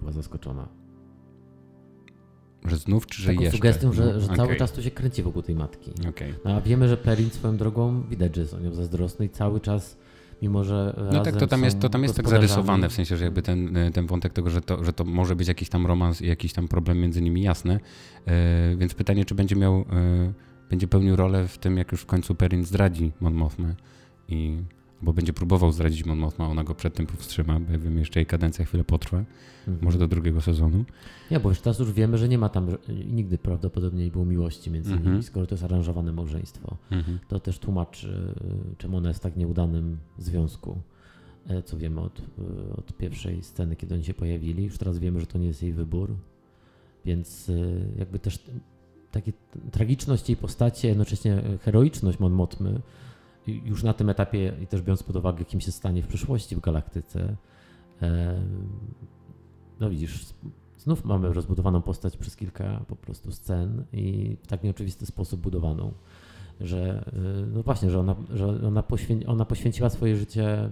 Była 0.00 0.12
zaskoczona. 0.12 0.68
Że 2.64 2.76
znów, 2.76 3.06
czy 3.06 3.22
że 3.22 3.28
Taką 3.28 3.42
jeszcze? 3.42 3.56
sugestią, 3.56 3.92
że, 3.92 4.20
że 4.20 4.24
okay. 4.24 4.36
cały 4.36 4.56
czas 4.56 4.72
tu 4.72 4.82
się 4.82 4.90
kręci 4.90 5.22
wokół 5.22 5.42
tej 5.42 5.54
matki. 5.54 5.90
Okay. 6.08 6.34
No, 6.44 6.54
a 6.54 6.60
wiemy, 6.60 6.88
że 6.88 6.96
Perin 6.96 7.30
swoją 7.30 7.56
drogą 7.56 8.02
widać, 8.02 8.34
że 8.34 8.40
jest 8.40 8.54
o 8.54 8.60
nią 8.60 8.74
zazdrosny 8.74 9.26
i 9.26 9.28
cały 9.28 9.60
czas 9.60 9.96
mimo 10.42 10.64
że. 10.64 10.96
No 11.12 11.22
tak, 11.22 11.36
to 11.36 11.46
tam 11.46 11.64
jest, 11.64 11.80
to 11.80 11.88
tam 11.88 12.02
jest 12.02 12.16
tak 12.16 12.28
zarysowane, 12.28 12.88
w 12.88 12.92
sensie, 12.92 13.16
że 13.16 13.24
jakby 13.24 13.42
ten, 13.42 13.78
ten 13.92 14.06
wątek 14.06 14.32
tego, 14.32 14.50
że 14.50 14.60
to, 14.60 14.84
że 14.84 14.92
to 14.92 15.04
może 15.04 15.36
być 15.36 15.48
jakiś 15.48 15.68
tam 15.68 15.86
romans 15.86 16.22
i 16.22 16.26
jakiś 16.26 16.52
tam 16.52 16.68
problem 16.68 17.00
między 17.00 17.22
nimi 17.22 17.42
jasne. 17.42 17.80
Yy, 18.26 18.32
więc 18.76 18.94
pytanie, 18.94 19.24
czy 19.24 19.34
będzie 19.34 19.56
miał. 19.56 19.78
Yy, 19.78 20.34
będzie 20.70 20.88
pełnił 20.88 21.16
rolę 21.16 21.48
w 21.48 21.58
tym, 21.58 21.76
jak 21.76 21.92
już 21.92 22.00
w 22.00 22.06
końcu 22.06 22.34
Perrin 22.34 22.64
zdradzi 22.64 23.12
Mon 23.20 23.34
Mothma 23.34 23.74
i 24.28 24.58
bo 25.02 25.12
będzie 25.12 25.32
próbował 25.32 25.72
zdradzić 25.72 26.04
Mon 26.04 26.18
Mothma, 26.18 26.48
ona 26.48 26.64
go 26.64 26.74
przed 26.74 26.94
tym 26.94 27.06
powstrzyma, 27.06 27.60
bo 27.60 27.72
ja 27.72 27.78
wiem, 27.78 27.98
jeszcze 27.98 28.20
jej 28.20 28.26
kadencja 28.26 28.64
chwilę 28.64 28.84
potrwa, 28.84 29.18
mhm. 29.18 29.78
może 29.82 29.98
do 29.98 30.08
drugiego 30.08 30.40
sezonu. 30.40 30.84
Ja, 31.30 31.40
bo 31.40 31.48
już 31.48 31.60
teraz 31.60 31.78
już 31.78 31.92
wiemy, 31.92 32.18
że 32.18 32.28
nie 32.28 32.38
ma 32.38 32.48
tam, 32.48 32.68
nigdy 33.06 33.38
prawdopodobnie 33.38 34.04
nie 34.04 34.10
było 34.10 34.24
miłości 34.24 34.70
między 34.70 34.92
mhm. 34.92 35.10
nimi, 35.10 35.22
skoro 35.22 35.46
to 35.46 35.54
jest 35.54 35.64
aranżowane 35.64 36.12
małżeństwo. 36.12 36.76
Mhm. 36.90 37.18
To 37.28 37.40
też 37.40 37.58
tłumaczy, 37.58 38.34
czemu 38.78 38.96
ona 38.96 39.08
jest 39.08 39.20
w 39.20 39.22
tak 39.22 39.36
nieudanym 39.36 39.98
związku, 40.18 40.78
e, 41.46 41.62
co 41.62 41.76
wiemy 41.76 42.00
od, 42.00 42.18
e, 42.18 42.76
od 42.76 42.96
pierwszej 42.96 43.42
sceny, 43.42 43.76
kiedy 43.76 43.94
oni 43.94 44.04
się 44.04 44.14
pojawili. 44.14 44.64
Już 44.64 44.78
teraz 44.78 44.98
wiemy, 44.98 45.20
że 45.20 45.26
to 45.26 45.38
nie 45.38 45.46
jest 45.46 45.62
jej 45.62 45.72
wybór, 45.72 46.16
więc 47.04 47.48
e, 47.48 47.52
jakby 47.98 48.18
też 48.18 48.38
takie 49.10 49.32
tragiczność 49.70 50.28
jej 50.28 50.36
postaci, 50.36 50.86
jednocześnie 50.86 51.42
heroiczność 51.60 52.18
Mon 52.18 52.32
Motmy, 52.32 52.80
już 53.46 53.82
na 53.82 53.92
tym 53.92 54.10
etapie 54.10 54.52
i 54.62 54.66
też 54.66 54.82
biorąc 54.82 55.02
pod 55.02 55.16
uwagę, 55.16 55.44
kim 55.44 55.60
się 55.60 55.72
stanie 55.72 56.02
w 56.02 56.06
przyszłości 56.06 56.56
w 56.56 56.60
galaktyce, 56.60 57.36
no 59.80 59.90
widzisz, 59.90 60.26
znów 60.78 61.04
mamy 61.04 61.32
rozbudowaną 61.32 61.82
postać 61.82 62.16
przez 62.16 62.36
kilka 62.36 62.84
po 62.88 62.96
prostu 62.96 63.32
scen 63.32 63.84
i 63.92 64.36
w 64.42 64.46
tak 64.46 64.62
nieoczywisty 64.62 65.06
sposób 65.06 65.40
budowaną, 65.40 65.92
że 66.60 67.04
y, 67.42 67.46
no 67.46 67.62
właśnie, 67.62 67.90
że 67.90 68.00
ona, 68.00 68.16
że 68.34 68.66
ona, 68.66 68.82
poświę 68.82 69.26
ona 69.26 69.44
poświęciła 69.44 69.90
swoje 69.90 70.16
życie 70.16 70.70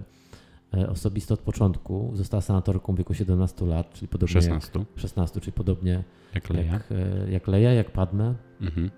e, 0.73 0.89
osobiste 0.89 1.33
od 1.33 1.39
początku. 1.39 2.11
Została 2.13 2.41
senatorką 2.41 2.93
w 2.93 2.97
wieku 2.97 3.13
17 3.13 3.65
lat, 3.65 3.93
czyli 3.93 4.07
podobnie 4.07 4.33
16, 4.33 4.79
jak, 4.79 4.87
16 4.99 5.39
czyli 5.39 5.53
podobnie 5.53 6.03
jak 6.35 6.49
Leia, 6.49 6.73
jak, 6.73 6.91
e, 6.91 7.31
jak, 7.31 7.47
Leia, 7.47 7.73
jak 7.73 7.91
Padme. 7.91 8.35
Mhm. 8.61 8.91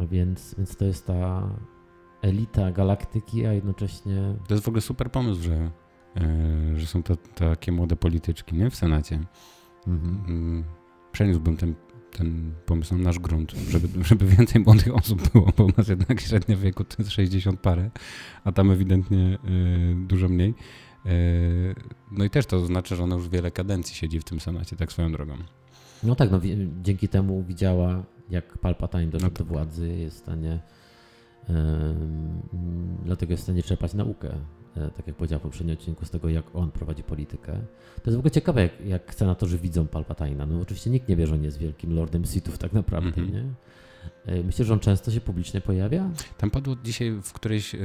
Więc, 0.00 0.54
więc 0.58 0.76
to 0.76 0.84
jest 0.84 1.06
ta 1.06 1.48
elita 2.22 2.72
galaktyki, 2.72 3.46
a 3.46 3.52
jednocześnie... 3.52 4.34
To 4.48 4.54
jest 4.54 4.64
w 4.64 4.68
ogóle 4.68 4.80
super 4.80 5.10
pomysł, 5.10 5.42
że, 5.42 5.70
yy, 6.16 6.80
że 6.80 6.86
są 6.86 7.02
to 7.02 7.16
takie 7.16 7.72
młode 7.72 7.96
polityczki 7.96 8.56
nie? 8.56 8.70
w 8.70 8.76
Senacie. 8.76 9.20
Mhm. 9.86 10.58
Yy, 10.58 10.64
przeniósłbym 11.12 11.56
ten, 11.56 11.74
ten 12.12 12.54
pomysł 12.66 12.94
na 12.94 13.02
nasz 13.02 13.18
grunt, 13.18 13.52
żeby, 13.52 14.04
żeby 14.04 14.26
więcej 14.26 14.60
młodych 14.60 14.94
osób 14.94 15.30
było, 15.32 15.52
bo 15.56 15.64
u 15.64 15.70
nas 15.76 15.88
jednak 15.88 16.20
średnia 16.20 16.56
wieku 16.56 16.84
to 16.84 16.96
jest 16.98 17.10
60 17.10 17.60
parę, 17.60 17.90
a 18.44 18.52
tam 18.52 18.70
ewidentnie 18.70 19.38
yy, 19.44 20.06
dużo 20.06 20.28
mniej. 20.28 20.54
No 22.10 22.24
i 22.24 22.30
też 22.30 22.46
to 22.46 22.66
znaczy, 22.66 22.96
że 22.96 23.04
ona 23.04 23.14
już 23.14 23.28
wiele 23.28 23.50
kadencji 23.50 23.96
siedzi 23.96 24.20
w 24.20 24.24
tym 24.24 24.40
Senacie, 24.40 24.76
tak 24.76 24.92
swoją 24.92 25.12
drogą. 25.12 25.36
No 26.02 26.14
tak, 26.14 26.30
no, 26.30 26.40
dzięki 26.82 27.08
temu 27.08 27.42
widziała, 27.42 28.02
jak 28.30 28.58
Palpatine 28.58 29.06
doszedł 29.06 29.34
no 29.38 29.38
do 29.38 29.44
władzy, 29.44 29.88
jest 29.88 30.16
w 30.16 30.18
stanie 30.18 30.60
Dlatego 33.04 33.32
jest 33.32 33.42
w 33.42 33.44
stanie 33.44 33.62
czerpać 33.62 33.94
naukę, 33.94 34.34
e, 34.76 34.90
tak 34.90 35.06
jak 35.06 35.16
powiedział 35.16 35.38
w 35.38 35.42
poprzednim 35.42 35.76
odcinku, 35.76 36.04
z 36.04 36.10
tego, 36.10 36.28
jak 36.28 36.56
on 36.56 36.70
prowadzi 36.70 37.02
politykę. 37.02 37.52
To 38.02 38.10
jest 38.10 38.16
w 38.16 38.18
ogóle 38.18 38.30
ciekawe, 38.30 38.62
jak, 38.62 38.80
jak 38.86 39.14
senatorzy 39.14 39.58
widzą 39.58 39.86
Palpatina. 39.86 40.46
No 40.46 40.60
oczywiście 40.60 40.90
nikt 40.90 41.08
nie 41.08 41.16
wie, 41.16 41.26
że 41.26 41.34
on 41.34 41.42
jest 41.42 41.58
wielkim 41.58 41.94
lordem 41.94 42.24
Sithów 42.24 42.58
tak 42.58 42.72
naprawdę, 42.72 43.20
mm 43.20 43.30
-hmm. 43.30 43.34
nie? 43.34 43.44
E, 44.26 44.42
myślę, 44.42 44.64
że 44.64 44.72
on 44.72 44.80
często 44.80 45.10
się 45.10 45.20
publicznie 45.20 45.60
pojawia? 45.60 46.10
Tam 46.38 46.50
padło 46.50 46.76
dzisiaj 46.84 47.10
w 47.22 47.32
którejś, 47.32 47.74
e, 47.74 47.78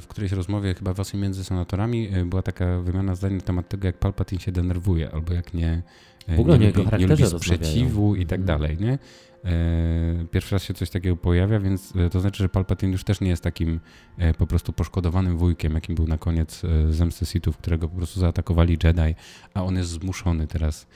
w 0.00 0.06
którejś 0.08 0.32
rozmowie, 0.32 0.74
chyba 0.74 0.94
właśnie 0.94 1.20
między 1.20 1.44
senatorami, 1.44 2.08
była 2.26 2.42
taka 2.42 2.80
wymiana 2.80 3.14
zdań 3.14 3.34
na 3.34 3.40
temat 3.40 3.68
tego, 3.68 3.86
jak 3.86 3.98
Palpatine 3.98 4.40
się 4.40 4.52
denerwuje, 4.52 5.10
albo 5.10 5.34
jak 5.34 5.54
nie, 5.54 5.82
w 6.28 6.40
ogóle 6.40 6.58
nie, 6.58 6.70
lubi, 6.70 6.98
nie 6.98 7.06
lubi 7.06 7.26
sprzeciwu 7.26 8.14
i 8.14 8.26
tak 8.26 8.40
mhm. 8.40 8.60
dalej, 8.60 8.76
nie? 8.80 8.98
E, 9.44 10.26
pierwszy 10.30 10.54
raz 10.54 10.62
się 10.62 10.74
coś 10.74 10.90
takiego 10.90 11.16
pojawia, 11.16 11.60
więc 11.60 11.96
e, 11.96 12.10
to 12.10 12.20
znaczy, 12.20 12.42
że 12.42 12.48
Palpatine 12.48 12.92
już 12.92 13.04
też 13.04 13.20
nie 13.20 13.28
jest 13.28 13.42
takim 13.42 13.80
e, 14.18 14.34
po 14.34 14.46
prostu 14.46 14.72
poszkodowanym 14.72 15.38
wujkiem, 15.38 15.74
jakim 15.74 15.94
był 15.94 16.06
na 16.06 16.18
koniec 16.18 16.62
Zemsty 16.90 17.26
Sithów, 17.26 17.56
którego 17.56 17.88
po 17.88 17.96
prostu 17.96 18.20
zaatakowali 18.20 18.78
Jedi, 18.84 19.14
a 19.54 19.64
on 19.64 19.76
jest 19.76 19.90
zmuszony 19.90 20.46
teraz 20.46 20.86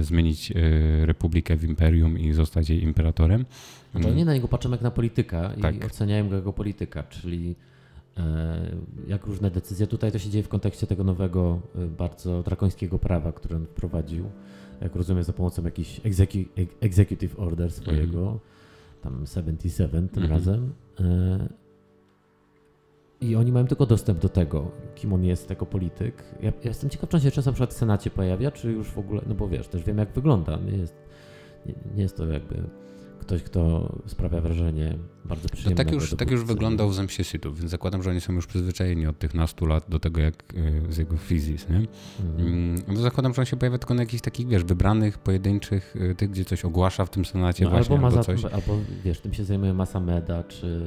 zmienić 0.00 0.52
Republikę 1.02 1.56
w 1.56 1.64
Imperium 1.64 2.18
i 2.18 2.32
zostać 2.32 2.70
jej 2.70 2.82
imperatorem. 2.82 3.44
No 3.94 4.00
to 4.00 4.10
nie 4.10 4.24
na 4.24 4.34
niego 4.34 4.48
patrzymy 4.48 4.74
jak 4.74 4.82
na 4.82 4.90
polityka 4.90 5.52
tak. 5.62 5.76
i 5.76 5.84
oceniają 5.84 6.28
go 6.28 6.36
jako 6.36 6.52
polityka, 6.52 7.02
czyli 7.02 7.56
jak 9.06 9.26
różne 9.26 9.50
decyzje. 9.50 9.86
Tutaj 9.86 10.12
to 10.12 10.18
się 10.18 10.30
dzieje 10.30 10.44
w 10.44 10.48
kontekście 10.48 10.86
tego 10.86 11.04
nowego, 11.04 11.60
bardzo 11.98 12.42
drakońskiego 12.42 12.98
prawa, 12.98 13.32
które 13.32 13.56
on 13.56 13.66
wprowadził 13.66 14.24
jak 14.80 14.96
rozumiem, 14.96 15.22
za 15.22 15.32
pomocą 15.32 15.64
jakichś 15.64 16.00
executive 16.80 17.38
order 17.38 17.72
swojego, 17.72 18.20
mm. 18.20 18.38
tam 19.02 19.26
77 19.26 20.08
tym 20.08 20.22
mm. 20.22 20.30
razem. 20.36 20.72
E, 21.00 21.48
I 23.20 23.36
oni 23.36 23.52
mają 23.52 23.66
tylko 23.66 23.86
dostęp 23.86 24.18
do 24.18 24.28
tego, 24.28 24.70
kim 24.94 25.12
on 25.12 25.24
jest 25.24 25.50
jako 25.50 25.66
polityk. 25.66 26.24
Ja, 26.40 26.46
ja 26.46 26.52
jestem 26.64 26.90
ciekaw, 26.90 27.10
czy 27.10 27.16
on 27.16 27.22
się 27.22 27.30
czasem 27.30 27.54
w 27.54 27.72
Senacie 27.72 28.10
pojawia, 28.10 28.50
czy 28.50 28.72
już 28.72 28.90
w 28.90 28.98
ogóle, 28.98 29.22
no 29.26 29.34
bo 29.34 29.48
wiesz, 29.48 29.68
też 29.68 29.84
wiem 29.84 29.98
jak 29.98 30.12
wygląda. 30.12 30.56
Nie 30.56 30.78
jest, 30.78 30.94
nie, 31.66 31.74
nie 31.96 32.02
jest 32.02 32.16
to 32.16 32.26
jakby 32.26 32.62
ktoś, 33.26 33.42
kto 33.42 33.92
sprawia 34.06 34.40
wrażenie 34.40 34.98
bardzo 35.24 35.48
przyjemnego. 35.48 35.82
No 35.82 35.84
tak 35.84 35.94
już, 35.94 36.14
tak 36.16 36.30
już 36.30 36.44
wyglądał 36.44 36.88
w 36.88 36.94
Zemście 36.94 37.24
Sithów, 37.24 37.58
więc 37.58 37.70
zakładam, 37.70 38.02
że 38.02 38.10
oni 38.10 38.20
są 38.20 38.32
już 38.32 38.46
przyzwyczajeni 38.46 39.06
od 39.06 39.18
tych 39.18 39.34
nastu 39.34 39.66
lat 39.66 39.84
do 39.88 39.98
tego, 39.98 40.20
jak 40.20 40.34
e, 40.88 40.92
z 40.92 40.96
jego 40.96 41.16
fizis, 41.16 41.68
nie? 41.68 41.76
Mhm. 41.76 42.74
No 42.88 42.96
zakładam, 42.96 43.34
że 43.34 43.42
on 43.42 43.46
się 43.46 43.56
pojawia 43.56 43.78
tylko 43.78 43.94
na 43.94 44.02
jakichś 44.02 44.22
takich, 44.22 44.48
wiesz, 44.48 44.64
wybranych, 44.64 45.18
pojedynczych, 45.18 45.94
e, 46.10 46.14
tych, 46.14 46.30
gdzie 46.30 46.44
coś 46.44 46.64
ogłasza 46.64 47.04
w 47.04 47.10
tym 47.10 47.24
Senacie 47.24 47.64
no, 47.64 47.70
właśnie, 47.70 47.96
albo, 47.96 48.06
albo 48.06 48.24
coś. 48.24 48.44
Albo, 48.44 48.78
wiesz, 49.04 49.20
tym 49.20 49.34
się 49.34 49.44
zajmuje 49.44 49.74
Masa 49.74 50.00
Meda, 50.00 50.44
czy, 50.44 50.82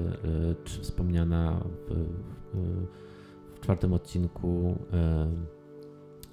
czy 0.63 0.81
wspomniana 0.81 1.63
w, 1.89 1.95
w 3.55 3.59
czwartym 3.59 3.93
odcinku 3.93 4.77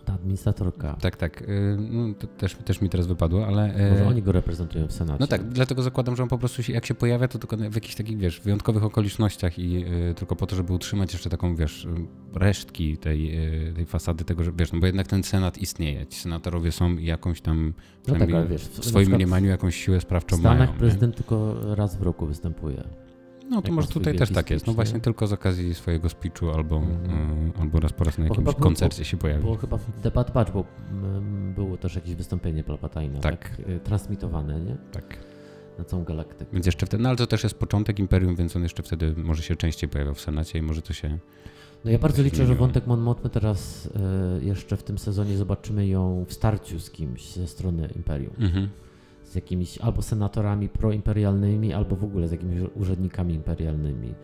ta 0.04 0.12
administratorka. 0.12 0.96
Tak, 1.00 1.16
tak. 1.16 1.42
Y, 1.42 1.76
no, 1.78 2.14
to 2.14 2.26
też, 2.26 2.54
też 2.54 2.80
mi 2.80 2.88
teraz 2.88 3.06
wypadło, 3.06 3.46
ale... 3.46 3.88
Y, 3.88 3.90
Może 3.90 4.06
oni 4.06 4.22
go 4.22 4.32
reprezentują 4.32 4.86
w 4.86 4.92
Senacie. 4.92 5.16
No 5.20 5.26
tak, 5.26 5.48
dlatego 5.48 5.82
zakładam, 5.82 6.16
że 6.16 6.22
on 6.22 6.28
po 6.28 6.38
prostu 6.38 6.62
się, 6.62 6.72
jak 6.72 6.86
się 6.86 6.94
pojawia, 6.94 7.28
to 7.28 7.38
tylko 7.38 7.56
w 7.56 7.74
jakichś 7.74 7.94
takich, 7.94 8.18
wiesz, 8.18 8.40
wyjątkowych 8.40 8.84
okolicznościach 8.84 9.58
i 9.58 9.84
y, 10.10 10.14
tylko 10.14 10.36
po 10.36 10.46
to, 10.46 10.56
żeby 10.56 10.72
utrzymać 10.72 11.12
jeszcze 11.12 11.30
taką, 11.30 11.56
wiesz, 11.56 11.86
resztki 12.34 12.98
tej, 12.98 13.38
tej 13.74 13.86
fasady 13.86 14.24
tego, 14.24 14.44
że, 14.44 14.52
wiesz, 14.52 14.72
no 14.72 14.80
bo 14.80 14.86
jednak 14.86 15.06
ten 15.06 15.22
Senat 15.22 15.58
istnieje. 15.58 16.06
Ci 16.06 16.20
senatorowie 16.20 16.72
są 16.72 16.96
jakąś 16.98 17.40
tam, 17.40 17.74
no 18.08 18.14
tak, 18.14 18.48
wiesz, 18.48 18.62
w 18.62 18.84
swoim 18.84 19.10
mniemaniu 19.10 19.48
jakąś 19.48 19.76
siłę 19.76 20.00
sprawczą 20.00 20.36
mają. 20.38 20.54
W 20.54 20.58
Stanach 20.58 20.78
prezydent 20.78 21.12
nie? 21.12 21.16
tylko 21.16 21.56
raz 21.74 21.96
w 21.96 22.02
roku 22.02 22.26
występuje. 22.26 22.84
No 23.50 23.62
to 23.62 23.72
może 23.72 23.88
tutaj 23.88 24.16
też 24.16 24.30
tak 24.30 24.50
jest. 24.50 24.66
No 24.66 24.72
właśnie 24.72 25.00
tylko 25.00 25.26
z 25.26 25.32
okazji 25.32 25.74
swojego 25.74 26.08
speechu 26.08 26.50
albo, 26.50 26.76
mm. 26.76 27.52
y, 27.56 27.60
albo 27.60 27.80
raz 27.80 27.92
po 27.92 28.04
raz 28.04 28.18
na 28.18 28.24
jakimś 28.24 28.54
koncercie 28.54 29.04
się 29.04 29.16
pojawi. 29.16 29.42
Było 29.42 29.56
chyba 29.56 29.76
w 29.76 30.00
Debat 30.00 30.32
Batch, 30.32 30.52
bo 30.52 30.64
było 31.54 31.76
też 31.76 31.94
jakieś 31.94 32.14
wystąpienie 32.14 32.64
Palpatina, 32.64 33.20
tak. 33.20 33.48
tak 33.48 33.68
y, 33.68 33.80
transmitowane, 33.80 34.60
nie? 34.60 34.76
Tak. 34.92 35.18
Na 35.78 35.84
całą 35.84 36.04
galaktykę. 36.04 36.50
Więc 36.52 36.66
jeszcze 36.66 36.86
wtedy, 36.86 37.02
no 37.02 37.08
ale 37.08 37.18
to 37.18 37.26
też 37.26 37.42
jest 37.42 37.58
początek 37.58 37.98
Imperium, 37.98 38.36
więc 38.36 38.56
on 38.56 38.62
jeszcze 38.62 38.82
wtedy 38.82 39.14
może 39.16 39.42
się 39.42 39.56
częściej 39.56 39.90
pojawiał 39.90 40.14
w 40.14 40.20
Senacie 40.20 40.58
i 40.58 40.62
może 40.62 40.82
to 40.82 40.92
się... 40.92 41.18
No 41.84 41.90
ja 41.90 41.98
bardzo 41.98 42.22
liczę, 42.22 42.46
że 42.46 42.54
wątek 42.54 42.86
Mon 42.86 43.00
Mothmy 43.00 43.30
teraz 43.30 43.86
y, 44.40 44.44
jeszcze 44.44 44.76
w 44.76 44.82
tym 44.82 44.98
sezonie 44.98 45.36
zobaczymy 45.36 45.86
ją 45.86 46.24
w 46.28 46.32
starciu 46.32 46.80
z 46.80 46.90
kimś 46.90 47.32
ze 47.32 47.46
strony 47.46 47.88
Imperium. 47.96 48.34
Mhm 48.38 48.68
z 49.34 49.36
jakimiś 49.36 49.78
albo 49.78 50.02
senatorami 50.02 50.68
proimperialnymi, 50.68 51.72
albo 51.72 51.96
w 51.96 52.04
ogóle 52.04 52.28
z 52.28 52.32
jakimiś 52.32 52.70
urzędnikami 52.74 53.34
imperialnymi. 53.34 54.14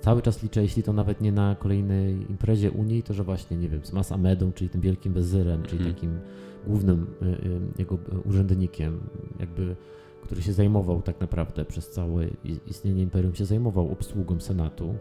Cały 0.00 0.22
czas 0.22 0.42
liczę, 0.42 0.62
jeśli 0.62 0.82
to 0.82 0.92
nawet 0.92 1.20
nie 1.20 1.32
na 1.32 1.56
kolejnej 1.56 2.30
imprezie 2.30 2.70
Unii, 2.70 3.02
to 3.02 3.14
że 3.14 3.24
właśnie, 3.24 3.56
nie 3.56 3.68
wiem, 3.68 3.84
z 3.84 3.92
Mas 3.92 4.12
Amedą, 4.12 4.52
czyli 4.52 4.70
tym 4.70 4.80
wielkim 4.80 5.12
wezyrem, 5.12 5.62
czyli 5.62 5.82
mm. 5.82 5.94
takim 5.94 6.20
głównym 6.66 7.06
y, 7.22 7.26
y, 7.26 7.60
jego 7.78 7.98
urzędnikiem, 8.24 9.00
jakby, 9.40 9.76
który 10.22 10.42
się 10.42 10.52
zajmował 10.52 11.02
tak 11.02 11.20
naprawdę 11.20 11.64
przez 11.64 11.90
całe 11.90 12.26
istnienie 12.66 13.02
imperium, 13.02 13.34
się 13.34 13.44
zajmował 13.44 13.92
obsługą 13.92 14.40
Senatu 14.40 14.94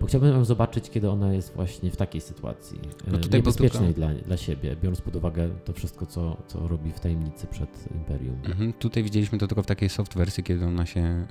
bo 0.00 0.06
chciałbym 0.06 0.34
ją 0.34 0.44
zobaczyć, 0.44 0.90
kiedy 0.90 1.10
ona 1.10 1.32
jest 1.32 1.54
właśnie 1.54 1.90
w 1.90 1.96
takiej 1.96 2.20
sytuacji. 2.20 2.78
E, 3.08 3.10
no 3.10 3.18
tutaj 3.18 3.40
niebezpiecznej 3.40 3.94
dla, 3.94 4.08
dla 4.14 4.36
siebie, 4.36 4.76
biorąc 4.82 5.00
pod 5.00 5.16
uwagę 5.16 5.48
to 5.64 5.72
wszystko, 5.72 6.06
co, 6.06 6.36
co 6.46 6.68
robi 6.68 6.92
w 6.92 7.00
tajemnicy 7.00 7.46
przed 7.46 7.88
Imperium. 7.94 8.36
Mhm, 8.44 8.72
tutaj 8.72 9.02
widzieliśmy 9.02 9.38
to 9.38 9.46
tylko 9.46 9.62
w 9.62 9.66
takiej 9.66 9.88
soft 9.88 10.14
wersji, 10.14 10.44
kiedy 10.44 10.66
ona 10.66 10.86
się 10.86 11.00
e, 11.00 11.26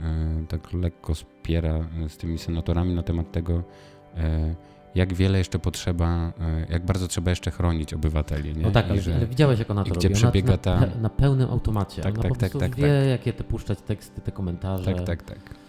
tak 0.47 0.73
lekko 0.73 1.15
spiera 1.15 1.89
z 2.07 2.17
tymi 2.17 2.37
senatorami 2.37 2.95
na 2.95 3.03
temat 3.03 3.31
tego, 3.31 3.63
e, 4.17 4.55
jak 4.95 5.13
wiele 5.13 5.37
jeszcze 5.37 5.59
potrzeba, 5.59 6.33
e, 6.39 6.65
jak 6.69 6.85
bardzo 6.85 7.07
trzeba 7.07 7.29
jeszcze 7.29 7.51
chronić 7.51 7.93
obywateli. 7.93 8.55
Nie? 8.55 8.61
No 8.61 8.71
tak, 8.71 8.85
ale, 8.89 9.01
że, 9.01 9.15
ale 9.15 9.27
widziałeś, 9.27 9.59
jak 9.59 9.71
ona 9.71 9.83
to 9.83 9.95
gdzie 9.95 10.07
robi. 10.07 10.19
przebiega 10.19 10.47
ona, 10.47 10.57
ta... 10.57 10.79
na, 10.79 10.87
na, 11.01 11.09
pełnym 11.09 11.49
automacie. 11.49 12.01
Tak, 12.01 12.13
ona 12.13 12.23
tak, 12.23 12.31
po 12.31 12.39
tak, 12.39 12.51
tak, 12.51 12.75
wie, 12.75 12.99
tak. 12.99 13.09
jakie 13.09 13.33
te 13.33 13.43
puszczać 13.43 13.81
teksty, 13.81 14.21
te 14.21 14.31
komentarze. 14.31 14.93
Tak, 14.93 15.03
tak, 15.03 15.23
tak. 15.23 15.66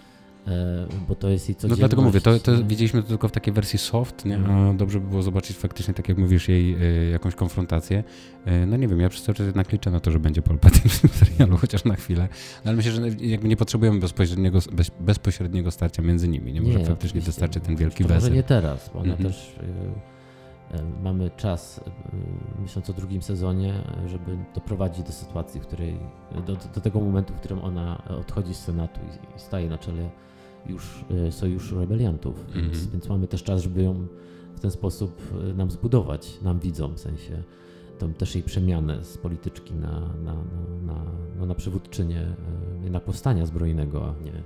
E, 0.48 0.86
bo 1.08 1.14
to 1.14 1.28
jest 1.28 1.48
jej 1.48 1.56
codzienność. 1.56 1.80
No 1.80 1.88
dlatego 1.88 2.02
mówię, 2.02 2.20
to, 2.20 2.38
to 2.38 2.64
widzieliśmy 2.64 3.02
to 3.02 3.08
tylko 3.08 3.28
w 3.28 3.32
takiej 3.32 3.54
wersji 3.54 3.78
soft, 3.78 4.24
nie? 4.24 4.38
a 4.38 4.74
dobrze 4.74 5.00
by 5.00 5.08
było 5.08 5.22
zobaczyć 5.22 5.56
faktycznie, 5.56 5.94
tak 5.94 6.08
jak 6.08 6.18
mówisz, 6.18 6.48
jej 6.48 6.76
y, 7.06 7.10
jakąś 7.10 7.34
konfrontację. 7.34 8.04
Y, 8.46 8.66
no 8.66 8.76
nie 8.76 8.88
wiem, 8.88 9.00
ja 9.00 9.08
przez 9.08 9.22
cały 9.22 9.36
czas 9.36 9.46
jednak 9.46 9.72
liczę 9.72 9.90
na 9.90 10.00
to, 10.00 10.10
że 10.10 10.20
będzie 10.20 10.42
Palpatine 10.42 10.88
w 10.88 11.00
tym 11.00 11.10
serialu, 11.26 11.56
chociaż 11.56 11.84
na 11.84 11.96
chwilę, 11.96 12.28
no, 12.64 12.68
ale 12.68 12.76
myślę, 12.76 12.92
że 12.92 13.02
jakby 13.20 13.48
nie 13.48 13.56
potrzebujemy 13.56 14.00
bezpośredniego, 14.00 14.58
bez, 14.72 14.90
bezpośredniego 15.00 15.70
starcia 15.70 16.02
między 16.02 16.28
nimi, 16.28 16.52
nie? 16.52 16.62
Może 16.62 16.78
nie, 16.78 16.84
faktycznie 16.84 17.20
wystarczy 17.20 17.60
ten 17.60 17.76
wielki 17.76 18.04
wesel. 18.04 18.20
Może 18.20 18.30
nie 18.30 18.42
teraz, 18.42 18.90
bo 18.94 19.00
ona 19.00 19.14
-hmm. 19.14 19.22
też... 19.22 19.56
mamy 21.02 21.30
czas, 21.36 21.80
myśląc 22.62 22.90
o 22.90 22.92
drugim 22.92 23.22
sezonie, 23.22 23.74
żeby 24.06 24.36
doprowadzić 24.54 25.02
do 25.06 25.12
sytuacji, 25.12 25.60
w 25.60 25.66
której, 25.66 25.98
do, 26.46 26.56
do 26.74 26.80
tego 26.80 27.00
momentu, 27.00 27.34
w 27.34 27.36
którym 27.36 27.58
ona 27.58 28.02
odchodzi 28.08 28.54
z 28.54 28.58
Senatu 28.58 29.00
i, 29.00 29.36
i 29.36 29.40
staje 29.40 29.68
na 29.68 29.78
czele 29.78 30.10
już 30.68 31.04
e, 31.10 31.32
sojuszu 31.32 31.78
rebeliantów, 31.78 32.34
mm 32.36 32.50
-hmm. 32.50 32.54
więc, 32.54 32.74
mhm. 32.74 32.92
więc, 32.92 33.08
mamy 33.08 33.28
też 33.28 33.42
czas, 33.42 33.62
żeby 33.62 33.82
ją 33.82 34.06
w 34.56 34.60
ten 34.60 34.70
sposób 34.70 35.20
e, 35.50 35.54
nam 35.54 35.70
zbudować, 35.70 36.40
nam 36.42 36.60
widzom, 36.60 36.94
w 36.94 37.00
sensie 37.00 37.42
tą 37.98 38.14
też 38.14 38.34
jej 38.34 38.44
przemianę 38.44 39.04
z 39.04 39.18
polityczki 39.18 39.74
na, 39.74 40.00
na, 40.00 40.34
na, 40.34 40.94
na, 40.94 41.04
no, 41.38 41.46
na 41.46 41.54
przywódczynię 41.54 42.26
e, 42.86 42.90
na 42.90 43.00
powstania 43.00 43.46
zbrojnego, 43.46 44.08
a 44.08 44.24
nie, 44.24 44.42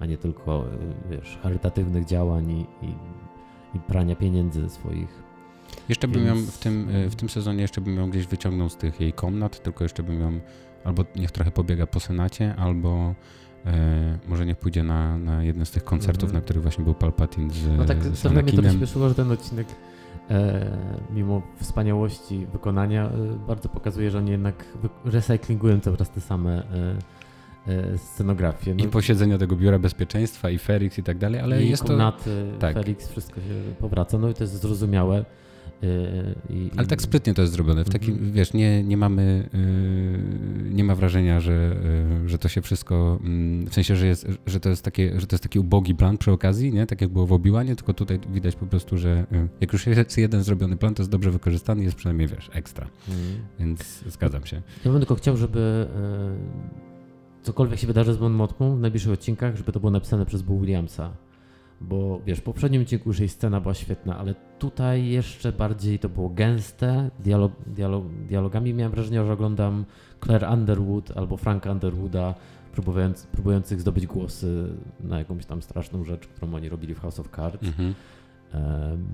a 0.00 0.06
nie 0.06 0.16
tylko 0.16 0.64
wiesz, 1.10 1.38
charytatywnych 1.42 2.04
działań 2.04 2.50
i, 2.50 2.86
i, 2.86 2.88
i 3.76 3.80
prania 3.80 4.16
pieniędzy 4.16 4.68
swoich 4.68 5.26
jeszcze 5.88 6.08
bym 6.08 6.24
Więc... 6.24 6.40
ją 6.40 6.52
w 6.52 6.58
tym, 6.58 6.88
w 7.10 7.16
tym 7.16 7.28
sezonie 7.28 7.62
jeszcze 7.62 7.80
bym 7.80 7.96
ją 7.96 8.10
gdzieś 8.10 8.26
wyciągnął 8.26 8.68
z 8.68 8.76
tych 8.76 9.00
jej 9.00 9.12
komnat, 9.12 9.62
tylko 9.62 9.84
jeszcze 9.84 10.02
bym 10.02 10.20
ją 10.20 10.40
albo 10.84 11.04
niech 11.16 11.30
trochę 11.30 11.50
pobiega 11.50 11.86
po 11.86 12.00
Senacie, 12.00 12.54
albo 12.56 13.14
może 14.28 14.46
niech 14.46 14.56
pójdzie 14.56 14.82
na, 14.82 15.18
na 15.18 15.42
jeden 15.42 15.66
z 15.66 15.70
tych 15.70 15.84
koncertów, 15.84 16.22
mm 16.22 16.32
-hmm. 16.32 16.34
na 16.34 16.40
których 16.40 16.62
właśnie 16.62 16.84
był 16.84 16.94
Palpatine 16.94 17.50
z 17.50 17.78
No 17.78 17.84
tak, 17.84 18.04
z 18.04 18.24
mnie 18.24 18.52
to 18.52 18.62
przyspieszyło, 18.62 19.08
że 19.08 19.14
ten 19.14 19.32
odcinek 19.32 19.66
e, 20.30 20.78
mimo 21.10 21.42
wspaniałości 21.60 22.46
wykonania 22.52 23.06
e, 23.06 23.10
bardzo 23.46 23.68
pokazuje, 23.68 24.10
że 24.10 24.18
oni 24.18 24.30
jednak 24.30 24.64
recyklingują 25.04 25.80
cały 25.80 25.96
czas 25.96 26.10
te 26.10 26.20
same 26.20 26.62
e, 27.66 27.72
e, 27.72 27.98
scenografie. 27.98 28.74
No, 28.74 28.84
I 28.84 28.88
posiedzenia 28.88 29.38
tego 29.38 29.56
biura 29.56 29.78
bezpieczeństwa 29.78 30.50
i 30.50 30.58
Ferix 30.58 30.98
i 30.98 31.02
tak 31.02 31.18
dalej, 31.18 31.40
ale 31.40 31.62
i 31.62 31.70
jest 31.70 31.84
komnaty, 31.84 32.52
to... 32.54 32.60
Tak. 32.60 32.74
Ferix, 32.74 33.08
wszystko 33.08 33.40
się 33.40 33.74
powraca, 33.80 34.18
no 34.18 34.28
i 34.28 34.34
to 34.34 34.44
jest 34.44 34.60
zrozumiałe. 34.60 35.24
Y, 35.82 36.34
I, 36.50 36.70
Ale 36.76 36.86
tak 36.86 37.02
sprytnie 37.02 37.34
to 37.34 37.42
jest 37.42 37.54
zrobione. 37.54 37.84
W 37.84 37.90
takim, 37.90 38.14
mm 38.14 38.30
-hmm. 38.30 38.32
wiesz, 38.32 38.52
nie, 38.52 38.84
nie 38.84 38.96
mamy, 38.96 39.48
y, 39.54 40.74
nie 40.74 40.84
ma 40.84 40.94
wrażenia, 40.94 41.40
że, 41.40 41.76
y, 42.24 42.28
że 42.28 42.38
to 42.38 42.48
się 42.48 42.62
wszystko, 42.62 43.18
mm, 43.24 43.66
w 43.66 43.74
sensie, 43.74 43.96
że, 43.96 44.06
jest, 44.06 44.26
że, 44.46 44.60
to 44.60 44.68
jest 44.68 44.84
takie, 44.84 45.20
że 45.20 45.26
to 45.26 45.34
jest 45.34 45.42
taki 45.42 45.58
ubogi 45.58 45.94
plan 45.94 46.18
przy 46.18 46.32
okazji, 46.32 46.72
nie? 46.72 46.86
Tak 46.86 47.00
jak 47.00 47.10
było 47.10 47.26
w 47.26 47.32
Obiłanie, 47.32 47.76
tylko 47.76 47.94
tutaj 47.94 48.20
widać 48.32 48.56
po 48.56 48.66
prostu, 48.66 48.98
że 48.98 49.26
jak 49.60 49.72
już 49.72 49.86
jest 49.86 50.18
jeden 50.18 50.42
zrobiony 50.42 50.76
plan, 50.76 50.94
to 50.94 51.02
jest 51.02 51.10
dobrze 51.10 51.30
wykorzystany 51.30 51.84
jest 51.84 51.96
przynajmniej, 51.96 52.28
wiesz, 52.28 52.50
ekstra. 52.52 52.86
Mm. 53.08 53.20
Więc 53.58 54.04
zgadzam 54.06 54.46
się. 54.46 54.62
Ja 54.84 54.90
bym 54.90 55.00
tylko 55.00 55.14
chciał, 55.14 55.36
żeby 55.36 55.86
cokolwiek 57.42 57.78
się 57.78 57.86
wydarzy 57.86 58.14
z 58.14 58.20
Mon 58.20 58.32
Motmą 58.32 58.76
w 58.76 58.80
najbliższych 58.80 59.12
odcinkach, 59.12 59.56
żeby 59.56 59.72
to 59.72 59.80
było 59.80 59.90
napisane 59.92 60.26
przez 60.26 60.42
Bo 60.42 60.58
Williamsa 60.58 61.25
bo 61.80 62.20
wiesz, 62.26 62.38
w 62.38 62.42
poprzednim 62.42 62.82
odcinku 62.82 63.08
już 63.08 63.18
jej 63.18 63.28
scena 63.28 63.60
była 63.60 63.74
świetna, 63.74 64.18
ale 64.18 64.34
tutaj 64.58 65.06
jeszcze 65.06 65.52
bardziej 65.52 65.98
to 65.98 66.08
było 66.08 66.28
gęste, 66.28 67.10
dialog, 67.18 67.52
dialog, 67.66 68.04
dialogami 68.28 68.74
miałem 68.74 68.92
wrażenie, 68.92 69.24
że 69.24 69.32
oglądam 69.32 69.84
Claire 70.24 70.48
Underwood 70.52 71.16
albo 71.16 71.36
Franka 71.36 71.72
Underwooda 71.72 72.34
próbując, 72.72 73.26
próbujących 73.26 73.80
zdobyć 73.80 74.06
głosy 74.06 74.68
na 75.00 75.18
jakąś 75.18 75.46
tam 75.46 75.62
straszną 75.62 76.04
rzecz, 76.04 76.26
którą 76.26 76.54
oni 76.54 76.68
robili 76.68 76.94
w 76.94 77.00
House 77.00 77.20
of 77.20 77.28
Cards. 77.36 77.62
Mhm. 77.62 77.94
Um, 78.54 79.06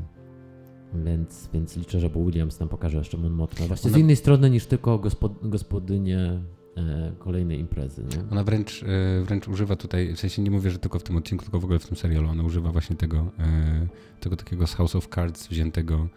więc, 1.05 1.49
więc 1.53 1.77
liczę, 1.77 2.01
że 2.01 2.11
Bo 2.11 2.25
Williams 2.25 2.61
nam 2.61 2.69
pokaże 2.69 2.99
jeszcze 2.99 3.17
Mon 3.17 3.33
Mothma. 3.33 3.67
Właśnie 3.67 3.91
z 3.91 3.97
innej 3.97 4.17
strony 4.17 4.51
niż 4.51 4.67
tylko 4.67 4.99
gospod, 4.99 5.33
gospodynie 5.43 6.41
E, 6.77 7.13
kolejnej 7.19 7.59
imprezy. 7.59 8.03
Nie? 8.03 8.31
Ona 8.31 8.45
wręcz, 8.45 8.83
e, 8.83 9.25
wręcz 9.25 9.49
używa 9.49 9.77
tutaj, 9.77 10.15
w 10.15 10.21
sensie 10.21 10.43
nie 10.43 10.51
mówię, 10.51 10.71
że 10.71 10.79
tylko 10.79 10.99
w 10.99 11.03
tym 11.03 11.17
odcinku, 11.17 11.45
tylko 11.45 11.61
w 11.61 11.65
ogóle 11.65 11.79
w 11.79 11.87
tym 11.87 11.97
serialu, 11.97 12.29
ona 12.29 12.43
używa 12.43 12.73
właśnie 12.73 12.97
tego, 12.97 13.33
e, 13.39 13.87
tego 14.21 14.37
takiego 14.37 14.67
z 14.67 14.75
House 14.75 14.97
of 14.97 15.09
Cards 15.15 15.49
wziętego 15.49 16.09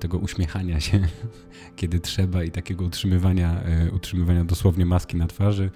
tego 0.00 0.18
uśmiechania 0.18 0.80
się, 0.80 1.00
kiedy 1.76 2.00
trzeba 2.00 2.44
i 2.44 2.50
takiego 2.50 2.84
utrzymywania, 2.84 3.64
utrzymywania 3.92 4.44
dosłownie 4.44 4.86
maski 4.86 5.16
na 5.16 5.26
twarzy 5.26 5.70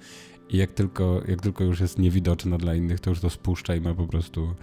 i 0.49 0.57
jak 0.57 0.71
tylko, 0.71 1.21
jak 1.27 1.41
tylko 1.41 1.63
już 1.63 1.79
jest 1.79 1.99
niewidoczna 1.99 2.57
dla 2.57 2.75
innych, 2.75 2.99
to 2.99 3.09
już 3.09 3.19
to 3.19 3.29
spuszcza 3.29 3.75
i 3.75 3.81
ma 3.81 3.93
po 3.93 4.07
prostu 4.07 4.55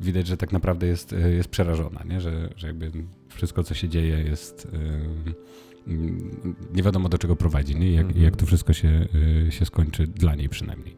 widać, 0.00 0.26
że 0.26 0.36
tak 0.36 0.52
naprawdę 0.52 0.86
jest, 0.86 1.14
jest 1.36 1.48
przerażona, 1.48 2.02
nie? 2.04 2.20
Że, 2.20 2.48
że 2.56 2.66
jakby 2.66 2.90
wszystko, 3.28 3.62
co 3.62 3.74
się 3.74 3.88
dzieje 3.88 4.18
jest 4.20 4.68
nie 6.74 6.82
wiadomo 6.82 7.08
do 7.08 7.18
czego 7.18 7.36
prowadzi, 7.36 7.76
nie? 7.76 7.92
Jak, 7.92 8.06
mhm. 8.06 8.24
jak 8.24 8.36
to 8.36 8.46
wszystko 8.46 8.72
się, 8.72 9.08
y, 9.48 9.52
się 9.52 9.66
skończy, 9.66 10.06
dla 10.06 10.34
niej 10.34 10.48
przynajmniej. 10.48 10.96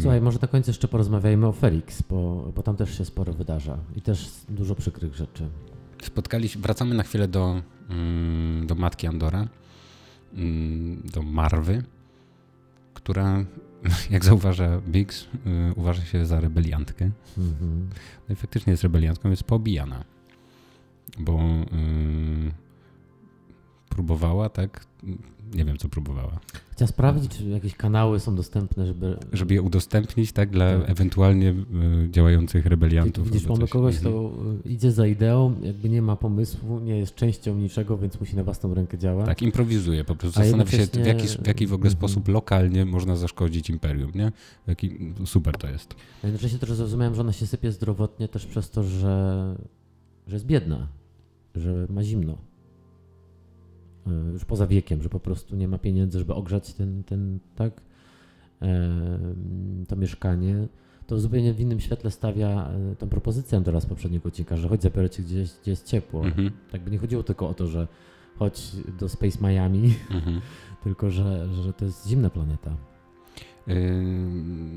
Słuchaj, 0.00 0.20
może 0.20 0.38
na 0.42 0.48
końcu 0.48 0.70
jeszcze 0.70 0.88
porozmawiajmy 0.88 1.46
o 1.46 1.52
Felix, 1.52 2.02
bo, 2.02 2.52
bo 2.56 2.62
tam 2.62 2.76
też 2.76 2.98
się 2.98 3.04
sporo 3.04 3.32
wydarza 3.32 3.78
i 3.96 4.02
też 4.02 4.30
dużo 4.48 4.74
przykrych 4.74 5.14
rzeczy. 5.14 5.48
Spotkaliśmy, 6.02 6.62
wracamy 6.62 6.94
na 6.94 7.02
chwilę 7.02 7.28
do, 7.28 7.62
mm, 7.90 8.66
do 8.66 8.74
matki 8.74 9.06
Andora, 9.06 9.48
mm, 10.34 11.02
do 11.14 11.22
Marwy, 11.22 11.82
która, 12.94 13.44
jak 14.10 14.24
zauważa 14.24 14.80
Biggs, 14.80 15.22
y, 15.22 15.28
uważa 15.76 16.04
się 16.04 16.26
za 16.26 16.40
rebeliantkę. 16.40 17.10
Mhm. 17.38 17.88
No 18.28 18.32
i 18.32 18.36
faktycznie 18.36 18.70
jest 18.70 18.82
rebeliantką, 18.82 19.30
jest 19.30 19.44
poobijana, 19.44 20.04
bo 21.18 21.40
próbowała, 23.94 24.48
tak? 24.48 24.86
Nie 25.54 25.64
wiem, 25.64 25.78
co 25.78 25.88
próbowała. 25.88 26.40
Chciała 26.72 26.88
sprawdzić, 26.88 27.38
czy 27.38 27.44
jakieś 27.44 27.74
kanały 27.74 28.20
są 28.20 28.36
dostępne, 28.36 28.86
żeby... 28.86 29.16
Żeby 29.32 29.54
je 29.54 29.62
udostępnić, 29.62 30.32
tak? 30.32 30.50
Dla 30.50 30.78
tak. 30.78 30.90
ewentualnie 30.90 31.50
y, 31.50 32.10
działających 32.10 32.66
rebeliantów. 32.66 33.30
Widzisz, 33.30 33.48
mamy 33.48 33.68
kogoś, 33.68 33.98
kto 33.98 34.08
mhm. 34.08 34.64
idzie 34.64 34.92
za 34.92 35.06
ideą, 35.06 35.54
jakby 35.62 35.88
nie 35.88 36.02
ma 36.02 36.16
pomysłu, 36.16 36.80
nie 36.80 36.98
jest 36.98 37.14
częścią 37.14 37.56
niczego, 37.56 37.98
więc 37.98 38.20
musi 38.20 38.36
na 38.36 38.44
własną 38.44 38.74
rękę 38.74 38.98
działać. 38.98 39.26
Tak, 39.26 39.42
improwizuje, 39.42 40.04
po 40.04 40.16
prostu 40.16 40.40
zastanawia 40.40 40.70
się, 40.70 40.86
w 40.86 41.06
jaki, 41.06 41.26
w 41.28 41.46
jaki 41.46 41.66
w 41.66 41.72
ogóle 41.72 41.90
mhm. 41.90 41.98
sposób 41.98 42.28
lokalnie 42.28 42.84
można 42.84 43.16
zaszkodzić 43.16 43.70
imperium, 43.70 44.12
nie? 44.14 44.32
Jaki, 44.66 45.14
super 45.24 45.56
to 45.56 45.68
jest. 45.68 45.94
A 46.22 46.26
jednocześnie 46.26 46.58
też 46.58 46.72
zrozumiałem, 46.72 47.14
że 47.14 47.20
ona 47.20 47.32
się 47.32 47.46
sypie 47.46 47.72
zdrowotnie 47.72 48.28
też 48.28 48.46
przez 48.46 48.70
to, 48.70 48.82
że, 48.82 49.56
że 50.26 50.36
jest 50.36 50.46
biedna, 50.46 50.88
że 51.54 51.86
ma 51.90 52.02
zimno. 52.02 52.38
E, 54.06 54.32
już 54.32 54.44
poza 54.44 54.66
wiekiem, 54.66 55.02
że 55.02 55.08
po 55.08 55.20
prostu 55.20 55.56
nie 55.56 55.68
ma 55.68 55.78
pieniędzy, 55.78 56.18
żeby 56.18 56.34
ogrzać 56.34 56.74
ten, 56.74 57.04
ten 57.04 57.38
tak, 57.54 57.80
e, 58.62 59.18
to 59.88 59.96
mieszkanie, 59.96 60.68
to 61.06 61.20
zupełnie 61.20 61.52
w 61.52 61.60
innym 61.60 61.80
świetle 61.80 62.10
stawia 62.10 62.68
e, 62.68 62.96
tę 62.96 63.08
propozycję 63.08 63.62
teraz 63.64 63.86
poprzedniego 63.86 64.28
odcinka, 64.28 64.56
że 64.56 64.68
chodź 64.68 64.82
zabiorę 64.82 65.10
cię 65.10 65.22
gdzieś, 65.22 65.50
gdzie 65.62 65.70
jest 65.70 65.86
ciepło. 65.86 66.24
Mhm. 66.24 66.50
Tak 66.72 66.82
by 66.82 66.90
nie 66.90 66.98
chodziło 66.98 67.22
tylko 67.22 67.48
o 67.48 67.54
to, 67.54 67.66
że 67.66 67.88
chodź 68.36 68.72
do 69.00 69.08
Space 69.08 69.38
Miami, 69.40 69.94
mhm. 70.10 70.40
tylko 70.84 71.10
że, 71.10 71.54
że 71.62 71.72
to 71.72 71.84
jest 71.84 72.08
zimna 72.08 72.30
planeta. 72.30 72.76
Yy, 73.66 73.74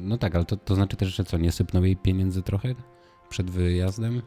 no 0.03 0.17
tak, 0.17 0.35
ale 0.35 0.45
to, 0.45 0.57
to 0.57 0.75
znaczy 0.75 0.97
też, 0.97 1.15
że 1.15 1.23
co, 1.23 1.37
nie 1.37 1.51
sypnął 1.51 1.83
jej 1.83 1.97
pieniędzy 1.97 2.41
trochę 2.41 2.75
przed 3.29 3.51
wyjazdem? 3.51 4.21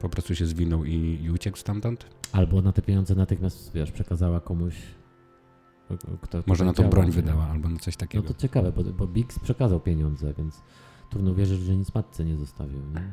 Po 0.00 0.08
prostu 0.08 0.34
się 0.34 0.46
zwinął 0.46 0.84
i, 0.84 1.18
i 1.22 1.30
uciekł 1.30 1.58
stamtąd? 1.58 2.06
Albo 2.32 2.62
na 2.62 2.72
te 2.72 2.82
pieniądze 2.82 3.14
natychmiast, 3.14 3.72
wiesz, 3.74 3.92
przekazała 3.92 4.40
komuś 4.40 4.74
kto, 6.20 6.42
Może 6.46 6.64
na 6.64 6.72
tą 6.72 6.90
broń 6.90 7.10
wydała, 7.10 7.44
albo 7.44 7.68
na 7.68 7.78
coś 7.78 7.96
takiego. 7.96 8.24
No 8.24 8.34
to 8.34 8.40
ciekawe, 8.40 8.72
bo, 8.72 8.84
bo 8.84 9.06
Biggs 9.06 9.38
przekazał 9.38 9.80
pieniądze, 9.80 10.34
więc 10.38 10.62
trudno 11.10 11.34
wierzyć, 11.34 11.60
że 11.60 11.76
nic 11.76 11.94
matce 11.94 12.24
nie 12.24 12.36
zostawił. 12.36 12.78
Nie? 12.78 13.12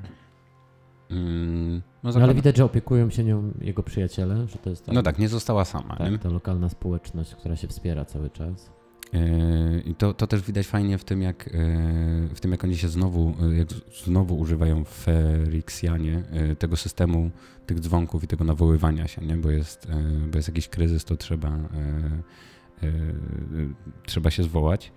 Mm, 1.18 1.82
no, 2.04 2.12
no, 2.12 2.22
ale 2.22 2.34
widać, 2.34 2.58
że 2.58 2.66
opiekują 2.66 3.10
się 3.10 3.24
nią 3.24 3.52
jego 3.62 3.84
przyjaciele, 3.84 4.48
że 4.48 4.58
to 4.58 4.70
jest 4.70 4.86
tak, 4.86 4.96
No 4.96 5.04
tak, 5.04 5.20
nie 5.20 5.30
została 5.30 5.66
sama. 5.66 5.96
Tak, 5.96 6.12
nie? 6.12 6.20
ta 6.20 6.30
lokalna 6.30 6.70
społeczność, 6.70 7.36
która 7.36 7.56
się 7.56 7.68
wspiera 7.68 8.06
cały 8.06 8.30
czas. 8.30 8.72
Yy, 9.14 9.82
I 9.86 9.96
to, 9.96 10.14
to 10.14 10.28
też 10.28 10.42
widać 10.42 10.68
fajnie 10.68 10.98
w 10.98 11.04
tym, 11.04 11.22
jak, 11.22 11.46
yy, 11.46 12.28
w 12.36 12.40
tym, 12.40 12.52
jak 12.52 12.64
oni 12.64 12.78
się 12.78 12.88
znowu, 12.88 13.36
yy, 13.50 13.56
jak 13.58 13.68
znowu 14.06 14.38
używają 14.38 14.84
w 14.84 14.90
Ferixianie 14.90 16.24
tego 16.60 16.76
systemu 16.78 17.32
tych 17.66 17.80
dzwonków 17.80 18.24
i 18.24 18.28
tego 18.28 18.44
nawoływania 18.44 19.08
się, 19.08 19.26
nie? 19.26 19.38
Bo, 19.38 19.52
jest, 19.52 19.88
bo 20.32 20.38
jest 20.38 20.48
jakiś 20.48 20.68
kryzys, 20.68 21.06
to 21.06 21.18
trzeba, 21.18 21.58
trzeba 24.06 24.32
się 24.32 24.44
zwołać. 24.44 24.92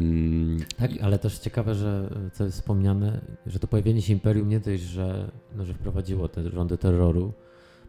Mm, 0.00 0.60
tak, 0.76 0.90
ale 1.02 1.18
też 1.18 1.38
ciekawe, 1.38 1.74
że 1.74 2.10
co 2.32 2.44
jest 2.44 2.56
wspomniane, 2.56 3.20
że 3.46 3.58
to 3.58 3.66
pojawienie 3.66 4.02
się 4.02 4.12
imperium 4.12 4.48
nie 4.48 4.60
dość, 4.60 4.82
że, 4.82 5.30
no, 5.56 5.64
że 5.64 5.74
wprowadziło 5.74 6.28
te 6.28 6.50
rządy 6.50 6.78
terroru 6.78 7.32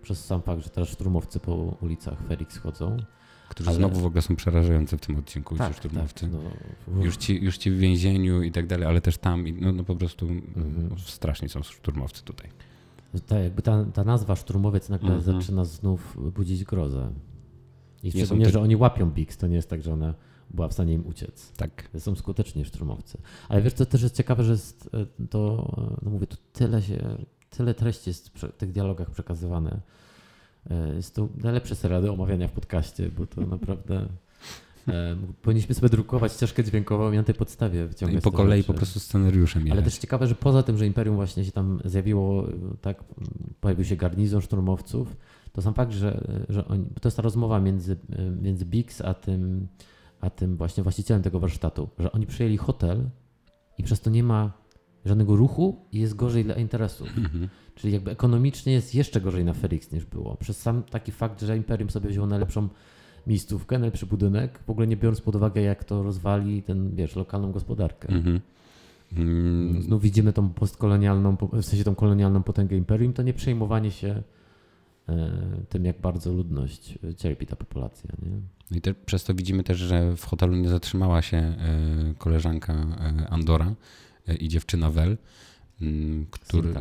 przez 0.02 0.26
sam 0.26 0.42
fakt, 0.42 0.64
że 0.64 0.70
teraz 0.70 0.90
szturmowcy 0.90 1.40
po 1.40 1.56
ulicach 1.82 2.28
Felix 2.28 2.58
chodzą, 2.58 2.98
Którzy 3.52 3.70
ale... 3.70 3.78
znowu 3.78 4.00
w 4.00 4.06
ogóle 4.06 4.22
są 4.22 4.36
przerażające 4.36 4.98
w 4.98 5.02
tym 5.02 5.16
odcinku, 5.16 5.56
tak, 5.56 5.74
ci 5.74 5.80
szturmowcy. 5.80 6.28
Tak, 6.28 6.40
no. 6.88 7.04
już, 7.04 7.18
ci, 7.18 7.44
już 7.44 7.58
ci 7.58 7.72
w 7.72 7.78
więzieniu 7.78 8.44
i 8.44 8.52
tak 8.52 8.68
dalej, 8.68 8.88
ale 8.88 9.02
też 9.02 9.18
tam, 9.18 9.46
no, 9.62 9.72
no 9.72 9.84
po 9.84 9.96
prostu 9.96 10.28
mhm. 10.28 10.88
no, 10.90 10.96
straszni 10.98 11.50
są 11.50 11.64
szturmowcy 11.64 12.24
tutaj. 12.24 12.50
Tak, 13.28 13.44
jakby 13.44 13.62
ta, 13.62 13.86
ta 13.86 14.04
nazwa 14.04 14.36
szturmowiec 14.36 14.90
nagle 14.90 15.14
mhm. 15.16 15.42
zaczyna 15.42 15.66
znów 15.66 16.18
budzić 16.34 16.64
grozę. 16.64 17.12
I 18.04 18.12
szczególnie, 18.12 18.46
ty... 18.46 18.52
że 18.52 18.62
oni 18.62 18.76
łapią 18.76 19.12
Bix, 19.12 19.38
to 19.38 19.48
nie 19.48 19.56
jest 19.56 19.70
tak, 19.70 19.84
że 19.84 19.94
ona 19.94 20.14
była 20.50 20.68
w 20.68 20.74
stanie 20.74 20.94
im 20.94 21.08
uciec. 21.08 21.52
Tak. 21.52 21.90
Są 22.00 22.16
skuteczni 22.16 22.66
szturmowcy. 22.66 23.18
Ale 23.50 23.62
wiesz, 23.62 23.74
co 23.74 23.86
też 23.86 24.02
jest 24.02 24.16
ciekawe, 24.16 24.44
że 24.44 24.52
jest 24.52 24.90
e, 24.94 25.28
to, 25.28 25.74
e, 25.78 26.06
no 26.06 26.12
mówię, 26.12 26.28
tu 26.28 26.38
tyle 26.54 26.82
się, 26.82 27.18
tyle 27.50 27.74
treści 27.74 28.10
jest 28.10 28.30
w 28.30 28.52
tych 28.58 28.72
dialogach 28.72 29.10
przekazywane. 29.10 29.82
E, 30.70 30.96
jest 30.96 31.16
to 31.16 31.30
najlepsze 31.36 31.76
serial 31.76 32.02
do 32.02 32.14
omawiania 32.14 32.48
w 32.48 32.52
podcaście, 32.52 33.10
bo 33.18 33.28
to 33.28 33.42
naprawdę 33.42 34.06
powinniśmy 35.42 35.76
sobie 35.76 35.90
drukować 35.90 36.34
ścieżkę 36.34 36.64
dźwiękową 36.64 37.12
i 37.12 37.16
na 37.16 37.24
tej 37.24 37.36
podstawie 37.36 37.88
wyciągać. 37.88 38.20
I 38.20 38.22
po 38.22 38.32
kolei 38.32 38.60
rzeczy. 38.60 38.68
po 38.68 38.74
prostu 38.74 39.00
scenariuszem. 39.00 39.66
Ale 39.72 39.82
też 39.82 39.98
ciekawe, 39.98 40.28
że 40.28 40.36
poza 40.36 40.64
tym, 40.64 40.78
że 40.78 40.88
Imperium 40.88 41.16
właśnie 41.16 41.46
się 41.46 41.52
tam 41.52 41.80
zjawiło, 41.86 42.48
tak, 42.82 43.04
pojawił 43.62 43.86
się 43.86 43.96
garnizon 43.96 44.42
szturmowców, 44.42 45.18
to 45.52 45.62
sam 45.62 45.74
fakt, 45.74 45.92
że, 45.92 46.28
że 46.50 46.68
oni, 46.68 46.86
to 47.02 47.08
jest 47.08 47.18
ta 47.18 47.24
rozmowa 47.24 47.60
między, 47.60 47.98
między 48.42 48.66
Bix 48.66 49.02
a 49.02 49.14
tym, 49.14 49.68
a 50.22 50.30
tym 50.30 50.58
właśnie 50.58 50.84
właścicielem 50.84 51.24
tego 51.24 51.40
warsztatu, 51.40 51.90
że 52.00 52.12
oni 52.12 52.28
przyjęli 52.28 52.58
hotel 52.58 53.10
i 53.78 53.84
przez 53.84 54.02
to 54.02 54.10
nie 54.10 54.24
ma 54.24 54.61
żadnego 55.06 55.36
ruchu 55.36 55.86
i 55.92 56.00
jest 56.00 56.16
gorzej 56.16 56.44
dla 56.44 56.56
interesu. 56.56 57.06
Mhm. 57.06 57.50
Czyli 57.76 57.94
jakby 57.94 58.12
ekonomicznie 58.12 58.74
jest 58.74 58.96
jeszcze 58.96 59.22
gorzej 59.22 59.46
na 59.46 59.54
Felix 59.54 59.92
niż 59.92 60.06
było. 60.06 60.36
Przez 60.36 60.62
sam 60.62 60.84
taki 60.84 61.12
fakt, 61.12 61.42
że 61.42 61.58
Imperium 61.58 61.90
sobie 61.90 62.10
wzięło 62.10 62.28
najlepszą 62.28 62.70
miejscówkę, 63.28 63.80
najlepszy 63.80 64.06
budynek, 64.06 64.60
w 64.68 64.70
ogóle 64.70 64.88
nie 64.88 64.98
biorąc 64.98 65.22
pod 65.22 65.36
uwagę, 65.36 65.62
jak 65.62 65.84
to 65.84 66.04
rozwali 66.04 66.64
ten, 66.64 66.96
wiesz, 66.96 67.16
lokalną 67.16 67.52
gospodarkę. 67.52 68.10
Mhm. 68.10 68.40
Mm. 69.18 69.82
Znów 69.82 70.02
widzimy 70.02 70.34
tą 70.34 70.50
postkolonialną, 70.50 71.38
w 71.54 71.66
sensie 71.66 71.84
tą 71.84 71.96
kolonialną 71.96 72.44
potęgę 72.44 72.78
Imperium, 72.78 73.14
to 73.14 73.24
nie 73.24 73.34
przejmowanie 73.34 73.92
się 73.92 74.24
E, 75.10 75.30
tym, 75.70 75.86
jak 75.86 76.02
bardzo 76.02 76.34
ludność 76.34 77.00
e, 77.04 77.16
cierpi 77.16 77.48
ta 77.48 77.56
populacja. 77.56 78.10
Nie? 78.22 78.32
No 78.72 78.78
i 78.78 78.82
te, 78.82 78.94
przez 78.94 79.24
to 79.24 79.34
widzimy 79.34 79.64
też, 79.64 79.78
że 79.78 80.16
w 80.16 80.26
hotelu 80.26 80.56
nie 80.56 80.70
zatrzymała 80.70 81.22
się 81.22 81.38
e, 81.38 81.56
koleżanka 82.18 82.74
Andora 83.30 83.74
i 84.40 84.50
dziewczyna 84.50 84.92
Wel, 84.92 85.18
mm, 85.82 86.26
który 86.32 86.74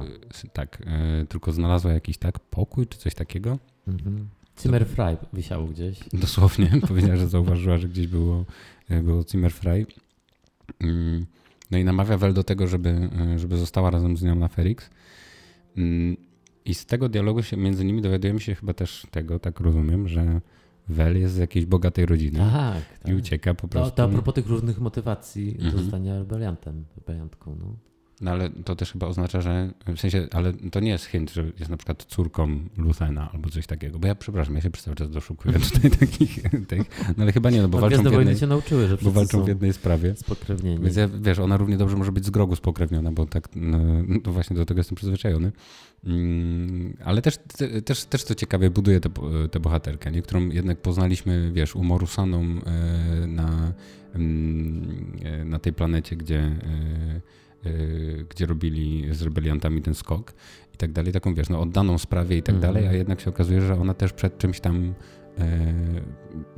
tak, 0.52 0.82
tylko 1.28 1.52
znalazła 1.52 1.92
jakiś 1.92 2.18
tak 2.18 2.38
pokój 2.38 2.86
czy 2.86 2.98
coś 2.98 3.14
takiego. 3.14 3.58
Mhm. 3.88 4.28
Zimmerfrei 4.62 5.16
wisiało 5.32 5.66
gdzieś. 5.66 5.98
Dosłownie, 6.12 6.70
powiedziała, 6.88 7.16
że 7.16 7.28
zauważyła, 7.28 7.78
że 7.78 7.88
gdzieś 7.88 8.06
było, 8.06 8.44
było 9.02 9.24
Zimmerfrei. 9.30 9.86
Mm, 10.80 11.26
no 11.70 11.78
i 11.78 11.84
namawia 11.84 12.18
Wel 12.18 12.34
do 12.34 12.44
tego, 12.44 12.66
żeby, 12.66 13.10
żeby 13.36 13.56
została 13.56 13.90
razem 13.90 14.16
z 14.16 14.22
nią 14.22 14.34
na 14.34 14.48
Ferix. 14.48 14.90
Mm, 15.76 16.16
i 16.64 16.74
z 16.74 16.86
tego 16.86 17.08
dialogu 17.08 17.42
się 17.42 17.56
między 17.56 17.84
nimi 17.84 18.02
dowiadujemy 18.02 18.40
się 18.40 18.54
chyba 18.54 18.74
też 18.74 19.06
tego, 19.10 19.38
tak 19.38 19.60
rozumiem, 19.60 20.08
że 20.08 20.40
Wel 20.90 21.18
jest 21.18 21.34
z 21.34 21.38
jakiejś 21.38 21.66
bogatej 21.66 22.06
rodziny 22.06 22.38
tak, 22.38 22.98
tak. 23.02 23.12
i 23.12 23.14
ucieka 23.14 23.54
po 23.54 23.68
prostu. 23.68 23.90
To, 23.90 23.96
to 23.96 24.04
a 24.04 24.08
propos 24.08 24.34
tych 24.34 24.46
różnych 24.46 24.80
motywacji 24.80 25.56
mhm. 25.58 25.82
zostania 25.82 26.18
rebeliantem, 26.18 26.84
rebeliantką. 26.96 27.56
No. 27.60 27.89
No 28.20 28.30
ale 28.30 28.50
to 28.50 28.76
też 28.76 28.92
chyba 28.92 29.06
oznacza, 29.06 29.40
że 29.40 29.70
w 29.86 30.00
sensie, 30.00 30.26
ale 30.32 30.52
to 30.52 30.80
nie 30.80 30.90
jest 30.90 31.04
hint, 31.04 31.30
że 31.30 31.44
jest 31.58 31.70
na 31.70 31.76
przykład 31.76 32.04
córką 32.04 32.60
Luthena 32.76 33.30
albo 33.32 33.50
coś 33.50 33.66
takiego. 33.66 33.98
Bo 33.98 34.06
ja 34.08 34.14
przepraszam, 34.14 34.54
ja 34.54 34.60
się 34.60 34.70
przez 34.70 34.84
cały 34.84 34.96
czas 34.96 35.10
doszukuję 35.10 35.58
tutaj 35.72 35.90
takich 35.90 36.42
tych, 36.68 36.82
no 37.16 37.22
ale 37.22 37.32
chyba 37.32 37.50
nie, 37.50 37.62
no 37.62 37.68
bo 37.68 37.78
walczą 37.78 38.02
w 38.02 38.12
jednej, 38.12 38.36
się 38.36 38.46
nauczyły, 38.46 38.88
że 38.88 38.96
bo 39.02 39.10
walczą 39.10 39.44
w 39.44 39.48
jednej 39.48 39.72
sprawie. 39.72 40.16
Spokrewnieni. 40.16 40.84
Więc 40.84 40.96
ja, 40.96 41.08
wiesz, 41.08 41.38
ona 41.38 41.56
równie 41.56 41.76
dobrze 41.76 41.96
może 41.96 42.12
być 42.12 42.26
z 42.26 42.30
grogu 42.30 42.56
spokrewniona, 42.56 43.12
bo 43.12 43.26
tak, 43.26 43.48
no, 43.54 43.78
no 44.24 44.32
właśnie 44.32 44.56
do 44.56 44.66
tego 44.66 44.80
jestem 44.80 44.96
przyzwyczajony. 44.96 45.52
Mm, 46.04 46.96
ale 47.04 47.22
też, 47.22 47.38
też, 47.84 48.04
też 48.04 48.24
to 48.24 48.34
ciekawie 48.34 48.70
buduje 48.70 49.00
tę 49.50 49.60
bohaterkę, 49.60 50.10
nie? 50.10 50.22
którą 50.22 50.48
jednak 50.48 50.78
poznaliśmy, 50.78 51.52
wiesz, 51.52 51.76
umorusaną 51.76 52.40
e, 52.42 53.26
na, 53.26 53.72
mm, 54.14 55.16
e, 55.22 55.44
na 55.44 55.58
tej 55.58 55.72
planecie, 55.72 56.16
gdzie 56.16 56.56
Y, 57.66 58.26
gdzie 58.30 58.46
robili 58.46 59.14
z 59.14 59.22
rebeliantami 59.22 59.82
ten 59.82 59.94
skok 59.94 60.32
i 60.74 60.76
tak 60.76 60.92
dalej, 60.92 61.12
taką 61.12 61.34
wiesz, 61.34 61.48
no 61.48 61.60
oddaną 61.60 61.98
sprawie 61.98 62.36
i 62.36 62.42
tak 62.42 62.54
mm. 62.54 62.60
dalej, 62.60 62.88
a 62.88 62.92
jednak 62.92 63.20
się 63.20 63.30
okazuje, 63.30 63.60
że 63.60 63.80
ona 63.80 63.94
też 63.94 64.12
przed 64.12 64.38
czymś 64.38 64.60
tam 64.60 64.94
e, 65.38 65.72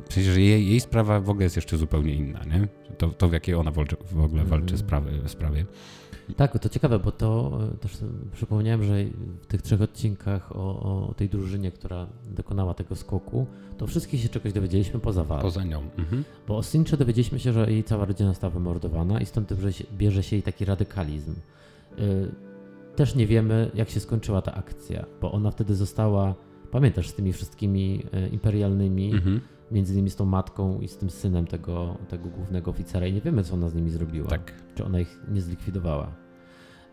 w 0.08 0.14
sensie, 0.14 0.32
że 0.32 0.40
jej, 0.40 0.68
jej 0.68 0.80
sprawa 0.80 1.20
w 1.20 1.30
ogóle 1.30 1.44
jest 1.44 1.56
jeszcze 1.56 1.76
zupełnie 1.76 2.14
inna, 2.14 2.44
nie? 2.44 2.68
To, 2.98 3.08
to 3.08 3.28
w 3.28 3.32
jakiej 3.32 3.54
ona 3.54 3.70
walczy, 3.70 3.96
w 4.12 4.20
ogóle 4.20 4.44
walczy 4.44 4.74
mm. 4.74 4.78
sprawy, 4.78 5.10
sprawie. 5.26 5.66
Tak, 6.36 6.58
to 6.58 6.68
ciekawe, 6.68 6.98
bo 6.98 7.12
to 7.12 7.58
e, 7.74 7.76
też 7.76 7.98
przypomniałem, 8.32 8.84
że 8.84 9.04
w 9.42 9.46
tych 9.46 9.62
trzech 9.62 9.82
odcinkach 9.82 10.56
o, 10.56 10.80
o 11.08 11.14
tej 11.14 11.28
drużynie, 11.28 11.70
która 11.70 12.06
dokonała 12.30 12.74
tego 12.74 12.96
skoku, 12.96 13.46
to 13.78 13.86
wszystkich 13.86 14.20
się 14.20 14.28
czegoś 14.28 14.52
dowiedzieliśmy 14.52 15.00
poza 15.00 15.24
Val. 15.24 15.42
Poza 15.42 15.64
nią. 15.64 15.82
Mhm. 15.98 16.24
Bo 16.48 16.56
o 16.56 16.62
Sincze 16.62 16.96
dowiedzieliśmy 16.96 17.38
się, 17.38 17.52
że 17.52 17.70
jej 17.70 17.84
cała 17.84 18.04
rodzina 18.04 18.28
została 18.28 18.50
wymordowana 18.50 19.20
i 19.20 19.26
stąd 19.26 19.52
bierze 19.98 20.22
się 20.22 20.36
jej 20.36 20.42
taki 20.42 20.64
radykalizm. 20.64 21.34
Y, 21.98 22.52
też 22.96 23.14
nie 23.14 23.26
wiemy, 23.26 23.70
jak 23.74 23.90
się 23.90 24.00
skończyła 24.00 24.42
ta 24.42 24.54
akcja, 24.54 25.04
bo 25.20 25.32
ona 25.32 25.50
wtedy 25.50 25.74
została, 25.74 26.34
pamiętasz, 26.70 27.08
z 27.08 27.14
tymi 27.14 27.32
wszystkimi 27.32 28.02
e, 28.12 28.28
imperialnymi, 28.28 29.12
mhm. 29.12 29.40
między 29.70 29.92
innymi 29.92 30.10
z 30.10 30.16
tą 30.16 30.24
matką 30.24 30.80
i 30.80 30.88
z 30.88 30.96
tym 30.96 31.10
synem 31.10 31.46
tego, 31.46 31.96
tego 32.08 32.28
głównego 32.28 32.70
oficera 32.70 33.06
i 33.06 33.12
nie 33.12 33.20
wiemy, 33.20 33.44
co 33.44 33.54
ona 33.54 33.68
z 33.68 33.74
nimi 33.74 33.90
zrobiła. 33.90 34.28
Tak. 34.28 34.52
Czy 34.74 34.84
ona 34.84 35.00
ich 35.00 35.18
nie 35.28 35.40
zlikwidowała. 35.40 36.21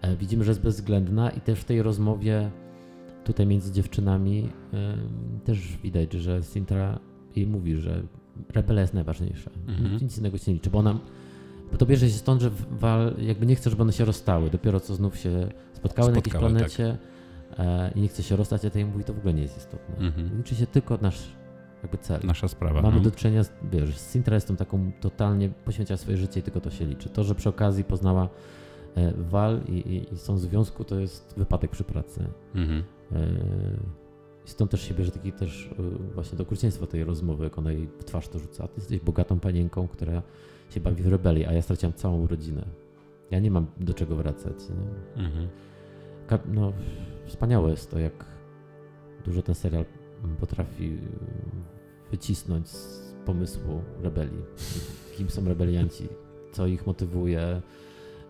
E, 0.01 0.15
widzimy, 0.15 0.43
że 0.43 0.51
jest 0.51 0.61
bezwzględna 0.61 1.29
i 1.29 1.41
też 1.41 1.59
w 1.59 1.65
tej 1.65 1.81
rozmowie 1.81 2.51
tutaj 3.23 3.47
między 3.47 3.71
dziewczynami 3.71 4.49
też 5.45 5.77
widać, 5.83 6.13
że 6.13 6.43
Sintra 6.43 6.99
jej 7.35 7.47
mówi, 7.47 7.75
że 7.75 8.03
rebela 8.49 8.81
jest 8.81 8.93
najważniejsza. 8.93 9.51
Mhm. 9.67 9.99
Nic 10.01 10.17
innego 10.17 10.37
się 10.37 10.51
nie 10.51 10.53
liczy, 10.55 10.69
bo 10.69 10.79
ona 10.79 10.99
bo 11.71 11.77
to 11.77 11.85
bierze 11.85 12.09
się 12.09 12.17
stąd, 12.17 12.41
że 12.41 12.51
Wal 12.71 13.13
jakby 13.17 13.45
nie 13.45 13.55
chce, 13.55 13.69
żeby 13.69 13.81
one 13.81 13.93
się 13.93 14.05
rozstały. 14.05 14.49
Dopiero 14.49 14.79
co 14.79 14.95
znów 14.95 15.17
się 15.17 15.29
spotkały, 15.29 15.75
spotkały 15.75 16.11
na 16.11 16.17
jakiejś 16.17 16.35
planecie 16.35 16.97
tak. 17.49 17.59
E, 17.59 17.91
i 17.95 18.01
nie 18.01 18.07
chce 18.07 18.23
się 18.23 18.35
rozstać, 18.35 18.65
a 18.65 18.69
tej 18.69 18.85
mówi, 18.85 19.03
to 19.03 19.13
w 19.13 19.17
ogóle 19.17 19.33
nie 19.33 19.41
jest 19.41 19.57
istotne. 19.57 19.97
Mhm. 19.97 20.37
Liczy 20.37 20.55
się 20.55 20.67
tylko 20.67 20.97
nasz 21.01 21.27
jakby 21.83 21.97
cel. 21.97 22.19
Nasza 22.23 22.47
sprawa. 22.47 22.81
Mamy 22.81 22.97
mhm. 22.97 23.03
do 23.03 23.11
czynienia, 23.11 23.43
z, 23.43 23.51
wiesz, 23.71 23.97
z 23.97 24.11
Sintra 24.11 24.35
jest 24.35 24.47
tą 24.47 24.55
taką 24.55 24.91
totalnie 25.01 25.49
poświęciła 25.49 25.97
swoje 25.97 26.17
życie 26.17 26.39
i 26.39 26.43
tylko 26.43 26.61
to 26.61 26.69
się 26.69 26.85
liczy. 26.85 27.09
To, 27.09 27.23
że 27.23 27.35
przy 27.35 27.49
okazji 27.49 27.83
poznała 27.83 28.23
E, 28.23 28.29
wal 29.17 29.61
i, 29.67 29.71
i, 29.71 30.13
i 30.13 30.17
są 30.17 30.35
w 30.35 30.39
związku, 30.39 30.83
to 30.83 30.99
jest 30.99 31.33
wypadek 31.37 31.71
przy 31.71 31.83
pracy. 31.83 32.27
Mhm. 32.55 32.83
E, 33.11 33.27
stąd 34.45 34.71
też 34.71 34.81
się 34.81 34.93
bierze 34.93 35.11
taki 35.11 35.31
też 35.31 35.69
e, 35.79 36.13
właśnie 36.13 36.37
do 36.37 36.43
okrucieństwa 36.43 36.87
tej 36.87 37.03
rozmowy, 37.03 37.43
jak 37.43 37.57
ona 37.57 37.71
jej 37.71 37.87
w 37.87 38.03
twarz 38.03 38.27
to 38.27 38.39
rzuca. 38.39 38.67
Ty 38.67 38.73
jesteś 38.77 38.99
bogatą 38.99 39.39
panienką, 39.39 39.87
która 39.87 40.21
się 40.69 40.79
bawi 40.79 41.03
w 41.03 41.07
rebelii, 41.07 41.45
a 41.45 41.53
ja 41.53 41.61
straciłam 41.61 41.93
całą 41.93 42.27
rodzinę. 42.27 42.65
Ja 43.31 43.39
nie 43.39 43.51
mam 43.51 43.67
do 43.79 43.93
czego 43.93 44.15
wracać. 44.15 44.55
Mhm. 45.15 45.47
No, 46.53 46.73
wspaniałe 47.25 47.69
jest 47.69 47.91
to, 47.91 47.99
jak 47.99 48.25
dużo 49.25 49.41
ten 49.41 49.55
serial 49.55 49.85
potrafi 50.39 50.97
wycisnąć 52.11 52.67
z 52.67 53.13
pomysłu 53.25 53.81
rebelii. 54.01 54.41
Kim 55.17 55.29
są 55.29 55.45
rebelianci, 55.45 56.07
co 56.51 56.67
ich 56.67 56.87
motywuje, 56.87 57.61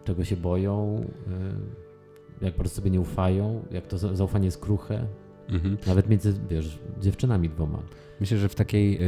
czego 0.04 0.26
się 0.26 0.38
boją, 0.38 1.06
y, 2.42 2.46
jak 2.46 2.58
bardzo 2.58 2.76
sobie 2.76 2.92
nie 2.92 3.02
ufają, 3.02 3.66
jak 3.72 3.88
to 3.88 3.98
zaufanie 3.98 4.46
jest 4.46 4.62
kruche. 4.62 5.08
Mhm. 5.52 5.78
Nawet 5.88 6.10
między, 6.10 6.34
wiesz, 6.50 6.80
dziewczynami 7.02 7.50
dwoma. 7.50 7.80
Myślę, 8.20 8.38
że 8.38 8.50
w 8.50 8.56
takiej, 8.56 8.96
y, 8.96 9.00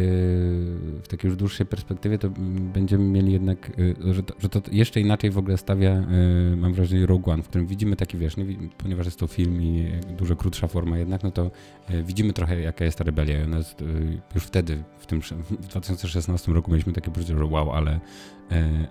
w 1.04 1.08
takiej 1.08 1.30
już 1.30 1.38
dłuższej 1.38 1.66
perspektywie 1.66 2.18
to 2.18 2.30
będziemy 2.74 3.04
mieli 3.04 3.32
jednak, 3.32 3.72
y, 3.80 3.96
że 4.14 4.24
to, 4.24 4.34
że 4.40 4.50
to 4.50 4.62
jeszcze 4.72 5.02
inaczej 5.02 5.32
w 5.32 5.38
ogóle 5.38 5.58
stawia, 5.58 6.08
mam 6.58 6.74
wrażenie, 6.74 7.06
Rogue 7.06 7.32
One, 7.32 7.44
w 7.44 7.48
którym 7.48 7.68
widzimy 7.68 7.96
taki, 7.96 8.18
wiesz, 8.18 8.38
nie, 8.38 8.46
ponieważ 8.78 9.06
jest 9.06 9.20
to 9.20 9.28
film 9.28 9.62
i 9.62 9.92
dużo 10.18 10.36
krótsza 10.36 10.68
forma 10.68 10.98
jednak, 10.98 11.24
no 11.24 11.32
to 11.32 11.52
widzimy 12.04 12.34
trochę 12.34 12.62
jaka 12.62 12.86
jest 12.86 12.98
ta 12.98 13.04
rebelia. 13.04 13.44
Ona 13.44 13.58
jest, 13.58 13.84
już 14.36 14.44
wtedy, 14.44 14.84
w 15.00 15.06
tym 15.06 15.22
w 15.22 15.68
2016 15.68 16.52
roku 16.52 16.72
mieliśmy 16.72 16.94
takie 16.94 17.12
poczucie, 17.12 17.38
że 17.38 17.46
wow, 17.46 17.72
ale 17.72 18.00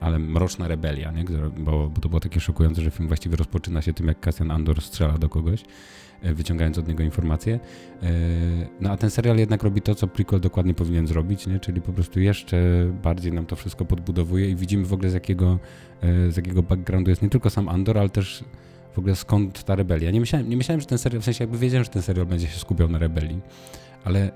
ale 0.00 0.18
mroczna 0.18 0.68
rebelia, 0.68 1.12
nie? 1.12 1.24
Bo, 1.58 1.88
bo 1.88 2.00
to 2.00 2.08
było 2.08 2.20
takie 2.20 2.40
szokujące, 2.40 2.82
że 2.82 2.90
film 2.90 3.08
właściwie 3.08 3.36
rozpoczyna 3.36 3.82
się 3.82 3.92
tym, 3.92 4.06
jak 4.06 4.20
Cassian 4.20 4.50
Andor 4.50 4.80
strzela 4.80 5.18
do 5.18 5.28
kogoś, 5.28 5.64
wyciągając 6.22 6.78
od 6.78 6.88
niego 6.88 7.02
informacje. 7.02 7.60
E, 8.02 8.08
no 8.80 8.90
a 8.90 8.96
ten 8.96 9.10
serial 9.10 9.38
jednak 9.38 9.62
robi 9.62 9.82
to, 9.82 9.94
co 9.94 10.06
prequel 10.06 10.40
dokładnie 10.40 10.74
powinien 10.74 11.06
zrobić, 11.06 11.46
nie? 11.46 11.60
czyli 11.60 11.80
po 11.80 11.92
prostu 11.92 12.20
jeszcze 12.20 12.86
bardziej 13.02 13.32
nam 13.32 13.46
to 13.46 13.56
wszystko 13.56 13.84
podbudowuje 13.84 14.50
i 14.50 14.56
widzimy 14.56 14.84
w 14.84 14.92
ogóle 14.92 15.10
z 15.10 15.14
jakiego, 15.14 15.58
z 16.28 16.36
jakiego 16.36 16.62
backgroundu 16.62 17.10
jest 17.10 17.22
nie 17.22 17.28
tylko 17.28 17.50
sam 17.50 17.68
Andor, 17.68 17.98
ale 17.98 18.08
też 18.08 18.44
w 18.94 18.98
ogóle 18.98 19.16
skąd 19.16 19.64
ta 19.64 19.74
rebelia. 19.74 20.10
Nie 20.10 20.20
myślałem, 20.20 20.48
nie 20.48 20.56
myślałem, 20.56 20.80
że 20.80 20.86
ten 20.86 20.98
serial, 20.98 21.20
w 21.20 21.24
sensie 21.24 21.44
jakby 21.44 21.58
wiedziałem, 21.58 21.84
że 21.84 21.90
ten 21.90 22.02
serial 22.02 22.26
będzie 22.26 22.46
się 22.46 22.58
skupiał 22.58 22.88
na 22.88 22.98
rebelii, 22.98 23.40
ale 24.04 24.20
e, 24.22 24.32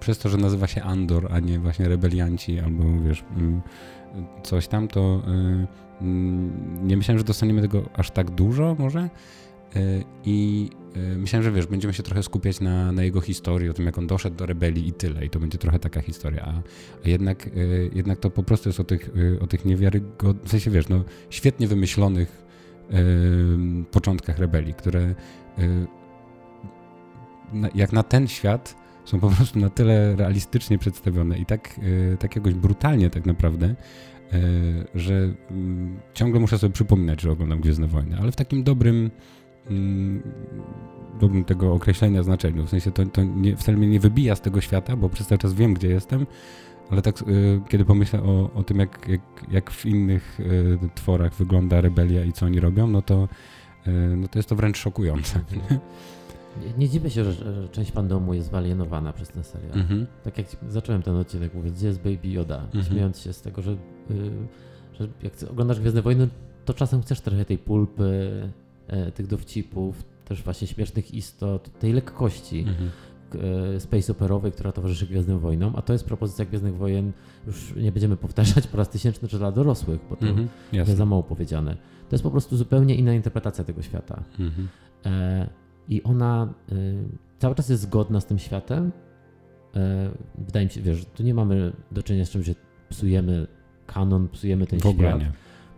przez 0.00 0.18
to, 0.18 0.28
że 0.28 0.38
nazywa 0.38 0.66
się 0.66 0.82
Andor, 0.82 1.28
a 1.30 1.40
nie 1.40 1.58
właśnie 1.58 1.88
rebelianci 1.88 2.58
albo 2.58 2.84
wiesz, 3.08 3.24
mm, 3.36 3.60
coś 4.42 4.68
tam, 4.68 4.88
to 4.88 5.22
e, 5.26 5.66
mm, 6.00 6.86
nie 6.88 6.96
myślałem, 6.96 7.18
że 7.18 7.24
dostaniemy 7.24 7.62
tego 7.62 7.82
aż 7.94 8.10
tak 8.10 8.30
dużo 8.30 8.76
może 8.78 9.00
e, 9.00 9.10
i 10.24 10.70
myślałem, 11.16 11.44
że 11.44 11.52
wiesz, 11.52 11.66
będziemy 11.66 11.94
się 11.94 12.02
trochę 12.02 12.22
skupiać 12.22 12.60
na, 12.60 12.92
na 12.92 13.02
jego 13.02 13.20
historii, 13.20 13.68
o 13.68 13.72
tym 13.72 13.86
jak 13.86 13.98
on 13.98 14.06
doszedł 14.06 14.36
do 14.36 14.46
rebelii 14.46 14.88
i 14.88 14.92
tyle 14.92 15.26
i 15.26 15.30
to 15.30 15.40
będzie 15.40 15.58
trochę 15.58 15.78
taka 15.78 16.00
historia, 16.00 16.44
a, 16.46 16.62
a 17.04 17.08
jednak, 17.08 17.50
jednak 17.92 18.18
to 18.18 18.30
po 18.30 18.42
prostu 18.42 18.68
jest 18.68 18.80
o 18.80 18.84
tych, 18.84 19.10
o 19.40 19.46
tych 19.46 19.64
niewiarygodnych, 19.64 20.44
w 20.44 20.50
sensie 20.50 20.70
wiesz, 20.70 20.88
no 20.88 21.04
świetnie 21.30 21.68
wymyślonych 21.68 22.44
początkach 23.90 24.38
rebelii, 24.38 24.74
które 24.74 25.14
jak 27.74 27.92
na 27.92 28.02
ten 28.02 28.28
świat 28.28 28.76
są 29.04 29.20
po 29.20 29.30
prostu 29.30 29.58
na 29.58 29.70
tyle 29.70 30.16
realistycznie 30.16 30.78
przedstawione 30.78 31.38
i 31.38 31.46
tak, 31.46 31.80
tak 32.18 32.36
jakoś 32.36 32.54
brutalnie 32.54 33.10
tak 33.10 33.26
naprawdę, 33.26 33.74
że 34.94 35.34
mm, 35.50 36.00
ciągle 36.14 36.40
muszę 36.40 36.58
sobie 36.58 36.72
przypominać, 36.72 37.20
że 37.20 37.30
oglądam 37.30 37.60
Gwiezdne 37.60 37.86
Wojny, 37.86 38.16
ale 38.20 38.32
w 38.32 38.36
takim 38.36 38.64
dobrym 38.64 39.10
mm, 39.70 40.22
dobrym 41.20 41.44
tego 41.44 41.72
określenia 41.72 42.22
znaczeniu. 42.22 42.66
W 42.66 42.70
sensie 42.70 42.92
to, 42.92 43.06
to 43.06 43.22
nie, 43.22 43.56
wcale 43.56 43.78
mnie 43.78 43.88
nie 43.88 44.00
wybija 44.00 44.36
z 44.36 44.40
tego 44.40 44.60
świata, 44.60 44.96
bo 44.96 45.08
przez 45.08 45.26
cały 45.26 45.38
czas 45.38 45.54
wiem, 45.54 45.74
gdzie 45.74 45.88
jestem, 45.88 46.26
ale 46.90 47.02
tak 47.02 47.22
e, 47.22 47.24
kiedy 47.68 47.84
pomyślę 47.84 48.22
o, 48.22 48.50
o 48.54 48.62
tym, 48.62 48.78
jak, 48.78 49.08
jak, 49.08 49.20
jak 49.50 49.70
w 49.70 49.86
innych 49.86 50.38
tworach 50.94 51.34
wygląda 51.34 51.80
rebelia 51.80 52.24
i 52.24 52.32
co 52.32 52.46
oni 52.46 52.60
robią, 52.60 52.86
no 52.86 53.02
to, 53.02 53.28
no 54.16 54.28
to 54.28 54.38
jest 54.38 54.48
to 54.48 54.56
wręcz 54.56 54.76
szokujące. 54.76 55.40
Nie, 56.62 56.72
nie 56.78 56.88
dziwię 56.88 57.10
się, 57.10 57.32
że, 57.32 57.68
część 57.68 57.92
fandomu 57.92 58.34
jest 58.34 58.50
wyalienowana 58.50 59.12
przez 59.12 59.28
ten 59.28 59.44
serial. 59.44 59.78
Mhm. 59.78 60.06
Tak 60.24 60.38
jak 60.38 60.46
zacząłem 60.68 61.02
ten 61.02 61.16
odcinek 61.16 61.54
mówić, 61.54 61.72
gdzie 61.72 61.86
jest 61.86 61.98
Baby 61.98 62.28
Yoda, 62.28 62.62
mhm. 62.64 62.84
śmiejąc 62.84 63.18
się 63.18 63.32
z 63.32 63.42
tego, 63.42 63.62
że, 63.62 63.70
yy, 63.70 63.76
że 64.92 65.08
jak 65.22 65.32
oglądasz 65.50 65.80
Gwiezdne 65.80 66.02
Wojny, 66.02 66.28
to 66.64 66.74
czasem 66.74 67.02
chcesz 67.02 67.20
trochę 67.20 67.44
tej 67.44 67.58
pulpy, 67.58 68.30
tych 69.14 69.26
dowcipów, 69.26 70.04
też 70.24 70.42
właśnie 70.42 70.66
śmiesznych 70.66 71.14
istot, 71.14 71.78
tej 71.78 71.92
lekkości 71.92 72.58
mhm. 72.58 72.90
e, 73.76 73.80
space 73.80 74.12
operowej, 74.12 74.52
która 74.52 74.72
towarzyszy 74.72 75.06
Gwiezdnym 75.06 75.38
Wojnom, 75.38 75.76
a 75.76 75.82
to 75.82 75.92
jest 75.92 76.04
propozycja 76.04 76.44
Gwiezdnych 76.44 76.76
Wojen, 76.76 77.12
już 77.46 77.74
nie 77.76 77.92
będziemy 77.92 78.16
powtarzać 78.16 78.66
po 78.66 78.76
raz 78.76 78.88
tysięczny, 78.88 79.28
czy 79.28 79.38
dla 79.38 79.52
dorosłych, 79.52 80.00
bo 80.10 80.16
to 80.16 80.26
mhm. 80.26 80.48
jest 80.72 80.96
za 80.96 81.06
mało 81.06 81.22
powiedziane. 81.22 81.76
To 82.08 82.14
jest 82.14 82.22
po 82.22 82.30
prostu 82.30 82.56
zupełnie 82.56 82.94
inna 82.94 83.14
interpretacja 83.14 83.64
tego 83.64 83.82
świata. 83.82 84.22
Mhm. 84.38 84.68
E, 85.06 85.48
i 85.88 86.02
ona 86.02 86.54
cały 87.38 87.54
czas 87.54 87.68
jest 87.68 87.82
zgodna 87.82 88.20
z 88.20 88.26
tym 88.26 88.38
światem. 88.38 88.92
Wydaje 90.38 90.66
mi 90.66 90.72
się, 90.72 90.80
wiesz, 90.80 91.04
tu 91.14 91.22
nie 91.22 91.34
mamy 91.34 91.72
do 91.92 92.02
czynienia 92.02 92.24
z 92.24 92.30
czymś, 92.30 92.46
że 92.46 92.54
psujemy 92.88 93.46
kanon, 93.86 94.28
psujemy 94.28 94.66
ten 94.66 94.78
w 94.78 94.82
świat. 94.82 95.20
Nie. 95.20 95.32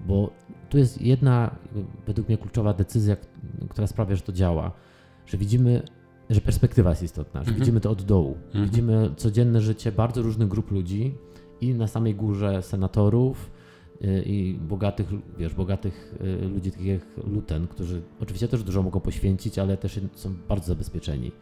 Bo 0.06 0.30
tu 0.68 0.78
jest 0.78 1.02
jedna, 1.02 1.56
według 2.06 2.28
mnie, 2.28 2.38
kluczowa 2.38 2.74
decyzja, 2.74 3.16
która 3.68 3.86
sprawia, 3.86 4.16
że 4.16 4.22
to 4.22 4.32
działa. 4.32 4.72
Że 5.26 5.38
widzimy, 5.38 5.82
że 6.30 6.40
perspektywa 6.40 6.90
jest 6.90 7.02
istotna, 7.02 7.40
że 7.40 7.48
mhm. 7.48 7.58
widzimy 7.58 7.80
to 7.80 7.90
od 7.90 8.02
dołu. 8.02 8.36
Mhm. 8.46 8.64
Widzimy 8.64 9.10
codzienne 9.16 9.60
życie 9.60 9.92
bardzo 9.92 10.22
różnych 10.22 10.48
grup 10.48 10.70
ludzi 10.70 11.14
i 11.60 11.74
na 11.74 11.86
samej 11.86 12.14
górze 12.14 12.62
senatorów, 12.62 13.50
Y, 14.04 14.22
i 14.26 14.54
bogatych, 14.54 15.06
wiesz, 15.38 15.54
bogatych 15.54 16.14
y, 16.44 16.48
ludzi 16.48 16.70
takich 16.70 16.86
jak 16.86 17.02
Luten, 17.26 17.66
którzy 17.66 18.02
oczywiście 18.20 18.48
też 18.48 18.62
dużo 18.62 18.82
mogą 18.82 19.00
poświęcić, 19.00 19.58
ale 19.58 19.76
też 19.76 20.00
są 20.14 20.34
bardzo 20.48 20.66
zabezpieczeni. 20.66 21.32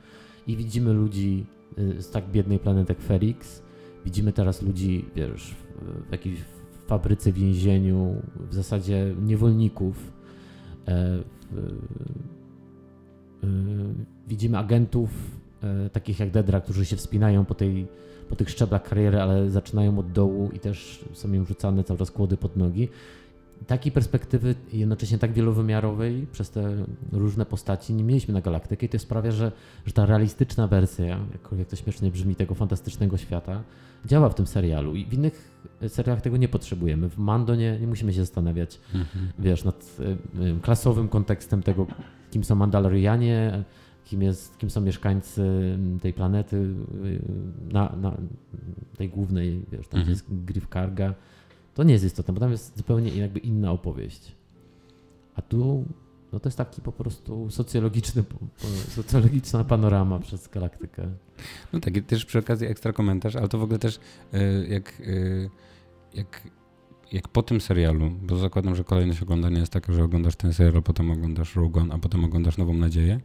I 0.47 0.57
widzimy 0.57 0.93
ludzi 0.93 1.47
y, 1.79 2.03
z 2.03 2.11
tak 2.11 2.31
biednej 2.31 2.59
planety 2.59 2.93
jak 2.93 3.03
Felix, 3.03 3.63
widzimy 4.05 4.33
teraz 4.33 4.63
ludzi, 4.63 5.05
wiesz, 5.17 5.55
w 6.11 6.11
jakiejś 6.85 6.89
fabryce, 6.89 7.33
więzieniu, 7.33 8.23
w 8.51 8.55
zasadzie 8.55 9.15
niewolników. 9.23 10.13
E, 10.89 11.19
widzimy 14.29 14.59
agentów 14.59 15.11
e, 15.63 15.91
takich 15.91 16.21
jak 16.21 16.31
Dedra, 16.31 16.61
którzy 16.61 16.85
się 16.85 16.97
wspinają 16.97 17.45
po 17.45 17.55
tej 17.55 17.87
po 18.29 18.37
tych 18.37 18.51
szczeblach 18.51 18.83
kariery, 18.83 19.21
ale 19.21 19.51
zaczynają 19.51 19.99
od 19.99 20.13
dołu 20.13 20.51
i 20.53 20.59
też 20.59 21.05
są 21.13 21.33
im 21.33 21.47
rzucane 21.47 21.85
cały 21.85 21.99
czas 21.99 22.11
kłody 22.11 22.37
pod 22.37 22.57
nogi. 22.57 22.89
Takiej 23.67 23.93
perspektywy 23.93 24.55
jednocześnie 24.73 25.19
tak 25.19 25.33
wielowymiarowej 25.33 26.27
przez 26.33 26.51
te 26.51 26.87
różne 27.13 27.47
postaci 27.47 27.95
nie 27.95 28.05
mieliśmy 28.05 28.35
na 28.35 28.41
Galaktykę 28.41 28.87
i 28.87 28.89
to 28.89 28.99
sprawia, 28.99 29.31
że, 29.31 29.53
że 29.87 29.93
ta 29.93 30.07
realistyczna 30.07 30.67
wersja, 30.69 31.19
jakkolwiek 31.33 31.69
to 31.69 31.77
śmiesznie 31.77 32.11
brzmi, 32.11 32.37
tego 32.37 32.55
fantastycznego 32.55 33.17
świata 33.17 33.63
działa 34.07 34.29
w 34.29 34.35
tym 34.35 34.47
serialu 34.47 34.95
i 34.95 35.05
w 35.05 35.13
innych 35.13 35.51
serialach 35.89 36.23
tego 36.23 36.37
nie 36.37 36.49
potrzebujemy. 36.49 37.09
W 37.09 37.19
Mando 37.19 37.55
nie, 37.55 37.79
nie 37.81 37.87
musimy 37.87 38.13
się 38.13 38.21
zastanawiać, 38.21 38.81
mhm. 38.95 39.29
wiesz, 39.39 39.65
nad 39.65 39.97
y, 40.01 40.43
y, 40.43 40.61
klasowym 40.63 41.09
kontekstem 41.09 41.63
tego, 41.63 41.87
kim 42.31 42.45
są 42.45 42.55
Mandalorianie, 42.55 43.65
kim, 44.05 44.23
jest, 44.23 44.59
kim 44.59 44.71
są 44.71 44.81
mieszkańcy 44.81 45.79
tej 46.03 46.13
planety, 46.13 46.57
y, 46.57 47.21
na, 47.73 47.97
na 47.97 48.17
tej 48.97 49.09
głównej, 49.09 49.63
wiesz, 49.73 49.89
tam 49.89 50.01
mhm. 50.01 50.11
jest 50.11 50.45
Griff 50.45 50.69
Karga. 50.69 51.15
To 51.75 51.83
nie 51.83 51.93
jest 51.93 52.05
istotne, 52.05 52.35
bo 52.35 52.41
tam 52.41 52.51
jest 52.51 52.77
zupełnie 52.77 53.11
jakby 53.11 53.39
inna 53.39 53.73
opowieść. 53.73 54.33
A 55.35 55.43
tu 55.43 55.85
no 56.35 56.41
to 56.41 56.49
jest 56.49 56.59
taki 56.59 56.81
po 56.81 56.93
prostu 56.93 57.51
socjologiczny, 57.51 58.25
socjologiczna 58.89 59.65
panorama 59.65 60.19
przez 60.19 60.49
galaktykę. 60.49 61.11
No 61.73 61.81
tak, 61.81 61.97
i 61.97 62.03
też 62.03 62.25
przy 62.25 62.39
okazji 62.39 62.67
ekstra 62.67 62.93
komentarz, 62.93 63.37
ale 63.37 63.49
to 63.49 63.59
w 63.59 63.63
ogóle 63.63 63.79
też 63.79 63.97
y, 63.97 64.67
jak, 64.69 65.01
y, 65.01 65.51
jak, 66.15 66.43
jak 67.13 67.29
po 67.29 67.43
tym 67.43 67.61
serialu, 67.61 68.11
bo 68.11 68.37
zakładam, 68.37 68.75
że 68.75 68.85
kolejność 68.85 69.23
oglądania 69.23 69.59
jest 69.59 69.73
taka, 69.73 69.93
że 69.93 70.05
oglądasz 70.05 70.37
ten 70.37 70.53
serial, 70.53 70.83
potem 70.83 71.11
oglądasz 71.11 71.57
Rogue 71.57 71.81
a 71.91 71.99
potem 71.99 72.25
oglądasz 72.25 72.59
Nową 72.59 72.75
Nadzieję, 72.75 73.21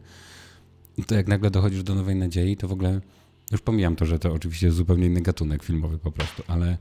to 1.06 1.14
jak 1.14 1.28
nagle 1.28 1.50
dochodzisz 1.50 1.82
do 1.82 1.94
Nowej 1.94 2.16
Nadziei, 2.16 2.56
to 2.56 2.68
w 2.68 2.72
ogóle, 2.72 3.00
już 3.52 3.60
pomijam 3.60 3.96
to, 3.96 4.04
że 4.06 4.18
to 4.18 4.32
oczywiście 4.32 4.66
jest 4.66 4.76
zupełnie 4.76 5.06
inny 5.06 5.20
gatunek 5.20 5.62
filmowy 5.62 5.98
po 5.98 6.12
prostu, 6.12 6.42
ale 6.46 6.78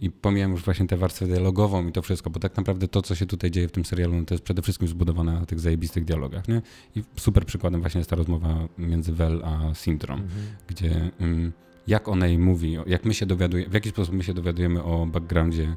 i 0.00 0.10
pomijam 0.10 0.50
już 0.50 0.64
właśnie 0.64 0.86
tę 0.86 0.96
warstwę 0.96 1.26
dialogową 1.26 1.88
i 1.88 1.92
to 1.92 2.02
wszystko, 2.02 2.30
bo 2.30 2.40
tak 2.40 2.56
naprawdę 2.56 2.88
to, 2.88 3.02
co 3.02 3.14
się 3.14 3.26
tutaj 3.26 3.50
dzieje 3.50 3.68
w 3.68 3.72
tym 3.72 3.84
serialu, 3.84 4.14
no 4.16 4.24
to 4.24 4.34
jest 4.34 4.44
przede 4.44 4.62
wszystkim 4.62 4.88
zbudowane 4.88 5.32
na 5.32 5.46
tych 5.46 5.60
zajebistych 5.60 6.04
dialogach, 6.04 6.48
nie? 6.48 6.62
I 6.96 7.02
super 7.16 7.46
przykładem 7.46 7.80
właśnie 7.80 7.98
jest 7.98 8.10
ta 8.10 8.16
rozmowa 8.16 8.68
między 8.78 9.12
Vel 9.12 9.42
a 9.44 9.74
Syndrom, 9.74 10.20
mhm. 10.20 10.42
gdzie... 10.66 11.10
Yy, 11.20 11.52
jak 11.86 12.08
ona 12.08 12.26
jej 12.26 12.38
mówi, 12.38 12.76
jak 12.86 13.04
my 13.04 13.14
się 13.14 13.26
dowiadujemy, 13.26 13.70
w 13.70 13.74
jaki 13.74 13.88
sposób 13.88 14.14
my 14.14 14.24
się 14.24 14.34
dowiadujemy 14.34 14.82
o 14.82 15.06
backgroundzie 15.06 15.76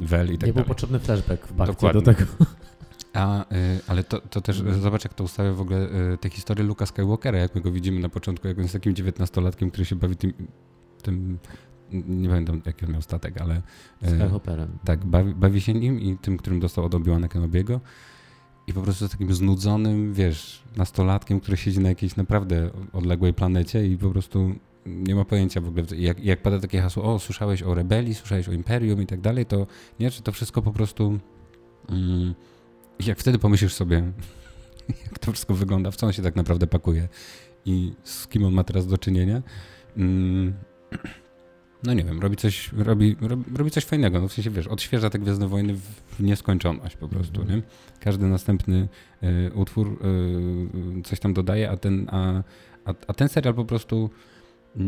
Vel 0.00 0.34
i 0.34 0.38
tak 0.38 0.46
Nie 0.46 0.52
był 0.52 0.64
potrzebny 0.64 0.98
flashback 0.98 1.46
w 1.46 1.52
bakcie 1.52 1.92
do 1.92 2.02
tego. 2.02 2.24
A, 3.14 3.42
y, 3.42 3.44
ale 3.86 4.04
to, 4.04 4.20
to 4.20 4.40
też 4.40 4.60
mhm. 4.60 4.80
zobacz, 4.80 5.04
jak 5.04 5.14
to 5.14 5.24
ustawia 5.24 5.52
w 5.52 5.60
ogóle 5.60 5.88
y, 6.14 6.18
tę 6.18 6.30
historię 6.30 6.64
Luka 6.64 6.86
Skywalkera, 6.86 7.38
jak 7.38 7.54
my 7.54 7.60
go 7.60 7.70
widzimy 7.70 8.00
na 8.00 8.08
początku, 8.08 8.48
jak 8.48 8.56
on 8.56 8.62
jest 8.62 8.72
takim 8.72 8.94
dziewiętnastolatkiem, 8.94 9.70
który 9.70 9.84
się 9.84 9.96
bawi 9.96 10.16
tym, 10.16 10.32
tym 11.02 11.38
nie 11.92 12.28
pamiętam 12.28 12.62
jaki 12.66 12.84
on 12.84 12.92
miał 12.92 13.02
statek, 13.02 13.40
ale... 13.40 13.62
Skyhopperem. 14.02 14.78
Tak, 14.84 15.04
bawi, 15.04 15.34
bawi, 15.34 15.60
się 15.60 15.74
nim 15.74 16.00
i 16.00 16.18
tym, 16.18 16.36
którym 16.36 16.60
dostał 16.60 16.84
od 16.84 16.94
Obi-Wana 16.94 17.28
Kenobiego. 17.28 17.80
I 18.66 18.72
po 18.72 18.82
prostu 18.82 19.08
takim 19.08 19.34
znudzonym, 19.34 20.12
wiesz, 20.12 20.62
nastolatkiem, 20.76 21.40
który 21.40 21.56
siedzi 21.56 21.80
na 21.80 21.88
jakiejś 21.88 22.16
naprawdę 22.16 22.70
odległej 22.92 23.34
planecie 23.34 23.86
i 23.86 23.98
po 23.98 24.10
prostu 24.10 24.54
nie 24.86 25.14
ma 25.14 25.24
pojęcia 25.24 25.60
w 25.60 25.68
ogóle, 25.68 25.84
jak, 25.96 26.24
jak 26.24 26.42
pada 26.42 26.60
takie 26.60 26.80
hasło, 26.80 27.14
o, 27.14 27.18
słyszałeś 27.18 27.62
o 27.62 27.74
rebelii, 27.74 28.14
słyszałeś 28.14 28.48
o 28.48 28.52
imperium 28.52 29.02
i 29.02 29.06
tak 29.06 29.20
dalej, 29.20 29.46
to 29.46 29.66
nie, 30.00 30.10
czy 30.10 30.22
to 30.22 30.32
wszystko 30.32 30.62
po 30.62 30.72
prostu... 30.72 31.18
Mm, 31.88 32.34
jak 33.06 33.18
wtedy 33.18 33.38
pomyślisz 33.38 33.74
sobie, 33.74 34.12
jak 35.04 35.18
to 35.18 35.32
wszystko 35.32 35.54
wygląda, 35.54 35.90
w 35.90 35.96
co 35.96 36.06
on 36.06 36.12
się 36.12 36.22
tak 36.22 36.36
naprawdę 36.36 36.66
pakuje 36.66 37.08
i 37.64 37.92
z 38.02 38.26
kim 38.26 38.44
on 38.44 38.52
ma 38.52 38.64
teraz 38.64 38.86
do 38.86 38.98
czynienia, 38.98 39.42
mm, 39.96 40.54
no 41.84 41.92
nie 41.94 42.04
wiem, 42.04 42.20
robi 42.20 42.36
coś, 42.36 42.72
robi, 42.72 43.16
robi, 43.20 43.44
robi, 43.56 43.70
coś 43.70 43.84
fajnego. 43.84 44.20
No 44.20 44.28
w 44.28 44.32
sensie, 44.32 44.50
wiesz, 44.50 44.66
odświeża 44.66 45.10
te 45.10 45.18
Gwiezdne 45.18 45.48
Wojny 45.48 45.74
w 45.74 46.20
nieskończoność 46.20 46.96
po 46.96 47.08
prostu, 47.08 47.42
mm 47.42 47.52
-hmm. 47.52 47.56
nie? 47.56 47.62
Każdy 48.00 48.26
następny 48.26 48.88
y, 49.22 49.52
utwór 49.54 49.98
y, 50.98 51.02
coś 51.02 51.20
tam 51.20 51.34
dodaje, 51.34 51.70
a 51.70 51.76
ten, 51.76 52.06
a, 52.10 52.42
a, 52.84 52.94
a 53.06 53.14
ten 53.14 53.28
serial 53.28 53.54
po 53.54 53.64
prostu 53.64 54.10
y, 54.76 54.80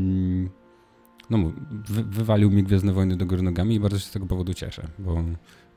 no, 1.30 1.52
wy, 1.70 2.02
wywalił 2.04 2.50
mi 2.50 2.62
Gwiezdne 2.62 2.92
Wojny 2.92 3.16
do 3.16 3.26
góry 3.26 3.42
nogami 3.42 3.74
i 3.74 3.80
bardzo 3.80 3.98
się 3.98 4.04
z 4.04 4.10
tego 4.10 4.26
powodu 4.26 4.54
cieszę, 4.54 4.88
bo 4.98 5.24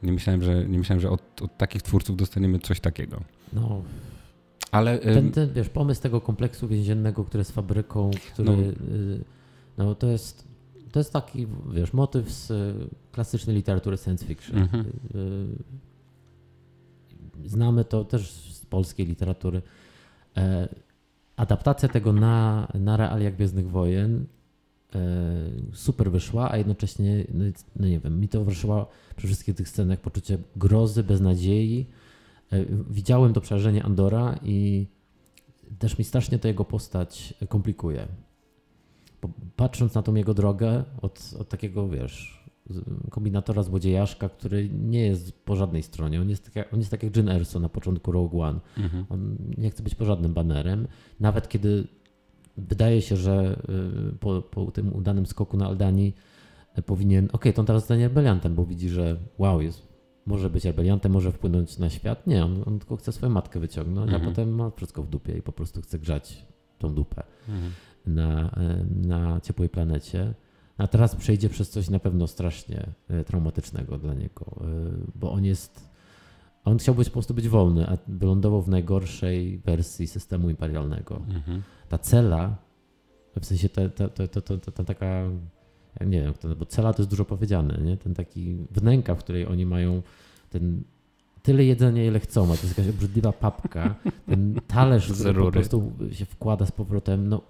nie 0.04 0.12
myślałem, 0.12 0.44
że, 0.44 0.66
nie 0.66 0.78
myślałem, 0.78 1.02
że 1.02 1.10
od, 1.10 1.42
od 1.42 1.58
takich 1.58 1.82
twórców 1.82 2.18
dostaniemy 2.18 2.60
coś 2.60 2.80
takiego. 2.80 3.22
No. 3.54 3.84
Ale, 4.72 4.98
ten, 4.98 5.32
ten, 5.32 5.54
wiesz, 5.54 5.70
pomysł 5.70 6.02
tego 6.02 6.22
kompleksu 6.22 6.68
więziennego, 6.68 7.24
który 7.24 7.42
jest 7.42 7.52
fabryką, 7.52 8.12
który, 8.34 8.52
no, 8.52 8.62
y, 8.62 9.24
no 9.78 9.96
to 9.96 10.08
jest 10.08 10.49
to 10.92 11.00
jest 11.00 11.14
taki, 11.14 11.48
wiesz, 11.72 11.94
motyw 11.94 12.32
z 12.32 12.52
klasycznej 13.12 13.56
literatury 13.56 13.98
science 13.98 14.26
fiction. 14.26 14.58
Mhm. 14.58 14.86
Y, 17.46 17.50
znamy 17.50 17.86
to 17.86 18.06
też 18.06 18.32
z 18.32 18.66
polskiej 18.66 19.06
literatury. 19.06 19.62
E, 20.38 20.70
adaptacja 21.36 21.90
tego 21.90 22.14
na, 22.14 22.68
na 22.74 22.98
realia 22.98 23.32
Gwiezdnych 23.32 23.70
Wojen 23.70 24.26
e, 24.96 25.00
super 25.74 26.12
wyszła, 26.12 26.52
a 26.52 26.58
jednocześnie, 26.58 27.26
no, 27.34 27.46
no, 27.76 27.88
nie 27.88 28.00
wiem, 28.00 28.20
mi 28.20 28.28
to 28.28 28.44
wyszło 28.44 28.90
przy 29.16 29.28
wszystkich 29.28 29.56
tych 29.56 29.70
scenach 29.70 30.00
poczucie 30.00 30.38
grozy, 30.56 31.04
beznadziei. 31.04 31.86
E, 32.52 32.66
widziałem 32.90 33.34
to 33.34 33.42
przerażenie 33.42 33.84
Andora 33.84 34.40
i 34.44 34.88
też 35.80 35.98
mi 35.98 36.06
strasznie 36.06 36.40
to 36.40 36.48
jego 36.48 36.66
postać 36.66 37.34
komplikuje. 37.50 38.08
Patrząc 39.56 39.94
na 39.94 40.02
tą 40.02 40.16
jego 40.16 40.34
drogę 40.34 40.84
od, 41.02 41.34
od 41.40 41.50
takiego, 41.50 41.88
wiesz, 41.88 42.40
kombinatora 43.10 43.64
złodziejaszka, 43.64 44.30
który 44.30 44.70
nie 44.70 45.06
jest 45.06 45.46
po 45.46 45.56
żadnej 45.56 45.84
stronie. 45.84 46.22
On 46.22 46.30
jest 46.30 46.46
tak 46.46 46.56
jak, 46.56 46.74
on 46.74 46.80
jest 46.80 46.92
tak 46.92 47.04
jak 47.04 47.18
Jyn 47.18 47.30
Erso 47.30 47.60
na 47.60 47.70
początku 47.70 48.12
Rogue 48.12 48.42
One. 48.42 48.60
Mhm. 48.78 49.06
On 49.10 49.38
nie 49.58 49.70
chce 49.70 49.84
być 49.84 49.96
po 49.96 50.06
żadnym 50.06 50.34
banerem. 50.34 50.88
Nawet 51.20 51.50
kiedy 51.50 51.88
wydaje 52.58 53.02
się, 53.02 53.16
że 53.18 53.62
y, 54.14 54.18
po, 54.18 54.42
po 54.42 54.72
tym 54.72 54.96
udanym 54.96 55.26
skoku 55.26 55.58
na 55.58 55.68
Aldani 55.68 56.14
y, 56.78 56.82
powinien, 56.82 57.26
okej, 57.26 57.36
okay, 57.36 57.54
to 57.54 57.62
on 57.62 57.66
teraz 57.66 57.82
zostanie 57.82 58.08
rebeliantem, 58.08 58.56
bo 58.56 58.66
widzi, 58.66 58.90
że 58.90 59.18
wow, 59.38 59.62
jest, 59.62 59.88
może 60.26 60.50
być 60.50 60.66
rebeliantem, 60.66 61.12
może 61.12 61.32
wpłynąć 61.32 61.78
na 61.78 61.90
świat. 61.90 62.28
Nie, 62.28 62.46
on, 62.46 62.64
on 62.66 62.80
tylko 62.80 62.96
chce 62.96 63.12
swoją 63.12 63.32
matkę 63.32 63.60
wyciągnąć, 63.60 64.12
mhm. 64.12 64.24
a 64.24 64.30
potem 64.30 64.56
ma 64.56 64.70
wszystko 64.70 65.04
w 65.04 65.10
dupie 65.10 65.38
i 65.38 65.42
po 65.42 65.52
prostu 65.52 65.82
chce 65.82 66.00
grzać 66.00 66.46
tą 66.80 66.94
dupę 66.94 67.24
mhm. 67.50 67.72
Na, 68.06 68.48
y, 68.48 69.08
na 69.08 69.42
ciepłej 69.42 69.70
planecie. 69.70 70.34
A 70.78 70.88
teraz 70.88 71.16
przejdzie 71.16 71.50
przez 71.50 71.70
coś 71.70 71.90
na 71.90 72.00
pewno 72.00 72.28
strasznie 72.28 72.88
e, 73.10 73.24
traumatycznego 73.24 73.98
dla 73.98 74.14
niego, 74.14 74.46
e, 74.62 74.66
bo 75.16 75.32
on 75.32 75.46
jest. 75.46 75.90
On 76.66 76.78
chciał 76.78 76.96
być 76.96 77.10
po 77.10 77.14
prostu 77.14 77.34
być 77.34 77.50
wolny, 77.50 77.90
a 77.90 77.98
wylądował 78.08 78.62
w 78.62 78.70
najgorszej 78.70 79.58
wersji 79.58 80.08
systemu 80.08 80.50
imperialnego. 80.50 81.16
Mhm. 81.16 81.64
Ta 81.90 81.98
cela, 81.98 82.56
w 83.42 83.46
sensie 83.46 83.70
ta, 83.70 83.90
ta, 83.90 84.10
ta, 84.10 84.28
ta, 84.28 84.42
ta, 84.42 84.72
ta 84.72 84.84
taka, 84.84 85.06
ja 86.00 86.06
nie 86.06 86.22
wiem, 86.22 86.34
bo 86.58 86.66
cela 86.66 86.94
to 86.94 87.02
jest 87.02 87.10
dużo 87.10 87.26
powiedziane, 87.26 87.78
nie? 87.78 87.98
ten 87.98 88.14
taki 88.14 88.58
wnęka, 88.72 89.16
w 89.16 89.20
której 89.20 89.48
oni 89.48 89.66
mają 89.66 90.02
ten 90.50 90.84
tyle 91.42 91.66
jedzenia, 91.66 92.06
ile 92.06 92.20
chcą, 92.20 92.44
a 92.44 92.48
to 92.48 92.52
jest 92.52 92.78
jakaś 92.78 92.94
obrzydliwa 92.94 93.32
papka, 93.32 93.96
ten 94.30 94.62
talerz, 94.68 95.14
który 95.14 95.34
po 95.34 95.52
prostu 95.52 95.92
się 96.12 96.26
wkłada 96.26 96.66
z 96.66 96.72
powrotem, 96.72 97.28
no 97.28 97.42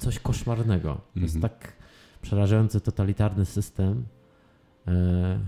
coś 0.00 0.18
koszmarnego. 0.18 1.00
To 1.14 1.20
jest 1.20 1.36
mhm. 1.36 1.52
tak 1.52 1.72
przerażający 2.22 2.80
totalitarny 2.80 3.44
system, 3.44 4.04
e, 4.86 5.38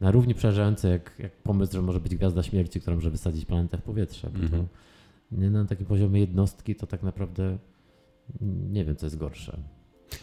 na 0.00 0.10
równi 0.10 0.34
przerażający 0.34 0.88
jak, 0.88 1.18
jak 1.18 1.32
pomysł, 1.32 1.72
że 1.72 1.82
może 1.82 2.00
być 2.00 2.16
gwiazda 2.16 2.42
śmierci, 2.42 2.80
która 2.80 2.96
może 2.96 3.10
wysadzić 3.10 3.44
planetę 3.44 3.78
w 3.78 3.82
powietrze. 3.82 4.28
Mm 4.28 4.48
-hmm. 4.48 4.64
nie 5.32 5.50
na 5.50 5.64
takim 5.64 5.86
poziomie 5.86 6.20
jednostki 6.20 6.74
to 6.74 6.86
tak 6.86 7.02
naprawdę 7.02 7.58
nie 8.70 8.84
wiem, 8.84 8.96
co 8.96 9.06
jest 9.06 9.18
gorsze. 9.18 9.58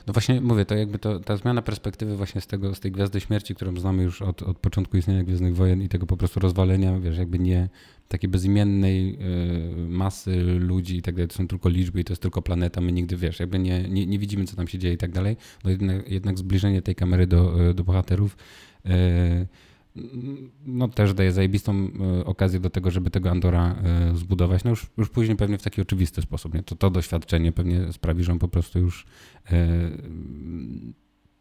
No 0.07 0.13
właśnie 0.13 0.41
mówię, 0.41 0.65
to 0.65 0.75
jakby 0.75 0.99
to, 0.99 1.19
ta 1.19 1.38
zmiana 1.38 1.61
perspektywy 1.61 2.17
właśnie 2.17 2.41
z 2.41 2.47
tego, 2.47 2.75
z 2.75 2.79
tej 2.79 2.91
Gwiazdy 2.91 3.21
Śmierci, 3.21 3.55
którą 3.55 3.77
znamy 3.77 4.03
już 4.03 4.21
od, 4.21 4.41
od 4.41 4.57
początku 4.57 4.97
istnienia 4.97 5.23
Gwiezdnych 5.23 5.55
Wojen 5.55 5.81
i 5.81 5.89
tego 5.89 6.05
po 6.05 6.17
prostu 6.17 6.39
rozwalenia, 6.39 6.99
wiesz, 6.99 7.17
jakby 7.17 7.39
nie 7.39 7.69
takiej 8.07 8.29
bezimiennej 8.29 9.15
y, 9.15 9.89
masy 9.89 10.35
ludzi 10.43 10.97
i 10.97 11.01
tak 11.01 11.15
dalej, 11.15 11.27
to 11.27 11.35
są 11.35 11.47
tylko 11.47 11.69
liczby 11.69 11.99
i 11.99 12.03
to 12.03 12.13
jest 12.13 12.21
tylko 12.21 12.41
planeta, 12.41 12.81
my 12.81 12.91
nigdy, 12.91 13.17
wiesz, 13.17 13.39
jakby 13.39 13.59
nie, 13.59 13.89
nie, 13.89 14.05
nie 14.05 14.19
widzimy, 14.19 14.45
co 14.45 14.55
tam 14.55 14.67
się 14.67 14.79
dzieje 14.79 14.93
i 14.93 14.97
tak 14.97 15.11
dalej, 15.11 15.38
no 15.63 15.69
jednak, 15.69 16.09
jednak 16.09 16.38
zbliżenie 16.38 16.81
tej 16.81 16.95
kamery 16.95 17.27
do, 17.27 17.73
do 17.73 17.83
bohaterów 17.83 18.38
y, 18.85 18.89
no 20.65 20.87
też 20.87 21.13
daje 21.13 21.31
zajebistą 21.31 21.89
e, 22.19 22.25
okazję 22.25 22.59
do 22.59 22.69
tego, 22.69 22.91
żeby 22.91 23.09
tego 23.09 23.31
Andora 23.31 23.75
e, 23.83 24.15
zbudować. 24.15 24.63
No 24.63 24.69
już, 24.69 24.87
już 24.97 25.09
później 25.09 25.37
pewnie 25.37 25.57
w 25.57 25.63
taki 25.63 25.81
oczywisty 25.81 26.21
sposób. 26.21 26.53
Nie? 26.53 26.63
To, 26.63 26.75
to 26.75 26.89
doświadczenie 26.89 27.51
pewnie 27.51 27.93
sprawi, 27.93 28.23
że 28.23 28.31
on 28.31 28.39
po 28.39 28.47
prostu 28.47 28.79
już 28.79 29.05
e, 29.51 29.67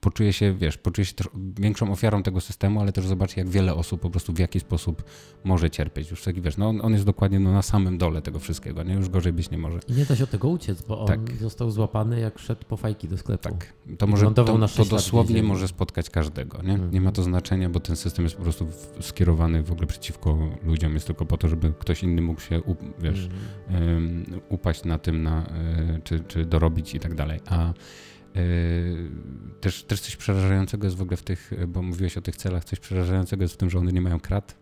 poczuje 0.07 0.33
się, 0.33 0.55
wiesz, 0.55 0.79
poczuje 0.79 1.05
się 1.05 1.15
też 1.15 1.29
większą 1.59 1.93
ofiarą 1.93 2.23
tego 2.23 2.41
systemu, 2.41 2.81
ale 2.81 2.93
też 2.93 3.07
zobaczy, 3.07 3.41
jak 3.41 3.49
wiele 3.49 3.75
osób 3.75 4.01
po 4.01 4.11
prostu 4.11 4.33
w 4.33 4.39
jaki 4.39 4.61
sposób 4.61 5.05
może 5.45 5.71
cierpieć. 5.71 6.11
Już 6.11 6.23
taki, 6.23 6.41
wiesz, 6.41 6.57
no 6.57 6.69
on, 6.69 6.81
on 6.83 6.93
jest 6.93 7.05
dokładnie 7.05 7.41
no, 7.41 7.53
na 7.53 7.63
samym 7.63 7.99
dole 7.99 8.23
tego 8.23 8.39
wszystkiego, 8.39 8.83
nie? 8.83 8.95
Już 8.95 9.09
gorzej 9.09 9.33
być 9.33 9.51
nie 9.51 9.59
może. 9.59 9.79
I 9.89 9.93
nie 9.93 10.05
da 10.05 10.17
się 10.17 10.25
od 10.25 10.31
tego 10.31 10.49
uciec, 10.49 10.83
bo 10.83 11.01
on 11.01 11.07
tak. 11.07 11.37
został 11.41 11.71
złapany, 11.71 12.21
jak 12.21 12.39
szedł 12.39 12.65
po 12.69 12.77
fajki 12.77 13.09
do 13.09 13.19
sklepu. 13.19 13.43
Tak. 13.43 13.73
To, 13.99 14.07
może, 14.07 14.31
to, 14.35 14.69
to 14.69 14.85
dosłownie 14.85 15.43
może 15.43 15.69
spotkać 15.69 16.11
każdego, 16.11 16.63
nie? 16.63 16.73
Mhm. 16.73 16.91
Nie 16.91 17.01
ma 17.01 17.13
to 17.13 17.23
znaczenia, 17.23 17.71
bo 17.71 17.81
ten 17.81 17.97
system 17.97 18.25
jest 18.25 18.37
po 18.37 18.43
prostu 18.43 18.67
skierowany 19.01 19.63
w 19.63 19.73
ogóle 19.73 19.87
przeciwko 19.87 20.39
ludziom. 20.65 20.95
Jest 20.95 21.07
tylko 21.07 21.27
po 21.27 21.37
to, 21.37 21.49
żeby 21.49 21.73
ktoś 21.79 22.03
inny 22.03 22.23
mógł 22.23 22.41
się, 22.41 22.63
wiesz, 22.99 23.29
mhm. 23.69 23.95
um, 23.95 24.41
upaść 24.49 24.85
na 24.85 24.99
tym, 24.99 25.23
na, 25.23 25.47
e, 25.47 26.01
czy, 26.05 26.21
czy 26.21 26.45
dorobić 26.45 26.95
i 26.95 27.01
tak 27.01 27.15
dalej. 27.15 27.41
A 27.47 27.73
też, 29.61 29.85
też 29.85 30.01
coś 30.01 30.17
przerażającego 30.17 30.87
jest 30.87 30.97
w 30.97 31.03
ogóle 31.03 31.17
w 31.17 31.23
tych, 31.23 31.51
bo 31.69 31.83
mówiłeś 31.83 32.17
o 32.17 32.21
tych 32.21 32.37
celach, 32.37 32.65
coś 32.65 32.81
przerażającego 32.81 33.43
jest 33.43 33.55
w 33.55 33.57
tym, 33.57 33.71
że 33.71 33.79
one 33.79 33.93
nie 33.93 34.01
mają 34.01 34.21
krat 34.21 34.59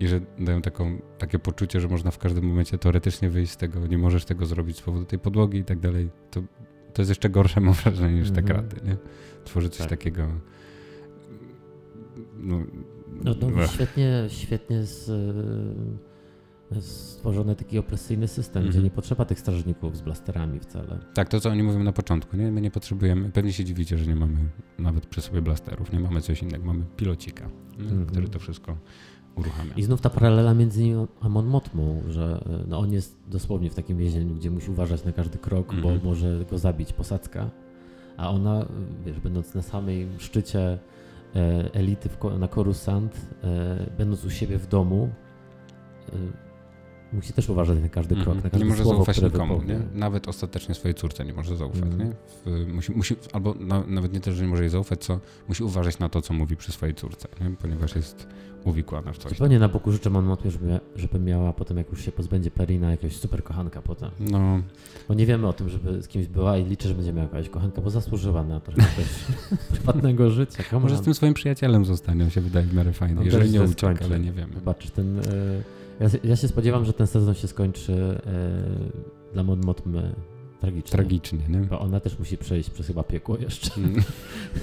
i 0.00 0.08
że 0.08 0.20
dają 0.38 0.62
taką, 0.62 0.98
takie 1.18 1.38
poczucie, 1.38 1.80
że 1.80 1.88
można 1.88 2.10
w 2.10 2.18
każdym 2.18 2.44
momencie 2.44 2.78
teoretycznie 2.78 3.30
wyjść 3.30 3.52
z 3.52 3.56
tego, 3.56 3.86
nie 3.86 3.98
możesz 3.98 4.24
tego 4.24 4.46
zrobić 4.46 4.76
z 4.76 4.80
powodu 4.80 5.04
tej 5.04 5.18
podłogi 5.18 5.58
i 5.58 5.64
tak 5.64 5.80
dalej. 5.80 6.10
To, 6.30 6.42
to 6.94 7.02
jest 7.02 7.08
jeszcze 7.08 7.30
gorsze, 7.30 7.60
mam 7.70 7.74
wrażenie, 7.74 8.18
niż 8.18 8.30
te 8.30 8.40
mhm. 8.40 8.46
kraty, 8.46 8.86
nie? 8.86 8.96
Tworzy 9.44 9.68
coś 9.68 9.78
tak. 9.78 9.88
takiego... 9.88 10.26
No, 12.36 12.62
no, 13.24 13.34
no 13.56 13.66
świetnie, 13.66 14.24
świetnie 14.28 14.82
z 14.82 15.10
stworzony 16.80 17.54
taki 17.54 17.78
opresyjny 17.78 18.28
system, 18.28 18.62
gdzie 18.62 18.68
mhm. 18.68 18.84
nie 18.84 18.90
potrzeba 18.90 19.24
tych 19.24 19.40
strażników 19.40 19.96
z 19.96 20.00
blasterami 20.00 20.60
wcale. 20.60 20.98
Tak, 21.14 21.28
to 21.28 21.40
co 21.40 21.50
oni 21.50 21.62
mówią 21.62 21.82
na 21.82 21.92
początku, 21.92 22.36
nie? 22.36 22.52
My 22.52 22.60
nie 22.60 22.70
potrzebujemy, 22.70 23.30
pewnie 23.30 23.52
się 23.52 23.64
dziwicie, 23.64 23.98
że 23.98 24.06
nie 24.06 24.16
mamy 24.16 24.36
nawet 24.78 25.06
przy 25.06 25.20
sobie 25.20 25.42
blasterów, 25.42 25.92
nie 25.92 26.00
mamy 26.00 26.20
coś 26.20 26.42
innego, 26.42 26.64
mamy 26.64 26.84
pilocika, 26.96 27.50
mhm. 27.78 28.06
który 28.06 28.28
to 28.28 28.38
wszystko 28.38 28.76
uruchamia. 29.36 29.74
I 29.74 29.82
znów 29.82 30.00
ta 30.00 30.10
paralela 30.10 30.54
między 30.54 30.82
nim 30.82 31.06
a 31.20 31.28
Mon 31.28 31.46
Motmą, 31.46 32.02
że 32.08 32.44
no 32.68 32.78
on 32.78 32.92
jest 32.92 33.16
dosłownie 33.28 33.70
w 33.70 33.74
takim 33.74 33.98
więzieniu, 33.98 34.34
gdzie 34.34 34.50
musi 34.50 34.70
uważać 34.70 35.04
na 35.04 35.12
każdy 35.12 35.38
krok, 35.38 35.66
bo 35.66 35.90
mhm. 35.90 36.00
może 36.04 36.44
go 36.50 36.58
zabić 36.58 36.92
posadzka, 36.92 37.50
a 38.16 38.30
ona, 38.30 38.66
wiesz, 39.06 39.20
będąc 39.20 39.54
na 39.54 39.62
samej 39.62 40.08
szczycie 40.18 40.78
e, 41.36 41.74
elity 41.74 42.08
na 42.38 42.48
Coruscant, 42.48 43.16
e, 43.44 43.90
będąc 43.98 44.24
u 44.24 44.30
siebie 44.30 44.58
w 44.58 44.66
domu, 44.66 45.08
e, 46.08 46.47
musi 47.12 47.32
też 47.32 47.48
uważać 47.48 47.78
na 47.80 47.88
każdy 47.88 48.14
krok, 48.14 48.28
mm. 48.28 48.36
na 48.36 48.50
każde 48.50 48.58
Nie 48.58 48.70
może 48.70 48.82
słowo, 48.82 48.96
zaufać 48.96 49.22
nikomu, 49.22 49.62
nie? 49.62 49.80
Nawet 49.94 50.28
ostatecznie 50.28 50.74
swojej 50.74 50.94
córce 50.94 51.24
nie 51.24 51.32
może 51.32 51.56
zaufać, 51.56 51.82
mm. 51.82 51.98
nie? 51.98 52.12
W, 52.46 52.66
musi, 52.66 52.92
musi, 52.92 53.16
albo 53.32 53.54
na, 53.54 53.84
nawet 53.86 54.12
nie 54.12 54.20
też, 54.20 54.34
że 54.34 54.42
nie 54.42 54.48
może 54.48 54.62
jej 54.62 54.70
zaufać, 54.70 55.04
co 55.04 55.20
musi 55.48 55.64
uważać 55.64 55.98
na 55.98 56.08
to, 56.08 56.22
co 56.22 56.34
mówi 56.34 56.56
przy 56.56 56.72
swojej 56.72 56.94
córce, 56.94 57.28
nie? 57.40 57.50
Ponieważ 57.50 57.96
jest 57.96 58.26
uwikłana 58.64 59.12
w 59.12 59.18
coś. 59.18 59.32
Zupełnie 59.32 59.58
na 59.58 59.68
boku 59.68 59.92
życzę 59.92 60.10
Monmouth, 60.10 60.44
żeby, 60.46 60.80
żeby 60.96 61.18
miała 61.18 61.52
potem, 61.52 61.76
jak 61.76 61.90
już 61.90 62.04
się 62.04 62.12
pozbędzie 62.12 62.50
Perina, 62.50 62.90
jakiegoś 62.90 63.16
super 63.16 63.44
kochanka 63.44 63.82
potem. 63.82 64.10
No. 64.20 64.62
Bo 65.08 65.14
nie 65.14 65.26
wiemy 65.26 65.48
o 65.48 65.52
tym, 65.52 65.68
żeby 65.68 66.02
z 66.02 66.08
kimś 66.08 66.26
była 66.26 66.58
i 66.58 66.64
liczę, 66.64 66.88
że 66.88 66.94
będzie 66.94 67.12
miała 67.12 67.22
jakaś 67.22 67.48
kochanka, 67.48 67.82
bo 67.82 67.90
zasłużyła 67.90 68.44
na 68.44 68.60
trochę 68.60 68.82
prywatnego 69.70 70.30
życia. 70.30 70.62
Come 70.70 70.80
Może 70.82 70.94
on. 70.94 71.02
z 71.02 71.04
tym 71.04 71.14
swoim 71.14 71.34
przyjacielem 71.34 71.84
zostanie, 71.84 72.30
się 72.30 72.40
wydaje 72.40 72.66
w 72.66 72.74
miarę 72.74 72.92
fajny, 72.92 73.14
no, 73.14 73.22
jeżeli 73.22 73.50
nie 73.50 73.62
uciekł, 73.62 74.04
ale 74.04 74.20
nie 74.20 74.32
wiemy. 74.32 74.54
Zobacz, 74.54 74.90
ten... 74.90 75.18
Y 75.18 75.62
ja, 76.00 76.08
ja, 76.24 76.36
się 76.36 76.48
spodziewam, 76.48 76.84
że 76.84 76.92
ten 76.92 77.06
sezon 77.06 77.34
się 77.34 77.48
skończy 77.48 78.20
e, 78.26 79.32
dla 79.32 79.42
Mon 79.42 79.60
Motmy 79.60 80.14
tragicznie. 80.60 80.90
Tragicznie, 80.90 81.38
nie? 81.48 81.58
Bo 81.58 81.80
ona 81.80 82.00
też 82.00 82.18
musi 82.18 82.38
przejść 82.38 82.70
przez 82.70 82.86
chyba 82.86 83.02
piekło 83.02 83.38
jeszcze. 83.38 83.70
Mm. 83.76 84.02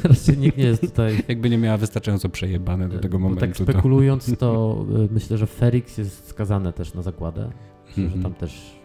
Raczej 0.04 0.38
nikt 0.44 0.58
nie 0.58 0.64
jest 0.64 0.82
tutaj... 0.82 1.24
Jakby 1.28 1.50
nie 1.50 1.58
miała 1.58 1.78
wystarczająco 1.78 2.30
przejebane 2.30 2.90
do 2.90 3.00
tego 3.00 3.20
momentu. 3.20 3.42
tak 3.42 3.58
spekulując, 3.58 4.26
to, 4.26 4.36
to 4.36 4.86
e, 4.96 5.08
myślę, 5.12 5.38
że 5.38 5.48
Ferix 5.48 5.98
jest 5.98 6.28
skazane 6.28 6.74
też 6.74 6.94
na 6.94 7.02
zakładę. 7.02 7.50
Myślę, 7.88 8.04
mm 8.04 8.14
-hmm. 8.14 8.18
że 8.18 8.24
tam 8.24 8.34
też... 8.34 8.76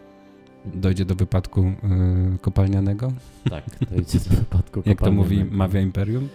Dojdzie 0.75 1.05
do 1.05 1.15
wypadku 1.15 1.61
y, 1.61 2.39
kopalnianego? 2.41 3.13
Tak, 3.51 3.65
dojdzie 3.91 4.19
do 4.19 4.37
wypadku 4.37 4.83
kopalnianego. 4.83 4.91
Jak 4.91 5.01
to 5.01 5.13
mówi 5.13 5.45
Mawia 5.45 5.81
Imperium? 5.81 6.29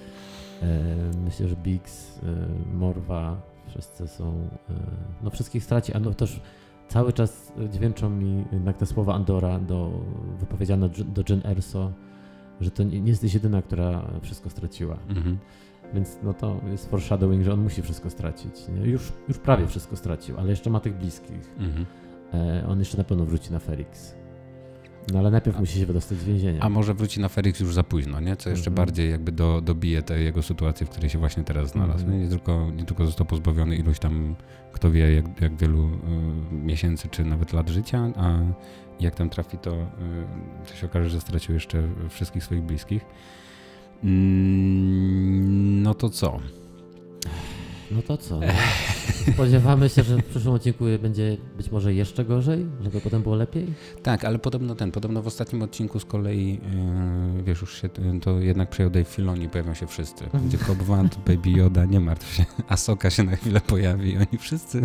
Myślę, 1.25 1.47
że 1.47 1.55
Biggs, 1.55 2.17
y, 2.17 2.21
Morwa, 2.77 3.41
wszyscy 3.75 4.07
są, 4.07 4.49
e, 4.69 4.73
no 5.23 5.29
wszystkich 5.29 5.63
straci, 5.63 5.93
a 5.93 5.99
no 5.99 6.13
też 6.13 6.41
cały 6.87 7.13
czas 7.13 7.53
dźwięczą 7.69 8.09
mi 8.09 8.45
jednak 8.51 8.77
te 8.77 8.85
słowa 8.85 9.13
Andora 9.13 9.59
do, 9.59 9.91
wypowiedziane 10.39 10.89
do 10.89 11.23
Jen 11.29 11.41
Erso, 11.45 11.91
że 12.61 12.71
to 12.71 12.83
nie, 12.83 13.01
nie 13.01 13.09
jesteś 13.09 13.33
jedyna, 13.33 13.61
która 13.61 14.07
wszystko 14.21 14.49
straciła. 14.49 14.97
Mhm. 15.09 15.37
Więc 15.93 16.17
no 16.23 16.33
to 16.33 16.61
jest 16.71 16.89
foreshadowing, 16.89 17.43
że 17.43 17.53
on 17.53 17.59
musi 17.59 17.81
wszystko 17.81 18.09
stracić. 18.09 18.67
Nie? 18.67 18.91
Już, 18.91 19.11
już 19.27 19.37
prawie 19.37 19.67
wszystko 19.67 19.95
stracił, 19.95 20.39
ale 20.39 20.49
jeszcze 20.49 20.69
ma 20.69 20.79
tych 20.79 20.97
bliskich. 20.97 21.55
Mhm. 21.57 21.85
E, 22.33 22.67
on 22.67 22.79
jeszcze 22.79 22.97
na 22.97 23.03
pewno 23.03 23.25
wróci 23.25 23.51
na 23.51 23.59
Felix. 23.59 24.15
No 25.13 25.19
ale 25.19 25.31
najpierw 25.31 25.57
a, 25.57 25.59
musi 25.59 25.79
się 25.79 25.85
wydostać 25.85 26.17
z 26.17 26.23
więzienia. 26.23 26.61
A 26.61 26.69
może 26.69 26.93
wróci 26.93 27.19
na 27.19 27.29
Felix 27.29 27.59
już 27.59 27.73
za 27.73 27.83
późno, 27.83 28.19
nie? 28.19 28.35
Co 28.35 28.49
jeszcze 28.49 28.69
mhm. 28.69 28.75
bardziej 28.75 29.11
jakby 29.11 29.31
do, 29.31 29.61
dobije 29.61 30.01
tę 30.01 30.19
jego 30.19 30.41
sytuację, 30.41 30.87
w 30.87 30.89
której 30.89 31.09
się 31.09 31.19
właśnie 31.19 31.43
teraz 31.43 31.69
znalazł. 31.69 32.03
Mhm. 32.03 32.23
Nie, 32.23 32.29
tylko, 32.29 32.71
nie 32.71 32.85
tylko 32.85 33.05
został 33.05 33.25
pozbawiony 33.27 33.75
iluś 33.75 33.99
tam, 33.99 34.35
kto 34.73 34.91
wie, 34.91 35.15
jak, 35.15 35.41
jak 35.41 35.55
wielu 35.55 35.87
y, 35.87 35.89
miesięcy 36.51 37.07
czy 37.09 37.25
nawet 37.25 37.53
lat 37.53 37.69
życia, 37.69 38.11
a 38.15 38.39
jak 38.99 39.15
tam 39.15 39.29
trafi, 39.29 39.57
to, 39.57 39.75
y, 39.75 39.85
to 40.67 40.75
się 40.75 40.85
okaże, 40.85 41.09
że 41.09 41.21
stracił 41.21 41.53
jeszcze 41.53 41.83
wszystkich 42.09 42.43
swoich 42.43 42.63
bliskich. 42.63 43.05
Mm, 44.03 45.83
no 45.83 45.93
to 45.93 46.09
co? 46.09 46.39
No 47.91 48.01
to 48.01 48.17
co? 48.17 48.39
No? 48.39 48.45
Spodziewamy 49.33 49.89
się, 49.89 50.03
że 50.03 50.17
w 50.17 50.25
przyszłym 50.25 50.53
odcinku 50.53 50.85
będzie 51.01 51.37
być 51.57 51.71
może 51.71 51.93
jeszcze 51.93 52.25
gorzej, 52.25 52.65
żeby 52.81 53.01
potem 53.01 53.21
było 53.21 53.35
lepiej? 53.35 53.73
Tak, 54.03 54.25
ale 54.25 54.39
podobno 54.39 54.75
ten, 54.75 54.91
podobno 54.91 55.21
w 55.21 55.27
ostatnim 55.27 55.61
odcinku 55.61 55.99
z 55.99 56.05
kolei, 56.05 56.59
yy, 57.35 57.43
wiesz, 57.43 57.61
już 57.61 57.81
się 57.81 57.89
to 58.21 58.39
jednak 58.39 58.69
przejął 58.69 58.91
Dave 58.91 59.07
Filoni, 59.07 59.49
pojawią 59.49 59.73
się 59.73 59.87
wszyscy. 59.87 60.25
Będzie 60.33 60.57
Cobb 60.57 60.81
Vanth, 60.81 61.17
Baby 61.19 61.49
Yoda, 61.49 61.85
nie 61.85 61.99
martw 61.99 62.33
się, 62.33 62.45
Asoka 62.67 63.09
się 63.09 63.23
na 63.23 63.35
chwilę 63.35 63.61
pojawi 63.61 64.17
oni 64.17 64.37
wszyscy, 64.39 64.81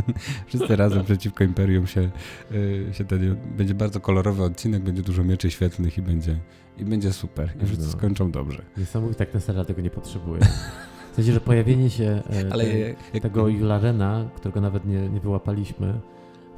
wszyscy 0.46 0.76
razem 0.76 1.04
przeciwko 1.04 1.44
Imperium 1.44 1.86
się, 1.86 2.10
yy, 2.50 2.86
się 2.92 3.04
ten, 3.04 3.36
będzie 3.56 3.74
bardzo 3.74 4.00
kolorowy 4.00 4.42
odcinek, 4.42 4.82
będzie 4.82 5.02
dużo 5.02 5.24
mieczy 5.24 5.50
świetlnych 5.50 5.98
i 5.98 6.02
będzie, 6.02 6.40
i 6.78 6.84
będzie 6.84 7.12
super. 7.12 7.50
I 7.62 7.66
wszyscy 7.66 7.86
no. 7.86 7.92
skończą 7.92 8.30
dobrze. 8.30 8.62
Niesamowite, 8.76 9.18
tak 9.18 9.30
ten 9.30 9.40
serial 9.40 9.66
tego 9.66 9.82
nie 9.82 9.90
potrzebuje. 9.90 10.40
W 11.12 11.14
sensie, 11.14 11.32
że 11.32 11.40
pojawienie 11.40 11.90
się 11.90 12.22
e, 12.30 12.52
Ale 12.52 12.64
te, 13.12 13.20
tego 13.20 13.48
Jularena, 13.48 14.30
którego 14.36 14.60
nawet 14.60 14.84
nie, 14.84 15.08
nie 15.08 15.20
wyłapaliśmy 15.20 16.00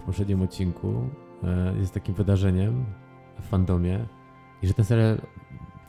w 0.03 0.05
poprzednim 0.05 0.43
odcinku, 0.43 0.95
e, 1.45 1.75
jest 1.79 1.95
takim 1.95 2.15
wydarzeniem 2.15 2.85
w 3.41 3.49
fandomie 3.49 4.07
i 4.63 4.67
że 4.67 4.75
ten 4.75 4.85
serial 4.85 5.19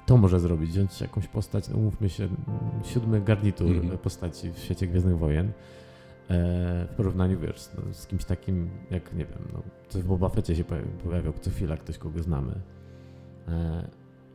to 0.05 0.17
może 0.17 0.39
zrobić, 0.39 0.69
wziąć 0.69 1.01
jakąś 1.01 1.27
postać, 1.27 1.69
no 1.69 1.77
umówmy 1.77 2.09
się, 2.09 2.27
siódmy 2.83 3.21
garnitur 3.21 3.71
mm. 3.71 3.97
postaci 3.97 4.51
w 4.51 4.57
świecie 4.57 4.87
Gwiezdnych 4.87 5.17
Wojen 5.17 5.47
e, 5.47 5.51
w 6.91 6.93
porównaniu, 6.97 7.39
wiesz, 7.39 7.69
no, 7.77 7.93
z 7.93 8.07
kimś 8.07 8.25
takim, 8.25 8.69
jak, 8.91 9.13
nie 9.13 9.25
wiem, 9.25 9.47
no, 9.53 9.63
co 9.89 9.99
w 9.99 10.03
Boba 10.03 10.29
Fetcie 10.29 10.55
się 10.55 10.63
pojawiał 11.03 11.33
co 11.41 11.49
chwila 11.49 11.77
ktoś, 11.77 11.97
kogo 11.97 12.23
znamy. 12.23 12.53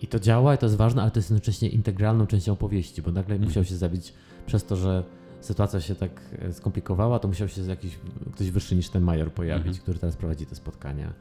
I 0.02 0.06
to 0.06 0.20
działa, 0.20 0.54
i 0.54 0.58
to 0.58 0.66
jest 0.66 0.76
ważne, 0.76 1.02
ale 1.02 1.10
to 1.10 1.18
jest 1.18 1.30
jednocześnie 1.30 1.68
integralną 1.68 2.26
częścią 2.26 2.52
opowieści, 2.52 3.02
bo 3.02 3.12
nagle 3.12 3.38
musiał 3.38 3.64
się 3.64 3.76
zabić 3.76 4.12
przez 4.46 4.64
to, 4.64 4.76
że 4.76 5.04
sytuacja 5.40 5.80
się 5.80 5.94
tak 5.94 6.20
e, 6.38 6.52
skomplikowała, 6.52 7.18
to 7.18 7.28
musiał 7.28 7.48
się 7.48 7.62
jakiś 7.62 7.98
ktoś 8.32 8.50
wyższy 8.50 8.76
niż 8.76 8.88
ten 8.88 9.02
major 9.02 9.32
pojawić, 9.32 9.66
mhm. 9.66 9.82
który 9.82 9.98
teraz 9.98 10.16
prowadzi 10.16 10.46
te 10.46 10.54
spotkania. 10.54 11.12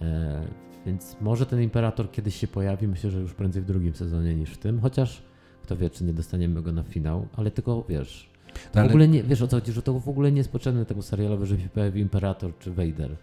E, 0.00 0.46
więc 0.86 1.16
może 1.20 1.46
ten 1.46 1.62
imperator 1.62 2.10
kiedyś 2.10 2.36
się 2.36 2.46
pojawi, 2.46 2.88
myślę, 2.88 3.10
że 3.10 3.20
już 3.20 3.34
prędzej 3.34 3.62
w 3.62 3.64
drugim 3.64 3.94
sezonie 3.94 4.34
niż 4.34 4.50
w 4.50 4.58
tym, 4.58 4.80
chociaż 4.80 5.22
kto 5.62 5.76
wie, 5.76 5.90
czy 5.90 6.04
nie 6.04 6.12
dostaniemy 6.12 6.62
go 6.62 6.72
na 6.72 6.82
finał, 6.82 7.28
ale 7.36 7.50
tylko 7.50 7.84
wiesz. 7.88 8.30
To 8.72 8.80
ale... 8.80 8.88
w 8.88 8.90
ogóle 8.90 9.08
nie, 9.08 9.22
wiesz 9.22 9.42
o 9.42 9.48
co 9.48 9.56
chodzi, 9.56 9.72
że 9.72 9.82
to 9.82 10.00
w 10.00 10.08
ogóle 10.08 10.32
nie 10.32 10.38
jest 10.38 10.52
potrzebne 10.52 10.84
temu 10.84 11.02
serialowi, 11.02 11.46
żeby 11.46 11.62
się 11.62 11.68
pojawił 11.68 12.02
imperator 12.02 12.58
czy 12.58 12.70
Vader. 12.70 13.16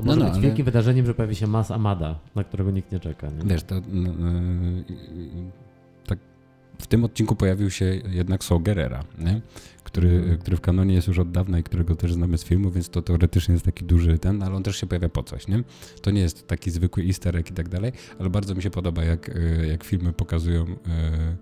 To 0.00 0.06
może 0.06 0.18
no, 0.18 0.24
no, 0.26 0.30
być 0.30 0.40
wielkim 0.40 0.62
ale... 0.62 0.64
wydarzeniem, 0.64 1.06
że 1.06 1.14
pojawi 1.14 1.36
się 1.36 1.46
Mas 1.46 1.70
Amada, 1.70 2.18
na 2.34 2.44
którego 2.44 2.70
nikt 2.70 2.92
nie 2.92 3.00
czeka. 3.00 3.30
Nie? 3.30 3.50
Wiesz, 3.50 3.62
to 3.62 3.74
no, 3.92 4.10
tak 6.06 6.18
w 6.78 6.86
tym 6.86 7.04
odcinku 7.04 7.36
pojawił 7.36 7.70
się 7.70 7.84
jednak 8.10 8.44
Saul 8.44 8.62
Gerrera, 8.62 9.04
nie? 9.18 9.40
Który, 9.84 10.08
hmm. 10.08 10.38
który 10.38 10.56
w 10.56 10.60
kanonie 10.60 10.94
jest 10.94 11.08
już 11.08 11.18
od 11.18 11.30
dawna 11.30 11.58
i 11.58 11.62
którego 11.62 11.96
też 11.96 12.12
znamy 12.12 12.38
z 12.38 12.44
filmu, 12.44 12.70
więc 12.70 12.88
to 12.88 13.02
teoretycznie 13.02 13.52
jest 13.52 13.64
taki 13.64 13.84
duży 13.84 14.18
ten, 14.18 14.42
ale 14.42 14.54
on 14.54 14.62
też 14.62 14.76
się 14.76 14.86
pojawia 14.86 15.08
po 15.08 15.22
coś, 15.22 15.48
nie? 15.48 15.62
To 16.02 16.10
nie 16.10 16.20
jest 16.20 16.46
taki 16.46 16.70
zwykły 16.70 17.02
easter 17.02 17.36
egg 17.36 17.50
i 17.50 17.54
tak 17.54 17.68
dalej, 17.68 17.92
ale 18.18 18.30
bardzo 18.30 18.54
mi 18.54 18.62
się 18.62 18.70
podoba, 18.70 19.04
jak, 19.04 19.28
e, 19.28 19.66
jak 19.66 19.84
filmy 19.84 20.12
pokazują 20.12 20.66
e, 20.66 21.36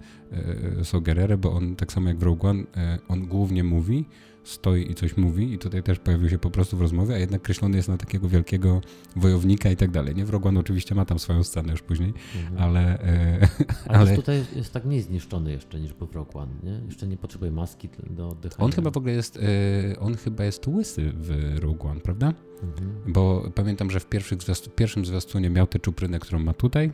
e, 0.81 0.85
Saul 0.85 1.03
Gerrera, 1.03 1.37
bo 1.37 1.53
on 1.53 1.77
tak 1.77 1.93
samo 1.93 2.09
jak 2.09 2.19
w 2.19 2.23
Rogue 2.23 2.47
One, 2.47 2.63
e, 2.77 2.99
on 3.09 3.27
głównie 3.27 3.65
mówi, 3.65 4.05
stoi 4.47 4.91
i 4.91 4.95
coś 4.95 5.17
mówi 5.17 5.53
i 5.53 5.59
tutaj 5.59 5.83
też 5.83 5.99
pojawił 5.99 6.29
się 6.29 6.39
po 6.39 6.51
prostu 6.51 6.77
w 6.77 6.81
rozmowie, 6.81 7.15
a 7.15 7.19
jednak 7.19 7.43
kreślony 7.43 7.77
jest 7.77 7.89
na 7.89 7.97
takiego 7.97 8.29
wielkiego 8.29 8.81
wojownika 9.17 9.71
i 9.71 9.77
tak 9.77 9.91
dalej. 9.91 10.15
Nie, 10.15 10.25
Wrogon 10.25 10.57
oczywiście 10.57 10.95
ma 10.95 11.05
tam 11.05 11.19
swoją 11.19 11.45
scenę 11.45 11.73
już 11.73 11.83
później, 11.83 12.15
mhm. 12.37 12.63
ale... 12.63 13.01
E, 13.03 13.49
ale... 13.89 13.99
ale 13.99 14.17
tutaj 14.17 14.45
jest 14.57 14.73
tak 14.73 14.85
mniej 14.85 15.03
zniszczony 15.03 15.53
jeszcze 15.53 15.81
niż 15.81 15.93
był 15.93 16.09
One, 16.35 16.53
nie? 16.63 16.81
Jeszcze 16.87 17.07
nie 17.07 17.17
potrzebuje 17.17 17.51
maski 17.51 17.89
do 18.11 18.29
oddychania. 18.29 18.65
On 18.65 18.73
chyba 18.73 18.91
w 18.91 18.97
ogóle 18.97 19.13
jest, 19.13 19.37
e, 19.37 20.01
on 20.01 20.17
chyba 20.17 20.45
jest 20.45 20.69
łysy 20.69 21.13
w 21.15 21.59
Rogue 21.59 21.89
One, 21.89 22.01
prawda? 22.01 22.35
Mhm. 22.63 23.13
Bo 23.13 23.51
pamiętam, 23.55 23.91
że 23.91 24.01
w 24.01 24.07
pierwszych 24.07 24.43
zwiastu, 24.43 24.71
pierwszym 24.71 25.07
zwiastunie 25.07 25.51
miał 25.51 25.67
tę 25.67 25.79
czuprynę, 25.79 26.19
którą 26.19 26.39
ma 26.39 26.55
tutaj, 26.55 26.93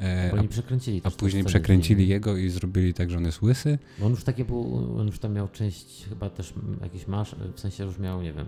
E, 0.00 0.36
Bo 0.36 0.48
przekręcili. 0.48 1.00
A 1.04 1.10
później 1.10 1.44
przekręcili 1.44 2.08
jego 2.08 2.36
i 2.36 2.48
zrobili 2.48 2.94
tak, 2.94 3.10
że 3.10 3.16
on 3.16 3.24
jest 3.24 3.42
łysy. 3.42 3.78
Bo 3.98 4.06
on 4.06 4.12
już 4.12 4.24
takie 4.24 4.44
był, 4.44 4.96
on 4.98 5.06
już 5.06 5.18
tam 5.18 5.32
miał 5.32 5.48
część 5.48 6.06
chyba 6.08 6.30
też 6.30 6.54
jakiś 6.82 7.06
masz, 7.06 7.36
w 7.54 7.60
sensie 7.60 7.84
już 7.84 7.98
miał, 7.98 8.22
nie 8.22 8.32
wiem, 8.32 8.46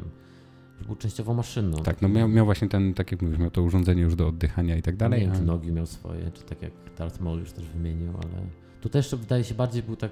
był 0.87 0.97
częściowo 0.97 1.35
maszynną. 1.35 1.77
Tak, 1.77 2.03
no 2.03 2.09
miał, 2.09 2.29
miał 2.29 2.45
właśnie 2.45 2.69
ten, 2.69 2.95
tak 2.95 3.13
jak 3.13 3.23
mówisz, 3.23 3.39
miał 3.39 3.51
to 3.51 3.63
urządzenie 3.63 4.03
już 4.03 4.17
do 4.17 4.29
oddychania 4.29 4.77
i 4.77 4.83
tak 4.83 4.97
dalej. 4.97 5.21
Nie 5.21 5.27
wiem, 5.27 5.37
czy 5.37 5.43
nogi 5.43 5.73
miał 5.73 5.87
swoje, 5.87 6.31
czy 6.31 6.43
tak 6.43 6.63
jak 6.63 6.73
Darth 6.99 7.21
Maul 7.21 7.39
już 7.39 7.53
też 7.53 7.65
wymienił, 7.65 8.13
ale... 8.13 8.62
Tutaj 8.83 8.99
jeszcze 8.99 9.17
wydaje 9.17 9.45
się 9.45 9.55
bardziej 9.55 9.83
był 9.83 9.97
tak 9.97 10.11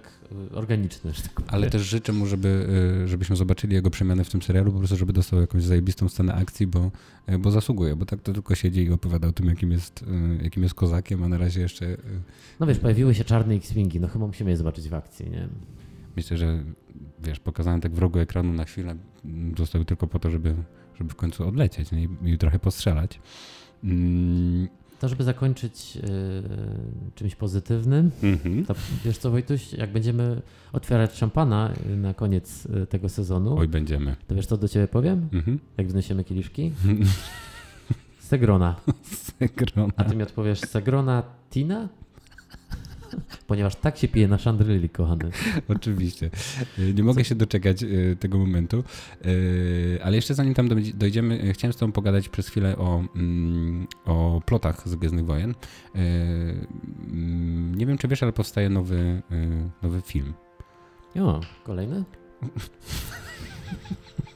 y, 0.53 0.55
organiczny. 0.55 1.13
Tak 1.13 1.43
Ale 1.47 1.71
też 1.71 1.83
życzę 1.83 2.13
mu, 2.13 2.27
żeby, 2.27 2.67
y, 3.05 3.09
żebyśmy 3.09 3.37
zobaczyli 3.37 3.75
jego 3.75 3.91
przemianę 3.91 4.25
w 4.25 4.31
tym 4.31 4.43
serialu, 4.43 4.73
po 4.73 4.79
prostu 4.79 4.97
żeby 4.97 5.13
dostał 5.13 5.41
jakąś 5.41 5.63
zajebistą 5.63 6.09
scenę 6.09 6.35
akcji, 6.35 6.67
bo, 6.67 6.91
y, 7.29 7.39
bo 7.39 7.51
zasługuje, 7.51 7.97
bo 7.97 8.07
tak 8.07 8.23
to 8.23 8.33
tylko 8.33 8.55
siedzi 8.55 8.83
i 8.83 8.93
opowiada 8.93 9.29
o 9.29 9.33
tym, 9.33 9.47
jakim 9.47 9.73
jest, 9.73 10.05
jakim 10.43 10.63
jest 10.63 10.75
kozakiem, 10.75 11.23
a 11.23 11.29
na 11.29 11.39
razie 11.39 11.61
jeszcze... 11.61 11.97
No 12.61 12.67
wiesz, 12.67 12.79
pojawiły 12.79 13.15
się 13.15 13.25
czarne 13.25 13.55
X-Wingi, 13.55 14.01
no 14.01 14.09
chyba 14.09 14.27
musimy 14.27 14.51
je 14.51 14.57
zobaczyć 14.57 14.89
w 14.89 14.95
akcji, 14.95 15.31
nie? 15.31 15.49
Myślę, 16.17 16.37
że 16.37 16.65
wiesz, 17.25 17.41
pokazałem 17.41 17.81
tak 17.81 17.93
w 17.93 17.99
rogu 17.99 18.19
ekranu 18.19 18.53
na 18.53 18.65
chwilę, 18.65 18.97
zostały 19.59 19.85
tylko 19.85 20.07
po 20.07 20.19
to, 20.19 20.31
żeby, 20.31 20.55
żeby 20.99 21.11
w 21.11 21.17
końcu 21.17 21.49
odlecieć 21.49 21.93
nie? 21.93 22.03
I, 22.03 22.09
i 22.25 22.39
trochę 22.39 22.59
postrzelać. 22.59 23.21
Mm, 23.85 24.69
to, 25.01 25.09
żeby 25.09 25.25
zakończyć 25.25 25.97
y, 25.97 27.13
czymś 27.15 27.35
pozytywnym, 27.35 28.11
mm-hmm. 28.23 28.67
to 28.67 28.75
wiesz 29.05 29.19
co 29.19 29.31
Wojtuś, 29.31 29.73
jak 29.73 29.93
będziemy 29.93 30.43
otwierać 30.73 31.17
szampana 31.17 31.73
na 31.97 32.15
koniec 32.15 32.67
y, 32.67 32.87
tego 32.87 33.09
sezonu, 33.09 33.59
Oj, 33.59 33.69
będziemy. 33.69 34.17
To 34.27 34.35
wiesz 34.35 34.47
co 34.47 34.57
do 34.57 34.69
ciebie 34.69 34.89
powiem? 34.89 35.29
Mm-hmm. 35.33 35.59
Jak 35.79 35.89
wnosimy 35.89 36.25
kieliszki? 36.25 36.73
Segrona. 38.31 38.77
Segrona. 39.39 39.93
A 39.97 40.05
ty 40.05 40.17
mi 40.17 40.23
odpowiesz 40.23 40.61
Segrona 40.61 41.23
Tina? 41.51 41.89
Ponieważ 43.51 43.77
tak 43.77 43.97
się 43.97 44.09
pije 44.09 44.29
na 44.29 44.37
Chandrilli, 44.37 44.89
kochany. 44.89 45.31
Oczywiście. 45.77 46.31
Nie 46.95 47.03
mogę 47.03 47.25
się 47.25 47.35
doczekać 47.35 47.83
e, 47.83 47.87
tego 48.17 48.39
momentu. 48.39 48.85
E, 49.25 50.05
ale 50.05 50.17
jeszcze 50.17 50.35
zanim 50.35 50.55
tam 50.55 50.69
dojdziemy, 50.95 51.43
e, 51.43 51.53
chciałem 51.53 51.73
z 51.73 51.77
tobą 51.77 51.93
pogadać 51.93 52.29
przez 52.29 52.49
chwilę 52.49 52.79
o, 52.79 53.05
mm, 53.17 53.87
o 54.05 54.43
plotach 54.47 54.89
z 54.89 54.95
Gwiezdnych 54.95 55.27
Wojen. 55.27 55.55
Mm, 55.95 57.75
nie 57.75 57.87
wiem, 57.87 57.99
czy 57.99 58.09
wiesz, 58.09 58.23
ale 58.23 58.33
powstaje 58.33 58.69
nowy, 58.69 59.23
nowy 59.83 60.03
film. 60.03 60.35
O, 61.21 61.41
kolejny? 61.65 62.05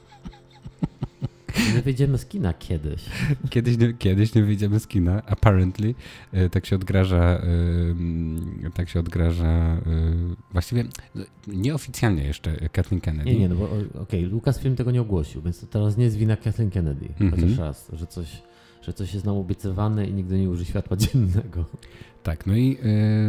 Nie 1.75 1.81
wyjdziemy 1.81 2.17
z 2.17 2.25
kina 2.25 2.53
kiedyś. 2.53 3.05
Kiedyś 3.49 3.77
nie, 3.77 3.93
kiedyś 3.93 4.35
nie 4.35 4.43
wyjdziemy 4.43 4.79
z 4.79 4.87
kina, 4.87 5.21
apparently. 5.25 5.95
E, 6.31 6.49
tak 6.49 6.65
się 6.65 6.75
odgraża, 6.75 7.23
e, 7.23 8.71
tak 8.73 8.89
się 8.89 8.99
odgraża, 8.99 9.47
e, 9.47 9.79
właściwie 10.51 10.83
nieoficjalnie 11.47 12.23
jeszcze 12.23 12.69
Kathleen 12.69 13.01
Kennedy. 13.01 13.29
Nie, 13.29 13.39
nie, 13.39 13.49
no 13.49 13.55
bo 13.55 13.65
okej, 13.65 13.85
okay, 14.01 14.21
Lucasfilm 14.21 14.75
tego 14.75 14.91
nie 14.91 15.01
ogłosił, 15.01 15.41
więc 15.41 15.59
to 15.59 15.67
teraz 15.67 15.97
nie 15.97 16.03
jest 16.03 16.17
wina 16.17 16.37
Kathleen 16.37 16.71
Kennedy, 16.71 17.09
mm 17.19 17.33
-hmm. 17.33 17.35
chociaż 17.35 17.57
raz, 17.57 17.91
że 17.93 18.07
coś 18.07 18.41
że 18.85 18.93
coś 18.93 19.13
jest 19.13 19.25
nam 19.25 19.37
obiecywane 19.37 20.07
i 20.07 20.13
nigdy 20.13 20.39
nie 20.39 20.49
uży 20.49 20.65
światła 20.65 20.97
dziennego. 21.03 21.65
Tak, 22.23 22.45
no 22.45 22.55
i 22.55 22.77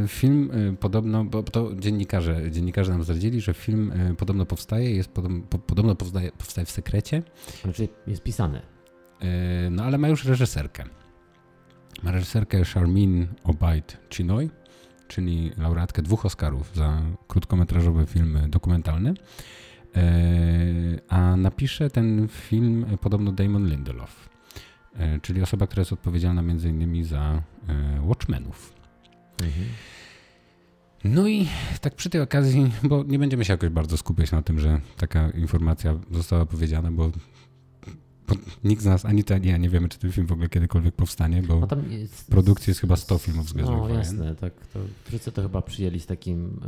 y, 0.05 0.09
film 0.09 0.51
y, 0.51 0.77
podobno, 0.77 1.25
bo 1.25 1.43
to 1.43 1.75
dziennikarze, 1.75 2.51
dziennikarze 2.51 2.93
nam 2.93 3.03
zdradzili, 3.03 3.41
że 3.41 3.55
film 3.55 3.93
y, 3.93 4.15
podobno 4.15 4.47
powstaje, 4.47 4.97
jest 4.97 5.09
podobno, 5.09 5.41
po, 5.51 5.59
podobno 5.59 5.95
powstaje, 5.95 6.33
powstaje 6.33 6.65
w 6.65 6.71
sekrecie. 6.71 7.23
Znaczy 7.63 7.89
jest 8.07 8.23
pisany. 8.23 8.61
no 9.71 9.85
ale 9.85 9.99
ma 9.99 10.09
już 10.09 10.25
reżyserkę. 10.25 10.85
Ma 12.03 12.13
reżyserkę 12.13 12.65
Charmin 12.65 13.27
Obaid 13.45 13.97
Chinoy, 14.11 14.51
czyli 15.09 15.51
laureatkę 15.59 16.03
dwóch 16.03 16.27
Oscarów 16.27 16.71
za 16.75 17.03
krótkometrażowe 17.29 18.07
filmy 18.07 18.49
dokumentalne. 18.49 19.15
a 21.09 21.37
napisze 21.37 21.91
ten 21.91 22.29
film 22.29 22.87
podobno 23.01 23.33
Damon 23.33 23.69
Lindelof. 23.69 24.36
E, 24.99 25.21
czyli 25.21 25.43
osoba, 25.43 25.67
która 25.67 25.81
jest 25.81 25.93
odpowiedzialna 25.93 26.43
między 26.43 26.69
innymi 26.69 27.05
za 27.05 27.43
e, 27.69 28.01
Watchmenów. 28.07 28.73
Mhm. 29.39 29.67
No 31.05 31.29
i 31.29 31.49
tak 31.81 31.95
przy 31.95 32.11
tej 32.11 32.21
okazji, 32.21 32.73
bo 32.83 33.05
nie 33.05 33.19
będziemy 33.19 33.45
się 33.45 33.53
jakoś 33.53 33.69
bardzo 33.69 33.97
skupiać 33.97 34.33
na 34.33 34.43
tym, 34.43 34.61
że 34.61 34.81
taka 34.97 35.31
informacja 35.31 35.99
została 36.11 36.47
powiedziana, 36.47 36.93
bo 36.93 37.11
nikt 38.65 38.83
z 38.83 38.85
nas, 38.85 39.05
ani 39.05 39.25
ty, 39.25 39.35
ani 39.35 39.49
ja 39.49 39.57
nie 39.57 39.69
wiemy, 39.69 39.89
czy 39.89 39.99
ten 39.99 40.13
film 40.13 40.27
w 40.27 40.33
ogóle 40.33 40.49
kiedykolwiek 40.49 40.95
powstanie, 40.95 41.43
bo 41.43 41.69
jest, 41.89 42.15
w 42.15 42.27
produkcji 42.27 42.71
jest 42.71 42.81
chyba 42.81 42.97
100 42.97 43.19
filmów 43.19 43.49
z 43.49 43.53
Gwiezdnych 43.53 43.79
No 43.79 43.89
jasne, 43.89 44.35
tak. 44.35 44.67
To 44.67 44.81
wszyscy 45.05 45.33
to 45.33 45.43
chyba 45.43 45.63
przyjęli 45.63 46.01
z 46.01 46.07
takim 46.07 46.61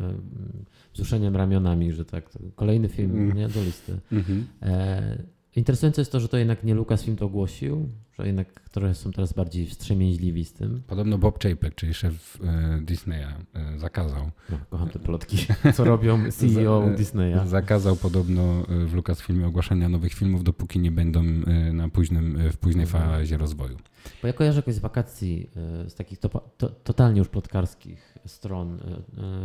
wzruszeniem 0.94 1.36
ramionami, 1.36 1.92
że 1.92 2.04
tak, 2.04 2.30
kolejny 2.54 2.88
film, 2.88 3.10
mm. 3.10 3.36
nie, 3.36 3.48
do 3.48 3.62
listy. 3.62 3.98
Mm 4.12 4.24
-hmm. 4.24 4.42
e, 4.62 5.37
Interesujące 5.58 6.00
jest 6.00 6.12
to, 6.12 6.20
że 6.20 6.28
to 6.28 6.36
jednak 6.36 6.64
nie 6.64 6.74
Lucasfilm 6.74 7.16
to 7.16 7.26
ogłosił, 7.26 7.88
że 8.18 8.26
jednak 8.26 8.68
trochę 8.70 8.94
są 8.94 9.12
teraz 9.12 9.32
bardziej 9.32 9.66
wstrzemięźliwi 9.66 10.44
z 10.44 10.52
tym. 10.52 10.82
Podobno 10.86 11.18
Bob 11.18 11.42
Chapek, 11.42 11.74
czyli 11.74 11.94
szef 11.94 12.38
e, 12.44 12.80
Disneya, 12.82 13.26
e, 13.54 13.78
zakazał. 13.78 14.30
No, 14.50 14.58
kocham 14.70 14.88
te 14.88 14.98
plotki, 14.98 15.36
co 15.76 15.84
robią 15.84 16.18
CEO 16.38 16.90
Disneya. 16.96 17.46
Zakazał 17.46 17.96
podobno 17.96 18.62
w 18.86 18.94
Lucasfilmie 18.94 19.46
ogłaszania 19.46 19.88
nowych 19.88 20.14
filmów, 20.14 20.44
dopóki 20.44 20.78
nie 20.78 20.90
będą 20.90 21.20
e, 21.20 21.72
na 21.72 21.88
późnym, 21.88 22.38
w 22.52 22.56
późnej 22.56 22.86
mhm. 22.86 23.10
fazie 23.10 23.36
rozwoju. 23.36 23.76
Bo 24.22 24.28
ja 24.28 24.32
kojarzę 24.32 24.58
jakoś 24.58 24.74
z 24.74 24.78
wakacji, 24.78 25.50
z 25.88 25.94
takich 25.94 26.18
to, 26.18 26.28
to, 26.58 26.68
totalnie 26.68 27.18
już 27.18 27.28
plotkarskich 27.28 28.18
stron, 28.26 28.78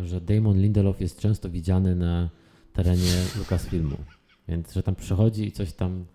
że 0.03 0.21
Damon 0.21 0.57
Lindelof 0.57 1.01
jest 1.01 1.19
często 1.19 1.49
widziany 1.49 1.95
na 1.95 2.29
terenie 2.73 3.11
Lucasfilmu. 3.37 3.97
Więc, 4.47 4.73
że 4.73 4.83
tam 4.83 4.95
przychodzi 4.95 5.47
i 5.47 5.51
coś 5.51 5.73
tam. 5.73 6.05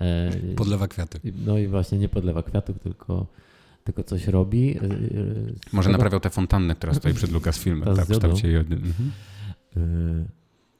E, 0.00 0.30
podlewa 0.56 0.88
kwiaty. 0.88 1.20
No 1.46 1.58
i 1.58 1.66
właśnie 1.66 1.98
nie 1.98 2.08
podlewa 2.08 2.42
kwiatów, 2.42 2.78
tylko, 2.78 3.26
tylko 3.84 4.02
coś 4.02 4.26
robi. 4.26 4.78
E, 4.78 4.80
e 4.80 4.86
Może 5.72 5.86
tego... 5.86 5.92
naprawiał 5.92 6.20
tę 6.20 6.30
fontannę, 6.30 6.74
która 6.74 6.94
stoi 6.94 7.14
przed 7.14 7.30
Lucasfilmem. 7.30 7.96
Tak, 7.96 8.06
w 8.06 8.10
kształcie 8.10 8.52
jody. 8.52 8.74
Mhm. 8.74 9.10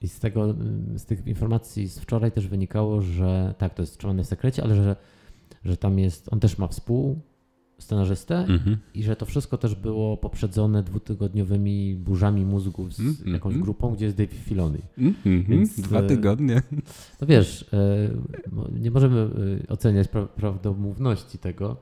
I 0.01 0.09
z 0.09 0.19
tego, 0.19 0.55
z 0.97 1.05
tych 1.05 1.27
informacji 1.27 1.89
z 1.89 1.99
wczoraj 1.99 2.33
też 2.33 2.49
wynikało, 2.49 3.03
że 3.03 3.55
tak, 3.59 3.75
to 3.75 3.83
jest 3.83 3.99
trzymane 3.99 4.25
w 4.25 4.27
sekrecie, 4.27 4.63
ale 4.63 4.77
że, 4.77 4.97
że 5.65 5.77
tam 5.77 5.99
jest, 5.99 6.33
on 6.33 6.41
też 6.41 6.59
ma 6.59 6.69
współ 6.69 7.21
scenarzystę 7.79 8.45
mm-hmm. 8.49 8.76
i 8.95 9.03
że 9.03 9.16
to 9.16 9.26
wszystko 9.26 9.59
też 9.59 9.74
było 9.74 10.16
poprzedzone 10.16 10.83
dwutygodniowymi 10.83 11.95
burzami 11.95 12.45
mózgów 12.45 12.95
z 12.95 13.01
mm-hmm. 13.01 13.33
jakąś 13.33 13.59
grupą, 13.59 13.95
gdzie 13.95 14.05
jest 14.05 14.16
Dave 14.16 14.35
Filoni. 14.35 14.81
Mm-hmm. 14.99 15.49
Więc, 15.49 15.81
Dwa 15.81 16.01
e, 16.01 16.07
tygodnie. 16.07 16.62
No 17.20 17.26
wiesz, 17.26 17.66
e, 17.72 18.09
nie 18.81 18.91
możemy 18.91 19.20
e, 19.20 19.68
oceniać 19.68 20.09
pra- 20.09 20.29
prawdomówności 20.29 21.39
tego, 21.39 21.76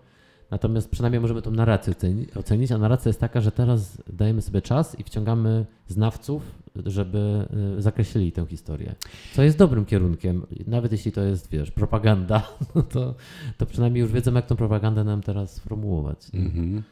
natomiast 0.51 0.91
przynajmniej 0.91 1.21
możemy 1.21 1.43
tą 1.43 1.51
narrację 1.51 1.95
ocenić, 2.35 2.73
a 2.73 2.79
narracja 2.79 3.09
jest 3.09 3.21
taka, 3.21 3.41
że 3.41 3.53
teraz 3.53 4.03
dajemy 4.13 4.43
sobie 4.43 4.63
czas 4.63 4.99
i 4.99 5.05
wciągamy 5.05 5.67
znawców 5.89 6.67
żeby 6.85 7.49
y, 7.79 7.83
zakreślili 7.83 8.33
tę 8.33 8.47
historię. 8.47 8.95
Co 9.35 9.43
jest 9.43 9.59
dobrym 9.59 9.85
kierunkiem, 9.85 10.47
nawet 10.67 10.93
jeśli 10.93 11.13
to 11.13 11.23
jest, 11.23 11.51
wiesz, 11.51 11.71
propaganda, 11.71 12.49
no 12.75 12.83
to, 12.83 13.15
to 13.57 13.67
przynajmniej 13.67 14.01
już 14.01 14.13
wiedzą, 14.13 14.35
jak 14.35 14.47
tą 14.47 14.57
propagandę 14.57 15.05
nam 15.05 15.23
teraz 15.23 15.55
sformułować. 15.55 16.19
Mm-hmm. 16.19 16.83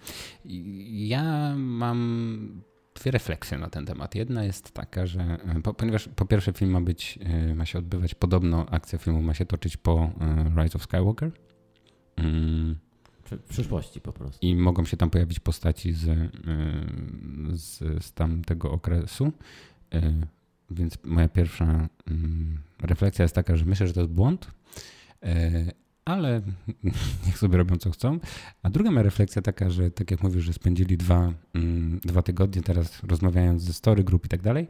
Ja 0.91 1.55
mam 1.57 2.63
dwie 2.95 3.11
refleksje 3.11 3.59
na 3.59 3.71
ten 3.71 3.87
temat. 3.87 4.15
Jedna 4.15 4.45
jest 4.45 4.71
taka, 4.75 5.07
że 5.07 5.39
po, 5.63 5.75
ponieważ 5.75 6.09
po 6.17 6.27
pierwsze 6.27 6.53
film 6.53 6.71
ma 6.71 6.81
być, 6.81 7.19
y, 7.51 7.55
ma 7.55 7.67
się 7.67 7.79
odbywać, 7.79 8.15
podobno 8.15 8.67
akcja 8.71 8.99
filmu 8.99 9.23
ma 9.23 9.35
się 9.35 9.47
toczyć 9.47 9.77
po 9.77 10.11
y, 10.57 10.63
Rise 10.63 10.77
of 10.77 10.83
Skywalker. 10.83 11.31
Mm. 12.17 12.84
W 13.25 13.49
przyszłości 13.49 14.01
po 14.01 14.13
prostu. 14.13 14.47
I 14.47 14.57
mogą 14.57 14.85
się 14.85 14.97
tam 14.97 15.11
pojawić 15.11 15.41
postaci 15.41 15.93
z, 15.93 16.31
z, 17.53 17.79
z 18.05 18.13
tamtego 18.13 18.71
okresu. 18.71 19.33
E, 19.95 20.27
więc 20.71 20.99
moja 21.05 21.29
pierwsza 21.29 21.89
mm, 22.07 22.59
refleksja 22.81 23.23
jest 23.23 23.35
taka, 23.35 23.57
że 23.57 23.65
myślę, 23.65 23.87
że 23.87 23.93
to 23.93 24.01
jest 24.01 24.13
błąd, 24.13 24.51
e, 25.23 25.73
ale 26.05 26.43
niech 27.27 27.39
sobie 27.39 27.59
robią 27.59 27.77
co 27.77 27.91
chcą. 27.91 28.19
A 28.63 28.71
druga 28.71 28.91
moja 28.91 29.03
refleksja 29.03 29.43
taka, 29.43 29.71
że 29.71 29.91
tak 29.91 30.11
jak 30.11 30.23
mówisz, 30.23 30.45
że 30.45 30.53
spędzili 30.53 30.97
dwa, 30.97 31.33
mm, 31.55 32.01
dwa 32.05 32.23
tygodnie 32.23 32.63
teraz 32.63 33.03
rozmawiając 33.03 33.63
ze 33.63 33.73
story 33.73 34.05
group 34.05 34.27
i 34.27 34.29
tak 34.29 34.43
dalej, 34.43 34.67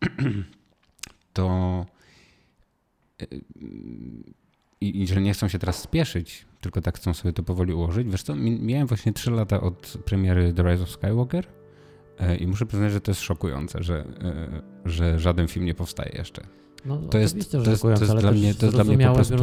to 1.32 1.86
i, 4.82 5.02
i, 5.02 5.06
że 5.06 5.20
nie 5.20 5.32
chcą 5.32 5.48
się 5.48 5.58
teraz 5.58 5.82
spieszyć, 5.82 6.46
tylko 6.60 6.80
tak 6.80 6.96
chcą 6.96 7.14
sobie 7.14 7.32
to 7.32 7.42
powoli 7.42 7.74
ułożyć. 7.74 8.08
Wiesz 8.08 8.22
co, 8.22 8.34
miałem 8.36 8.86
właśnie 8.86 9.12
trzy 9.12 9.30
lata 9.30 9.60
od 9.60 9.98
premiery 10.04 10.52
The 10.54 10.62
Rise 10.62 10.82
of 10.82 10.90
Skywalker 10.90 11.46
E, 12.18 12.36
I 12.36 12.46
muszę 12.46 12.66
przyznać, 12.66 12.92
że 12.92 13.00
to 13.00 13.10
jest 13.10 13.20
szokujące, 13.20 13.82
że, 13.82 14.04
e, 14.24 14.62
że 14.84 15.18
żaden 15.18 15.48
film 15.48 15.66
nie 15.66 15.74
powstaje 15.74 16.12
jeszcze. 16.18 16.42
No, 16.84 16.96
to, 16.96 17.18
jest, 17.18 17.50
to, 17.50 17.70
jest, 17.70 17.82
to 17.82 17.90
jest 17.90 18.16
dla 18.16 18.32
mnie, 18.32 18.54
to 18.54 18.66
jest 18.66 18.76
dla 18.76 18.84
mnie 18.84 19.06
po 19.06 19.14
prostu 19.14 19.36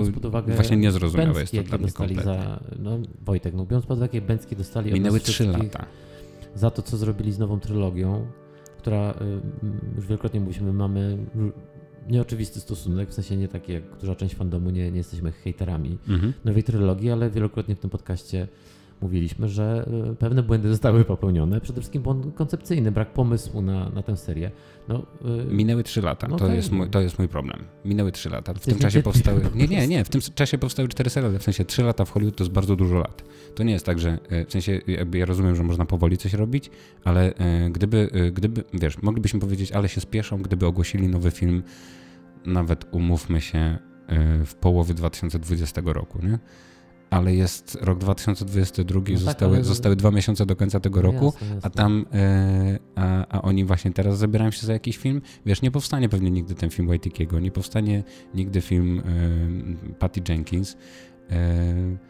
właśnie 0.55 0.77
niezrozumiałe 0.77 1.41
jest 1.41 1.53
to 1.53 1.63
dla 1.63 1.77
mnie 1.77 1.91
kompletnie. 1.91 2.23
Za, 2.23 2.59
no, 2.79 2.99
Wojtek, 3.21 3.53
no 3.53 3.65
biorąc 3.65 3.85
pod 3.85 3.97
uwagę, 3.97 4.17
jakie 4.17 4.27
Bęcki 4.27 4.55
dostali 4.55 4.93
Minęły 4.93 5.19
trzy 5.19 5.47
lata. 5.47 5.85
Za 6.55 6.71
to, 6.71 6.81
co 6.81 6.97
zrobili 6.97 7.31
z 7.31 7.39
nową 7.39 7.59
trylogią, 7.59 8.27
która, 8.77 9.11
y, 9.11 9.15
już 9.95 10.07
wielokrotnie 10.07 10.39
mówiliśmy, 10.39 10.73
mamy 10.73 11.17
nieoczywisty 12.09 12.59
stosunek, 12.59 13.09
w 13.09 13.13
sensie 13.13 13.37
nie 13.37 13.47
taki 13.47 13.73
jak 13.73 13.83
duża 14.01 14.15
część 14.15 14.35
fandomu, 14.35 14.69
nie, 14.69 14.91
nie 14.91 14.97
jesteśmy 14.97 15.31
hejterami 15.31 15.97
mhm. 16.09 16.33
nowej 16.45 16.63
trylogii, 16.63 17.11
ale 17.11 17.29
wielokrotnie 17.29 17.75
w 17.75 17.79
tym 17.79 17.89
podcaście 17.89 18.47
mówiliśmy, 19.01 19.49
że 19.49 19.89
e, 20.11 20.15
pewne 20.15 20.43
błędy 20.43 20.69
zostały 20.69 21.05
popełnione. 21.05 21.61
Przede 21.61 21.81
wszystkim 21.81 22.01
błąd 22.01 22.35
koncepcyjny, 22.35 22.91
brak 22.91 23.13
pomysłu 23.13 23.61
na, 23.61 23.89
na 23.89 24.03
tę 24.03 24.17
serię. 24.17 24.51
No, 24.87 25.05
yy, 25.21 25.45
Minęły 25.45 25.83
trzy 25.83 26.01
lata. 26.01 26.27
No 26.27 26.37
to, 26.37 26.47
tak. 26.47 26.55
jest 26.55 26.71
mój, 26.71 26.89
to 26.89 27.01
jest 27.01 27.19
mój 27.19 27.27
problem. 27.27 27.63
Minęły 27.85 28.11
trzy 28.11 28.29
lata. 28.29 28.53
W 28.53 28.59
tym 28.59 28.79
czasie 28.79 29.03
powstały. 29.03 29.41
Nie, 29.55 29.67
nie, 29.67 29.87
nie. 29.87 30.05
W 30.05 30.09
tym 30.09 30.21
czasie 30.35 30.57
powstały 30.57 30.87
cztery 30.87 31.09
seriale. 31.09 31.39
W 31.39 31.43
sensie 31.43 31.65
trzy 31.65 31.83
lata 31.83 32.05
w 32.05 32.11
Hollywood 32.11 32.35
to 32.35 32.43
jest 32.43 32.53
bardzo 32.53 32.75
dużo 32.75 32.97
lat. 32.97 33.23
To 33.55 33.63
nie 33.63 33.73
jest 33.73 33.85
tak, 33.85 33.99
że 33.99 34.19
e, 34.29 34.45
w 34.45 34.51
sensie 34.51 34.81
jakby 34.87 35.17
ja 35.17 35.25
rozumiem, 35.25 35.55
że 35.55 35.63
można 35.63 35.85
powoli 35.85 36.17
coś 36.17 36.33
robić, 36.33 36.69
ale 37.03 37.33
gdyby, 37.71 38.09
gdyby, 38.33 38.63
wiesz, 38.73 39.01
moglibyśmy 39.01 39.39
powiedzieć, 39.39 39.71
ale 39.71 39.89
się 39.89 40.01
spieszą, 40.01 40.41
gdyby 40.41 40.65
ogłosili 40.65 41.07
nowy 41.07 41.31
film, 41.31 41.63
nawet 42.45 42.85
umówmy 42.91 43.41
się, 43.41 43.77
w 44.45 44.55
połowie 44.55 44.93
2020 44.93 45.81
roku, 45.85 46.19
nie? 46.25 46.39
ale 47.09 47.35
jest 47.35 47.77
rok 47.81 47.99
2022, 47.99 49.01
no 49.09 49.17
zostały, 49.17 49.55
tak, 49.55 49.65
zostały 49.65 49.95
dwa 49.95 50.11
miesiące 50.11 50.45
do 50.45 50.55
końca 50.55 50.79
tego 50.79 51.01
roku, 51.01 51.25
jasne, 51.25 51.47
jasne. 51.47 51.59
a 51.63 51.69
tam, 51.69 52.05
e, 52.13 52.79
a, 52.95 53.25
a, 53.37 53.41
oni 53.41 53.65
właśnie 53.65 53.91
teraz 53.91 54.17
zabierają 54.17 54.51
się 54.51 54.67
za 54.67 54.73
jakiś 54.73 54.97
film. 54.97 55.21
Wiesz, 55.45 55.61
nie 55.61 55.71
powstanie 55.71 56.09
pewnie 56.09 56.31
nigdy 56.31 56.55
ten 56.55 56.69
film 56.69 56.87
Waitikiego, 56.87 57.39
nie 57.39 57.51
powstanie 57.51 58.03
nigdy 58.33 58.61
film 58.61 58.99
e, 58.99 59.93
Patty 59.93 60.21
Jenkins. 60.29 60.77
E, 61.31 62.08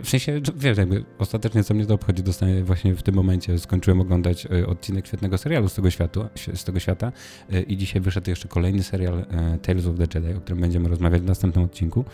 w 0.00 0.08
sensie, 0.08 0.40
wiesz, 0.56 0.78
jakby 0.78 1.04
ostatecznie 1.18 1.64
co 1.64 1.74
mnie 1.74 1.86
to 1.86 1.94
obchodzi, 1.94 2.22
dostaję 2.22 2.64
właśnie 2.64 2.94
w 2.94 3.02
tym 3.02 3.14
momencie, 3.14 3.58
skończyłem 3.58 4.00
oglądać 4.00 4.46
e, 4.46 4.66
odcinek 4.66 5.06
świetnego 5.06 5.38
serialu 5.38 5.68
z 5.68 5.74
tego, 5.74 5.90
światu, 5.90 6.26
z 6.54 6.64
tego 6.64 6.80
świata 6.80 7.12
e, 7.52 7.62
i 7.62 7.76
dzisiaj 7.76 8.00
wyszedł 8.00 8.30
jeszcze 8.30 8.48
kolejny 8.48 8.82
serial 8.82 9.18
e, 9.18 9.58
Tales 9.62 9.86
of 9.86 9.96
the 9.96 10.06
Jedi, 10.14 10.34
o 10.38 10.40
którym 10.40 10.60
będziemy 10.60 10.88
rozmawiać 10.88 11.22
w 11.22 11.26
następnym 11.26 11.64
odcinku. 11.64 12.04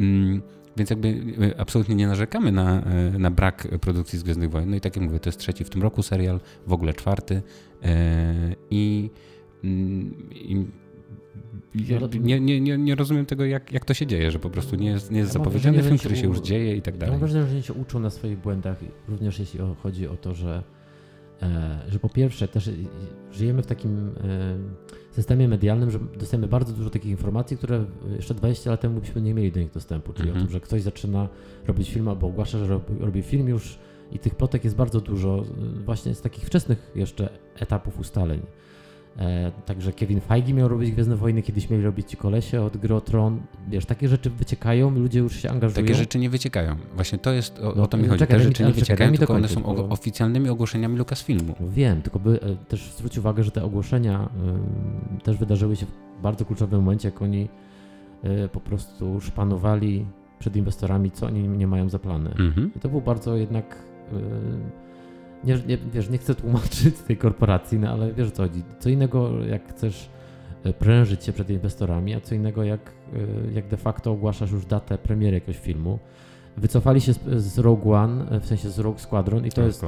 Mm, 0.00 0.42
więc 0.76 0.90
jakby 0.90 1.14
absolutnie 1.58 1.94
nie 1.94 2.06
narzekamy 2.06 2.52
na, 2.52 2.82
na 3.18 3.30
brak 3.30 3.68
produkcji 3.80 4.18
z 4.18 4.22
Gwiezdnych 4.22 4.50
Wojen. 4.50 4.70
No 4.70 4.76
i 4.76 4.80
tak 4.80 4.96
jak 4.96 5.04
mówię, 5.04 5.20
to 5.20 5.28
jest 5.28 5.38
trzeci 5.38 5.64
w 5.64 5.70
tym 5.70 5.82
roku 5.82 6.02
serial, 6.02 6.40
w 6.66 6.72
ogóle 6.72 6.94
czwarty. 6.94 7.42
I, 8.70 9.10
mm, 9.64 10.14
i 10.30 10.66
nie, 12.20 12.40
nie, 12.40 12.60
nie, 12.60 12.78
nie 12.78 12.94
rozumiem 12.94 13.26
tego, 13.26 13.44
jak, 13.44 13.72
jak 13.72 13.84
to 13.84 13.94
się 13.94 14.06
dzieje, 14.06 14.30
że 14.30 14.38
po 14.38 14.50
prostu 14.50 14.76
nie 14.76 14.90
jest, 14.90 15.10
nie 15.10 15.18
jest 15.18 15.34
ja 15.34 15.38
zapowiedziany 15.38 15.82
film, 15.82 15.98
który 15.98 16.16
się 16.16 16.26
już 16.26 16.40
dzieje 16.40 16.76
i 16.76 16.82
tak 16.82 16.96
dalej. 16.96 17.12
Ja 17.14 17.18
mam 17.18 17.28
wrażenie, 17.28 17.46
że 17.46 17.62
się 17.62 17.72
uczą 17.72 18.00
na 18.00 18.10
swoich 18.10 18.38
błędach, 18.38 18.76
również 19.08 19.38
jeśli 19.38 19.60
chodzi 19.82 20.08
o 20.08 20.16
to, 20.16 20.34
że, 20.34 20.62
że 21.88 21.98
po 21.98 22.08
pierwsze 22.08 22.48
też 22.48 22.70
żyjemy 23.32 23.62
w 23.62 23.66
takim 23.66 24.10
systemie 25.10 25.48
medialnym, 25.48 25.90
że 25.90 25.98
dostajemy 26.18 26.48
bardzo 26.48 26.72
dużo 26.72 26.90
takich 26.90 27.10
informacji, 27.10 27.56
które 27.56 27.84
jeszcze 28.16 28.34
20 28.34 28.70
lat 28.70 28.80
temu 28.80 29.00
byśmy 29.00 29.22
nie 29.22 29.34
mieli 29.34 29.52
do 29.52 29.60
nich 29.60 29.70
dostępu. 29.70 30.12
Czyli 30.12 30.28
-hmm. 30.28 30.36
o 30.36 30.40
tym, 30.40 30.50
że 30.50 30.60
ktoś 30.60 30.82
zaczyna 30.82 31.28
robić 31.66 31.90
film 31.90 32.08
albo 32.08 32.26
ogłasza, 32.26 32.58
że 32.58 32.66
robi, 32.66 32.94
robi 33.00 33.22
film 33.22 33.48
już 33.48 33.78
i 34.12 34.18
tych 34.18 34.34
plotek 34.34 34.64
jest 34.64 34.76
bardzo 34.76 35.00
dużo, 35.00 35.44
właśnie 35.84 36.14
z 36.14 36.20
takich 36.20 36.44
wczesnych 36.44 36.92
jeszcze 36.94 37.28
etapów 37.58 37.98
ustaleń. 37.98 38.40
E, 39.18 39.52
także 39.66 39.92
Kevin 39.92 40.20
Feige 40.20 40.54
miał 40.54 40.68
robić 40.68 40.90
Gwiezdne 40.90 41.16
Wojny, 41.16 41.42
kiedyś 41.42 41.70
mieli 41.70 41.82
robić 41.82 42.10
ci 42.10 42.16
kolesie 42.16 42.62
od 42.62 42.76
Grotron. 42.76 43.40
Wiesz, 43.68 43.86
takie 43.86 44.08
rzeczy 44.08 44.30
wyciekają, 44.30 44.90
ludzie 44.90 45.18
już 45.18 45.36
się 45.36 45.50
angażują. 45.50 45.86
Takie 45.86 45.94
rzeczy 45.98 46.18
nie 46.18 46.30
wyciekają. 46.30 46.76
Właśnie 46.94 47.18
to 47.18 47.32
jest, 47.32 47.58
o, 47.58 47.72
no, 47.76 47.82
o 47.82 47.86
to 47.86 47.96
mi 47.96 48.08
chodzi. 48.08 48.18
Czekaj, 48.18 48.38
Te 48.38 48.44
rzeczy 48.44 48.64
nie 48.64 48.72
wyciekają, 48.72 49.12
tylko 49.12 49.34
one 49.34 49.48
są 49.48 49.62
tylko... 49.62 49.88
oficjalnymi 49.88 50.48
ogłoszeniami 50.48 50.96
Lucasfilmu. 50.96 51.54
No 51.60 51.66
wiem, 51.70 52.02
tylko 52.02 52.18
by 52.18 52.40
e, 52.42 52.56
też 52.56 52.92
zwróć 52.96 53.18
uwagę, 53.18 53.44
że 53.44 53.50
te 53.50 53.64
ogłoszenia 53.64 54.28
y, 55.18 55.22
też 55.22 55.36
wydarzyły 55.36 55.76
się 55.76 55.86
w 55.86 56.22
bardzo 56.22 56.44
kluczowym 56.44 56.80
momencie, 56.80 57.08
jak 57.08 57.22
oni 57.22 57.48
y, 58.24 58.48
po 58.48 58.60
prostu 58.60 59.20
szpanowali 59.20 60.06
przed 60.38 60.56
inwestorami, 60.56 61.10
co 61.10 61.26
oni 61.26 61.48
nie 61.48 61.66
mają 61.66 61.88
za 61.88 61.98
plany. 61.98 62.30
Mm 62.38 62.52
-hmm. 62.52 62.76
I 62.76 62.80
to 62.80 62.88
był 62.88 63.00
bardzo 63.00 63.36
jednak... 63.36 63.76
Y, 64.12 64.85
nie, 65.46 65.58
nie, 65.66 65.78
wiesz, 65.78 66.10
nie 66.10 66.18
chcę 66.18 66.34
tłumaczyć 66.34 66.98
tej 67.06 67.16
korporacji, 67.16 67.78
no 67.78 67.90
ale 67.90 68.12
wiesz 68.12 68.30
co 68.30 68.42
chodzi. 68.42 68.62
Co 68.78 68.88
innego, 68.88 69.44
jak 69.44 69.68
chcesz 69.68 70.10
prężyć 70.78 71.24
się 71.24 71.32
przed 71.32 71.50
inwestorami, 71.50 72.14
a 72.14 72.20
co 72.20 72.34
innego 72.34 72.64
jak, 72.64 72.92
jak 73.54 73.68
de 73.68 73.76
facto 73.76 74.12
ogłaszasz 74.12 74.52
już 74.52 74.66
datę 74.66 74.98
premiery 74.98 75.34
jakiegoś 75.34 75.58
filmu. 75.58 75.98
Wycofali 76.56 77.00
się 77.00 77.12
z, 77.12 77.20
z 77.36 77.58
Rogue 77.58 77.92
One, 77.92 78.40
w 78.40 78.46
sensie 78.46 78.70
z 78.70 78.78
Rogue 78.78 78.98
Squadron 78.98 79.46
i 79.46 79.50
to 79.50 79.62
jest 79.62 79.84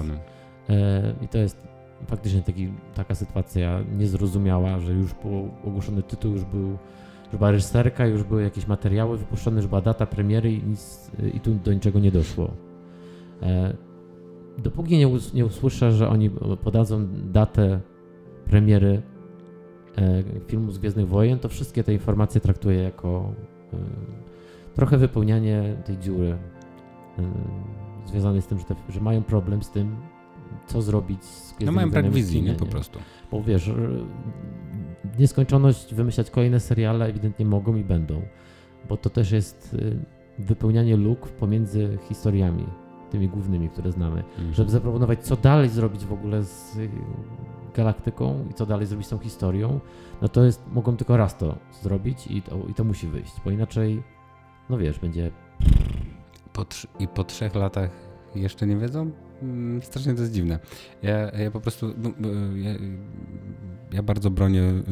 i 1.22 1.28
to 1.28 1.38
jest 1.38 1.68
faktycznie 2.06 2.42
taki, 2.42 2.72
taka 2.94 3.14
sytuacja 3.14 3.80
niezrozumiała, 3.98 4.78
że 4.78 4.92
już 4.92 5.14
był 5.14 5.50
ogłoszony 5.64 6.02
tytuł, 6.02 6.32
już 6.32 6.44
był 6.44 6.78
już 7.32 7.38
była 7.38 7.50
reżyserka, 7.50 8.06
już 8.06 8.22
były 8.22 8.42
jakieś 8.42 8.66
materiały 8.66 9.18
wypuszczone, 9.18 9.56
już 9.56 9.66
była 9.66 9.80
data 9.80 10.06
premiery 10.06 10.52
i, 10.52 10.62
nic, 10.62 11.10
i 11.34 11.40
tu 11.40 11.54
do 11.54 11.72
niczego 11.72 11.98
nie 11.98 12.10
doszło. 12.10 12.50
E, 13.42 13.76
dopóki 14.58 14.98
nie, 14.98 15.08
us, 15.08 15.34
nie 15.34 15.46
usłyszę, 15.46 15.92
że 15.92 16.08
oni 16.08 16.30
podadzą 16.64 17.06
datę 17.32 17.80
premiery 18.44 19.02
e, 19.96 20.22
filmu 20.46 20.72
z 20.72 20.78
Gwiezdnych 20.78 21.08
Wojen, 21.08 21.38
to 21.38 21.48
wszystkie 21.48 21.84
te 21.84 21.92
informacje 21.92 22.40
traktuję 22.40 22.82
jako 22.82 23.32
e, 23.72 23.76
trochę 24.74 24.98
wypełnianie 24.98 25.76
tej 25.84 25.98
dziury 25.98 26.38
e, 27.18 27.22
związanej 28.06 28.42
z 28.42 28.46
tym, 28.46 28.58
że, 28.58 28.64
te, 28.64 28.74
że 28.88 29.00
mają 29.00 29.22
problem 29.22 29.62
z 29.62 29.70
tym, 29.70 29.96
co 30.66 30.82
zrobić 30.82 31.24
z 31.24 31.54
No 31.60 31.72
mają 31.72 31.90
brak 31.90 32.10
wizji, 32.10 32.42
nie? 32.42 32.54
Po 32.54 32.66
prostu. 32.66 32.98
Bo 33.30 33.42
wiesz, 33.42 33.70
nieskończoność 35.18 35.94
wymyślać 35.94 36.30
kolejne 36.30 36.60
seriale 36.60 37.06
ewidentnie 37.06 37.46
mogą 37.46 37.76
i 37.76 37.84
będą, 37.84 38.22
bo 38.88 38.96
to 38.96 39.10
też 39.10 39.30
jest 39.30 39.74
y, 39.74 39.98
wypełnianie 40.38 40.96
luk 40.96 41.28
pomiędzy 41.28 41.98
historiami, 42.08 42.66
tymi 43.10 43.28
głównymi, 43.28 43.68
które 43.68 43.92
znamy, 43.92 44.24
mhm. 44.24 44.54
żeby 44.54 44.70
zaproponować, 44.70 45.24
co 45.24 45.36
dalej 45.36 45.68
zrobić 45.68 46.04
w 46.04 46.12
ogóle 46.12 46.44
z 46.44 46.76
y, 46.76 46.90
galaktyką 47.74 48.44
i 48.50 48.54
co 48.54 48.66
dalej 48.66 48.86
zrobić 48.86 49.06
z 49.06 49.10
tą 49.10 49.18
historią, 49.18 49.80
no 50.22 50.28
to 50.28 50.44
jest, 50.44 50.62
mogą 50.72 50.96
tylko 50.96 51.16
raz 51.16 51.36
to 51.36 51.58
zrobić 51.82 52.26
i 52.26 52.42
to, 52.42 52.58
i 52.68 52.74
to 52.74 52.84
musi 52.84 53.08
wyjść, 53.08 53.32
bo 53.44 53.50
inaczej, 53.50 54.02
no 54.70 54.78
wiesz, 54.78 54.98
będzie... 54.98 55.30
Po 56.52 56.64
I 56.98 57.08
po 57.08 57.24
trzech 57.24 57.54
latach 57.54 57.90
jeszcze 58.34 58.66
nie 58.66 58.76
wiedzą? 58.76 59.10
Mm, 59.42 59.82
strasznie 59.82 60.14
to 60.14 60.20
jest 60.20 60.32
dziwne. 60.32 60.58
Ja, 61.02 61.18
ja 61.18 61.50
po 61.50 61.60
prostu. 61.60 61.94
Ja, 62.56 62.74
ja 63.92 64.02
bardzo 64.02 64.30
bronię 64.30 64.62
y, 64.62 64.82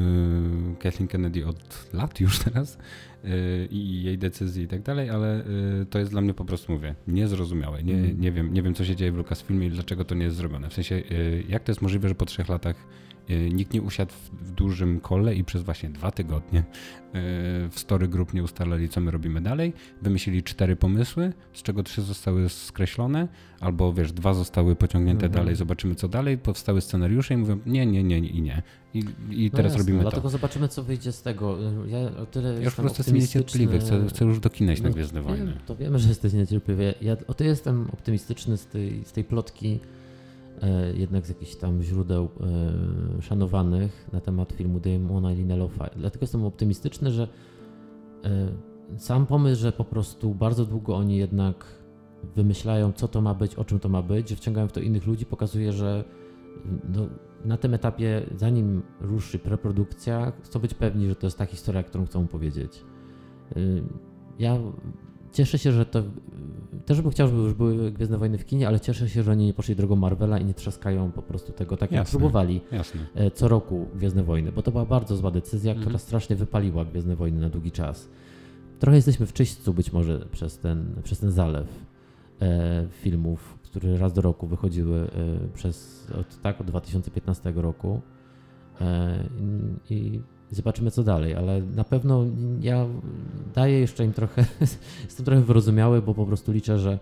Kathleen 0.78 1.08
Kennedy 1.08 1.46
od 1.46 1.88
lat 1.92 2.20
już 2.20 2.38
teraz 2.38 2.78
y, 3.24 3.68
i 3.70 4.02
jej 4.02 4.18
decyzji 4.18 4.64
i 4.64 4.68
tak 4.68 4.82
dalej, 4.82 5.10
ale 5.10 5.40
y, 5.82 5.86
to 5.90 5.98
jest 5.98 6.10
dla 6.10 6.20
mnie 6.20 6.34
po 6.34 6.44
prostu, 6.44 6.72
mówię, 6.72 6.94
niezrozumiałe. 7.08 7.82
Nie, 7.82 7.94
mm. 7.94 8.20
nie, 8.20 8.32
wiem, 8.32 8.54
nie 8.54 8.62
wiem, 8.62 8.74
co 8.74 8.84
się 8.84 8.96
dzieje 8.96 9.12
w 9.12 9.16
Lucasfilmie 9.16 9.66
i 9.66 9.70
dlaczego 9.70 10.04
to 10.04 10.14
nie 10.14 10.24
jest 10.24 10.36
zrobione. 10.36 10.70
W 10.70 10.74
sensie, 10.74 11.02
jak 11.48 11.64
to 11.64 11.72
jest 11.72 11.82
możliwe, 11.82 12.08
że 12.08 12.14
po 12.14 12.26
trzech 12.26 12.48
latach 12.48 12.76
nikt 13.28 13.72
nie 13.72 13.82
usiadł 13.82 14.12
w, 14.12 14.50
dużym 14.50 15.00
kole 15.00 15.34
i 15.34 15.44
przez 15.44 15.62
właśnie 15.62 15.90
dwa 15.90 16.10
tygodnie 16.10 16.58
y, 16.58 16.64
w 17.70 17.74
story 17.74 18.08
group 18.08 18.34
nie 18.34 18.42
ustalali, 18.42 18.88
co 18.88 19.00
my 19.00 19.10
robimy 19.10 19.40
dalej. 19.40 19.72
Wymyślili 20.02 20.42
cztery 20.42 20.76
pomysły, 20.76 21.32
z 21.52 21.62
czego 21.62 21.82
trzy 21.82 22.02
zostały 22.02 22.48
skreślone, 22.48 23.28
albo 23.60 23.92
wiesz, 23.92 24.12
dwa 24.12 24.34
zostały 24.34 24.76
pociągnięte 24.76 25.26
mhm. 25.26 25.44
dalej, 25.44 25.56
zobaczymy 25.56 25.94
co 25.94 26.08
dalej. 26.08 26.38
Powstały 26.38 26.80
scenariusze 26.80 27.34
i 27.34 27.36
mówią 27.36 27.58
nie, 27.66 27.86
nie, 27.86 28.04
nie 28.04 28.18
i 28.18 28.42
nie. 28.42 28.62
I, 28.94 28.98
i 29.30 29.44
no 29.44 29.56
teraz 29.56 29.72
jasne, 29.72 29.78
robimy 29.78 30.00
dlatego 30.00 30.10
to. 30.10 30.10
Dlatego 30.10 30.30
zobaczymy, 30.30 30.68
co 30.68 30.82
wyjdzie 30.82 31.12
z 31.12 31.22
tego. 31.22 31.58
Ja 31.86 31.98
o 32.22 32.26
tyle 32.26 32.54
ja 32.54 32.60
już 32.60 32.74
po 32.74 32.82
prostu 32.82 32.98
jestem 32.98 33.14
niecierpliwy, 33.14 33.78
chcę, 33.78 34.06
chcę 34.08 34.24
już 34.24 34.40
do 34.40 34.50
kina 34.50 34.72
iść 34.72 34.82
no, 34.82 34.88
na 34.88 34.94
Gwiezdne 34.94 35.22
Wojny. 35.22 35.58
to 35.66 35.76
wiemy, 35.76 35.98
że 35.98 36.08
jesteś 36.08 36.32
niecierpliwy. 36.32 36.94
Ja 37.00 37.16
o 37.26 37.34
tyle 37.34 37.50
jestem 37.50 37.90
optymistyczny 37.92 38.56
z 38.56 38.66
tej, 38.66 39.04
z 39.04 39.12
tej 39.12 39.24
plotki, 39.24 39.80
E, 39.80 39.95
jednak 40.94 41.26
z 41.26 41.28
jakichś 41.28 41.56
tam 41.56 41.82
źródeł 41.82 42.28
e, 43.18 43.22
szanowanych 43.22 44.08
na 44.12 44.20
temat 44.20 44.52
filmu 44.52 44.80
Damona 44.80 45.32
i 45.32 45.36
Linelofa. 45.36 45.90
Dlatego 45.96 46.22
jestem 46.22 46.44
optymistyczny, 46.44 47.10
że 47.10 47.28
e, 48.24 48.48
sam 48.98 49.26
pomysł, 49.26 49.62
że 49.62 49.72
po 49.72 49.84
prostu 49.84 50.34
bardzo 50.34 50.64
długo 50.64 50.96
oni 50.96 51.16
jednak 51.16 51.64
wymyślają, 52.36 52.92
co 52.92 53.08
to 53.08 53.20
ma 53.20 53.34
być, 53.34 53.54
o 53.54 53.64
czym 53.64 53.80
to 53.80 53.88
ma 53.88 54.02
być, 54.02 54.28
że 54.28 54.36
wciągają 54.36 54.68
w 54.68 54.72
to 54.72 54.80
innych 54.80 55.06
ludzi, 55.06 55.26
pokazuje, 55.26 55.72
że 55.72 56.04
no, 56.94 57.06
na 57.44 57.56
tym 57.56 57.74
etapie, 57.74 58.22
zanim 58.36 58.82
ruszy 59.00 59.38
preprodukcja, 59.38 60.32
chcą 60.42 60.60
być 60.60 60.74
pewni, 60.74 61.08
że 61.08 61.16
to 61.16 61.26
jest 61.26 61.38
ta 61.38 61.46
historia, 61.46 61.82
którą 61.82 62.06
chcą 62.06 62.26
powiedzieć. 62.26 62.84
Ja 64.38 64.58
cieszę 65.36 65.58
się, 65.58 65.72
że 65.72 65.86
to. 65.86 66.02
Też 66.86 67.02
bym 67.02 67.10
chciał, 67.10 67.28
żeby 67.28 67.42
już 67.42 67.54
były 67.54 67.92
Gwiezdne 67.92 68.18
Wojny 68.18 68.38
w 68.38 68.44
kinie, 68.44 68.68
ale 68.68 68.80
cieszę 68.80 69.08
się, 69.08 69.22
że 69.22 69.32
oni 69.32 69.46
nie 69.46 69.54
poszli 69.54 69.76
drogą 69.76 69.96
Marvela 69.96 70.38
i 70.38 70.44
nie 70.44 70.54
trzaskają 70.54 71.12
po 71.12 71.22
prostu 71.22 71.52
tego, 71.52 71.76
tak 71.76 71.92
jak 71.92 71.98
jasne, 71.98 72.18
próbowali 72.18 72.60
jasne. 72.72 73.00
E, 73.14 73.30
co 73.30 73.48
roku 73.48 73.86
Gwiezdne 73.94 74.22
Wojny, 74.22 74.52
bo 74.52 74.62
to 74.62 74.70
była 74.70 74.84
bardzo 74.84 75.16
zła 75.16 75.30
decyzja, 75.30 75.70
mhm. 75.70 75.86
która 75.86 75.98
strasznie 75.98 76.36
wypaliła 76.36 76.84
Gwiezdne 76.84 77.16
Wojny 77.16 77.40
na 77.40 77.48
długi 77.48 77.72
czas. 77.72 78.08
Trochę 78.78 78.96
jesteśmy 78.96 79.26
w 79.26 79.32
czyśćcu 79.32 79.74
być 79.74 79.92
może 79.92 80.18
przez 80.18 80.58
ten, 80.58 80.94
przez 81.02 81.18
ten 81.18 81.30
zalew 81.30 81.66
e, 82.42 82.86
filmów, 82.90 83.58
które 83.62 83.98
raz 83.98 84.12
do 84.12 84.22
roku 84.22 84.46
wychodziły 84.46 84.98
e, 84.98 85.08
przez, 85.54 86.06
od, 86.20 86.40
tak, 86.40 86.60
od 86.60 86.66
2015 86.66 87.52
roku. 87.56 88.00
E, 88.80 89.24
I 89.90 90.20
Zobaczymy, 90.50 90.90
co 90.90 91.02
dalej, 91.02 91.34
ale 91.34 91.62
na 91.62 91.84
pewno 91.84 92.24
ja 92.60 92.86
daję 93.54 93.80
jeszcze 93.80 94.04
im 94.04 94.12
trochę, 94.12 94.44
jestem 95.04 95.26
trochę 95.26 95.40
wyrozumiały, 95.40 96.02
bo 96.02 96.14
po 96.14 96.26
prostu 96.26 96.52
liczę, 96.52 96.78
że, 96.78 96.98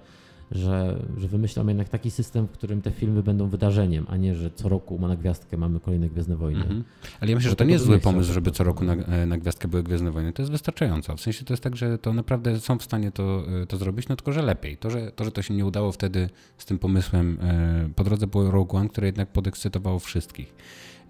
że, 0.51 0.99
że 1.16 1.29
wymyślam 1.29 1.69
jednak 1.69 1.89
taki 1.89 2.11
system, 2.11 2.47
w 2.47 2.51
którym 2.51 2.83
te 2.83 2.91
filmy 2.91 3.23
będą 3.23 3.49
wydarzeniem, 3.49 4.07
a 4.09 4.16
nie, 4.16 4.35
że 4.35 4.51
co 4.51 4.69
roku 4.69 4.99
ma 4.99 5.09
na 5.09 5.16
gwiazdkę 5.16 5.57
mamy 5.57 5.81
kolejne 5.81 6.09
Gwiezdne 6.09 6.37
Wojny. 6.37 6.62
Mhm. 6.62 6.85
Ale 7.21 7.31
ja 7.31 7.37
myślę, 7.37 7.51
że 7.51 7.57
to 7.57 7.65
nie 7.65 7.73
jest 7.73 7.85
zły 7.85 7.99
pomysł, 7.99 8.33
żeby 8.33 8.51
co 8.51 8.65
roku 8.65 8.85
na, 8.85 8.93
e, 8.93 9.27
na 9.27 9.39
gwiazdkę 9.39 9.69
były 9.69 9.83
Gwiezdne 9.83 10.11
Wojny. 10.11 10.33
To 10.33 10.43
jest 10.43 10.53
wystarczająco. 10.53 11.16
W 11.16 11.21
sensie 11.21 11.45
to 11.45 11.53
jest 11.53 11.62
tak, 11.62 11.77
że 11.77 11.99
to 11.99 12.12
naprawdę 12.12 12.61
są 12.61 12.79
w 12.79 12.83
stanie 12.83 13.12
to, 13.12 13.45
e, 13.62 13.66
to 13.66 13.77
zrobić, 13.77 14.09
no 14.09 14.16
tylko, 14.16 14.33
że 14.33 14.43
lepiej. 14.43 14.77
To 14.77 14.91
że, 14.91 15.12
to, 15.12 15.25
że 15.25 15.33
to 15.33 15.43
się 15.43 15.55
nie 15.55 15.66
udało 15.66 15.93
wtedy 15.93 16.29
z 16.59 16.65
tym 16.65 16.79
pomysłem, 16.79 17.39
e, 17.43 17.89
po 17.97 18.05
drodze 18.05 18.27
było 18.27 18.51
Rogue 18.51 18.77
One, 18.77 18.89
które 18.89 19.07
jednak 19.07 19.29
podekscytowało 19.29 19.99
wszystkich. 19.99 20.55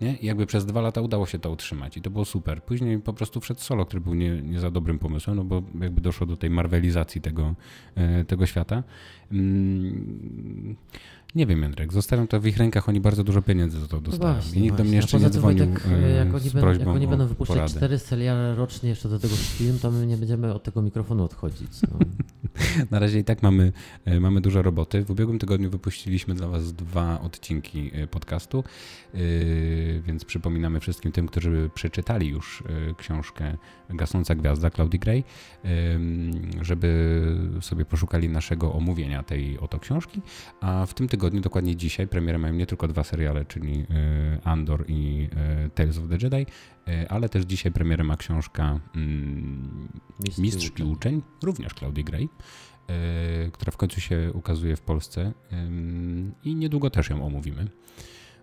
Nie? 0.00 0.16
I 0.16 0.26
jakby 0.26 0.46
przez 0.46 0.66
dwa 0.66 0.80
lata 0.80 1.00
udało 1.00 1.26
się 1.26 1.38
to 1.38 1.50
utrzymać 1.50 1.96
i 1.96 2.02
to 2.02 2.10
było 2.10 2.24
super. 2.24 2.62
Później 2.62 2.98
po 2.98 3.12
prostu 3.12 3.40
wszedł 3.40 3.60
solo, 3.60 3.86
który 3.86 4.00
był 4.00 4.14
nie, 4.14 4.42
nie 4.42 4.60
za 4.60 4.70
dobrym 4.70 4.98
pomysłem, 4.98 5.36
no 5.36 5.44
bo 5.44 5.62
jakby 5.80 6.00
doszło 6.00 6.26
do 6.26 6.36
tej 6.36 6.50
marvelizacji 6.50 7.20
tego, 7.20 7.54
e, 7.94 8.24
tego 8.24 8.46
świata. 8.46 8.82
Mm, 9.32 10.76
nie 11.35 11.47
wiem, 11.47 11.62
Jędrek, 11.62 11.93
zostawiam 11.93 12.27
to 12.27 12.40
w 12.40 12.47
ich 12.47 12.56
rękach, 12.56 12.89
oni 12.89 13.01
bardzo 13.01 13.24
dużo 13.24 13.43
pieniędzy 13.43 13.81
za 13.81 13.86
to 13.86 14.01
dostają. 14.01 14.35
No 14.35 14.55
I 14.55 14.61
nikt 14.61 14.77
do 14.77 14.85
mnie 14.85 14.97
jeszcze 14.97 15.20
nie 15.20 15.31
dzwonił 15.31 15.66
tak, 15.66 15.85
jak, 16.16 16.35
oni 16.35 16.51
będą, 16.51 16.78
jak 16.78 16.89
oni 16.89 17.06
będą 17.06 17.27
wypuszczać 17.27 17.56
porady. 17.56 17.74
cztery 17.74 17.98
seriale 17.98 18.55
rocznie 18.55 18.89
jeszcze 18.89 19.09
do 19.09 19.19
tego 19.19 19.35
film, 19.36 19.78
to 19.78 19.90
my 19.90 20.06
nie 20.06 20.16
będziemy 20.16 20.55
od 20.55 20.62
tego 20.62 20.82
mikrofonu 20.82 21.24
odchodzić. 21.24 21.70
No. 21.82 21.98
Na 22.90 22.98
razie 22.98 23.19
i 23.19 23.24
tak 23.24 23.43
mamy, 23.43 23.73
e, 24.05 24.20
mamy 24.20 24.40
dużo 24.40 24.62
roboty. 24.62 25.05
W 25.05 25.11
ubiegłym 25.11 25.39
tygodniu 25.39 25.70
wypuściliśmy 25.70 26.35
dla 26.35 26.48
Was 26.48 26.73
dwa 26.73 27.20
odcinki 27.20 27.90
e, 27.94 28.06
podcastu, 28.06 28.65
e, 29.15 29.19
więc 30.01 30.24
przypominamy 30.24 30.81
wszystkim 30.81 31.12
tym, 31.12 31.27
którzy 31.27 31.70
przeczytali 31.74 32.28
już 32.28 32.62
książkę 32.97 33.56
Gasnąca 33.90 34.35
Gwiazda 34.35 34.70
Claudii 34.70 34.98
Gray, 34.98 35.24
żeby 36.62 37.20
sobie 37.61 37.85
poszukali 37.85 38.28
naszego 38.28 38.73
omówienia 38.73 39.23
tej 39.23 39.59
oto 39.59 39.78
książki. 39.78 40.23
A 40.61 40.86
w 40.86 40.94
tym 40.94 41.09
tygodniu, 41.09 41.23
dokładnie 41.30 41.76
dzisiaj, 41.76 42.09
premierę 42.09 42.38
mają 42.38 42.55
nie 42.55 42.66
tylko 42.66 42.88
dwa 42.88 43.05
seriale, 43.05 43.44
czyli 43.44 43.86
Andor 44.44 44.84
i 44.88 45.28
Tales 45.74 45.98
of 45.98 46.05
the 46.09 46.18
Jedi, 46.22 46.46
ale 47.09 47.28
też 47.28 47.44
dzisiaj 47.44 47.72
premierę 47.72 48.05
ma 48.05 48.16
książka 48.16 48.80
mm, 48.94 49.88
Mistrz, 50.20 50.38
Mistrz 50.38 50.70
i 50.78 50.82
Uczeń, 50.82 51.22
również 51.42 51.74
Claudii 51.74 52.05
Gray. 52.05 52.28
E, 52.88 53.51
która 53.51 53.72
w 53.72 53.76
końcu 53.76 54.01
się 54.01 54.32
ukazuje 54.32 54.76
w 54.76 54.80
Polsce 54.80 55.32
i 56.44 56.55
niedługo 56.55 56.90
też 56.90 57.10
ją 57.10 57.26
omówimy. 57.26 57.66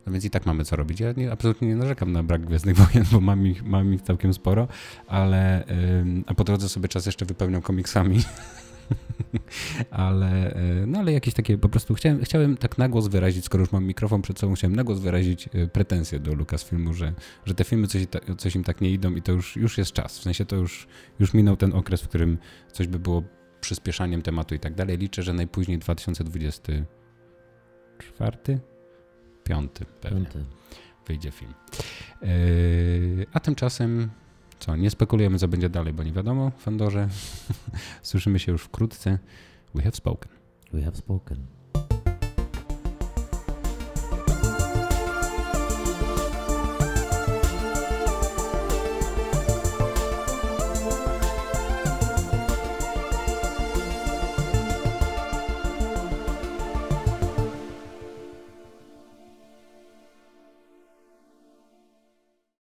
No 0.05 0.11
więc 0.11 0.25
i 0.25 0.29
tak 0.29 0.45
mamy 0.45 0.65
co 0.65 0.75
robić. 0.75 0.99
Ja 0.99 1.11
nie, 1.17 1.31
absolutnie 1.31 1.67
nie 1.67 1.75
narzekam 1.75 2.11
na 2.11 2.23
brak 2.23 2.45
Gwiezdnych 2.45 2.77
Wojen, 2.77 3.05
bo 3.11 3.21
mam 3.21 3.47
ich, 3.47 3.63
mam 3.63 3.93
ich 3.93 4.01
całkiem 4.01 4.33
sporo, 4.33 4.67
ale 5.07 5.65
a 6.25 6.33
po 6.33 6.43
drodze 6.43 6.69
sobie 6.69 6.87
czas 6.87 7.05
jeszcze 7.05 7.25
wypełniam 7.25 7.61
komiksami. 7.61 8.19
ale, 9.91 10.53
e, 10.53 10.85
no 10.85 10.99
ale 10.99 11.11
jakieś 11.11 11.33
takie, 11.33 11.57
po 11.57 11.69
prostu 11.69 11.93
chciałem, 11.93 12.23
chciałem 12.23 12.57
tak 12.57 12.77
na 12.77 12.89
głos 12.89 13.07
wyrazić, 13.07 13.45
skoro 13.45 13.61
już 13.61 13.71
mam 13.71 13.85
mikrofon 13.85 14.21
przed 14.21 14.39
sobą, 14.39 14.53
chciałem 14.53 14.75
na 14.75 14.83
głos 14.83 14.99
wyrazić 14.99 15.49
e, 15.53 15.67
pretensje 15.67 16.19
do 16.19 16.33
Lucasfilmu, 16.33 16.93
że, 16.93 17.13
że 17.45 17.55
te 17.55 17.63
filmy 17.63 17.87
coś, 17.87 18.01
coś 18.37 18.55
im 18.55 18.63
tak 18.63 18.81
nie 18.81 18.91
idą 18.91 19.15
i 19.15 19.21
to 19.21 19.31
już, 19.31 19.55
już 19.55 19.77
jest 19.77 19.91
czas. 19.91 20.19
W 20.19 20.23
sensie 20.23 20.45
to 20.45 20.55
już, 20.55 20.87
już 21.19 21.33
minął 21.33 21.57
ten 21.57 21.73
okres, 21.73 22.01
w 22.01 22.07
którym 22.07 22.37
coś 22.71 22.87
by 22.87 22.99
było 22.99 23.23
przyspieszaniem 23.61 24.21
tematu 24.21 24.55
i 24.55 24.59
tak 24.59 24.75
dalej. 24.75 24.97
Liczę, 24.97 25.23
że 25.23 25.33
najpóźniej 25.33 25.79
2024, 25.79 28.59
5 29.43 29.71
pewnie 30.01 30.25
Piąty. 30.25 30.45
wyjdzie 31.07 31.31
film. 31.31 31.53
Yy, 32.21 33.25
a 33.33 33.39
tymczasem 33.39 34.09
co, 34.61 34.75
nie 34.75 34.89
spekulujemy, 34.89 35.39
co 35.39 35.47
będzie 35.47 35.69
dalej, 35.69 35.93
bo 35.93 36.03
nie 36.03 36.11
wiadomo 36.11 36.51
Fandorze. 36.57 37.07
Słyszymy 38.01 38.39
się 38.39 38.51
już 38.51 38.63
wkrótce. 38.63 39.19
We 39.75 39.83
have 39.83 39.95
spoken. 39.95 40.31
We 40.73 40.81
have 40.81 40.97
spoken. 40.97 41.37